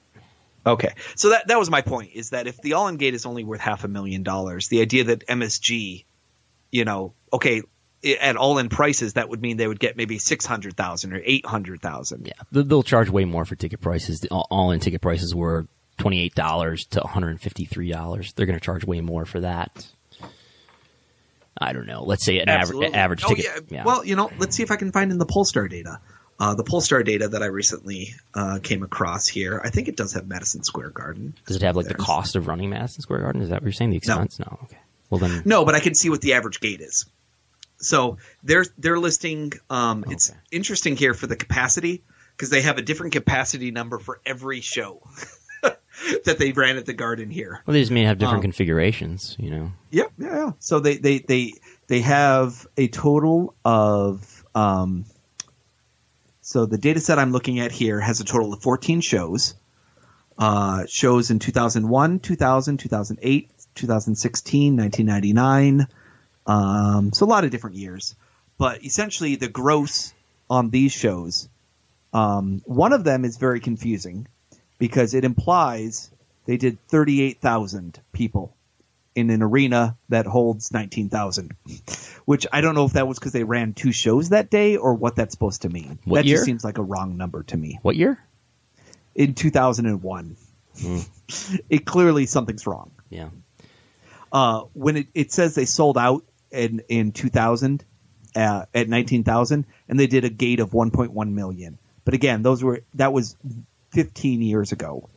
Okay, 0.66 0.93
so 1.15 1.31
that 1.31 1.48
that 1.48 1.59
was 1.59 1.70
my 1.70 1.81
point 1.81 2.10
is 2.15 2.31
that 2.31 2.47
if 2.47 2.60
the 2.60 2.74
all 2.74 2.89
in 2.89 2.97
gate 2.97 3.15
is 3.15 3.24
only 3.24 3.44
worth 3.44 3.60
half 3.60 3.85
a 3.85 3.89
million 3.89 4.23
dollars, 4.23 4.69
the 4.69 4.82
idea 4.82 5.05
that 5.05 5.27
MSG, 5.27 6.05
you 6.70 6.85
know, 6.85 7.15
okay, 7.32 7.62
at 8.20 8.36
all 8.36 8.59
in 8.59 8.69
prices 8.69 9.15
that 9.15 9.28
would 9.31 9.40
mean 9.40 9.56
they 9.56 9.66
would 9.66 9.81
get 9.81 9.97
maybe 9.97 10.19
six 10.19 10.44
hundred 10.44 10.77
thousand 10.77 11.15
or 11.15 11.20
eight 11.24 11.47
hundred 11.47 11.81
thousand. 11.81 12.27
Yeah, 12.27 12.32
They- 12.52 12.62
they'll 12.62 12.82
charge 12.82 13.09
way 13.09 13.24
more 13.24 13.44
for 13.47 13.56
ticket 13.56 13.81
prices. 13.81 14.27
All 14.31 14.70
in 14.70 14.81
ticket 14.81 15.01
prices 15.01 15.35
were 15.35 15.66
twenty 16.01 16.20
eight 16.22 16.35
dollars 16.35 16.85
to 16.90 17.01
one 17.01 17.12
hundred 17.12 17.40
fifty 17.40 17.64
three 17.64 17.90
dollars. 17.90 18.32
They're 18.32 18.47
going 18.47 18.59
to 18.59 18.64
charge 18.64 18.85
way 18.85 19.01
more 19.01 19.24
for 19.24 19.40
that. 19.40 19.86
I 21.62 21.72
don't 21.72 21.86
know. 21.86 22.02
Let's 22.05 22.24
say 22.24 22.39
an 22.39 22.48
average 22.48 22.62
Absolutely. 22.68 22.94
average 22.94 23.22
Oh, 23.24 23.28
ticket. 23.35 23.64
yeah. 23.68 23.85
Well, 23.85 24.05
you 24.05 24.16
know, 24.16 24.31
let's 24.39 24.56
see 24.56 24.62
if 24.62 24.70
I 24.70 24.77
can 24.77 24.93
find 24.93 25.12
in 25.12 25.18
the 25.18 25.27
Pollstar 25.27 25.68
data. 25.68 26.01
Uh, 26.39 26.55
the 26.55 26.64
Pollstar 26.64 27.05
data 27.05 27.28
that 27.28 27.43
I 27.43 27.47
recently 27.47 28.14
uh, 28.32 28.60
came 28.62 28.82
across 28.82 29.27
here, 29.27 29.60
I 29.62 29.68
think 29.68 29.89
it 29.89 29.97
does 29.97 30.14
have 30.14 30.27
Madison 30.27 30.62
Square 30.64 30.90
Garden. 30.90 31.35
does 31.47 31.56
it 31.56 31.62
have 31.62 31.77
like 31.77 31.86
the 31.86 31.94
cost 31.94 32.35
of 32.35 32.47
running 32.47 32.70
Madison 32.70 33.02
Square 33.02 33.20
Garden? 33.20 33.43
Is 33.43 33.51
that 33.51 33.56
what 33.56 33.64
you're 33.64 33.72
saying? 33.72 33.90
The 33.90 33.98
expense? 33.98 34.39
No. 34.39 34.59
Okay. 34.64 34.78
Well 35.10 35.18
then, 35.18 35.43
No, 35.44 35.66
but 35.66 35.74
I 35.74 35.81
can 35.81 35.94
see 35.94 36.09
what 36.09 36.22
the 36.22 36.32
average 36.35 36.60
gate 36.60 36.81
is. 36.81 37.05
So 37.77 38.16
they're 38.43 38.64
they're 38.78 38.98
listing. 38.98 39.52
Um, 39.68 40.05
It's 40.09 40.32
interesting 40.51 40.97
here 40.97 41.12
for 41.12 41.27
the 41.27 41.36
capacity 41.36 42.02
because 42.36 42.48
they 42.48 42.62
have 42.62 42.78
a 42.78 42.82
different 42.82 43.12
capacity 43.12 43.70
number 43.70 43.98
for 43.98 44.20
every 44.24 44.60
show 44.62 45.02
that 46.24 46.39
they 46.39 46.52
ran 46.52 46.77
at 46.77 46.86
the 46.86 46.93
Garden 46.93 47.31
here. 47.31 47.62
well, 47.66 47.72
they 47.74 47.81
just 47.81 47.93
may 47.93 48.05
have 48.05 48.18
different 48.18 48.39
Um, 48.39 48.43
configurations. 48.43 49.36
You 49.39 49.51
know. 49.51 49.72
Yeah, 49.90 50.05
yeah, 50.18 50.35
yeah. 50.36 50.51
So 50.59 50.81
they 50.81 50.97
they 50.97 51.18
they 51.18 51.55
they 51.89 52.01
have 52.01 52.66
a 52.77 52.89
total 52.89 53.55
of 53.64 54.44
um. 54.55 55.05
So 56.43 56.66
the 56.66 56.78
data 56.78 57.01
set 57.01 57.18
I'm 57.18 57.32
looking 57.32 57.60
at 57.60 57.70
here 57.70 58.01
has 58.01 58.20
a 58.20 58.24
total 58.24 58.52
of 58.52 58.60
14 58.62 59.01
shows. 59.02 59.55
Uh, 60.36 60.86
shows 60.89 61.31
in 61.31 61.39
2001, 61.39 62.18
2000, 62.18 62.78
2008, 62.78 63.51
2016, 63.74 64.77
1999. 64.77 65.86
Um, 66.47 67.12
so 67.12 67.27
a 67.27 67.28
lot 67.28 67.44
of 67.44 67.51
different 67.51 67.77
years, 67.77 68.16
but 68.56 68.82
essentially 68.85 69.36
the 69.36 69.48
gross 69.48 70.14
on 70.48 70.70
these 70.70 70.93
shows, 70.93 71.48
um, 72.14 72.62
one 72.64 72.94
of 72.94 73.05
them 73.05 73.27
is 73.27 73.36
very 73.36 73.60
confusing 73.60 74.27
because 74.81 75.15
it 75.15 75.24
implies 75.24 76.11
they 76.47 76.57
did 76.57 76.85
38,000 76.89 78.01
people 78.12 78.57
in 79.15 79.31
an 79.31 79.43
arena 79.43 79.97
that 80.09 80.27
holds 80.27 80.73
19,000. 80.73 81.52
Which 82.24 82.47
I 82.52 82.61
don't 82.61 82.74
know 82.74 82.86
if 82.86 82.94
that 82.94 83.07
was 83.07 83.19
because 83.19 83.32
they 83.32 83.44
ran 83.44 83.74
two 83.74 83.93
shows 83.93 84.31
that 84.31 84.51
day 84.51 84.77
or 84.77 84.94
what 84.94 85.15
that's 85.15 85.32
supposed 85.32 85.62
to 85.62 85.69
mean. 85.69 85.98
What 86.05 86.19
that 86.19 86.27
year? 86.27 86.36
just 86.36 86.47
seems 86.47 86.65
like 86.65 86.78
a 86.78 86.82
wrong 86.82 87.16
number 87.16 87.44
to 87.44 87.57
me. 87.57 87.78
What 87.82 87.94
year? 87.94 88.19
In 89.15 89.35
2001, 89.35 90.36
Hmm. 90.81 91.01
it 91.69 91.85
clearly 91.85 92.27
something's 92.27 92.66
wrong. 92.66 92.93
Yeah. 93.09 93.31
Uh, 94.32 94.62
when 94.73 94.97
it, 94.97 95.09
it 95.15 95.32
says 95.32 95.55
they 95.55 95.65
sold 95.65 95.98
out 95.98 96.24
in 96.51 96.82
in 96.89 97.12
2000 97.12 97.85
uh, 98.36 98.65
at 98.73 98.89
19,000, 98.89 99.66
and 99.89 100.01
they 100.01 100.07
did 100.07 100.24
a 100.24 100.31
gate 100.31 100.61
of 100.61 100.70
1.1 100.70 101.32
million. 101.32 101.78
But 102.05 102.15
again, 102.15 102.43
those 102.43 102.62
were 102.62 102.82
that 102.94 103.12
was 103.12 103.36
15 103.91 104.43
years 104.43 104.73
ago. 104.73 105.09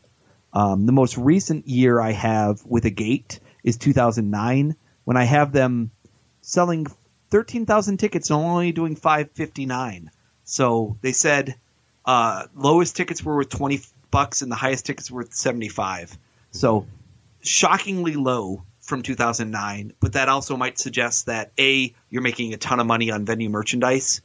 Um, 0.53 0.85
the 0.85 0.91
most 0.91 1.17
recent 1.17 1.67
year 1.67 1.99
I 1.99 2.11
have 2.11 2.63
with 2.65 2.85
a 2.85 2.89
gate 2.91 3.39
is 3.63 3.77
2009, 3.77 4.75
when 5.03 5.17
I 5.17 5.23
have 5.23 5.51
them 5.51 5.91
selling 6.41 6.85
13,000 7.29 7.97
tickets 7.97 8.29
and 8.29 8.39
only 8.39 8.71
doing 8.71 8.95
559. 8.95 10.11
So 10.43 10.97
they 11.01 11.13
said 11.13 11.55
uh, 12.05 12.45
lowest 12.55 12.95
tickets 12.95 13.23
were 13.23 13.35
worth 13.35 13.49
20 13.49 13.81
bucks 14.11 14.41
and 14.41 14.51
the 14.51 14.55
highest 14.55 14.85
tickets 14.85 15.09
were 15.09 15.21
worth 15.21 15.33
75. 15.33 16.17
So 16.51 16.85
shockingly 17.41 18.15
low 18.15 18.63
from 18.81 19.01
2009, 19.01 19.93
but 19.99 20.13
that 20.13 20.29
also 20.29 20.57
might 20.57 20.77
suggest 20.77 21.25
that 21.27 21.51
A, 21.57 21.93
you're 22.09 22.21
making 22.21 22.53
a 22.53 22.57
ton 22.57 22.79
of 22.79 22.85
money 22.85 23.11
on 23.11 23.25
venue 23.25 23.49
merchandise, 23.49 24.21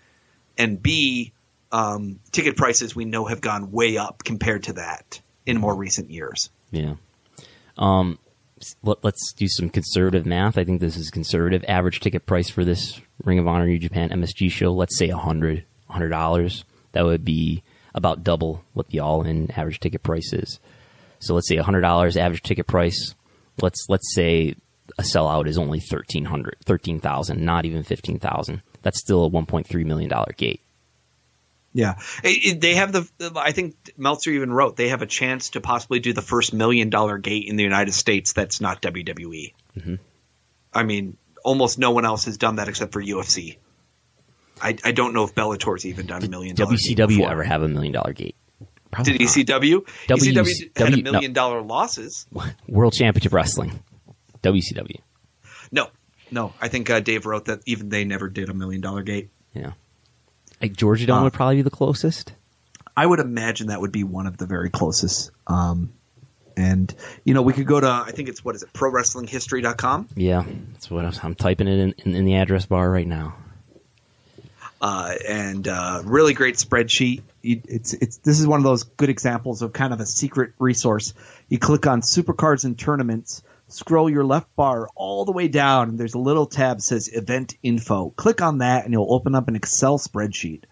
and 0.59 0.83
B, 0.83 1.33
um, 1.73 2.21
ticket 2.33 2.57
prices 2.57 2.97
we 2.97 3.05
know 3.05 3.27
have 3.27 3.41
gone 3.41 3.71
way 3.73 3.97
up 3.97 4.25
compared 4.25 4.65
to 4.65 4.75
that 4.75 5.21
in 5.47 5.59
more 5.59 5.75
recent 5.75 6.11
years. 6.11 6.51
Yeah. 6.71 6.95
Um, 7.77 8.19
let, 8.83 9.05
us 9.05 9.33
do 9.37 9.49
some 9.49 9.71
conservative 9.71 10.27
math. 10.27 10.59
I 10.59 10.65
think 10.65 10.81
this 10.81 10.97
is 10.97 11.11
conservative. 11.11 11.65
Average 11.69 12.01
ticket 12.01 12.27
price 12.27 12.51
for 12.51 12.65
this 12.65 13.01
Ring 13.23 13.39
of 13.39 13.47
Honor 13.47 13.67
New 13.67 13.79
Japan 13.79 14.11
MSG 14.11 14.51
show, 14.51 14.73
let's 14.73 14.99
say 14.99 15.09
a 15.09 15.17
hundred, 15.17 15.65
hundred 15.89 16.09
dollars. 16.11 16.65
That 16.93 17.05
would 17.05 17.25
be 17.25 17.63
about 17.95 18.25
double 18.25 18.65
what 18.75 18.89
the 18.89 19.01
all-in 19.01 19.51
average 19.53 19.81
ticket 19.81 20.03
price 20.03 20.33
is. 20.33 20.59
So 21.21 21.35
let's 21.35 21.49
say 21.49 21.57
a 21.57 21.63
hundred 21.63 21.83
dollars 21.83 22.17
average 22.17 22.43
ticket 22.43 22.67
price. 22.67 23.15
Let's 23.61 23.87
let's 23.89 24.15
say 24.15 24.55
a 24.99 25.03
sellout 25.03 25.47
is 25.47 25.59
only 25.59 25.79
1300 25.79 26.57
13000 26.65 27.45
not 27.45 27.67
even 27.67 27.83
15000 27.83 28.63
that's 28.81 28.99
still 28.99 29.27
a 29.27 29.31
1.3 29.31 29.85
million 29.85 30.09
dollar 30.09 30.33
gate 30.37 30.63
Yeah, 31.75 31.97
It- 32.25 32.45
it- 32.55 32.61
they 32.61 32.75
have 32.77 32.93
the. 32.93 33.09
I 33.37 33.53
think 33.53 33.77
Meltzer 33.97 34.31
even 34.31 34.51
wrote 34.53 34.77
they 34.77 34.89
have 34.89 35.03
a 35.03 35.07
chance 35.07 35.51
to 35.51 35.61
possibly 35.61 36.01
do 36.01 36.13
the 36.13 36.23
first 36.23 36.53
million 36.55 36.89
dollar 36.91 37.19
gate 37.19 37.45
in 37.47 37.57
the 37.57 37.63
United 37.63 37.93
States. 37.93 38.33
That's 38.33 38.61
not 38.61 38.81
WWE. 38.83 39.53
Mm-hmm. 39.77 39.95
I 40.73 40.83
mean, 40.83 41.17
almost 41.45 41.79
no 41.79 41.91
one 41.91 42.05
else 42.07 42.25
has 42.25 42.39
done 42.39 42.57
that 42.57 42.69
except 42.69 42.93
for 42.93 43.03
UFC. 43.03 43.59
I, 44.61 44.77
I 44.83 44.93
don't 44.93 45.13
know 45.15 45.23
if 45.25 45.35
Bellator's 45.35 45.87
even 45.87 46.07
done 46.07 46.25
a 46.25 46.29
million 46.29 46.57
dollar. 46.57 46.75
gate 46.77 46.97
WCW 46.99 47.31
ever 47.31 47.45
have 47.45 47.63
a 47.63 47.69
million 47.69 47.93
dollar 47.93 48.13
gate 48.13 48.35
Probably 48.91 49.13
Did 49.19 49.21
not. 49.21 49.29
ECW? 49.63 49.87
W- 50.09 50.33
ECW 50.33 50.71
had 50.77 50.87
a 50.89 50.91
W- 50.91 51.03
no. 51.03 51.13
million 51.13 51.33
dollar 51.35 51.61
losses. 51.63 52.27
World 52.67 52.95
Championship 52.95 53.33
Wrestling 53.33 53.79
WCW 54.43 54.97
No, 55.71 55.89
no. 56.33 56.55
I 56.61 56.69
think 56.69 56.89
uh, 56.91 57.01
Dave 57.01 57.27
wrote 57.27 57.45
that 57.45 57.61
even 57.67 57.89
they 57.91 58.05
never 58.05 58.29
did 58.29 58.49
a 58.49 58.55
million 58.55 58.81
dollar 58.81 59.03
gate. 59.03 59.29
yeah 59.55 59.73
like 60.61 60.75
Georgia 60.75 61.07
Dome 61.07 61.19
Uh, 61.19 61.25
would 61.25 61.33
probably 61.33 61.57
be 61.57 61.63
the 61.63 61.71
closest 61.71 62.33
I 62.99 63.07
would 63.07 63.21
imagine 63.21 63.69
that 63.69 63.81
would 63.81 63.93
be 63.93 64.03
one 64.03 64.27
of 64.27 64.39
the 64.39 64.47
very 64.47 64.71
closest. 64.71 65.31
Um, 65.47 65.93
and 66.57 66.93
you 67.23 67.33
know, 67.33 67.43
we 67.43 67.53
could 67.53 67.67
go 67.67 67.79
to 67.79 67.87
I 67.87 68.11
think 68.11 68.29
it's 68.29 68.45
what 68.45 68.57
is 68.57 68.65
it? 68.65 68.73
ProWrestlingHistory.com. 68.73 70.09
Yeah, 70.17 70.45
that's 70.73 70.91
what 70.91 71.05
I 71.05 71.09
was, 71.09 71.21
I'm 71.23 71.37
typing 71.37 71.69
it 71.69 71.79
in, 71.79 71.95
in, 72.05 72.17
in 72.17 72.25
the 72.25 72.35
address 72.35 72.67
bar 72.67 72.91
right 72.91 73.07
now. 73.07 73.37
Uh, 74.81 75.15
and 75.29 75.69
uh, 75.69 76.03
really 76.05 76.35
great 76.35 76.57
spreadsheet. 76.57 77.23
it's 77.45 77.95
it's 77.95 78.17
this 78.19 78.41
is 78.41 78.49
one 78.49 78.59
of 78.59 78.65
those 78.65 78.83
good 78.83 79.11
examples 79.11 79.63
of 79.63 79.73
kind 79.73 79.93
of 79.93 80.01
a 80.01 80.07
secret 80.07 80.53
resource. 80.59 81.15
You 81.49 81.61
click 81.61 81.87
on 81.87 82.01
supercards 82.01 82.65
and 82.65 82.77
tournaments, 82.77 83.45
scroll 83.69 84.11
your 84.11 84.25
left 84.25 84.55
bar 84.57 84.89
all 84.95 85.25
the 85.25 85.33
way 85.33 85.49
down, 85.49 85.91
and 85.91 85.99
there's 85.99 86.15
a 86.15 86.19
little 86.19 86.47
tab 86.47 86.79
that 86.79 86.83
says 86.83 87.09
event 87.09 87.57
info. 87.63 88.11
Click 88.11 88.43
on 88.43 88.59
that, 88.59 88.85
and 88.85 88.93
you'll 88.93 89.13
open 89.13 89.35
up 89.35 89.49
an 89.49 89.57
Excel 89.57 89.99
spreadsheet. 89.99 90.65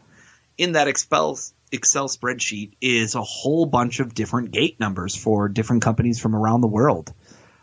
in 0.59 0.73
that 0.73 0.89
Excel 0.89 1.39
Excel 1.73 2.09
spreadsheet 2.09 2.73
is 2.81 3.15
a 3.15 3.23
whole 3.23 3.67
bunch 3.67 4.01
of 4.01 4.15
different 4.15 4.51
gate 4.53 4.79
numbers 4.81 5.15
for 5.15 5.49
different 5.49 5.83
companies 5.83 6.19
from 6.19 6.35
around 6.35 6.61
the 6.61 6.69
world. 6.69 7.13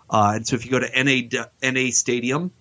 Uh, 0.10 0.34
and 0.35 0.47
so 0.47 0.55
if 0.55 0.65
you 0.65 0.72
go 0.72 0.80
to 0.80 1.03
NA 1.03 1.45
NA 1.64 1.89
Stadium, 1.89 2.51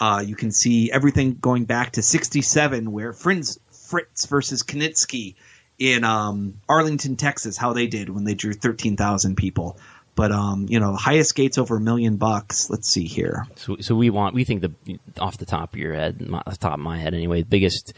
uh, 0.00 0.22
you 0.26 0.36
can 0.36 0.50
see 0.50 0.92
everything 0.92 1.34
going 1.34 1.64
back 1.64 1.92
to 1.92 2.02
'67, 2.02 2.92
where 2.92 3.12
Fritz, 3.12 3.58
Fritz 3.70 4.26
versus 4.26 4.62
Kiniski 4.62 5.36
in 5.78 6.04
um, 6.04 6.60
Arlington, 6.68 7.16
Texas, 7.16 7.56
how 7.56 7.72
they 7.72 7.86
did 7.86 8.10
when 8.10 8.24
they 8.24 8.34
drew 8.34 8.52
13,000 8.52 9.36
people. 9.36 9.78
But 10.18 10.32
um, 10.32 10.66
you 10.68 10.80
know, 10.80 10.96
highest 10.96 11.36
gates 11.36 11.58
over 11.58 11.76
a 11.76 11.80
million 11.80 12.16
bucks. 12.16 12.68
Let's 12.68 12.88
see 12.88 13.04
here. 13.04 13.46
So, 13.54 13.76
so 13.78 13.94
we 13.94 14.10
want 14.10 14.34
we 14.34 14.42
think 14.42 14.62
the 14.62 14.98
off 15.20 15.38
the 15.38 15.46
top 15.46 15.74
of 15.74 15.78
your 15.78 15.94
head, 15.94 16.20
my, 16.20 16.38
off 16.38 16.54
the 16.54 16.56
top 16.56 16.72
of 16.72 16.80
my 16.80 16.98
head 16.98 17.14
anyway, 17.14 17.42
the 17.42 17.48
biggest 17.48 17.92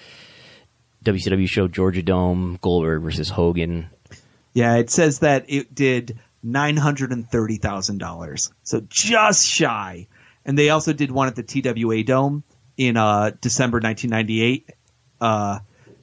WCW 1.02 1.48
show 1.48 1.66
Georgia 1.66 2.02
Dome 2.02 2.58
Goldberg 2.60 3.00
versus 3.00 3.30
Hogan. 3.30 3.88
Yeah, 4.52 4.76
it 4.76 4.90
says 4.90 5.20
that 5.20 5.46
it 5.48 5.74
did 5.74 6.18
nine 6.42 6.76
hundred 6.76 7.12
and 7.12 7.26
thirty 7.26 7.56
thousand 7.56 7.96
dollars, 7.96 8.52
so 8.64 8.82
just 8.86 9.46
shy. 9.48 10.06
And 10.44 10.58
they 10.58 10.68
also 10.68 10.92
did 10.92 11.10
one 11.10 11.28
at 11.28 11.36
the 11.36 11.42
TWA 11.42 12.04
Dome 12.04 12.44
in 12.76 12.98
uh, 12.98 13.30
December 13.40 13.76
1998. 13.76 14.68
Uh, 15.22 15.60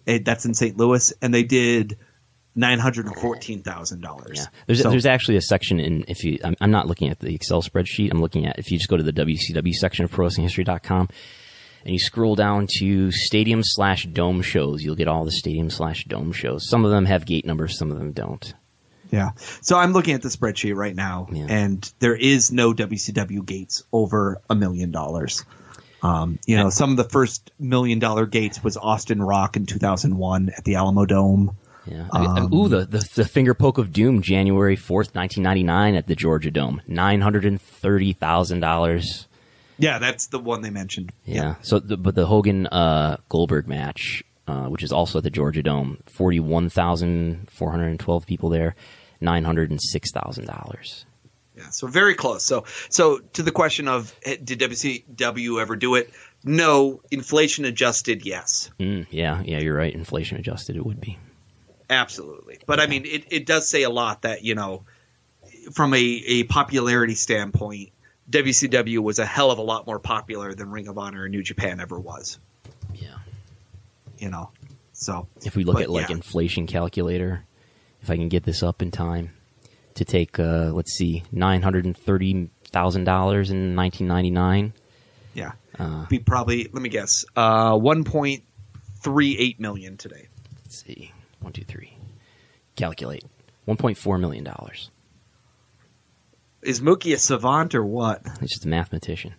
it, 0.07 0.25
that's 0.25 0.45
in 0.45 0.55
St. 0.55 0.77
Louis, 0.77 1.13
and 1.21 1.31
they 1.31 1.43
did 1.43 1.99
nine 2.57 2.79
hundred 2.79 3.05
and 3.05 3.15
fourteen 3.15 3.61
thousand 3.63 4.01
dollars. 4.01 4.33
Yeah, 4.39 4.45
there's 4.65 4.83
there's 4.83 5.05
actually 5.05 5.37
a 5.37 5.41
section 5.41 5.79
in 5.79 6.03
if 6.09 6.23
you 6.25 6.39
I'm, 6.43 6.55
I'm 6.59 6.71
not 6.71 6.87
looking 6.87 7.09
at 7.09 7.19
the 7.19 7.33
Excel 7.33 7.61
spreadsheet. 7.61 8.11
I'm 8.11 8.19
looking 8.19 8.45
at 8.45 8.59
if 8.59 8.69
you 8.71 8.77
just 8.77 8.89
go 8.89 8.97
to 8.97 9.03
the 9.03 9.13
WCW 9.13 9.73
section 9.73 10.03
of 10.03 10.11
ProWrestlingHistory.com 10.11 11.07
and 11.85 11.93
you 11.93 11.99
scroll 11.99 12.35
down 12.35 12.67
to 12.79 13.11
stadium 13.11 13.61
slash 13.63 14.05
dome 14.07 14.41
shows, 14.41 14.83
you'll 14.83 14.95
get 14.95 15.07
all 15.07 15.23
the 15.23 15.31
stadium 15.31 15.69
slash 15.69 16.03
dome 16.05 16.33
shows. 16.33 16.67
Some 16.69 16.83
of 16.83 16.91
them 16.91 17.05
have 17.05 17.25
gate 17.25 17.45
numbers, 17.45 17.77
some 17.77 17.91
of 17.91 17.97
them 17.97 18.11
don't. 18.11 18.53
Yeah. 19.11 19.29
So 19.61 19.77
I'm 19.77 19.93
looking 19.93 20.15
at 20.15 20.21
the 20.21 20.27
spreadsheet 20.27 20.75
right 20.75 20.93
now, 20.95 21.29
Yeah. 21.31 21.45
and 21.47 21.89
there 21.99 22.15
is 22.15 22.51
no 22.51 22.73
WCW 22.73 23.45
gates 23.45 23.83
over 23.93 24.41
a 24.49 24.55
million 24.55 24.91
dollars. 24.91 25.45
Um, 26.03 26.39
you 26.45 26.57
know, 26.57 26.69
some 26.69 26.91
of 26.91 26.97
the 26.97 27.05
first 27.05 27.51
million 27.57 27.99
dollar 27.99 28.25
gates 28.25 28.61
was 28.63 28.75
Austin 28.75 29.21
Rock 29.23 29.55
in 29.55 29.65
2001 29.65 30.49
at 30.57 30.63
the 30.65 30.75
Alamo 30.75 31.05
Dome. 31.05 31.55
Yeah. 31.89 32.07
I 32.11 32.39
mean, 32.41 32.53
ooh, 32.53 32.67
the, 32.67 32.85
the 32.85 33.07
the 33.15 33.25
finger 33.25 33.53
poke 33.53 33.77
of 33.77 33.91
doom, 33.91 34.21
January 34.21 34.75
fourth, 34.75 35.15
nineteen 35.15 35.43
ninety 35.43 35.63
nine, 35.63 35.95
at 35.95 36.07
the 36.07 36.15
Georgia 36.15 36.51
Dome, 36.51 36.81
nine 36.87 37.21
hundred 37.21 37.45
and 37.45 37.61
thirty 37.61 38.13
thousand 38.13 38.59
dollars. 38.59 39.27
Yeah, 39.79 39.99
that's 39.99 40.27
the 40.27 40.39
one 40.39 40.61
they 40.61 40.71
mentioned. 40.71 41.11
Yeah. 41.23 41.55
So, 41.61 41.79
the, 41.79 41.97
but 41.97 42.15
the 42.15 42.25
Hogan 42.25 42.65
uh, 42.67 43.17
Goldberg 43.29 43.67
match, 43.67 44.23
uh, 44.47 44.65
which 44.65 44.81
is 44.81 44.91
also 44.91 45.19
at 45.19 45.23
the 45.23 45.29
Georgia 45.29 45.61
Dome, 45.61 45.99
forty 46.07 46.39
one 46.39 46.69
thousand 46.69 47.49
four 47.51 47.71
hundred 47.71 47.89
and 47.89 47.99
twelve 47.99 48.25
people 48.25 48.49
there, 48.49 48.75
nine 49.21 49.43
hundred 49.43 49.69
and 49.69 49.79
six 49.81 50.11
thousand 50.11 50.47
dollars. 50.47 51.05
Yeah, 51.55 51.69
so 51.71 51.87
very 51.87 52.13
close. 52.13 52.45
So, 52.45 52.65
so 52.89 53.17
to 53.33 53.41
the 53.41 53.51
question 53.51 53.87
of 53.87 54.15
eh, 54.23 54.37
did 54.43 54.59
WCW 54.59 55.59
ever 55.59 55.75
do 55.75 55.95
it? 55.95 56.11
No, 56.43 57.01
inflation 57.09 57.65
adjusted, 57.65 58.25
yes, 58.25 58.69
Mm, 58.79 59.07
yeah, 59.09 59.41
yeah, 59.43 59.57
you're 59.57 59.75
right. 59.75 59.91
Inflation 59.93 60.37
adjusted, 60.37 60.75
it 60.75 60.85
would 60.85 61.01
be. 61.01 61.17
Absolutely. 61.89 62.59
But 62.65 62.79
I 62.79 62.87
mean, 62.87 63.05
it, 63.05 63.25
it 63.29 63.45
does 63.45 63.67
say 63.69 63.83
a 63.83 63.89
lot 63.89 64.23
that 64.23 64.43
you 64.43 64.55
know, 64.55 64.83
from 65.73 65.93
a, 65.93 65.97
a 65.99 66.43
popularity 66.43 67.15
standpoint, 67.15 67.91
WCW 68.29 68.99
was 68.99 69.19
a 69.19 69.25
hell 69.25 69.51
of 69.51 69.57
a 69.57 69.61
lot 69.63 69.85
more 69.87 69.99
popular 69.99 70.53
than 70.53 70.69
Ring 70.71 70.87
of 70.87 70.97
Honor 70.97 71.25
and 71.25 71.31
New 71.31 71.43
Japan 71.43 71.79
ever 71.79 71.99
was. 71.99 72.39
Yeah. 72.93 73.15
You 74.17 74.29
know, 74.29 74.49
so 74.93 75.27
If 75.43 75.55
we 75.55 75.63
look 75.63 75.75
But, 75.75 75.83
at 75.83 75.89
like 75.89 76.09
yeah. 76.09 76.15
inflation 76.15 76.67
calculator, 76.67 77.43
if 78.01 78.09
I 78.09 78.15
can 78.15 78.29
get 78.29 78.43
this 78.43 78.63
up 78.63 78.81
in 78.81 78.91
time, 78.91 79.31
to 79.95 80.05
take 80.05 80.39
uh, 80.39 80.71
let's 80.73 80.93
see, 80.93 81.23
nine 81.31 81.61
hundred 81.63 81.85
and 81.85 81.97
thirty 81.97 82.49
thousand 82.65 83.05
dollars 83.05 83.49
in 83.49 83.73
nineteen 83.75 84.07
ninety 84.07 84.29
nine. 84.29 84.73
yeah, 85.33 85.53
Uh, 85.79 86.05
be 86.07 86.19
probably 86.19 86.63
let 86.71 86.81
me 86.81 86.89
guess, 86.89 87.25
uh, 87.35 87.75
one 87.77 88.03
point 88.03 88.43
three 89.01 89.37
eight 89.39 89.59
million 89.59 89.97
today. 89.97 90.27
Let's 90.63 90.83
see, 90.83 91.11
one, 91.39 91.53
two, 91.53 91.63
three. 91.63 91.97
Calculate, 92.75 93.23
one 93.65 93.77
point 93.77 93.97
four 93.97 94.17
million 94.17 94.43
dollars. 94.43 94.89
Is 96.61 96.81
Mookie 96.81 97.13
a 97.13 97.17
savant 97.17 97.75
or 97.75 97.83
what? 97.85 98.21
He's 98.39 98.49
just 98.51 98.65
a 98.65 98.67
mathematician. 98.67 99.33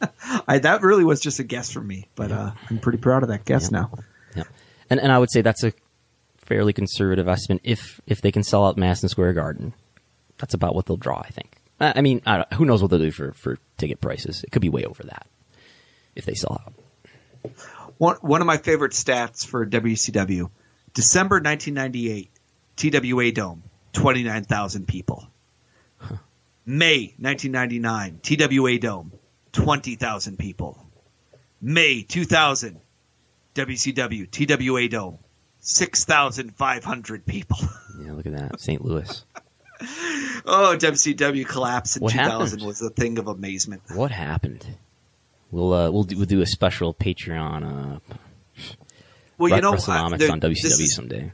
I, 0.48 0.58
that 0.58 0.82
really 0.82 1.04
was 1.04 1.20
just 1.20 1.38
a 1.40 1.44
guess 1.44 1.70
from 1.70 1.86
me, 1.86 2.08
but 2.14 2.30
uh, 2.32 2.52
I'm 2.70 2.78
pretty 2.78 2.98
proud 2.98 3.22
of 3.22 3.28
that 3.30 3.44
guess 3.44 3.70
Yeah. 3.70 3.80
now. 3.80 3.90
Yeah, 4.36 4.42
and 4.90 5.00
and 5.00 5.12
I 5.12 5.18
would 5.18 5.30
say 5.30 5.42
that's 5.42 5.64
a 5.64 5.72
fairly 6.38 6.72
conservative 6.72 7.28
estimate 7.28 7.60
if 7.64 8.00
if 8.06 8.20
they 8.20 8.32
can 8.32 8.42
sell 8.42 8.66
out 8.66 8.76
Madison 8.76 9.08
Square 9.08 9.34
Garden. 9.34 9.74
That's 10.38 10.54
about 10.54 10.74
what 10.74 10.86
they'll 10.86 10.96
draw, 10.96 11.20
I 11.20 11.28
think. 11.28 11.56
I 11.80 11.92
I 11.96 12.00
mean, 12.00 12.20
I 12.26 12.44
who 12.54 12.64
knows 12.64 12.82
what 12.82 12.90
they'll 12.90 12.98
do 13.00 13.10
for, 13.10 13.32
for 13.32 13.58
ticket 13.78 14.00
prices? 14.00 14.42
It 14.42 14.50
could 14.52 14.62
be 14.62 14.68
way 14.68 14.84
over 14.84 15.02
that 15.04 15.26
if 16.14 16.24
they 16.24 16.34
sell 16.34 16.60
out. 16.64 17.52
One 17.98 18.16
one 18.22 18.40
of 18.40 18.46
my 18.46 18.56
favorite 18.56 18.92
stats 18.92 19.46
for 19.46 19.64
WCW, 19.66 20.50
December 20.94 21.36
1998, 21.36 22.30
TWA 22.76 23.32
Dome, 23.32 23.62
29,000 23.92 24.86
people. 24.86 25.28
May 26.64 27.14
1999, 27.18 28.20
TWA 28.22 28.78
Dome, 28.78 29.12
20,000 29.52 30.38
people. 30.38 30.86
May 31.60 32.02
2000, 32.02 32.80
WCW, 33.54 34.30
TWA 34.30 34.88
Dome, 34.88 35.18
6,500 35.60 37.26
people. 37.26 37.58
Yeah, 38.00 38.12
look 38.12 38.26
at 38.26 38.32
that, 38.32 38.60
St. 38.60 38.84
Louis. 38.84 39.24
Oh, 40.44 40.76
WCW 40.78 41.46
collapse 41.46 41.96
in 41.96 42.02
What 42.02 42.12
2000 42.12 42.30
happened? 42.58 42.66
was 42.66 42.82
a 42.82 42.90
thing 42.90 43.18
of 43.18 43.26
amazement. 43.26 43.82
What 43.94 44.10
happened? 44.12 44.64
We'll 45.50 45.72
uh, 45.72 45.90
we'll 45.90 46.02
do, 46.04 46.16
we'll 46.16 46.26
do 46.26 46.40
a 46.40 46.46
special 46.46 46.94
Patreon 46.94 47.96
uh, 47.96 48.14
Well, 49.38 49.50
you 49.54 49.60
know, 49.60 49.72
I- 49.74 50.16
there- 50.16 50.30
on 50.32 50.40
WCW 50.40 50.54
is- 50.84 50.94
someday. 50.94 51.32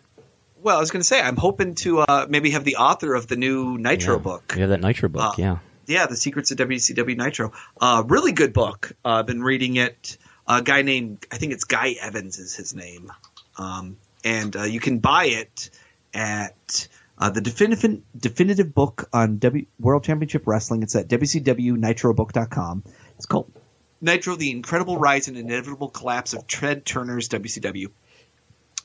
Well, 0.60 0.76
I 0.76 0.80
was 0.80 0.90
going 0.90 1.00
to 1.00 1.04
say, 1.06 1.20
I'm 1.20 1.36
hoping 1.36 1.76
to 1.76 2.00
uh, 2.00 2.26
maybe 2.28 2.50
have 2.50 2.64
the 2.64 2.76
author 2.76 3.14
of 3.14 3.28
the 3.28 3.36
new 3.36 3.78
Nitro 3.78 4.16
Yeah. 4.16 4.22
book. 4.22 4.52
We 4.56 4.60
have 4.62 4.70
that 4.70 4.80
Nitro 4.80 5.08
book. 5.08 5.22
Uh, 5.22 5.32
yeah, 5.38 5.58
Yeah, 5.86 6.06
The 6.06 6.16
Secrets 6.16 6.50
of 6.50 6.58
WCW 6.58 7.16
Nitro. 7.16 7.52
Uh, 7.80 8.02
really 8.06 8.32
good 8.32 8.52
book. 8.52 8.90
Uh, 9.04 9.08
I've 9.20 9.26
been 9.26 9.42
reading 9.42 9.76
it. 9.76 10.18
A 10.48 10.60
guy 10.60 10.82
named, 10.82 11.24
I 11.30 11.36
think 11.38 11.52
it's 11.52 11.64
Guy 11.64 11.94
Evans 12.00 12.38
is 12.38 12.56
his 12.56 12.74
name. 12.74 13.12
Um, 13.56 13.98
and 14.24 14.54
uh, 14.56 14.62
you 14.64 14.80
can 14.80 14.98
buy 14.98 15.26
it 15.26 15.70
at 16.12 16.88
uh, 17.18 17.30
the 17.30 17.40
definitive, 17.40 18.00
definitive 18.18 18.74
book 18.74 19.08
on 19.12 19.38
w, 19.38 19.66
World 19.78 20.02
Championship 20.04 20.46
Wrestling. 20.46 20.82
It's 20.82 20.96
at 20.96 21.06
WCWNitrobook.com. 21.08 22.82
It's 23.16 23.26
called 23.26 23.50
Nitro, 24.00 24.36
The 24.36 24.50
Incredible 24.50 24.98
Rise 24.98 25.28
and 25.28 25.36
Inevitable 25.36 25.88
Collapse 25.88 26.34
of 26.34 26.46
Ted 26.46 26.84
Turner's 26.84 27.28
WCW. 27.28 27.90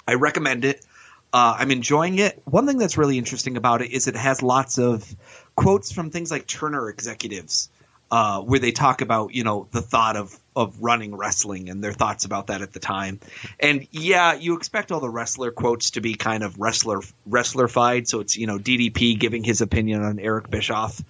I 0.07 0.15
recommend 0.15 0.65
it. 0.65 0.85
Uh, 1.31 1.55
I'm 1.57 1.71
enjoying 1.71 2.19
it. 2.19 2.41
One 2.45 2.67
thing 2.67 2.77
that's 2.77 2.97
really 2.97 3.17
interesting 3.17 3.57
about 3.57 3.81
it 3.81 3.91
is 3.91 4.07
it 4.07 4.15
has 4.15 4.43
lots 4.43 4.77
of 4.77 5.15
quotes 5.55 5.91
from 5.91 6.11
things 6.11 6.29
like 6.29 6.45
Turner 6.45 6.89
executives, 6.89 7.69
uh, 8.11 8.41
where 8.41 8.59
they 8.59 8.71
talk 8.71 9.01
about 9.01 9.33
you 9.33 9.43
know 9.43 9.67
the 9.71 9.81
thought 9.81 10.15
of 10.15 10.37
of 10.55 10.79
running 10.79 11.15
wrestling 11.15 11.69
and 11.69 11.83
their 11.83 11.93
thoughts 11.93 12.25
about 12.25 12.47
that 12.47 12.61
at 12.61 12.71
the 12.71 12.79
time. 12.79 13.19
And 13.59 13.87
yeah, 13.89 14.35
you 14.35 14.55
expect 14.55 14.91
all 14.91 14.99
the 14.99 15.09
wrestler 15.09 15.49
quotes 15.49 15.91
to 15.91 16.01
be 16.01 16.13
kind 16.13 16.43
of 16.43 16.59
wrestler 16.59 17.01
wrestlerfied. 17.27 18.07
So 18.07 18.19
it's 18.19 18.37
you 18.37 18.45
know 18.45 18.59
DDP 18.59 19.17
giving 19.17 19.43
his 19.43 19.61
opinion 19.61 20.03
on 20.03 20.19
Eric 20.19 20.51
Bischoff, 20.51 21.01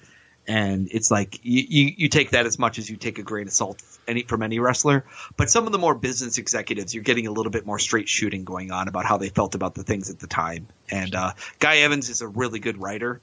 and 0.47 0.89
it's 0.91 1.09
like 1.09 1.39
you, 1.43 1.65
you, 1.67 1.93
you 1.97 2.09
take 2.09 2.31
that 2.31 2.45
as 2.45 2.59
much 2.59 2.77
as 2.77 2.89
you 2.89 2.97
take 2.97 3.17
a 3.19 3.23
grain 3.23 3.47
of 3.47 3.53
salt 3.53 3.81
any 4.07 4.23
from 4.23 4.43
any 4.43 4.59
wrestler. 4.59 5.05
But 5.37 5.49
some 5.49 5.65
of 5.65 5.71
the 5.71 5.77
more 5.77 5.95
business 5.95 6.37
executives, 6.37 6.93
you're 6.93 7.03
getting 7.03 7.27
a 7.27 7.31
little 7.31 7.51
bit 7.51 7.65
more 7.65 7.79
straight 7.79 8.09
shooting 8.09 8.43
going 8.43 8.71
on 8.71 8.87
about 8.87 9.05
how 9.05 9.17
they 9.17 9.29
felt 9.29 9.55
about 9.55 9.75
the 9.75 9.83
things 9.83 10.09
at 10.09 10.19
the 10.19 10.27
time. 10.27 10.67
And 10.89 11.15
uh, 11.15 11.33
Guy 11.59 11.77
Evans 11.77 12.09
is 12.09 12.21
a 12.21 12.27
really 12.27 12.59
good 12.59 12.77
writer. 12.77 13.21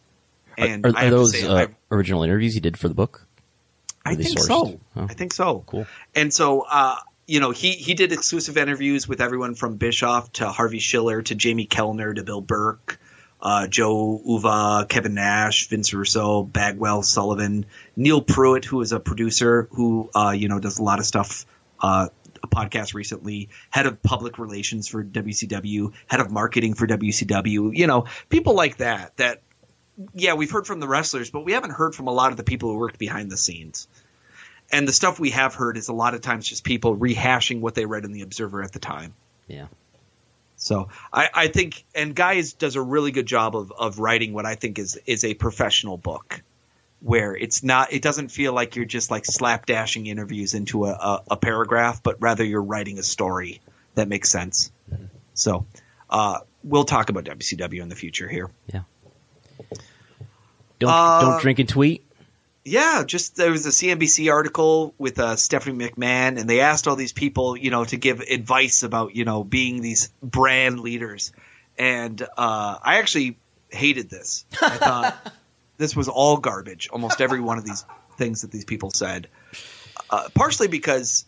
And 0.56 0.84
are, 0.86 0.92
I 0.96 1.06
are 1.06 1.10
those 1.10 1.32
say, 1.32 1.46
uh, 1.46 1.56
I, 1.56 1.68
original 1.90 2.22
interviews 2.22 2.54
he 2.54 2.60
did 2.60 2.78
for 2.78 2.88
the 2.88 2.94
book? 2.94 3.26
I 4.04 4.14
think 4.14 4.38
sourced? 4.38 4.46
so. 4.46 4.80
Oh. 4.96 5.06
I 5.08 5.14
think 5.14 5.32
so. 5.32 5.62
Cool. 5.66 5.86
And 6.14 6.32
so, 6.32 6.62
uh, 6.62 6.96
you 7.26 7.40
know, 7.40 7.50
he 7.50 7.72
he 7.72 7.94
did 7.94 8.12
exclusive 8.12 8.56
interviews 8.56 9.06
with 9.06 9.20
everyone 9.20 9.54
from 9.54 9.76
Bischoff 9.76 10.32
to 10.32 10.48
Harvey 10.48 10.80
Schiller 10.80 11.22
to 11.22 11.34
Jamie 11.34 11.66
Kellner 11.66 12.12
to 12.14 12.24
Bill 12.24 12.40
Burke, 12.40 12.98
uh, 13.42 13.66
Joe 13.66 14.20
Uva, 14.24 14.86
Kevin 14.88 15.14
Nash, 15.14 15.68
Vince 15.68 15.92
Russo, 15.94 16.42
Bagwell, 16.42 17.02
Sullivan, 17.02 17.66
Neil 17.96 18.20
Pruitt, 18.20 18.64
who 18.64 18.80
is 18.80 18.92
a 18.92 19.00
producer 19.00 19.68
who 19.72 20.10
uh, 20.14 20.30
you 20.36 20.48
know 20.48 20.60
does 20.60 20.78
a 20.78 20.82
lot 20.82 20.98
of 20.98 21.06
stuff. 21.06 21.46
Uh, 21.80 22.08
a 22.42 22.48
podcast 22.48 22.94
recently, 22.94 23.50
head 23.68 23.84
of 23.84 24.02
public 24.02 24.38
relations 24.38 24.88
for 24.88 25.04
WCW, 25.04 25.92
head 26.06 26.20
of 26.20 26.30
marketing 26.30 26.72
for 26.72 26.86
WCW. 26.86 27.76
You 27.76 27.86
know, 27.86 28.06
people 28.30 28.54
like 28.54 28.78
that. 28.78 29.16
That 29.18 29.42
yeah, 30.14 30.34
we've 30.34 30.50
heard 30.50 30.66
from 30.66 30.80
the 30.80 30.88
wrestlers, 30.88 31.30
but 31.30 31.44
we 31.44 31.52
haven't 31.52 31.72
heard 31.72 31.94
from 31.94 32.06
a 32.06 32.12
lot 32.12 32.30
of 32.30 32.38
the 32.38 32.44
people 32.44 32.70
who 32.70 32.78
worked 32.78 32.98
behind 32.98 33.30
the 33.30 33.36
scenes. 33.36 33.88
And 34.72 34.86
the 34.86 34.92
stuff 34.92 35.18
we 35.18 35.30
have 35.30 35.54
heard 35.54 35.76
is 35.76 35.88
a 35.88 35.92
lot 35.92 36.14
of 36.14 36.20
times 36.20 36.48
just 36.48 36.64
people 36.64 36.96
rehashing 36.96 37.60
what 37.60 37.74
they 37.74 37.86
read 37.86 38.04
in 38.04 38.12
the 38.12 38.22
Observer 38.22 38.62
at 38.62 38.72
the 38.72 38.78
time. 38.78 39.14
Yeah. 39.48 39.66
So 40.62 40.88
I, 41.10 41.30
I 41.32 41.48
think, 41.48 41.84
and 41.94 42.14
Guys 42.14 42.52
does 42.52 42.76
a 42.76 42.82
really 42.82 43.12
good 43.12 43.24
job 43.24 43.56
of, 43.56 43.72
of 43.72 43.98
writing 43.98 44.34
what 44.34 44.44
I 44.44 44.56
think 44.56 44.78
is 44.78 45.00
is 45.06 45.24
a 45.24 45.32
professional 45.32 45.96
book, 45.96 46.42
where 47.00 47.34
it's 47.34 47.62
not, 47.64 47.94
it 47.94 48.02
doesn't 48.02 48.28
feel 48.28 48.52
like 48.52 48.76
you're 48.76 48.84
just 48.84 49.10
like 49.10 49.24
slapdashing 49.24 50.06
interviews 50.06 50.52
into 50.52 50.84
a, 50.84 50.90
a, 50.90 51.22
a 51.30 51.36
paragraph, 51.38 52.02
but 52.02 52.20
rather 52.20 52.44
you're 52.44 52.62
writing 52.62 52.98
a 52.98 53.02
story 53.02 53.62
that 53.94 54.06
makes 54.06 54.30
sense. 54.30 54.70
So 55.32 55.64
uh, 56.10 56.40
we'll 56.62 56.84
talk 56.84 57.08
about 57.08 57.24
WCW 57.24 57.80
in 57.80 57.88
the 57.88 57.96
future 57.96 58.28
here. 58.28 58.50
Yeah. 58.70 58.82
Don't 60.78 60.90
Uh, 60.90 61.20
don't 61.22 61.40
drink 61.40 61.58
and 61.58 61.68
tweet. 61.68 62.04
Yeah, 62.70 63.02
just 63.04 63.34
there 63.34 63.50
was 63.50 63.66
a 63.66 63.70
CNBC 63.70 64.32
article 64.32 64.94
with 64.96 65.18
uh, 65.18 65.34
Stephanie 65.34 65.76
McMahon, 65.76 66.38
and 66.38 66.48
they 66.48 66.60
asked 66.60 66.86
all 66.86 66.94
these 66.94 67.12
people, 67.12 67.56
you 67.56 67.72
know, 67.72 67.84
to 67.84 67.96
give 67.96 68.20
advice 68.20 68.84
about, 68.84 69.16
you 69.16 69.24
know, 69.24 69.42
being 69.42 69.82
these 69.82 70.12
brand 70.22 70.78
leaders. 70.78 71.32
And 71.76 72.22
uh, 72.22 72.78
I 72.80 72.98
actually 72.98 73.38
hated 73.70 74.08
this. 74.08 74.44
I 74.62 74.76
thought 74.76 75.32
this 75.78 75.96
was 75.96 76.08
all 76.08 76.36
garbage. 76.36 76.88
Almost 76.92 77.20
every 77.20 77.40
one 77.40 77.58
of 77.58 77.64
these 77.64 77.84
things 78.16 78.42
that 78.42 78.52
these 78.52 78.64
people 78.64 78.92
said, 78.92 79.26
uh, 80.08 80.28
partially 80.32 80.68
because, 80.68 81.24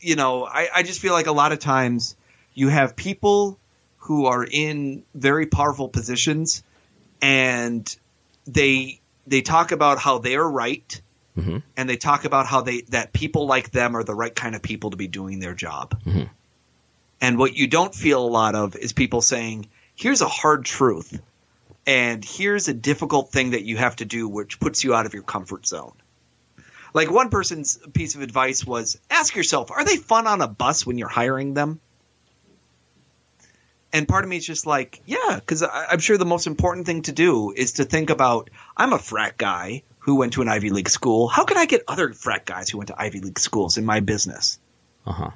you 0.00 0.14
know, 0.14 0.44
I, 0.44 0.68
I 0.76 0.82
just 0.84 1.00
feel 1.00 1.12
like 1.12 1.26
a 1.26 1.32
lot 1.32 1.50
of 1.50 1.58
times 1.58 2.14
you 2.54 2.68
have 2.68 2.94
people 2.94 3.58
who 3.96 4.26
are 4.26 4.46
in 4.48 5.02
very 5.12 5.46
powerful 5.46 5.88
positions, 5.88 6.62
and 7.20 7.96
they 8.46 9.00
they 9.28 9.42
talk 9.42 9.72
about 9.72 9.98
how 9.98 10.18
they 10.18 10.36
are 10.36 10.50
right 10.50 11.00
Mhm. 11.36 11.62
and 11.76 11.88
they 11.88 11.96
talk 11.96 12.24
about 12.24 12.46
how 12.46 12.62
they 12.62 12.80
that 12.88 13.12
people 13.12 13.46
like 13.46 13.70
them 13.70 13.96
are 13.96 14.02
the 14.02 14.14
right 14.14 14.34
kind 14.34 14.54
of 14.56 14.62
people 14.62 14.90
to 14.90 14.96
be 14.96 15.06
doing 15.06 15.38
their 15.38 15.54
job. 15.54 16.00
Mhm. 16.04 16.28
And 17.20 17.38
what 17.38 17.54
you 17.56 17.66
don't 17.66 17.94
feel 17.94 18.24
a 18.24 18.26
lot 18.28 18.54
of 18.54 18.74
is 18.76 18.92
people 18.92 19.20
saying, 19.22 19.66
"Here's 19.94 20.20
a 20.20 20.28
hard 20.28 20.64
truth." 20.64 21.20
And 21.86 22.24
here's 22.24 22.68
a 22.68 22.74
difficult 22.74 23.30
thing 23.32 23.50
that 23.52 23.62
you 23.64 23.76
have 23.76 23.96
to 23.96 24.04
do 24.04 24.28
which 24.28 24.60
puts 24.60 24.84
you 24.84 24.94
out 24.94 25.06
of 25.06 25.14
your 25.14 25.22
comfort 25.22 25.66
zone. 25.66 25.92
Like 26.92 27.10
one 27.10 27.28
person's 27.30 27.78
piece 27.92 28.14
of 28.14 28.22
advice 28.22 28.64
was 28.64 28.98
ask 29.10 29.34
yourself, 29.36 29.70
are 29.70 29.84
they 29.84 29.96
fun 29.96 30.26
on 30.26 30.40
a 30.42 30.48
bus 30.48 30.84
when 30.86 30.98
you're 30.98 31.08
hiring 31.08 31.54
them? 31.54 31.80
And 33.92 34.06
part 34.06 34.24
of 34.24 34.30
me 34.30 34.36
is 34.36 34.46
just 34.46 34.66
like, 34.66 35.00
yeah, 35.06 35.36
because 35.36 35.62
I'm 35.62 35.98
sure 35.98 36.18
the 36.18 36.26
most 36.26 36.46
important 36.46 36.86
thing 36.86 37.02
to 37.02 37.12
do 37.12 37.52
is 37.52 37.72
to 37.72 37.84
think 37.84 38.10
about 38.10 38.50
I'm 38.76 38.92
a 38.92 38.98
frat 38.98 39.38
guy 39.38 39.82
who 40.00 40.16
went 40.16 40.34
to 40.34 40.42
an 40.42 40.48
Ivy 40.48 40.70
League 40.70 40.90
school. 40.90 41.26
How 41.28 41.44
can 41.44 41.56
I 41.56 41.66
get 41.66 41.84
other 41.88 42.12
frat 42.12 42.44
guys 42.44 42.68
who 42.68 42.78
went 42.78 42.88
to 42.88 43.00
Ivy 43.00 43.20
League 43.20 43.38
schools 43.38 43.78
in 43.78 43.84
my 43.86 44.00
business? 44.00 44.58
Uh 45.06 45.12
huh. 45.12 45.30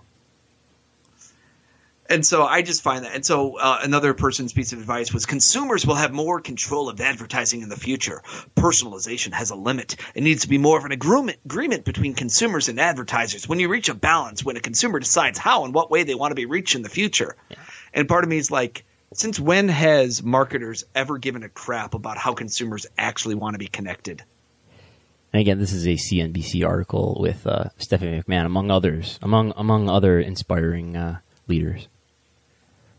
And 2.12 2.26
so 2.26 2.44
I 2.44 2.60
just 2.60 2.82
find 2.82 3.06
that. 3.06 3.14
And 3.14 3.24
so 3.24 3.56
uh, 3.56 3.80
another 3.82 4.12
person's 4.12 4.52
piece 4.52 4.74
of 4.74 4.80
advice 4.80 5.14
was 5.14 5.24
consumers 5.24 5.86
will 5.86 5.94
have 5.94 6.12
more 6.12 6.42
control 6.42 6.90
of 6.90 7.00
advertising 7.00 7.62
in 7.62 7.70
the 7.70 7.76
future. 7.76 8.22
Personalization 8.54 9.32
has 9.32 9.48
a 9.48 9.54
limit. 9.54 9.96
It 10.14 10.22
needs 10.22 10.42
to 10.42 10.48
be 10.48 10.58
more 10.58 10.76
of 10.76 10.84
an 10.84 10.92
agreement, 10.92 11.38
agreement 11.46 11.86
between 11.86 12.12
consumers 12.12 12.68
and 12.68 12.78
advertisers. 12.78 13.48
When 13.48 13.60
you 13.60 13.70
reach 13.70 13.88
a 13.88 13.94
balance, 13.94 14.44
when 14.44 14.58
a 14.58 14.60
consumer 14.60 14.98
decides 14.98 15.38
how 15.38 15.64
and 15.64 15.72
what 15.72 15.90
way 15.90 16.02
they 16.02 16.14
want 16.14 16.32
to 16.32 16.34
be 16.34 16.44
reached 16.44 16.74
in 16.74 16.82
the 16.82 16.90
future. 16.90 17.34
And 17.94 18.08
part 18.08 18.24
of 18.24 18.30
me 18.30 18.38
is 18.38 18.50
like, 18.50 18.84
since 19.12 19.38
when 19.38 19.68
has 19.68 20.22
marketers 20.22 20.84
ever 20.94 21.18
given 21.18 21.42
a 21.42 21.48
crap 21.48 21.94
about 21.94 22.16
how 22.18 22.32
consumers 22.34 22.86
actually 22.96 23.34
want 23.34 23.54
to 23.54 23.58
be 23.58 23.66
connected? 23.66 24.22
And 25.32 25.40
again, 25.40 25.58
this 25.58 25.72
is 25.72 25.86
a 25.86 25.90
CNBC 25.96 26.66
article 26.66 27.18
with 27.20 27.46
uh, 27.46 27.64
Stephanie 27.78 28.22
McMahon, 28.22 28.46
among 28.46 28.70
others, 28.70 29.18
among 29.22 29.52
among 29.56 29.88
other 29.88 30.20
inspiring 30.20 30.96
uh, 30.96 31.18
leaders. 31.48 31.88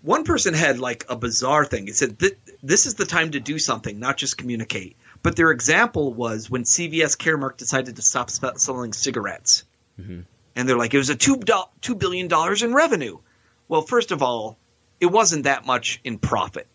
one 0.01 0.23
person 0.23 0.53
had 0.53 0.79
like 0.79 1.05
a 1.09 1.15
bizarre 1.15 1.63
thing. 1.65 1.87
It 1.87 1.95
said 1.95 2.19
"Th- 2.19 2.37
this 2.61 2.85
is 2.87 2.95
the 2.95 3.05
time 3.05 3.31
to 3.31 3.39
do 3.39 3.59
something, 3.59 3.99
not 3.99 4.17
just 4.17 4.37
communicate. 4.37 4.95
But 5.21 5.35
their 5.35 5.51
example 5.51 6.13
was 6.13 6.49
when 6.49 6.63
CVS 6.63 7.17
Caremark 7.17 7.57
decided 7.57 7.95
to 7.95 8.01
stop 8.01 8.29
sp- 8.33 8.57
selling 8.57 8.93
cigarettes, 8.93 9.63
and 9.97 10.25
they're 10.55 10.77
like, 10.77 10.93
it 10.93 10.97
was 10.97 11.09
a 11.09 11.15
two 11.15 11.37
do- 11.37 11.69
two 11.81 11.95
billion 11.95 12.27
dollars 12.27 12.63
in 12.63 12.73
revenue. 12.73 13.19
Well, 13.67 13.83
first 13.83 14.11
of 14.11 14.21
all, 14.23 14.57
it 15.03 15.11
wasn't 15.11 15.43
that 15.43 15.65
much 15.65 15.99
in 16.03 16.17
profit. 16.17 16.67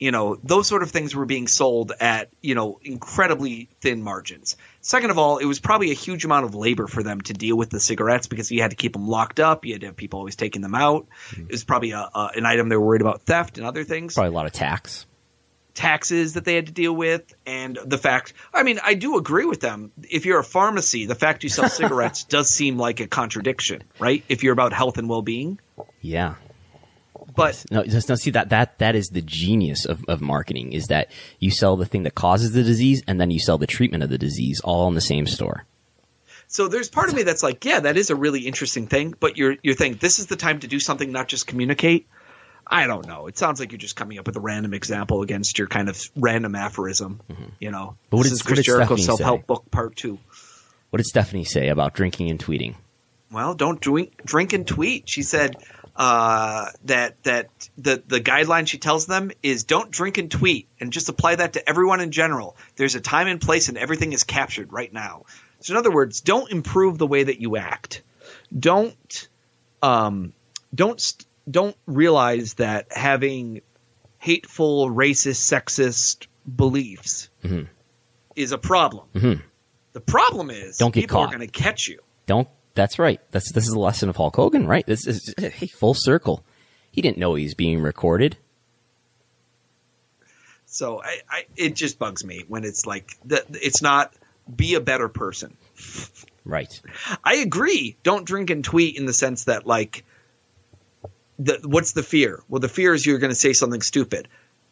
You 0.00 0.10
know, 0.10 0.36
those 0.42 0.66
sort 0.66 0.82
of 0.82 0.90
things 0.90 1.14
were 1.14 1.24
being 1.24 1.46
sold 1.46 1.92
at 2.00 2.28
you 2.42 2.54
know 2.56 2.78
incredibly 2.82 3.68
thin 3.80 4.02
margins. 4.02 4.56
Second 4.80 5.10
of 5.10 5.18
all, 5.18 5.38
it 5.38 5.44
was 5.46 5.60
probably 5.60 5.90
a 5.92 5.94
huge 6.06 6.24
amount 6.24 6.44
of 6.46 6.54
labor 6.54 6.86
for 6.88 7.02
them 7.02 7.20
to 7.22 7.32
deal 7.32 7.56
with 7.56 7.70
the 7.70 7.78
cigarettes 7.80 8.26
because 8.26 8.50
you 8.50 8.60
had 8.60 8.70
to 8.72 8.76
keep 8.76 8.92
them 8.94 9.06
locked 9.06 9.38
up. 9.38 9.64
You 9.64 9.74
had 9.74 9.82
to 9.82 9.86
have 9.88 9.96
people 9.96 10.18
always 10.18 10.36
taking 10.36 10.62
them 10.62 10.74
out. 10.74 11.06
Mm-hmm. 11.30 11.42
It 11.42 11.52
was 11.52 11.64
probably 11.64 11.92
a, 11.92 12.00
a, 12.00 12.30
an 12.36 12.44
item 12.44 12.68
they 12.68 12.76
were 12.76 12.84
worried 12.86 13.02
about 13.02 13.22
theft 13.22 13.56
and 13.58 13.66
other 13.66 13.84
things. 13.84 14.14
Probably 14.14 14.30
a 14.30 14.32
lot 14.32 14.46
of 14.46 14.52
tax. 14.52 15.06
taxes 15.74 16.34
that 16.34 16.44
they 16.44 16.54
had 16.56 16.66
to 16.66 16.72
deal 16.72 16.92
with 16.92 17.22
and 17.46 17.78
the 17.84 17.98
fact 17.98 18.32
I 18.52 18.62
mean 18.62 18.78
I 18.82 18.94
do 18.94 19.16
agree 19.16 19.44
with 19.44 19.60
them 19.60 19.90
if 20.08 20.24
you're 20.26 20.38
a 20.40 20.44
pharmacy 20.44 21.06
the 21.06 21.16
fact 21.16 21.42
you 21.44 21.48
sell 21.48 21.68
cigarettes 21.80 22.24
does 22.24 22.48
seem 22.50 22.78
like 22.78 23.00
a 23.00 23.06
contradiction 23.08 23.82
right 23.98 24.22
if 24.28 24.42
you're 24.44 24.52
about 24.52 24.72
health 24.72 24.98
and 24.98 25.08
well-being 25.08 25.58
Yeah. 26.00 26.34
But 27.34 27.64
No, 27.70 27.84
just 27.84 28.08
no. 28.08 28.14
See 28.16 28.30
that 28.30 28.48
that 28.50 28.78
that 28.78 28.94
is 28.96 29.08
the 29.08 29.22
genius 29.22 29.84
of, 29.84 30.04
of 30.08 30.20
marketing 30.20 30.72
is 30.72 30.86
that 30.88 31.10
you 31.38 31.50
sell 31.50 31.76
the 31.76 31.86
thing 31.86 32.02
that 32.04 32.14
causes 32.14 32.52
the 32.52 32.62
disease, 32.62 33.02
and 33.06 33.20
then 33.20 33.30
you 33.30 33.38
sell 33.38 33.58
the 33.58 33.66
treatment 33.66 34.02
of 34.02 34.10
the 34.10 34.18
disease 34.18 34.60
all 34.64 34.88
in 34.88 34.94
the 34.94 35.00
same 35.00 35.26
store. 35.26 35.64
so 36.48 36.68
there's 36.68 36.88
part 36.88 37.08
of 37.08 37.14
me 37.14 37.22
that's 37.22 37.42
like 37.42 37.64
yeah 37.64 37.80
that 37.80 37.96
is 37.96 38.10
a 38.10 38.16
really 38.16 38.40
interesting 38.46 38.86
thing 38.86 39.14
but 39.20 39.36
you're 39.36 39.56
you're 39.62 39.74
thinking 39.74 39.98
this 40.00 40.18
is 40.18 40.26
the 40.26 40.36
time 40.36 40.60
to 40.60 40.66
do 40.66 40.78
something 40.78 41.10
not 41.10 41.26
just 41.28 41.46
communicate 41.46 42.06
I 42.66 42.86
don't 42.86 43.06
know 43.06 43.26
it 43.26 43.36
sounds 43.38 43.58
like 43.60 43.72
you're 43.72 43.78
just 43.78 43.96
coming 43.96 44.18
up 44.18 44.26
with 44.26 44.36
a 44.36 44.40
random 44.40 44.74
example 44.74 45.22
against 45.22 45.58
your 45.58 45.66
kind 45.68 45.88
of 45.88 45.98
random 46.16 46.54
aphorism 46.54 47.20
you 47.60 47.70
know 47.70 47.96
Mm-hmm. 47.96 48.08
But 48.10 48.16
what 48.18 48.22
this 48.24 48.32
did- 48.32 48.34
is 48.36 48.42
Chris 48.42 48.58
did 48.58 48.64
Jericho 48.66 48.96
Stephanie 48.96 49.02
self-help 49.06 49.40
say? 49.40 49.44
book 49.46 49.70
part 49.70 49.96
2 49.96 50.18
What 50.90 50.98
did 50.98 51.06
Stephanie 51.06 51.44
say 51.44 51.68
about 51.68 51.94
drinking 51.94 52.30
and 52.30 52.38
tweeting? 52.38 52.74
Well, 53.32 53.54
don't 53.54 53.80
drink, 53.80 54.24
drink 54.24 54.52
and 54.52 54.64
tweet. 54.64 55.08
She 55.08 55.22
said 55.22 55.56
uh, 55.96 56.66
that 56.84 57.22
that 57.24 57.48
the 57.78 58.02
the 58.06 58.20
guideline 58.20 58.66
she 58.66 58.78
tells 58.78 59.06
them 59.06 59.30
is 59.42 59.64
don't 59.64 59.90
drink 59.90 60.18
and 60.18 60.30
tweet, 60.30 60.68
and 60.80 60.92
just 60.92 61.08
apply 61.08 61.36
that 61.36 61.52
to 61.54 61.68
everyone 61.68 62.00
in 62.00 62.10
general. 62.10 62.56
There's 62.76 62.94
a 62.96 63.00
time 63.00 63.26
and 63.28 63.40
place, 63.40 63.68
and 63.68 63.78
everything 63.78 64.12
is 64.12 64.24
captured 64.24 64.72
right 64.72 64.92
now. 64.92 65.24
So, 65.60 65.72
in 65.72 65.78
other 65.78 65.92
words, 65.92 66.20
don't 66.20 66.50
improve 66.50 66.98
the 66.98 67.06
way 67.06 67.22
that 67.24 67.40
you 67.40 67.56
act. 67.56 68.02
Don't 68.56 69.28
um, 69.82 70.32
don't 70.74 71.24
don't 71.50 71.76
realize 71.86 72.54
that 72.54 72.88
having 72.90 73.60
hateful, 74.18 74.88
racist, 74.90 75.42
sexist 75.52 76.26
beliefs 76.56 77.28
Mhm. 77.44 77.68
is 78.34 78.52
a 78.52 78.58
problem. 78.58 79.06
Mhm. 79.14 79.42
The 79.92 80.00
problem 80.00 80.50
is 80.50 80.78
Don't 80.78 80.92
get 80.94 81.02
people 81.02 81.18
caught. 81.18 81.28
are 81.34 81.36
going 81.36 81.46
to 81.48 81.52
catch 81.52 81.86
you. 81.88 82.00
Don't. 82.26 82.48
That's 82.74 82.98
right. 82.98 83.20
That's 83.30 83.52
this 83.52 83.64
is 83.64 83.72
the 83.72 83.78
lesson 83.78 84.08
of 84.08 84.16
Hulk 84.16 84.36
Hogan, 84.36 84.66
right? 84.66 84.86
This 84.86 85.06
is 85.06 85.34
hey, 85.38 85.66
full 85.66 85.94
circle. 85.94 86.44
He 86.90 87.02
didn't 87.02 87.18
know 87.18 87.34
he's 87.34 87.54
being 87.54 87.80
recorded. 87.80 88.36
So 90.66 91.00
I, 91.02 91.20
I 91.30 91.46
it 91.56 91.76
just 91.76 91.98
bugs 91.98 92.24
me 92.24 92.44
when 92.48 92.64
it's 92.64 92.84
like 92.84 93.16
that. 93.26 93.44
It's 93.50 93.80
not 93.80 94.12
be 94.54 94.74
a 94.74 94.80
better 94.80 95.08
person. 95.08 95.56
Right. 96.44 96.80
I 97.22 97.36
agree. 97.36 97.96
Don't 98.02 98.26
drink 98.26 98.50
and 98.50 98.64
tweet 98.64 98.96
in 98.96 99.06
the 99.06 99.12
sense 99.12 99.44
that 99.44 99.66
like, 99.66 100.04
the 101.38 101.60
what's 101.64 101.92
the 101.92 102.02
fear? 102.02 102.42
Well, 102.48 102.60
the 102.60 102.68
fear 102.68 102.92
is 102.92 103.06
you're 103.06 103.18
going 103.18 103.30
to 103.30 103.36
say 103.36 103.52
something 103.52 103.82
stupid. 103.82 104.28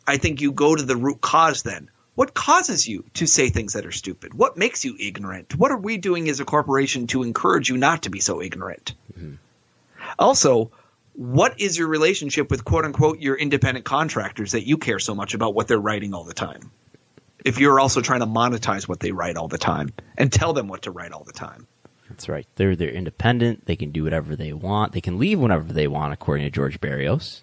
I 0.07 0.17
think 0.17 0.41
you 0.41 0.53
go 0.53 0.75
to 0.75 0.83
the 0.83 0.97
root 0.97 1.21
cause 1.21 1.63
then. 1.63 1.89
What 2.15 2.35
causes 2.35 2.87
you 2.87 3.05
to 3.15 3.27
say 3.27 3.49
things 3.49 3.73
that 3.73 3.87
are 3.87 3.93
stupid? 3.93 4.35
What 4.35 4.57
makes 4.57 4.85
you 4.85 4.97
ignorant? 5.01 5.57
What 5.57 5.73
are 5.73 5.79
we 5.79 5.97
doing 5.97 6.29
as 6.29 6.41
a 6.41 6.45
corporation 6.45 7.07
to 7.09 7.23
encourage 7.23 7.71
you 7.71 7.79
not 7.79 8.03
to 8.03 8.11
be 8.11 8.21
so 8.21 8.43
ignorant? 8.43 8.95
Mm-hmm. 9.17 9.35
Also, 10.19 10.73
what 11.15 11.61
is 11.61 11.79
your 11.79 11.89
relationship 11.89 12.51
with 12.51 12.65
quote 12.65 12.85
unquote 12.85 13.21
your 13.21 13.37
independent 13.37 13.87
contractors 13.87 14.53
that 14.53 14.67
you 14.67 14.77
care 14.77 14.99
so 14.99 15.15
much 15.15 15.33
about 15.35 15.55
what 15.55 15.69
they're 15.69 15.79
writing 15.79 16.13
all 16.13 16.25
the 16.25 16.35
time? 16.35 16.71
If 17.45 17.59
you're 17.59 17.81
also 17.81 18.03
trying 18.03 18.21
to 18.21 18.27
monetize 18.27 18.87
what 18.87 19.01
they 19.01 19.13
write 19.13 19.37
all 19.37 19.49
the 19.49 19.59
time 19.59 19.93
and 20.17 20.31
tell 20.31 20.53
them 20.53 20.69
what 20.69 20.83
to 20.83 20.91
write 20.91 21.13
all 21.13 21.25
the 21.25 21.33
time. 21.33 21.67
That's 22.09 22.29
right. 22.29 22.47
They're 22.57 22.77
they're 22.77 22.91
independent. 22.91 23.65
They 23.65 23.77
can 23.77 23.91
do 23.91 24.05
whatever 24.05 24.37
they 24.37 24.53
want. 24.53 24.93
They 24.93 25.01
can 25.01 25.19
leave 25.19 25.41
whenever 25.41 25.73
they 25.73 25.89
want, 25.89 26.13
according 26.13 26.45
to 26.45 26.51
George 26.51 26.79
Barrios. 26.79 27.43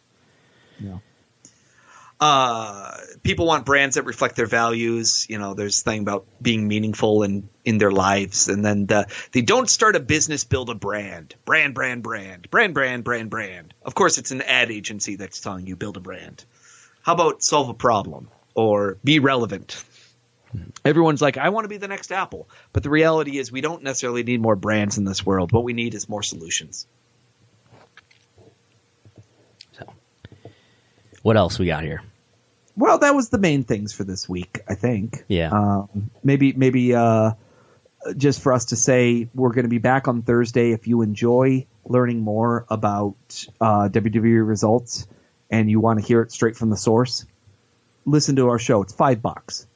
Uh, 2.19 2.97
people 3.23 3.45
want 3.45 3.65
brands 3.65 3.95
that 3.95 4.03
reflect 4.03 4.35
their 4.35 4.45
values. 4.45 5.25
You 5.29 5.37
know, 5.37 5.53
there's 5.53 5.81
thing 5.81 6.01
about 6.01 6.25
being 6.41 6.67
meaningful 6.67 7.23
in, 7.23 7.49
in 7.63 7.77
their 7.77 7.91
lives. 7.91 8.49
And 8.49 8.63
then 8.63 8.87
the, 8.87 9.07
they 9.31 9.41
don't 9.41 9.69
start 9.69 9.95
a 9.95 9.99
business, 9.99 10.43
build 10.43 10.69
a 10.69 10.75
brand. 10.75 11.35
Brand, 11.45 11.73
brand, 11.73 12.03
brand. 12.03 12.49
Brand, 12.51 12.73
brand, 12.73 13.03
brand, 13.03 13.29
brand. 13.29 13.73
Of 13.83 13.95
course, 13.95 14.17
it's 14.17 14.31
an 14.31 14.41
ad 14.41 14.69
agency 14.69 15.15
that's 15.15 15.39
telling 15.39 15.65
you 15.65 15.75
build 15.75 15.97
a 15.97 16.01
brand. 16.01 16.43
How 17.03 17.13
about 17.13 17.41
solve 17.41 17.69
a 17.69 17.73
problem 17.73 18.29
or 18.53 18.97
be 19.03 19.19
relevant? 19.19 19.83
Everyone's 20.83 21.21
like, 21.21 21.37
I 21.37 21.49
want 21.49 21.65
to 21.65 21.69
be 21.69 21.77
the 21.77 21.87
next 21.87 22.11
Apple. 22.11 22.49
But 22.73 22.83
the 22.83 22.89
reality 22.89 23.37
is, 23.37 23.51
we 23.51 23.61
don't 23.61 23.83
necessarily 23.83 24.23
need 24.23 24.41
more 24.41 24.55
brands 24.55 24.97
in 24.97 25.05
this 25.05 25.25
world. 25.25 25.51
What 25.51 25.63
we 25.63 25.73
need 25.73 25.93
is 25.93 26.09
more 26.09 26.23
solutions. 26.23 26.87
What 31.23 31.37
else 31.37 31.59
we 31.59 31.65
got 31.65 31.83
here? 31.83 32.01
Well, 32.75 32.99
that 32.99 33.13
was 33.13 33.29
the 33.29 33.37
main 33.37 33.63
things 33.63 33.91
for 33.91 34.03
this 34.03 34.29
week, 34.29 34.61
I 34.67 34.75
think. 34.75 35.23
Yeah. 35.27 35.49
Um, 35.51 36.11
maybe, 36.23 36.53
maybe, 36.53 36.95
uh, 36.95 37.31
just 38.15 38.41
for 38.41 38.53
us 38.53 38.65
to 38.65 38.75
say 38.75 39.27
we're 39.35 39.51
going 39.51 39.63
to 39.63 39.69
be 39.69 39.79
back 39.79 40.07
on 40.07 40.21
Thursday. 40.21 40.71
If 40.71 40.87
you 40.87 41.01
enjoy 41.01 41.67
learning 41.85 42.21
more 42.21 42.65
about 42.69 43.15
uh, 43.59 43.89
WWE 43.89 44.47
results 44.47 45.07
and 45.49 45.69
you 45.69 45.79
want 45.79 45.99
to 45.99 46.05
hear 46.05 46.21
it 46.21 46.31
straight 46.31 46.55
from 46.55 46.69
the 46.69 46.77
source, 46.77 47.25
listen 48.05 48.37
to 48.37 48.47
our 48.49 48.59
show. 48.59 48.81
It's 48.81 48.93
five 48.93 49.21
bucks, 49.21 49.67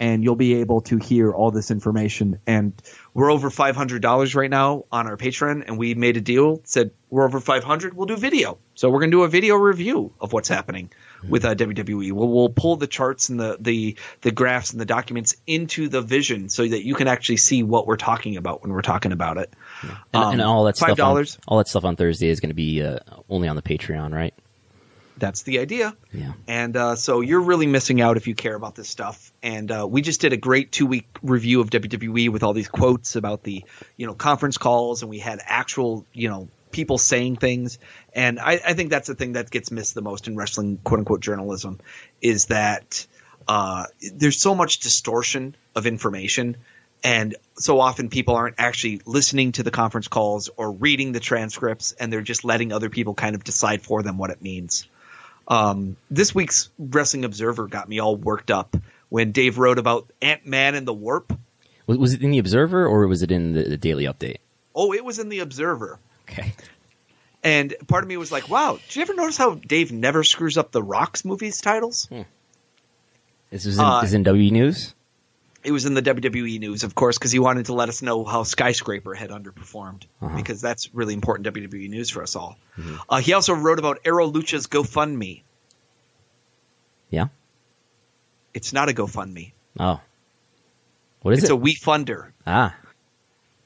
and 0.00 0.22
you'll 0.22 0.36
be 0.36 0.54
able 0.54 0.80
to 0.82 0.98
hear 0.98 1.32
all 1.32 1.50
this 1.50 1.70
information. 1.70 2.40
And 2.46 2.72
we're 3.14 3.30
over 3.32 3.50
five 3.50 3.76
hundred 3.76 4.02
dollars 4.02 4.34
right 4.34 4.50
now 4.50 4.84
on 4.92 5.06
our 5.06 5.16
Patreon, 5.16 5.64
and 5.66 5.78
we 5.78 5.94
made 5.94 6.16
a 6.16 6.20
deal. 6.20 6.60
Said 6.64 6.92
we're 7.10 7.24
over 7.24 7.40
five 7.40 7.64
hundred, 7.64 7.94
we'll 7.94 8.06
do 8.06 8.16
video. 8.16 8.58
So 8.74 8.90
we're 8.90 9.00
gonna 9.00 9.10
do 9.12 9.22
a 9.24 9.28
video 9.28 9.56
review 9.56 10.12
of 10.20 10.32
what's 10.32 10.48
happening 10.48 10.90
with 11.28 11.44
uh, 11.44 11.54
WWE. 11.56 12.12
We'll, 12.12 12.28
we'll 12.28 12.48
pull 12.48 12.76
the 12.76 12.86
charts 12.86 13.28
and 13.28 13.40
the, 13.40 13.56
the 13.58 13.96
the 14.20 14.30
graphs 14.30 14.70
and 14.70 14.80
the 14.80 14.86
documents 14.86 15.34
into 15.48 15.88
the 15.88 16.00
vision 16.00 16.48
so 16.48 16.66
that 16.66 16.84
you 16.84 16.94
can 16.94 17.08
actually 17.08 17.38
see 17.38 17.62
what 17.64 17.86
we're 17.88 17.96
talking 17.96 18.36
about 18.36 18.62
when 18.62 18.70
we're 18.72 18.82
talking 18.82 19.10
about 19.10 19.36
it. 19.38 19.52
And, 19.82 19.92
Um, 20.14 20.32
and 20.34 20.42
all 20.42 20.64
that 20.64 20.78
five 20.78 20.88
stuff. 20.90 20.96
dollars. 20.96 21.36
On, 21.36 21.42
all 21.48 21.58
that 21.58 21.66
stuff 21.68 21.84
on 21.84 21.96
Thursday 21.96 22.28
is 22.28 22.38
going 22.38 22.50
to 22.50 22.54
be 22.54 22.82
uh, 22.82 22.98
only 23.28 23.48
on 23.48 23.56
the 23.56 23.62
Patreon, 23.62 24.14
right? 24.14 24.32
That's 25.18 25.42
the 25.42 25.58
idea. 25.58 25.96
Yeah. 26.12 26.32
And 26.46 26.76
uh, 26.76 26.96
so 26.96 27.20
you're 27.20 27.40
really 27.40 27.66
missing 27.66 28.00
out 28.00 28.16
if 28.16 28.26
you 28.26 28.34
care 28.34 28.54
about 28.54 28.74
this 28.74 28.88
stuff. 28.88 29.32
And 29.42 29.70
uh, 29.70 29.86
we 29.88 30.02
just 30.02 30.20
did 30.20 30.32
a 30.32 30.36
great 30.36 30.72
two 30.72 30.86
week 30.86 31.06
review 31.22 31.60
of 31.60 31.70
WWE 31.70 32.30
with 32.30 32.42
all 32.42 32.52
these 32.52 32.68
quotes 32.68 33.16
about 33.16 33.42
the 33.42 33.64
you 33.96 34.06
know 34.06 34.14
conference 34.14 34.58
calls, 34.58 35.02
and 35.02 35.10
we 35.10 35.18
had 35.18 35.40
actual 35.44 36.06
you 36.12 36.28
know 36.28 36.48
people 36.70 36.98
saying 36.98 37.36
things. 37.36 37.78
And 38.12 38.38
I, 38.38 38.52
I 38.52 38.74
think 38.74 38.90
that's 38.90 39.08
the 39.08 39.14
thing 39.14 39.32
that 39.32 39.50
gets 39.50 39.70
missed 39.70 39.94
the 39.94 40.02
most 40.02 40.28
in 40.28 40.36
wrestling 40.36 40.78
quote 40.84 41.00
unquote 41.00 41.20
journalism 41.20 41.80
is 42.20 42.46
that 42.46 43.06
uh, 43.46 43.84
there's 44.14 44.40
so 44.40 44.54
much 44.54 44.80
distortion 44.80 45.56
of 45.74 45.86
information. 45.86 46.56
And 47.02 47.36
so 47.56 47.80
often 47.80 48.08
people 48.08 48.34
aren't 48.34 48.56
actually 48.58 49.00
listening 49.06 49.52
to 49.52 49.62
the 49.62 49.70
conference 49.70 50.08
calls 50.08 50.50
or 50.56 50.72
reading 50.72 51.12
the 51.12 51.20
transcripts, 51.20 51.92
and 51.92 52.12
they're 52.12 52.22
just 52.22 52.44
letting 52.44 52.72
other 52.72 52.90
people 52.90 53.14
kind 53.14 53.36
of 53.36 53.44
decide 53.44 53.82
for 53.82 54.02
them 54.02 54.18
what 54.18 54.30
it 54.30 54.42
means. 54.42 54.86
Um, 55.48 55.96
this 56.10 56.34
week's 56.34 56.70
Wrestling 56.78 57.24
Observer 57.24 57.66
got 57.66 57.88
me 57.88 57.98
all 57.98 58.16
worked 58.16 58.50
up 58.50 58.76
when 59.08 59.32
Dave 59.32 59.58
wrote 59.58 59.78
about 59.78 60.10
Ant 60.20 60.46
Man 60.46 60.74
and 60.74 60.86
the 60.86 60.92
Warp. 60.92 61.32
Was, 61.86 62.12
it 62.12 62.22
in 62.22 62.30
the 62.30 62.38
Observer 62.38 62.86
or 62.86 63.06
was 63.06 63.22
it 63.22 63.30
in 63.30 63.54
the, 63.54 63.78
Daily 63.78 64.04
Update? 64.04 64.36
Oh, 64.74 64.92
it 64.92 65.02
was 65.04 65.18
in 65.18 65.30
the 65.30 65.38
Observer. 65.38 65.98
Okay. 66.28 66.52
And 67.42 67.74
part 67.86 68.04
of 68.04 68.08
me 68.08 68.18
was 68.18 68.30
like, 68.30 68.50
wow, 68.50 68.78
did 68.86 68.96
you 68.96 69.02
ever 69.02 69.14
notice 69.14 69.38
how 69.38 69.54
Dave 69.54 69.90
never 69.90 70.22
screws 70.22 70.58
up 70.58 70.70
the 70.70 70.82
Rocks 70.82 71.24
movies 71.24 71.62
titles? 71.62 72.06
This 73.50 73.64
is 73.64 73.78
in, 73.78 73.84
Uh, 73.84 74.02
is 74.02 74.12
in 74.12 74.24
W 74.24 74.50
News. 74.50 74.94
It 75.64 75.72
was 75.72 75.86
in 75.86 75.94
the 75.94 76.02
WWE 76.02 76.60
news, 76.60 76.84
of 76.84 76.94
course, 76.94 77.18
because 77.18 77.32
he 77.32 77.40
wanted 77.40 77.66
to 77.66 77.72
let 77.74 77.88
us 77.88 78.00
know 78.00 78.24
how 78.24 78.44
Skyscraper 78.44 79.14
had 79.14 79.30
underperformed, 79.30 80.04
Uh-huh. 80.22 80.36
because 80.36 80.60
that's 80.60 80.94
really 80.94 81.14
important 81.14 81.46
WWE 81.52 81.88
news 81.90 82.10
for 82.10 82.22
us 82.22 82.36
all. 82.36 82.56
Uh, 83.08 83.20
he 83.20 83.32
also 83.32 83.54
wrote 83.54 83.78
about 83.80 84.04
Aro 84.04 84.32
Lucha's 84.32 84.68
GoFundMe. 84.68 85.42
Yeah. 87.10 87.26
It's 88.54 88.72
not 88.72 88.88
a 88.88 88.92
GoFundMe. 88.92 89.52
Oh. 89.80 90.00
What 91.22 91.32
is 91.34 91.42
it's 91.42 91.50
it? 91.50 91.54
It's 91.54 91.62
a 91.62 91.88
Wefunder. 91.88 92.30
ah. 92.46 92.76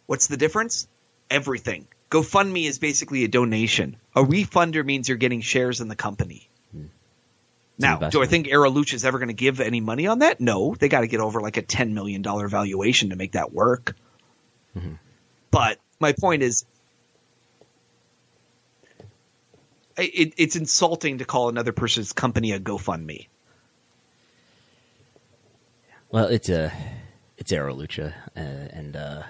What's 0.06 0.27
the 0.28 0.36
difference? 0.39 0.89
Everything. 1.31 1.86
GoFundMe 2.10 2.66
is 2.66 2.78
basically 2.78 3.24
a 3.24 3.28
donation. 3.28 3.97
A 4.16 4.23
Wefunder 4.23 4.85
means 4.85 5.09
you're 5.09 5.19
getting 5.19 5.40
shares 5.43 5.81
in 5.81 5.89
the 5.89 5.97
company. 5.97 6.48
Now, 7.78 7.99
do 8.11 8.23
I 8.23 8.27
think 8.27 8.47
Aro 8.47 8.73
Lucha 8.73 8.94
is 8.94 9.05
ever 9.05 9.19
going 9.19 9.28
to 9.28 9.35
give 9.35 9.61
any 9.61 9.81
money 9.81 10.07
on 10.07 10.20
that? 10.20 10.40
No, 10.40 10.74
they 10.74 10.89
got 10.89 11.01
to 11.01 11.07
get 11.09 11.20
over 11.20 11.40
like 11.40 11.57
a 11.57 11.62
ten 11.62 11.94
million 11.94 12.23
dollar 12.23 12.47
valuation 12.49 13.11
to 13.11 13.16
make 13.16 13.32
that 13.32 13.53
work. 13.53 13.97
But 15.51 15.78
my 15.99 16.12
point 16.12 16.43
is, 16.43 16.65
it, 19.97 20.35
it's 20.36 20.57
insulting 20.57 21.19
to 21.19 21.24
call 21.24 21.49
another 21.49 21.73
person's 21.73 22.12
company 22.12 22.53
a 22.53 22.61
GoFundMe. 22.61 23.27
Well, 26.11 26.27
it's 26.27 26.49
a 26.49 26.73
it's 27.39 27.53
Aro 27.53 27.77
Lucha, 27.77 28.12
uh, 28.36 28.40
and 28.40 28.97
uh, 28.97 29.23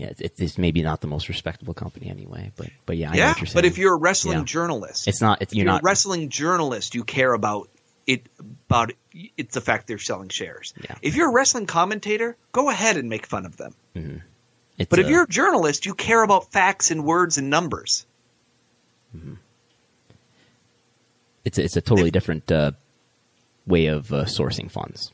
yeah, 0.00 0.12
it's, 0.18 0.40
it's 0.40 0.58
maybe 0.58 0.82
not 0.82 1.00
the 1.00 1.06
most 1.06 1.28
respectable 1.28 1.74
company 1.74 2.08
anyway. 2.08 2.52
But 2.56 2.68
but 2.86 2.96
yeah, 2.96 3.10
I 3.12 3.16
yeah, 3.16 3.34
but 3.54 3.64
if 3.64 3.78
you're 3.78 3.94
a 3.94 3.98
wrestling 3.98 4.38
Yeah. 4.38 4.44
journalist, 4.44 5.06
It's 5.06 5.20
not- 5.20 5.42
it's- 5.42 5.52
if 5.52 5.56
you're 5.56 5.64
you're 5.64 5.72
not- 5.72 5.82
a 5.82 5.84
wrestling 5.84 6.28
journalist. 6.30 6.94
You 6.94 7.04
care 7.04 7.32
about 7.32 7.68
it 8.06 8.26
about 8.68 8.92
it's 9.12 9.54
the 9.54 9.60
fact 9.60 9.86
they're 9.86 9.98
selling 9.98 10.28
shares. 10.30 10.72
Yeah. 10.82 10.96
If 11.02 11.14
you're 11.16 11.28
a 11.28 11.32
wrestling 11.32 11.66
commentator, 11.66 12.36
go 12.52 12.70
ahead 12.70 12.96
and 12.96 13.08
make 13.08 13.26
fun 13.26 13.44
of 13.46 13.56
them. 13.56 13.74
It's 14.78 14.88
But 14.88 14.98
if 14.98 15.08
you're 15.08 15.24
a 15.24 15.28
journalist, 15.28 15.84
you 15.84 15.94
care 15.94 16.22
about 16.22 16.50
facts 16.52 16.90
and 16.90 17.04
words 17.04 17.36
and 17.38 17.50
numbers. 17.50 18.06
it's 21.44 21.58
a, 21.58 21.62
it's 21.64 21.76
a 21.76 21.80
totally 21.80 22.10
different 22.10 22.50
uh, 22.50 22.72
way 23.66 23.86
of 23.86 24.12
uh, 24.12 24.24
sourcing 24.24 24.70
funds. 24.70 25.12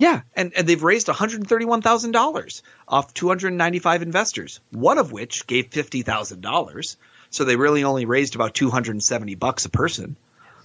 Yeah. 0.00 0.22
And, 0.34 0.54
and 0.56 0.66
they've 0.66 0.82
raised 0.82 1.08
$131,000 1.08 2.62
off 2.88 3.12
295 3.12 4.00
investors, 4.00 4.60
one 4.70 4.96
of 4.96 5.12
which 5.12 5.46
gave 5.46 5.68
$50,000. 5.68 6.96
So 7.28 7.44
they 7.44 7.56
really 7.56 7.84
only 7.84 8.06
raised 8.06 8.34
about 8.34 8.54
270 8.54 9.34
bucks 9.34 9.66
a 9.66 9.68
person. 9.68 10.16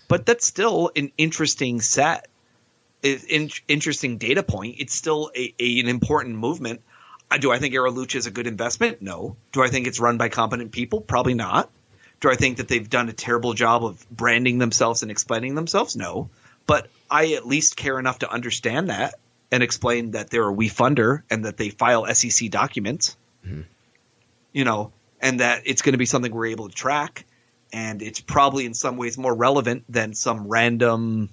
But 0.07 0.25
that's 0.25 0.45
still 0.45 0.89
an 0.95 1.11
interesting 1.17 1.81
set, 1.81 2.29
in, 3.03 3.49
interesting 3.67 4.19
data 4.19 4.41
point. 4.41 4.77
It's 4.79 4.95
still 4.95 5.31
a, 5.35 5.53
a, 5.59 5.81
an 5.81 5.89
important 5.89 6.37
movement. 6.37 6.81
Uh, 7.29 7.37
Do 7.37 7.51
I 7.51 7.59
think 7.59 7.73
Aro 7.73 7.93
Lucha 7.93 8.15
is 8.15 8.27
a 8.27 8.31
good 8.31 8.47
investment? 8.47 9.01
No. 9.01 9.35
Do 9.51 9.61
I 9.61 9.67
think 9.67 9.87
it's 9.87 9.99
run 9.99 10.17
by 10.17 10.29
competent 10.29 10.71
people? 10.71 11.01
Probably 11.01 11.33
not. 11.33 11.69
Do 12.21 12.31
I 12.31 12.35
think 12.35 12.57
that 12.57 12.69
they've 12.69 12.89
done 12.89 13.09
a 13.09 13.13
terrible 13.13 13.53
job 13.53 13.83
of 13.83 14.09
branding 14.09 14.59
themselves 14.59 15.01
and 15.01 15.11
explaining 15.11 15.55
themselves? 15.55 15.97
No. 15.97 16.29
But 16.65 16.87
I 17.11 17.33
at 17.33 17.45
least 17.45 17.75
care 17.75 17.99
enough 17.99 18.19
to 18.19 18.31
understand 18.31 18.89
that 18.89 19.15
and 19.51 19.63
explain 19.63 20.11
that 20.11 20.29
they're 20.29 20.49
a 20.49 20.53
Wefunder 20.53 21.23
and 21.29 21.45
that 21.45 21.57
they 21.57 21.69
file 21.69 22.05
SEC 22.13 22.49
documents. 22.49 23.17
You 24.53 24.63
know, 24.63 24.91
and 25.21 25.39
that 25.39 25.63
it's 25.65 25.81
going 25.81 25.93
to 25.93 25.97
be 25.97 26.05
something 26.05 26.33
we're 26.33 26.47
able 26.47 26.69
to 26.69 26.75
track. 26.75 27.25
And 27.73 28.01
it's 28.01 28.21
probably 28.21 28.65
in 28.65 28.73
some 28.73 28.97
ways 28.97 29.17
more 29.17 29.33
relevant 29.33 29.83
than 29.89 30.13
some 30.13 30.47
random, 30.47 31.29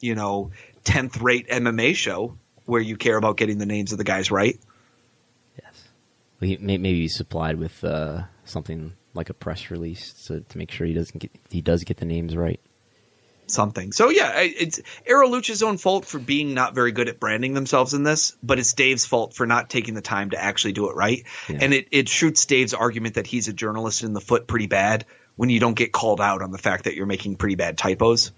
you 0.00 0.14
know, 0.14 0.52
10th 0.84 1.20
rate 1.22 1.48
MMA 1.48 1.94
show 1.94 2.36
where 2.64 2.80
you 2.80 2.96
care 2.96 3.16
about 3.16 3.36
getting 3.36 3.58
the 3.58 3.66
names 3.66 3.92
of 3.92 3.98
the 3.98 4.04
guys 4.04 4.30
right. 4.30 4.58
Yes. 5.56 5.84
Well, 6.40 6.48
he, 6.48 6.56
may, 6.56 6.78
maybe 6.78 7.00
he's 7.00 7.16
supplied 7.16 7.58
with 7.58 7.84
uh, 7.84 8.22
something 8.44 8.94
like 9.14 9.28
a 9.28 9.34
press 9.34 9.70
release 9.70 10.12
to, 10.26 10.40
to 10.40 10.58
make 10.58 10.70
sure 10.70 10.86
he 10.86 10.94
doesn't 10.94 11.18
get 11.18 11.30
he 11.50 11.60
does 11.60 11.84
get 11.84 11.98
the 11.98 12.04
names 12.04 12.36
right. 12.36 12.60
Something. 13.52 13.92
So 13.92 14.08
yeah, 14.08 14.40
it's 14.40 14.80
Aro 15.08 15.30
Lucha's 15.30 15.62
own 15.62 15.76
fault 15.76 16.06
for 16.06 16.18
being 16.18 16.54
not 16.54 16.74
very 16.74 16.92
good 16.92 17.08
at 17.08 17.20
branding 17.20 17.52
themselves 17.52 17.92
in 17.92 18.02
this, 18.02 18.36
but 18.42 18.58
it's 18.58 18.72
Dave's 18.72 19.04
fault 19.04 19.34
for 19.34 19.46
not 19.46 19.68
taking 19.68 19.94
the 19.94 20.00
time 20.00 20.30
to 20.30 20.42
actually 20.42 20.72
do 20.72 20.88
it 20.88 20.96
right. 20.96 21.24
Yeah. 21.48 21.58
And 21.60 21.74
it, 21.74 21.88
it 21.90 22.08
shoots 22.08 22.46
Dave's 22.46 22.72
argument 22.72 23.16
that 23.16 23.26
he's 23.26 23.48
a 23.48 23.52
journalist 23.52 24.02
in 24.02 24.14
the 24.14 24.20
foot 24.20 24.46
pretty 24.46 24.68
bad 24.68 25.04
when 25.36 25.50
you 25.50 25.60
don't 25.60 25.74
get 25.74 25.92
called 25.92 26.20
out 26.20 26.40
on 26.40 26.50
the 26.50 26.58
fact 26.58 26.84
that 26.84 26.94
you're 26.94 27.06
making 27.06 27.36
pretty 27.36 27.56
bad 27.56 27.76
typos. 27.76 28.32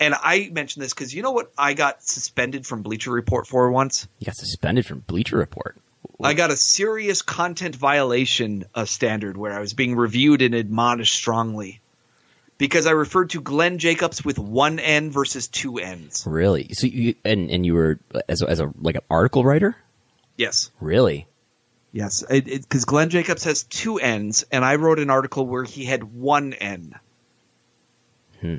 And 0.00 0.14
I 0.14 0.48
mentioned 0.52 0.82
this 0.82 0.94
because 0.94 1.14
you 1.14 1.22
know 1.22 1.32
what 1.32 1.52
I 1.58 1.74
got 1.74 2.02
suspended 2.02 2.66
from 2.66 2.82
Bleacher 2.82 3.10
Report 3.10 3.46
for 3.46 3.70
once? 3.70 4.08
He 4.18 4.24
got 4.24 4.36
suspended 4.36 4.86
from 4.86 5.00
Bleacher 5.00 5.36
Report. 5.36 5.76
I 6.22 6.34
got 6.34 6.50
a 6.50 6.56
serious 6.56 7.22
content 7.22 7.76
violation 7.76 8.64
uh, 8.74 8.84
standard 8.84 9.36
where 9.36 9.52
I 9.52 9.60
was 9.60 9.74
being 9.74 9.96
reviewed 9.96 10.42
and 10.42 10.54
admonished 10.54 11.14
strongly 11.14 11.79
because 12.60 12.86
I 12.86 12.90
referred 12.90 13.30
to 13.30 13.40
Glenn 13.40 13.78
Jacobs 13.78 14.22
with 14.22 14.38
one 14.38 14.78
N 14.78 15.10
versus 15.10 15.48
two 15.48 15.78
N's. 15.78 16.24
Really? 16.26 16.68
So 16.74 16.86
you 16.86 17.14
and 17.24 17.50
and 17.50 17.64
you 17.64 17.72
were 17.72 17.98
as 18.28 18.42
a, 18.42 18.50
as 18.50 18.60
a 18.60 18.70
like 18.78 18.96
an 18.96 19.00
article 19.10 19.44
writer? 19.44 19.74
Yes. 20.36 20.70
Really? 20.78 21.26
Yes. 21.90 22.22
Because 22.28 22.84
Glenn 22.84 23.08
Jacobs 23.08 23.44
has 23.44 23.62
two 23.62 23.96
N's, 23.96 24.44
and 24.52 24.62
I 24.62 24.76
wrote 24.76 24.98
an 24.98 25.08
article 25.08 25.46
where 25.46 25.64
he 25.64 25.86
had 25.86 26.04
one 26.04 26.52
N. 26.52 26.94
Hmm. 28.42 28.58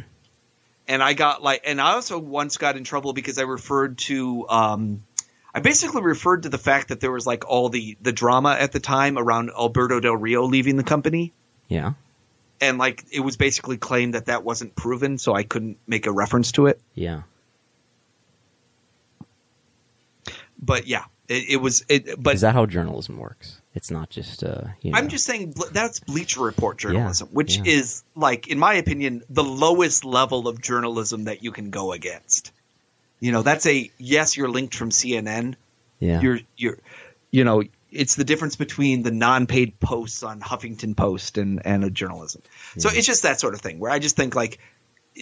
And 0.87 1.03
I 1.03 1.13
got 1.13 1.43
like, 1.43 1.61
and 1.65 1.79
I 1.79 1.93
also 1.93 2.17
once 2.17 2.57
got 2.57 2.77
in 2.77 2.83
trouble 2.83 3.13
because 3.13 3.37
I 3.37 3.43
referred 3.43 3.99
to, 3.99 4.49
um, 4.49 5.03
I 5.53 5.59
basically 5.59 6.01
referred 6.01 6.43
to 6.43 6.49
the 6.49 6.57
fact 6.57 6.87
that 6.87 7.01
there 7.01 7.11
was 7.11 7.27
like 7.27 7.47
all 7.47 7.69
the 7.69 7.97
the 8.01 8.11
drama 8.11 8.57
at 8.59 8.71
the 8.71 8.79
time 8.79 9.19
around 9.19 9.51
Alberto 9.51 9.99
Del 9.99 10.17
Rio 10.17 10.45
leaving 10.45 10.75
the 10.75 10.83
company. 10.83 11.33
Yeah. 11.67 11.93
And 12.61 12.77
like 12.77 13.03
it 13.11 13.19
was 13.19 13.35
basically 13.35 13.77
claimed 13.77 14.13
that 14.13 14.27
that 14.27 14.43
wasn't 14.43 14.75
proven, 14.75 15.17
so 15.17 15.33
I 15.33 15.43
couldn't 15.43 15.77
make 15.87 16.05
a 16.05 16.11
reference 16.11 16.53
to 16.53 16.67
it. 16.67 16.79
Yeah. 16.95 17.23
But 20.61 20.87
yeah, 20.87 21.05
it, 21.27 21.49
it 21.49 21.57
was. 21.57 21.83
It, 21.89 22.21
but 22.21 22.35
Is 22.35 22.41
that 22.41 22.53
how 22.53 22.65
journalism 22.65 23.17
works? 23.17 23.59
It's 23.73 23.89
not 23.89 24.09
just 24.09 24.43
uh. 24.43 24.63
You 24.81 24.91
know, 24.91 24.97
I'm 24.97 25.07
just 25.09 25.25
saying 25.25 25.55
that's 25.71 25.99
Bleacher 25.99 26.41
Report 26.41 26.77
journalism, 26.77 27.29
Yeah, 27.31 27.35
which 27.35 27.57
yeah. 27.57 27.63
is 27.65 28.03
like, 28.15 28.47
in 28.47 28.59
my 28.59 28.75
opinion, 28.75 29.23
the 29.29 29.43
lowest 29.43 30.05
level 30.05 30.47
of 30.47 30.61
journalism 30.61 31.23
that 31.25 31.43
you 31.43 31.51
can 31.51 31.71
go 31.71 31.93
against. 31.93 32.51
You 33.19 33.31
know, 33.31 33.41
that's 33.43 33.65
a 33.65 33.89
yes, 33.97 34.37
you're 34.37 34.49
linked 34.49 34.75
from 34.75 34.89
CNN. 34.89 35.55
yeah. 35.99 36.21
You're 36.21 36.39
you're, 36.57 36.77
you 37.31 37.43
know, 37.43 37.63
it's 37.91 38.15
the 38.15 38.23
difference 38.23 38.55
between 38.55 39.03
the 39.03 39.11
non-paid 39.11 39.79
posts 39.79 40.23
on 40.23 40.39
Huffington 40.39 40.95
Post 40.95 41.37
and 41.37 41.65
and 41.65 41.83
a 41.83 41.89
journalism. 41.89 42.41
So 42.77 42.89
it's 42.91 43.05
just 43.05 43.23
that 43.23 43.39
sort 43.39 43.53
of 43.53 43.61
thing 43.61 43.79
where 43.79 43.91
I 43.91 43.99
just 43.99 44.15
think 44.15 44.33
like 44.35 44.59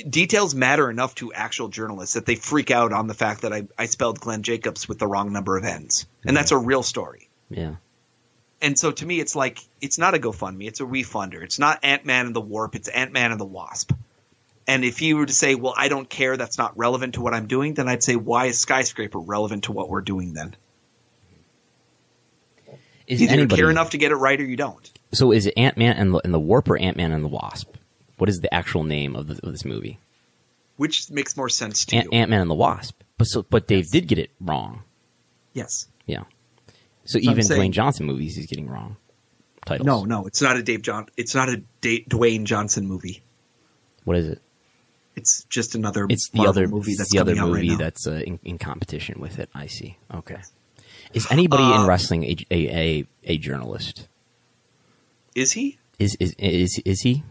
details 0.07 0.53
matter 0.53 0.89
enough 0.89 1.15
to 1.15 1.33
actual 1.33 1.67
journalists 1.67 2.13
that 2.13 2.25
they 2.25 2.35
freak 2.35 2.71
out 2.71 2.93
on 2.93 3.07
the 3.07 3.13
fact 3.13 3.41
that 3.41 3.51
I, 3.51 3.67
I 3.77 3.87
spelled 3.87 4.19
Glenn 4.19 4.43
Jacobs 4.43 4.87
with 4.87 4.99
the 4.99 5.07
wrong 5.07 5.33
number 5.33 5.57
of 5.57 5.65
N's. 5.65 6.05
And 6.25 6.37
that's 6.37 6.51
a 6.51 6.57
real 6.57 6.83
story. 6.83 7.29
yeah. 7.49 7.75
And 8.61 8.77
so 8.77 8.91
to 8.91 9.05
me, 9.05 9.21
it's 9.21 9.37
like, 9.37 9.59
it's 9.79 9.97
not 9.97 10.15
a 10.15 10.17
GoFundMe, 10.17 10.67
it's 10.67 10.81
a 10.81 10.83
Wefunder. 10.83 11.41
It's 11.41 11.59
not 11.59 11.79
Ant 11.83 12.03
Man 12.05 12.25
and 12.25 12.35
the 12.35 12.41
Warp, 12.41 12.75
it's 12.75 12.89
Ant 12.89 13.13
Man 13.13 13.31
and 13.31 13.39
the 13.39 13.45
Wasp. 13.45 13.93
And 14.67 14.83
if 14.83 15.01
you 15.01 15.15
were 15.15 15.25
to 15.25 15.33
say, 15.33 15.55
well, 15.55 15.73
I 15.77 15.87
don't 15.87 16.09
care, 16.09 16.35
that's 16.35 16.57
not 16.57 16.77
relevant 16.77 17.13
to 17.13 17.21
what 17.21 17.33
I'm 17.33 17.47
doing, 17.47 17.73
then 17.73 17.87
I'd 17.87 18.03
say, 18.03 18.17
why 18.17 18.47
is 18.47 18.59
Skyscraper 18.59 19.17
relevant 19.17 19.63
to 19.63 19.71
what 19.71 19.89
we're 19.89 20.01
doing 20.01 20.33
then? 20.33 20.55
Is 23.10 23.22
Either 23.22 23.34
anybody 23.34 23.60
you 23.60 23.64
care 23.65 23.72
enough 23.72 23.90
to 23.90 23.98
get 23.98 24.11
it 24.11 24.15
right 24.15 24.40
or 24.40 24.45
you 24.45 24.56
don't. 24.56 24.90
So 25.14 25.31
is 25.34 25.48
it 25.48 25.56
Ant 25.57 25.77
Man 25.77 25.98
and 25.98 26.14
the, 26.14 26.22
and 26.23 26.34
the 26.34 26.40
Warp 26.40 26.69
or 26.69 26.77
Ant 26.77 26.95
Man 26.95 27.11
and 27.11 27.23
the 27.23 27.27
Wasp? 27.27 27.76
What 28.18 28.30
is 28.30 28.40
the 28.40 28.53
actual 28.53 28.84
name 28.84 29.15
of, 29.15 29.27
the, 29.27 29.40
of 29.45 29.52
this 29.52 29.65
movie? 29.65 29.99
Which 30.77 31.10
makes 31.10 31.36
more 31.36 31.49
sense 31.49 31.86
to 31.86 31.95
Ant 31.98 32.06
you? 32.11 32.19
Ant 32.19 32.30
Man 32.30 32.41
and 32.41 32.49
the 32.49 32.56
Wasp. 32.56 33.02
But 33.18 33.26
so 33.26 33.44
but 33.49 33.68
Dave 33.68 33.90
did 33.91 34.07
get 34.07 34.19
it 34.19 34.31
wrong. 34.40 34.84
yes. 35.53 35.88
Yeah. 36.06 36.23
So, 37.06 37.19
So 37.19 37.31
even 37.31 37.44
Dwayne 37.45 37.72
Johnson 37.72 38.06
movies 38.06 38.36
he's 38.36 38.45
getting 38.48 38.69
wrong. 38.69 38.98
Titles. 39.65 39.86
No, 39.86 40.03
no, 40.06 40.26
it's 40.26 40.41
not 40.41 40.56
a 40.57 40.64
Dave 40.64 40.84
John. 40.84 41.07
It's 41.18 41.36
not 41.36 41.49
a 41.49 41.61
Da- 41.81 42.06
Dwayne 42.07 42.45
Johnson 42.45 42.88
movie. 42.88 43.22
What 44.06 44.18
is 44.18 44.27
it? 44.27 44.41
It's 45.15 45.44
just 45.45 45.76
another. 45.76 46.06
It's 46.10 46.30
the 46.30 46.38
Marvel 46.38 46.49
other 46.52 46.68
movie 46.68 46.95
that's 46.95 47.11
the 47.11 47.19
other 47.19 47.34
right 47.34 47.44
movie 47.45 47.69
now. 47.69 47.77
that's 47.77 48.07
uh, 48.07 48.22
in, 48.26 48.40
in 48.44 48.57
competition 48.57 49.19
with 49.19 49.38
it. 49.40 49.49
I 49.53 49.68
see. 49.68 49.98
Okay. 50.14 50.38
Is 51.14 51.27
anybody 51.31 51.64
Uh, 51.64 51.81
in 51.81 51.88
wrestling 51.88 52.23
a, 52.23 52.38
a, 52.52 52.68
a, 52.68 53.07
a 53.23 53.38
journalist? 53.38 54.07
Is 55.36 55.53
he? 55.53 55.77
Is 55.98 56.15
is 56.19 56.36
is 56.38 56.80
is 56.86 57.02
he? 57.02 57.23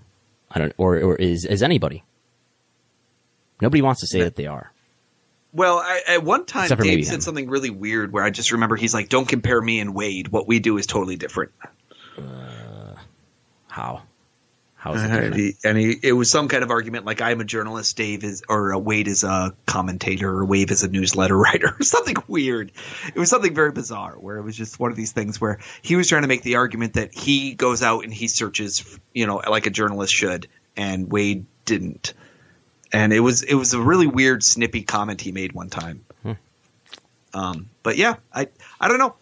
I 0.51 0.59
don't. 0.59 0.73
Or 0.79 0.99
or 0.99 1.17
is 1.17 1.45
is 1.45 1.63
anybody? 1.63 2.05
Nobody 3.61 3.83
wants 3.83 4.01
to 4.01 4.07
say 4.07 4.23
that 4.23 4.37
they 4.37 4.47
are. 4.47 4.73
Well, 5.53 5.79
I, 5.79 6.03
at 6.07 6.23
one 6.23 6.45
time, 6.45 6.69
Dave 6.69 7.07
said 7.07 7.15
him. 7.17 7.21
something 7.23 7.49
really 7.49 7.71
weird 7.71 8.13
where 8.13 8.23
I 8.23 8.31
just 8.31 8.53
remember 8.53 8.77
he's 8.77 8.95
like, 8.95 9.09
"Don't 9.09 9.27
compare 9.27 9.61
me 9.61 9.81
and 9.81 9.95
Wade. 9.95 10.29
What 10.29 10.47
we 10.47 10.59
do 10.59 10.77
is 10.79 10.87
totally 10.87 11.17
different." 11.17 11.53
How? 12.19 12.97
How 13.69 14.03
is 14.95 15.03
it 15.03 15.11
Uh, 15.33 15.37
he- 15.37 15.57
and 15.65 15.77
he, 15.77 15.97
it 16.03 16.13
was 16.13 16.31
some 16.31 16.47
kind 16.49 16.63
of 16.63 16.71
argument 16.71 17.05
like 17.05 17.21
I'm 17.21 17.41
a 17.41 17.45
journalist, 17.45 17.97
Dave 17.97 18.23
is, 18.23 18.43
or 18.49 18.75
uh, 18.75 18.79
Wade 18.79 19.09
is 19.09 19.25
a 19.25 19.53
commentator, 19.67 20.31
or 20.31 20.45
Wade 20.45 20.71
is 20.71 20.85
a 20.85 20.89
newsletter 20.89 21.37
writer, 21.45 21.75
or 21.79 21.83
something 21.83 22.17
weird. 22.29 22.71
It 23.09 23.19
was 23.19 23.29
something 23.29 23.55
very 23.55 23.73
bizarre 23.73 24.13
where 24.15 24.37
it 24.37 24.43
was 24.43 24.57
just 24.57 24.79
one 24.79 24.91
of 24.93 24.97
these 24.97 25.13
things 25.13 25.41
where 25.41 25.59
he 25.83 25.97
was 25.97 26.09
trying 26.09 26.23
to 26.23 26.29
make 26.29 26.43
the 26.43 26.57
argument 26.57 26.95
that 26.95 27.13
he 27.13 27.55
goes 27.55 27.83
out 27.83 28.05
and 28.05 28.15
he 28.15 28.29
searches, 28.29 28.99
you 29.13 29.27
know, 29.27 29.43
like 29.49 29.67
a 29.67 29.71
journalist 29.71 30.15
should, 30.15 30.47
and 30.77 31.11
Wade 31.11 31.45
didn't. 31.65 32.15
And 32.93 33.13
it 33.13 33.21
was 33.21 33.43
it 33.43 33.55
was 33.55 33.75
a 33.75 33.81
really 33.81 34.07
weird, 34.07 34.43
snippy 34.45 34.83
comment 34.83 35.21
he 35.21 35.33
made 35.33 35.53
one 35.53 35.69
time. 35.71 36.05
Um, 37.35 37.69
but 37.83 37.97
yeah, 37.99 38.15
I 38.33 38.49
I 38.81 38.89
don't 38.89 38.99
know 38.99 39.15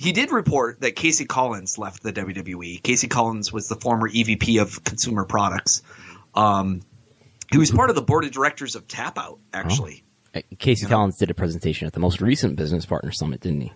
he 0.00 0.12
did 0.12 0.32
report 0.32 0.80
that 0.80 0.96
Casey 0.96 1.26
Collins 1.26 1.76
left 1.76 2.02
the 2.02 2.10
WWE. 2.10 2.82
Casey 2.82 3.06
Collins 3.06 3.52
was 3.52 3.68
the 3.68 3.76
former 3.76 4.08
EVP 4.08 4.58
of 4.58 4.82
consumer 4.82 5.26
products. 5.26 5.82
Um, 6.34 6.80
he 7.52 7.58
was 7.58 7.70
part 7.70 7.90
of 7.90 7.96
the 7.96 8.02
board 8.02 8.24
of 8.24 8.30
directors 8.30 8.76
of 8.76 8.88
Tapout, 8.88 9.40
actually. 9.52 10.02
Uh, 10.34 10.40
Casey 10.58 10.84
you 10.84 10.88
know. 10.88 10.96
Collins 10.96 11.18
did 11.18 11.30
a 11.30 11.34
presentation 11.34 11.86
at 11.86 11.92
the 11.92 12.00
most 12.00 12.22
recent 12.22 12.56
Business 12.56 12.86
Partner 12.86 13.12
Summit, 13.12 13.42
didn't 13.42 13.60
he? 13.60 13.72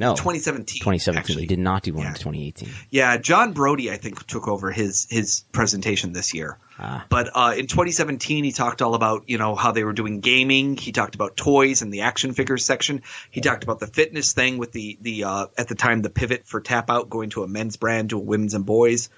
No, 0.00 0.12
2017. 0.14 0.80
2017. 0.80 1.18
actually. 1.18 1.42
He 1.42 1.46
did 1.46 1.58
not 1.58 1.82
do 1.82 1.92
one 1.92 2.06
in 2.06 2.14
2018. 2.14 2.70
Yeah, 2.88 3.18
John 3.18 3.52
Brody, 3.52 3.90
I 3.90 3.98
think, 3.98 4.26
took 4.26 4.48
over 4.48 4.70
his 4.70 5.06
his 5.10 5.44
presentation 5.52 6.14
this 6.14 6.32
year. 6.32 6.56
Ah. 6.78 7.04
But 7.10 7.28
uh, 7.34 7.54
in 7.58 7.66
2017, 7.66 8.42
he 8.42 8.52
talked 8.52 8.80
all 8.80 8.94
about 8.94 9.28
you 9.28 9.36
know 9.36 9.54
how 9.54 9.72
they 9.72 9.84
were 9.84 9.92
doing 9.92 10.20
gaming. 10.20 10.78
He 10.78 10.92
talked 10.92 11.16
about 11.16 11.36
toys 11.36 11.82
and 11.82 11.92
the 11.92 12.00
action 12.00 12.32
figures 12.32 12.64
section. 12.64 13.02
He 13.30 13.42
talked 13.42 13.62
about 13.62 13.78
the 13.78 13.88
fitness 13.88 14.32
thing 14.32 14.56
with 14.56 14.72
the 14.72 14.96
the 15.02 15.24
uh, 15.24 15.46
at 15.58 15.68
the 15.68 15.74
time 15.74 16.00
the 16.00 16.08
pivot 16.08 16.46
for 16.46 16.62
Tapout 16.62 17.10
going 17.10 17.28
to 17.30 17.42
a 17.42 17.46
men's 17.46 17.76
brand 17.76 18.08
to 18.10 18.16
a 18.16 18.22
women's 18.22 18.54
and 18.54 18.64
boys. 18.64 19.10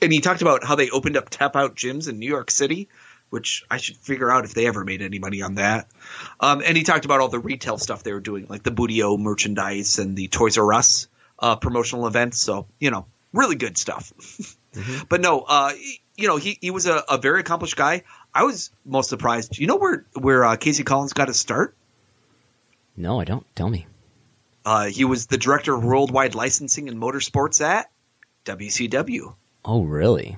and 0.00 0.10
he 0.10 0.20
talked 0.20 0.40
about 0.40 0.64
how 0.64 0.76
they 0.76 0.88
opened 0.88 1.18
up 1.18 1.28
Tapout 1.28 1.74
gyms 1.74 2.08
in 2.08 2.18
New 2.18 2.28
York 2.28 2.50
City, 2.50 2.88
which 3.30 3.64
I 3.70 3.76
should 3.78 3.96
figure 3.96 4.30
out 4.30 4.44
if 4.44 4.54
they 4.54 4.66
ever 4.66 4.84
made 4.84 5.02
any 5.02 5.18
money 5.18 5.42
on 5.42 5.56
that. 5.56 5.88
Um, 6.40 6.62
and 6.64 6.76
he 6.76 6.82
talked 6.82 7.04
about 7.04 7.20
all 7.20 7.28
the 7.28 7.38
retail 7.38 7.78
stuff 7.78 8.02
they 8.02 8.12
were 8.12 8.20
doing, 8.20 8.46
like 8.48 8.62
the 8.62 8.70
Bootio 8.70 9.18
merchandise 9.18 9.98
and 9.98 10.16
the 10.16 10.28
Toys 10.28 10.58
R 10.58 10.72
Us 10.72 11.08
uh, 11.38 11.56
promotional 11.56 12.06
events. 12.06 12.40
So 12.40 12.66
you 12.78 12.90
know, 12.90 13.06
really 13.32 13.56
good 13.56 13.76
stuff. 13.78 14.12
But 15.08 15.22
no, 15.22 15.40
uh, 15.40 15.72
you 16.16 16.28
know, 16.28 16.36
he 16.36 16.58
he 16.60 16.70
was 16.70 16.86
a, 16.86 17.02
a 17.08 17.16
very 17.16 17.40
accomplished 17.40 17.76
guy. 17.76 18.02
I 18.34 18.44
was 18.44 18.70
most 18.84 19.08
surprised. 19.08 19.56
You 19.58 19.66
know 19.66 19.76
where 19.76 20.04
where 20.12 20.44
uh, 20.44 20.56
Casey 20.56 20.84
Collins 20.84 21.14
got 21.14 21.28
his 21.28 21.38
start? 21.38 21.74
No, 22.96 23.20
I 23.20 23.24
don't. 23.24 23.46
Tell 23.56 23.68
me. 23.68 23.86
Uh, 24.64 24.86
he 24.86 25.04
was 25.04 25.26
the 25.26 25.38
director 25.38 25.74
of 25.74 25.84
worldwide 25.84 26.34
licensing 26.34 26.88
and 26.88 27.00
motorsports 27.00 27.64
at 27.64 27.90
WCW. 28.44 29.34
Oh, 29.64 29.82
really? 29.82 30.36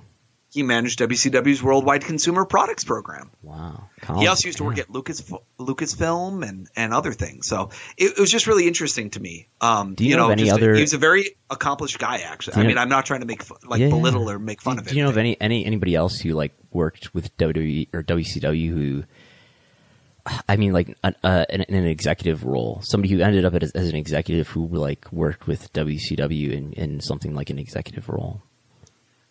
He 0.51 0.63
managed 0.63 0.99
WCW's 1.01 1.63
worldwide 1.63 2.05
consumer 2.05 2.47
products 2.47 2.83
program. 2.83 3.31
Wow. 3.43 3.91
He 4.19 4.27
also 4.27 4.49
used 4.49 4.59
to 4.59 4.65
work 4.65 4.79
at 4.79 4.89
Lucas 4.91 5.21
Lucasfilm 5.61 6.47
and 6.49 6.69
and 6.75 6.95
other 6.95 7.13
things. 7.13 7.47
So 7.47 7.69
it, 7.99 8.13
it 8.13 8.19
was 8.19 8.31
just 8.31 8.47
really 8.47 8.67
interesting 8.67 9.11
to 9.11 9.21
me. 9.21 9.49
Um, 9.61 9.95
Do 9.95 10.07
you 10.07 10.17
know 10.17 10.27
of 10.27 10.31
any 10.33 10.51
other- 10.51 10.75
He 10.75 10.81
was 10.81 10.95
a 10.95 10.99
very 10.99 11.37
accomplished 11.51 11.99
guy. 11.99 12.19
Actually, 12.19 12.55
I 12.55 12.61
you 12.63 12.67
mean, 12.69 12.77
know- 12.77 12.83
I'm 12.83 12.89
not 12.89 13.05
trying 13.05 13.21
to 13.21 13.27
make 13.27 13.43
like 13.69 13.81
Yeah. 13.81 13.91
belittle 13.91 14.31
or 14.31 14.39
make 14.39 14.63
fun 14.63 14.77
do, 14.77 14.81
of 14.81 14.87
it. 14.87 14.91
Do 14.91 14.97
you 14.97 15.03
know 15.03 15.11
of 15.11 15.19
any, 15.19 15.39
any 15.39 15.67
anybody 15.67 15.95
else 15.95 16.19
who 16.19 16.31
like 16.31 16.55
worked 16.73 17.13
with 17.15 17.37
WWE 17.37 17.89
or 17.93 18.03
WCW 18.03 18.69
who? 18.71 19.05
I 20.49 20.57
mean, 20.57 20.73
like 20.73 20.95
an, 21.03 21.15
uh, 21.25 21.47
in, 21.49 21.63
in 21.63 21.75
an 21.75 21.87
executive 21.87 22.45
role, 22.45 22.81
somebody 22.83 23.13
who 23.15 23.21
ended 23.21 23.45
up 23.47 23.55
as, 23.55 23.71
as 23.73 23.89
an 23.89 23.97
executive 23.97 24.49
who 24.49 24.67
like 24.67 25.11
worked 25.11 25.47
with 25.47 25.73
WCW 25.73 26.53
in, 26.53 26.73
in 26.75 27.01
something 27.01 27.35
like 27.35 27.49
an 27.51 27.59
executive 27.59 28.09
role. 28.11 28.43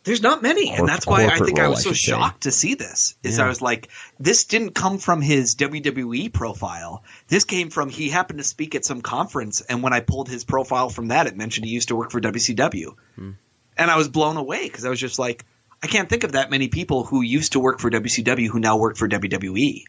There's 0.07 0.21
not 0.23 0.41
many, 0.41 0.67
Corp- 0.67 0.79
and 0.79 0.89
that's 0.89 1.05
why 1.05 1.25
I 1.27 1.37
think 1.37 1.59
I 1.59 1.63
role, 1.63 1.71
was 1.71 1.81
I 1.81 1.89
so 1.89 1.93
say. 1.93 2.11
shocked 2.11 2.43
to 2.43 2.51
see 2.51 2.73
this. 2.73 3.15
Is 3.21 3.37
Yeah. 3.37 3.45
I 3.45 3.47
was 3.49 3.61
like, 3.61 3.89
this 4.19 4.45
didn't 4.45 4.71
come 4.73 4.97
from 4.97 5.21
his 5.21 5.53
WWE 5.55 6.31
profile. 6.33 7.03
This 7.27 7.43
came 7.43 7.69
from 7.69 7.89
he 7.89 8.09
happened 8.09 8.39
to 8.39 8.43
speak 8.43 8.73
at 8.73 8.85
some 8.85 9.01
conference, 9.01 9.61
and 9.61 9.83
when 9.83 9.93
I 9.93 9.99
pulled 9.99 10.29
his 10.29 10.43
profile 10.43 10.89
from 10.89 11.09
that, 11.09 11.27
it 11.27 11.35
mentioned 11.37 11.65
he 11.67 11.71
used 11.73 11.89
to 11.89 11.95
work 11.95 12.11
for 12.11 12.19
WCW, 12.21 12.95
Hmm. 13.17 13.31
and 13.77 13.91
I 13.91 13.97
was 13.97 14.07
blown 14.07 14.37
away 14.37 14.63
because 14.63 14.85
I 14.85 14.89
was 14.89 14.99
just 14.99 15.19
like, 15.19 15.45
I 15.83 15.87
can't 15.87 16.09
think 16.09 16.23
of 16.23 16.31
that 16.31 16.49
many 16.49 16.69
people 16.69 17.03
who 17.03 17.21
used 17.21 17.51
to 17.51 17.59
work 17.59 17.79
for 17.79 17.91
WCW 17.91 18.47
who 18.47 18.59
now 18.59 18.77
work 18.77 18.97
for 18.97 19.07
WWE. 19.07 19.83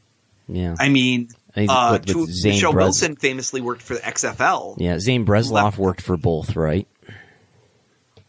Yeah, 0.48 0.74
I 0.78 0.88
mean, 0.88 1.28
uh, 1.56 1.98
with- 2.04 2.14
with 2.14 2.42
to- 2.42 2.48
Michelle 2.48 2.72
Bres- 2.72 2.82
Wilson 2.84 3.16
famously 3.16 3.60
worked 3.60 3.82
for 3.82 3.94
the 3.94 4.00
XFL. 4.06 4.74
yeah. 4.78 4.98
Zane 4.98 5.24
Bresloff 5.24 5.76
worked 5.78 6.00
for 6.02 6.16
both, 6.16 6.56
right? 6.56 6.86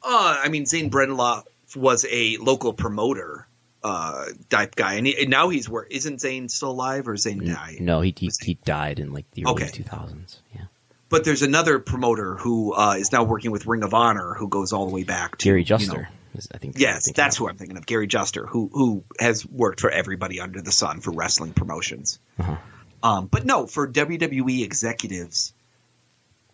Uh, 0.02 0.40
I 0.44 0.49
mean, 0.49 0.66
Zane 0.66 0.90
Bresloff 0.90 1.44
was 1.76 2.06
a 2.10 2.38
local 2.38 2.74
promoter 2.74 3.48
uh, 3.84 4.26
type 4.50 4.76
guy, 4.76 4.96
and, 4.96 5.08
he, 5.08 5.22
and 5.22 5.30
now 5.30 5.50
he's 5.50 5.70
where 5.70 5.84
isn't 5.84 6.20
Zane 6.22 6.50
still 6.50 6.72
alive 6.72 7.08
or 7.08 7.16
Zane 7.18 7.46
died? 7.46 7.78
No, 7.80 8.02
he 8.02 8.14
he, 8.18 8.30
he 8.41 8.54
died 8.66 9.00
in 9.00 9.14
like 9.14 9.30
the 9.32 9.46
early 9.46 9.64
Okay. 9.64 9.68
two 9.72 9.84
thousands. 9.84 10.41
Yeah, 10.54 10.64
But 11.08 11.24
there's 11.24 11.41
another 11.44 11.80
promoter 11.80 12.36
who 12.36 12.74
uh, 12.74 12.96
is 12.98 13.12
now 13.12 13.24
working 13.24 13.52
with 13.52 13.66
Ring 13.66 13.84
of 13.84 13.94
Honor, 13.94 14.34
who 14.34 14.50
goes 14.50 14.74
all 14.74 14.86
the 14.88 14.94
way 14.94 15.04
back 15.04 15.38
to 15.38 15.46
Gary 15.46 15.62
you 15.62 15.64
know- 15.64 15.78
Juster. 15.78 16.10
I 16.54 16.58
think. 16.60 16.76
Yes, 16.78 17.12
that's 17.12 17.36
who 17.38 17.50
I'm 17.50 17.58
thinking 17.58 17.76
of. 17.76 17.86
Gary 17.86 18.06
Juster, 18.08 18.46
who 18.46 18.70
who 18.72 19.04
has 19.20 19.46
worked 19.46 19.82
for 19.82 19.90
everybody 19.90 20.40
under 20.40 20.62
the 20.62 20.72
sun 20.72 21.02
for 21.02 21.12
wrestling 21.12 21.54
promotions. 21.54 22.20
Uh-huh. 22.38 22.56
Um, 23.02 23.26
but 23.28 23.46
no, 23.46 23.66
for 23.66 23.88
WWE 23.91 24.64
executives, 24.64 25.54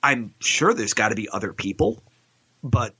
I'm 0.01 0.33
sure 0.39 0.73
there's 0.73 0.93
got 0.93 1.09
to 1.09 1.15
be 1.15 1.27
other 1.29 1.53
people, 1.53 2.01
but 2.63 2.93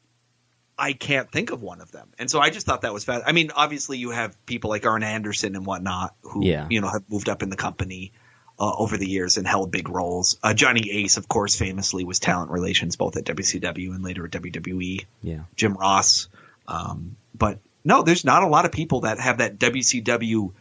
I 0.77 0.93
can't 0.93 1.31
think 1.31 1.51
of 1.51 1.61
one 1.61 1.79
of 1.81 1.91
them. 1.91 2.09
And 2.19 2.29
so 2.29 2.39
I 2.39 2.49
just 2.49 2.65
thought 2.65 2.81
that 2.81 2.93
was 2.93 3.03
fast. 3.05 3.23
I 3.25 3.31
mean, 3.31 3.51
obviously 3.55 3.97
you 3.97 4.11
have 4.11 4.35
people 4.45 4.69
like 4.69 4.85
Arn 4.85 5.03
Anderson 5.03 5.55
and 5.55 5.65
whatnot 5.65 6.15
who 6.21 6.45
Yeah. 6.45 6.67
you 6.69 6.81
know 6.81 6.89
have 6.89 7.03
moved 7.09 7.29
up 7.29 7.43
in 7.43 7.49
the 7.49 7.55
company. 7.57 8.11
Uh, 8.57 8.71
over 8.77 8.95
the 8.95 9.05
years 9.05 9.35
and 9.35 9.45
held 9.45 9.69
big 9.69 9.89
roles. 9.89 10.37
Uh, 10.41 10.53
Johnny 10.53 10.89
Ace, 10.89 11.17
of 11.17 11.27
course, 11.27 11.57
famously 11.57 12.05
was 12.05 12.19
talent 12.19 12.49
relations 12.51 12.95
both 12.95 13.17
at 13.17 13.25
WCW 13.25 13.93
and 13.93 14.01
later 14.01 14.23
at 14.23 14.31
WWE. 14.31 15.05
Yeah. 15.21 15.39
Jim 15.57 15.73
Ross. 15.73 16.29
Um, 16.65 17.17
but 17.37 17.59
no, 17.83 18.01
there's 18.03 18.23
not 18.23 18.43
a 18.43 18.47
lot 18.47 18.63
of 18.63 18.71
people 18.71 19.01
that 19.01 19.19
have 19.19 19.39
that 19.39 19.59
WCW 19.59 20.53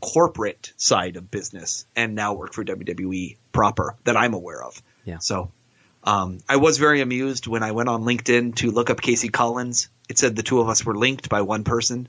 corporate 0.00 0.72
side 0.76 1.16
of 1.16 1.30
business 1.30 1.86
and 1.94 2.14
now 2.14 2.34
work 2.34 2.52
for 2.52 2.64
WWE 2.64 3.36
proper 3.52 3.94
that 4.04 4.16
I'm 4.16 4.34
aware 4.34 4.62
of. 4.62 4.82
Yeah. 5.04 5.18
So 5.18 5.52
um, 6.06 6.38
I 6.48 6.56
was 6.56 6.78
very 6.78 7.00
amused 7.00 7.46
when 7.46 7.62
I 7.62 7.72
went 7.72 7.88
on 7.88 8.02
LinkedIn 8.04 8.56
to 8.56 8.70
look 8.70 8.88
up 8.90 9.00
Casey 9.00 9.28
Collins. 9.28 9.88
It 10.08 10.18
said 10.18 10.36
the 10.36 10.42
two 10.42 10.60
of 10.60 10.68
us 10.68 10.84
were 10.84 10.94
linked 10.94 11.28
by 11.28 11.42
one 11.42 11.64
person. 11.64 12.08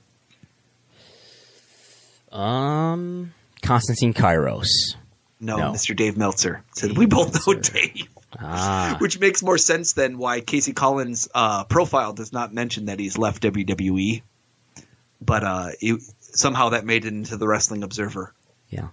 Um, 2.30 3.32
Constantine 3.62 4.14
Kyros. 4.14 4.66
No, 5.40 5.56
No. 5.56 5.72
Mr. 5.72 5.94
Dave 5.96 6.16
Meltzer 6.16 6.62
said 6.74 6.96
we 6.96 7.06
both 7.06 7.46
know 7.46 7.54
Dave. 7.54 8.08
Ah, 8.38 8.96
Which 9.00 9.18
makes 9.18 9.42
more 9.42 9.56
sense 9.58 9.94
than 9.94 10.18
why 10.18 10.40
Casey 10.40 10.72
Collins' 10.72 11.28
uh, 11.34 11.64
profile 11.64 12.12
does 12.12 12.32
not 12.32 12.52
mention 12.52 12.86
that 12.86 12.98
he's 12.98 13.16
left 13.16 13.42
WWE. 13.42 14.22
But 15.20 15.44
uh, 15.44 15.68
it, 15.80 16.02
somehow 16.20 16.70
that 16.70 16.84
made 16.84 17.04
it 17.04 17.08
into 17.08 17.36
the 17.36 17.48
Wrestling 17.48 17.82
Observer. 17.82 18.32
yeah. 18.68 18.88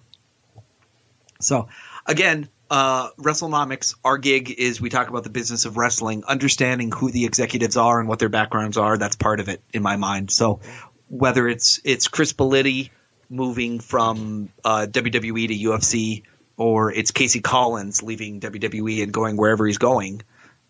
So, 1.42 1.68
again, 2.06 2.48
uh, 2.70 3.12
WrestleNomics, 3.12 3.96
our 4.04 4.18
gig 4.18 4.52
is 4.52 4.82
we 4.82 4.90
talk 4.90 5.08
about 5.08 5.24
the 5.24 5.30
business 5.30 5.66
of 5.66 5.78
wrestling, 5.78 6.24
understanding 6.26 6.92
who 6.92 7.12
the 7.12 7.26
executives 7.26 7.78
are 7.78 8.00
and 8.00 8.10
what 8.10 8.20
their 8.20 8.30
backgrounds 8.30 8.78
are. 8.78 8.98
That's 8.98 9.16
part 9.16 9.40
of 9.40 9.50
it 9.50 9.62
in 9.74 9.84
my 9.84 9.98
mind. 9.98 10.32
So, 10.32 10.62
whether 11.08 11.48
it's 11.48 11.80
it's 11.84 12.08
Chris 12.08 12.34
Bellitti 12.34 12.90
moving 13.30 13.80
from 13.80 14.50
uh, 14.64 14.88
WWE 14.90 15.48
to 15.48 15.70
UFC, 15.70 16.24
or 16.58 16.92
it's 16.92 17.12
Casey 17.12 17.42
Collins 17.42 18.02
leaving 18.02 18.40
WWE 18.40 19.04
and 19.04 19.14
going 19.14 19.38
wherever 19.38 19.66
he's 19.68 19.78
going, 19.78 20.22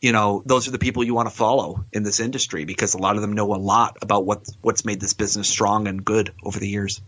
you 0.01 0.11
know, 0.11 0.43
those 0.45 0.67
are 0.67 0.72
the 0.72 0.80
people 0.80 1.03
you 1.03 1.13
want 1.13 1.30
to 1.30 1.35
follow 1.35 1.85
in 1.93 2.03
this 2.03 2.19
industry 2.19 2.65
because 2.65 2.93
a 2.93 2.97
lot 2.97 3.15
of 3.15 3.22
them 3.22 3.34
know 3.34 3.53
a 3.53 3.57
lot 3.57 3.97
about 4.01 4.26
what 4.26 4.47
what's 4.61 4.84
made 4.84 4.99
this 4.99 5.13
business 5.13 5.47
strong 5.47 5.88
and 5.88 6.03
good 6.03 6.34
over 6.43 6.59
the 6.59 6.67
years. 6.67 7.01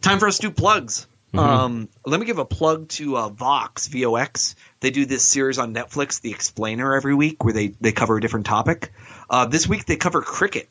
Time 0.00 0.18
for 0.18 0.26
us 0.26 0.38
to 0.38 0.48
do 0.48 0.50
plugs. 0.50 1.06
Um, 1.34 1.88
let 2.04 2.20
me 2.20 2.26
give 2.26 2.38
a 2.38 2.44
plug 2.44 2.88
to 2.90 3.16
uh, 3.16 3.28
Vox 3.30 3.88
VOX. 3.88 4.54
They 4.80 4.90
do 4.90 5.06
this 5.06 5.26
series 5.26 5.58
on 5.58 5.74
Netflix, 5.74 6.20
The 6.20 6.30
Explainer, 6.30 6.94
every 6.94 7.14
week, 7.14 7.42
where 7.44 7.54
they 7.54 7.68
they 7.80 7.92
cover 7.92 8.16
a 8.16 8.20
different 8.20 8.46
topic. 8.46 8.92
Uh, 9.30 9.46
this 9.46 9.66
week 9.66 9.86
they 9.86 9.96
cover 9.96 10.20
cricket. 10.20 10.68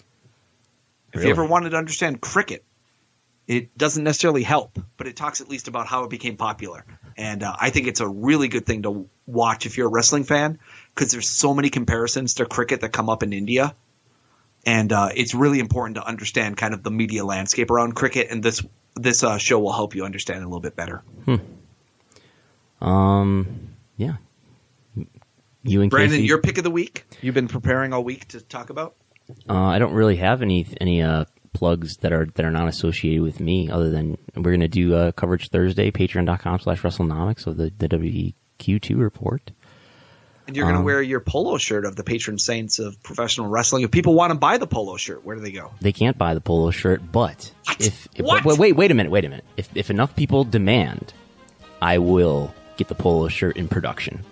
If 1.09 1.15
Really? 1.15 1.27
you 1.27 1.31
ever 1.31 1.45
wanted 1.45 1.71
to 1.71 1.77
understand 1.77 2.21
cricket, 2.21 2.63
it 3.47 3.77
doesn't 3.77 4.03
necessarily 4.03 4.43
help, 4.43 4.79
but 4.97 5.07
it 5.07 5.15
talks 5.15 5.41
at 5.41 5.49
least 5.49 5.67
about 5.67 5.88
how 5.88 6.03
it 6.03 6.09
became 6.09 6.38
popular. 6.38 6.85
And 7.17 7.43
uh, 7.43 7.55
I 7.59 7.69
think 7.69 7.88
it's 7.88 7.99
a 7.99 8.07
really 8.07 8.47
good 8.47 8.65
thing 8.65 8.83
to 8.83 9.09
watch 9.25 9.65
if 9.65 9.77
you're 9.77 9.88
a 9.88 9.91
wrestling 9.91 10.23
fan 10.23 10.59
because 10.93 11.11
there's 11.11 11.27
so 11.27 11.53
many 11.53 11.69
comparisons 11.69 12.35
to 12.35 12.45
cricket 12.45 12.81
that 12.81 12.89
come 12.89 13.09
up 13.09 13.23
in 13.23 13.33
India. 13.33 13.75
And 14.65 14.93
uh, 14.93 15.09
it's 15.13 15.33
really 15.33 15.59
important 15.59 15.95
to 15.95 16.05
understand 16.05 16.55
kind 16.55 16.73
of 16.73 16.83
the 16.83 16.91
media 16.91 17.25
landscape 17.25 17.71
around 17.71 17.93
cricket, 17.95 18.27
and 18.29 18.43
this 18.43 18.63
this 18.95 19.23
uh, 19.23 19.38
show 19.38 19.59
will 19.59 19.73
help 19.73 19.95
you 19.95 20.05
understand 20.05 20.43
a 20.43 20.47
little 20.47 20.59
bit 20.59 20.76
better. 20.76 21.03
Hmm. 21.26 21.35
Um, 22.85 23.76
yeah. 23.97 24.15
You 25.63 25.81
and 25.81 25.91
Brandon, 25.91 26.18
Casey, 26.18 26.27
your 26.27 26.39
pick 26.39 26.57
of 26.57 26.63
the 26.63 26.72
week. 26.72 27.05
You've 27.22 27.35
been 27.35 27.47
preparing 27.47 27.93
all 27.93 28.03
week 28.03 28.27
to 28.30 28.41
talk 28.41 28.69
about. 28.69 28.95
Uh, 29.47 29.65
I 29.65 29.80
don't 29.80 29.93
really 29.93 30.15
have 30.15 30.41
any 30.41 30.65
any 30.81 31.03
uh, 31.03 31.26
plugs 31.53 31.97
that 31.97 32.11
are 32.11 32.26
that 32.26 32.45
are 32.45 32.51
not 32.51 32.68
associated 32.68 33.22
with 33.22 33.39
me, 33.39 33.69
other 33.69 33.89
than 33.91 34.18
we're 34.35 34.51
going 34.51 34.61
to 34.61 34.68
do 34.68 34.95
uh, 34.95 35.11
coverage 35.11 35.49
Thursday, 35.49 35.91
patreon.com 35.91 36.59
slash 36.59 36.81
WrestleNomics 36.81 37.45
of 37.45 37.57
the, 37.57 37.72
the 37.77 37.88
WQ2 37.88 38.97
report. 38.97 39.51
And 40.51 40.57
you're 40.57 40.65
going 40.65 40.73
to 40.75 40.79
Um, 40.79 40.85
wear 40.85 41.01
your 41.01 41.21
polo 41.21 41.57
shirt 41.57 41.85
of 41.85 41.95
the 41.95 42.03
patron 42.03 42.37
saints 42.37 42.77
of 42.77 43.01
professional 43.03 43.47
wrestling. 43.47 43.83
If 43.83 43.91
people 43.91 44.15
want 44.15 44.31
to 44.33 44.37
buy 44.37 44.57
the 44.57 44.67
polo 44.67 44.97
shirt, 44.97 45.23
where 45.25 45.37
do 45.37 45.41
they 45.41 45.51
go? 45.51 45.71
They 45.79 45.93
can't 45.93 46.17
buy 46.17 46.33
the 46.33 46.41
polo 46.41 46.71
shirt, 46.71 47.01
but 47.09 47.49
What? 47.65 47.79
if, 47.79 48.07
if 48.17 48.25
What? 48.25 48.43
Wait, 48.43 48.59
wait, 48.59 48.75
wait 48.75 48.91
a 48.91 48.93
minute, 48.93 49.13
wait 49.13 49.23
a 49.23 49.29
minute. 49.29 49.45
If 49.55 49.69
if 49.75 49.89
enough 49.89 50.13
people 50.13 50.43
demand, 50.43 51.13
I 51.81 51.99
will 51.99 52.53
get 52.75 52.89
the 52.89 52.95
polo 52.95 53.29
shirt 53.29 53.55
in 53.55 53.69
production. 53.69 54.25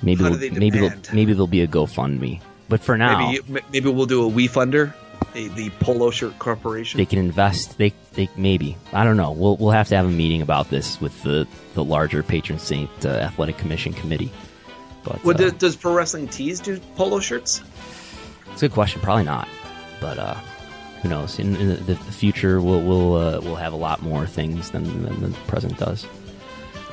Maybe 0.00 0.22
we'll- 0.24 0.34
they 0.38 0.48
maybe 0.48 0.78
there'll- 0.78 0.98
maybe 1.12 1.34
there'll 1.34 1.46
be 1.46 1.60
a 1.60 1.66
GoFundMe. 1.68 2.40
But 2.70 2.80
for 2.80 2.96
now, 2.96 3.18
Maybe 3.28 3.42
you- 3.46 3.60
maybe 3.70 3.90
we'll 3.90 4.06
do 4.06 4.26
a 4.26 4.30
Wefunder, 4.32 4.94
a, 5.34 5.48
the 5.48 5.68
Polo 5.80 6.10
Shirt 6.10 6.38
Corporation. 6.38 6.96
they 6.96 7.04
can 7.04 7.18
invest. 7.18 7.76
They 7.76 7.92
they 8.14 8.30
maybe 8.38 8.78
I 8.94 9.04
don't 9.04 9.18
know. 9.18 9.32
We'll 9.32 9.58
we'll 9.58 9.72
have 9.72 9.88
to 9.88 9.96
have 9.96 10.06
a 10.06 10.10
meeting 10.10 10.40
about 10.40 10.70
this 10.70 10.98
with 10.98 11.22
the 11.22 11.46
the 11.74 11.84
larger 11.84 12.22
patron 12.22 12.58
saint 12.58 12.88
uh, 13.04 13.08
athletic 13.10 13.58
commission 13.58 13.92
committee. 13.92 14.30
But 15.04 15.24
Well, 15.24 15.34
uh, 15.34 15.38
does, 15.38 15.52
does 15.54 15.76
Pro 15.76 15.94
Wrestling 15.94 16.28
Tees 16.28 16.60
do 16.60 16.78
polo 16.96 17.20
shirts? 17.20 17.62
it's 18.52 18.62
a 18.62 18.68
good 18.68 18.74
question. 18.74 19.00
Probably 19.00 19.24
not, 19.24 19.48
but 20.00 20.18
uh, 20.18 20.34
who 21.02 21.08
knows? 21.08 21.38
In, 21.38 21.56
in 21.56 21.68
the, 21.68 21.74
the 21.76 21.96
future, 21.96 22.60
we'll 22.60 22.82
we'll 22.82 23.14
uh, 23.14 23.40
we'll 23.40 23.56
have 23.56 23.72
a 23.72 23.76
lot 23.76 24.02
more 24.02 24.26
things 24.26 24.70
than, 24.70 25.02
than 25.02 25.32
the 25.32 25.38
present 25.46 25.78
does. 25.78 26.06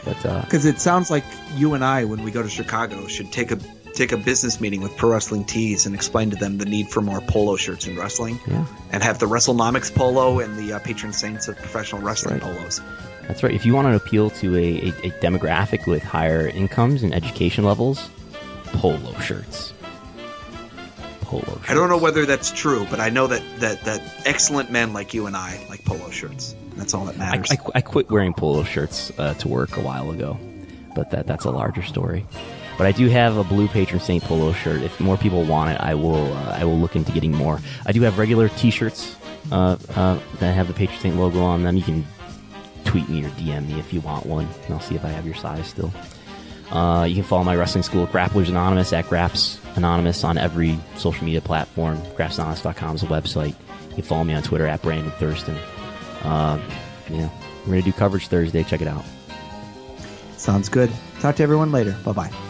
But 0.06 0.26
uh, 0.26 0.41
Because 0.41 0.65
it 0.65 0.80
sounds 0.80 1.11
like 1.11 1.23
you 1.56 1.73
and 1.73 1.84
I, 1.84 2.06
when 2.06 2.23
we 2.23 2.31
go 2.31 2.41
to 2.41 2.49
Chicago, 2.49 3.07
should 3.07 3.31
take 3.31 3.52
a 3.52 3.60
take 3.94 4.11
a 4.11 4.18
business 4.18 4.61
meeting 4.61 4.81
with 4.81 4.95
Pro 4.98 5.11
Wrestling 5.11 5.44
Tees 5.45 5.86
and 5.86 5.94
explain 5.94 6.30
to 6.30 6.36
them 6.36 6.57
the 6.57 6.65
need 6.65 6.90
for 6.90 7.02
more 7.02 7.22
polo 7.22 7.56
shirts 7.57 7.88
in 7.88 7.98
wrestling. 7.98 8.40
Yeah. 8.48 8.65
And 8.91 9.03
have 9.03 9.19
the 9.19 9.26
WrestleNomics 9.26 9.94
polo 9.94 10.40
and 10.40 10.56
the 10.57 10.73
uh, 10.73 10.80
patron 10.80 11.14
saints 11.14 11.48
of 11.48 11.57
professional 11.57 12.02
wrestling 12.02 12.40
right. 12.40 12.44
polos. 12.44 12.81
That's 13.30 13.44
right. 13.44 13.54
If 13.54 13.64
you 13.64 13.76
want 13.76 13.88
to 13.88 13.96
appeal 13.96 14.32
to 14.32 14.56
a, 14.58 14.60
a, 14.60 14.88
a 14.88 15.12
demographic 15.22 15.86
with 15.86 16.02
higher 16.02 16.48
incomes 16.48 17.04
and 17.04 17.14
education 17.14 17.64
levels, 17.64 18.10
polo 18.64 19.14
shirts. 19.20 19.72
Polo 21.22 21.44
shirts. 21.44 21.70
I 21.70 21.76
don't 21.76 21.90
know 21.90 22.00
whether 22.00 22.26
that's 22.26 22.50
true, 22.52 22.88
but 22.90 23.00
I 23.00 23.10
know 23.10 23.28
that, 23.28 23.44
that, 23.60 23.82
that 23.82 24.02
excellent 24.26 24.72
men 24.72 24.94
like 24.94 25.14
you 25.14 25.28
and 25.28 25.38
I 25.38 25.64
like 25.70 25.86
polo 25.86 26.10
shirts. 26.10 26.56
That's 26.76 26.96
all 26.96 27.06
that 27.06 27.18
matters. 27.18 27.52
I, 27.52 27.56
qu- 27.58 27.72
I 27.76 27.82
quit 27.82 28.10
wearing 28.10 28.34
polo 28.34 28.64
shirts 28.64 29.12
uh, 29.20 29.36
to 29.36 29.48
work 29.48 29.78
a 29.78 29.82
while 29.82 30.10
ago, 30.10 30.40
but 30.96 31.12
that 31.12 31.28
that's 31.28 31.46
a 31.46 31.52
larger 31.52 31.84
story. 31.84 32.26
But 32.80 32.88
I 32.88 32.92
do 32.94 33.10
have 33.10 33.38
a 33.38 33.44
blue 33.44 33.68
patron 33.68 34.00
saint 34.00 34.24
polo 34.24 34.54
shirt. 34.54 34.82
If 34.82 35.00
more 35.00 35.18
people 35.18 35.44
want 35.44 35.70
it, 35.70 35.80
I 35.80 35.94
will 35.94 36.34
uh, 36.34 36.58
I 36.58 36.66
will 36.66 36.80
look 36.80 36.96
into 36.96 37.12
getting 37.12 37.34
more. 37.34 37.60
I 37.86 37.92
do 37.92 38.02
have 38.02 38.18
regular 38.18 38.50
T-shirts 38.50 39.16
uh, 39.52 39.78
uh, 39.94 40.18
that 40.40 40.54
have 40.54 40.68
the 40.68 40.74
patron 40.74 41.00
saint 41.00 41.16
logo 41.18 41.42
on 41.42 41.62
them. 41.62 41.78
You 41.78 41.84
can 41.84 42.08
tweet 42.86 43.08
me 43.10 43.24
or 43.24 43.30
DM 43.32 43.68
me 43.68 43.80
if 43.80 43.94
you 43.94 44.02
want 44.02 44.26
one, 44.26 44.48
and 44.66 44.74
I'll 44.74 44.80
see 44.80 44.96
if 44.96 45.06
I 45.06 45.10
have 45.10 45.26
your 45.26 45.36
size 45.36 45.68
still. 45.68 45.92
Uh, 46.72 47.04
you 47.06 47.16
can 47.16 47.24
follow 47.24 47.44
my 47.44 47.56
wrestling 47.56 47.84
school, 47.84 48.06
Grapplers 48.08 48.48
Anonymous, 48.48 48.94
at 48.94 49.08
Graps 49.08 49.60
Anonymous 49.76 50.24
on 50.24 50.38
every 50.38 50.78
social 50.98 51.26
media 51.26 51.42
platform. 51.42 51.98
GrapsAnonymous.com 52.16 52.96
is 52.96 53.04
a 53.04 53.08
website. 53.08 53.56
You 53.90 53.96
can 53.96 54.04
follow 54.04 54.24
me 54.24 54.34
on 54.36 54.44
Twitter 54.44 54.68
at 54.68 54.82
Brandon 54.82 55.12
Thurston. 55.14 55.58
Uh, 56.24 56.60
yeah, 57.10 57.30
we're 57.66 57.74
gonna 57.74 57.82
do 57.82 57.92
coverage 57.94 58.28
Thursday. 58.28 58.64
Check 58.64 58.82
it 58.82 58.88
out. 58.88 59.04
Sounds 60.38 60.70
good. 60.70 60.92
Talk 61.20 61.36
to 61.38 61.44
everyone 61.44 61.72
later. 61.72 61.98
Bye 62.06 62.12
bye. 62.12 62.49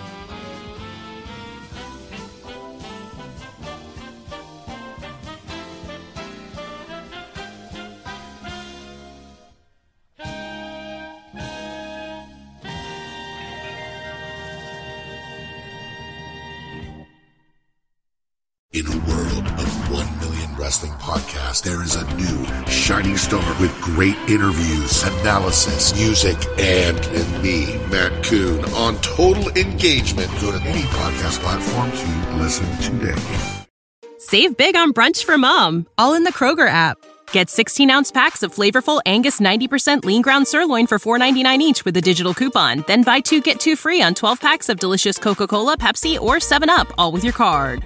Podcasts, 21.59 21.63
there 21.63 21.83
is 21.83 21.95
a 21.95 22.15
new 22.15 22.45
shining 22.67 23.17
star 23.17 23.61
with 23.61 23.73
great 23.81 24.17
interviews, 24.29 25.03
analysis, 25.03 25.95
music, 25.95 26.37
and, 26.57 26.97
and 27.07 27.43
me, 27.43 27.77
Matt 27.89 28.23
Coon, 28.23 28.63
on 28.73 28.95
total 28.97 29.49
engagement. 29.49 30.29
Go 30.41 30.51
to 30.51 30.61
any 30.67 30.81
podcast 30.81 31.39
platform 31.39 31.91
to 31.91 32.41
listen 32.41 32.67
today. 32.77 33.21
Save 34.17 34.57
big 34.57 34.75
on 34.75 34.93
brunch 34.93 35.23
for 35.23 35.37
mom, 35.37 35.87
all 35.97 36.13
in 36.13 36.23
the 36.23 36.33
Kroger 36.33 36.67
app. 36.67 36.97
Get 37.31 37.49
16 37.49 37.89
ounce 37.89 38.11
packs 38.11 38.43
of 38.43 38.53
flavorful 38.53 39.01
Angus 39.05 39.39
90% 39.39 40.03
lean 40.03 40.21
ground 40.21 40.47
sirloin 40.47 40.87
for 40.87 40.99
$4.99 40.99 41.59
each 41.59 41.85
with 41.85 41.95
a 41.95 42.01
digital 42.01 42.33
coupon. 42.33 42.83
Then 42.87 43.03
buy 43.03 43.19
two 43.21 43.39
get 43.41 43.59
two 43.59 43.75
free 43.75 44.01
on 44.01 44.13
12 44.13 44.41
packs 44.41 44.67
of 44.69 44.79
delicious 44.79 45.17
Coca 45.17 45.47
Cola, 45.47 45.77
Pepsi, 45.77 46.19
or 46.19 46.37
7UP, 46.37 46.91
all 46.97 47.11
with 47.11 47.23
your 47.23 47.33
card. 47.33 47.85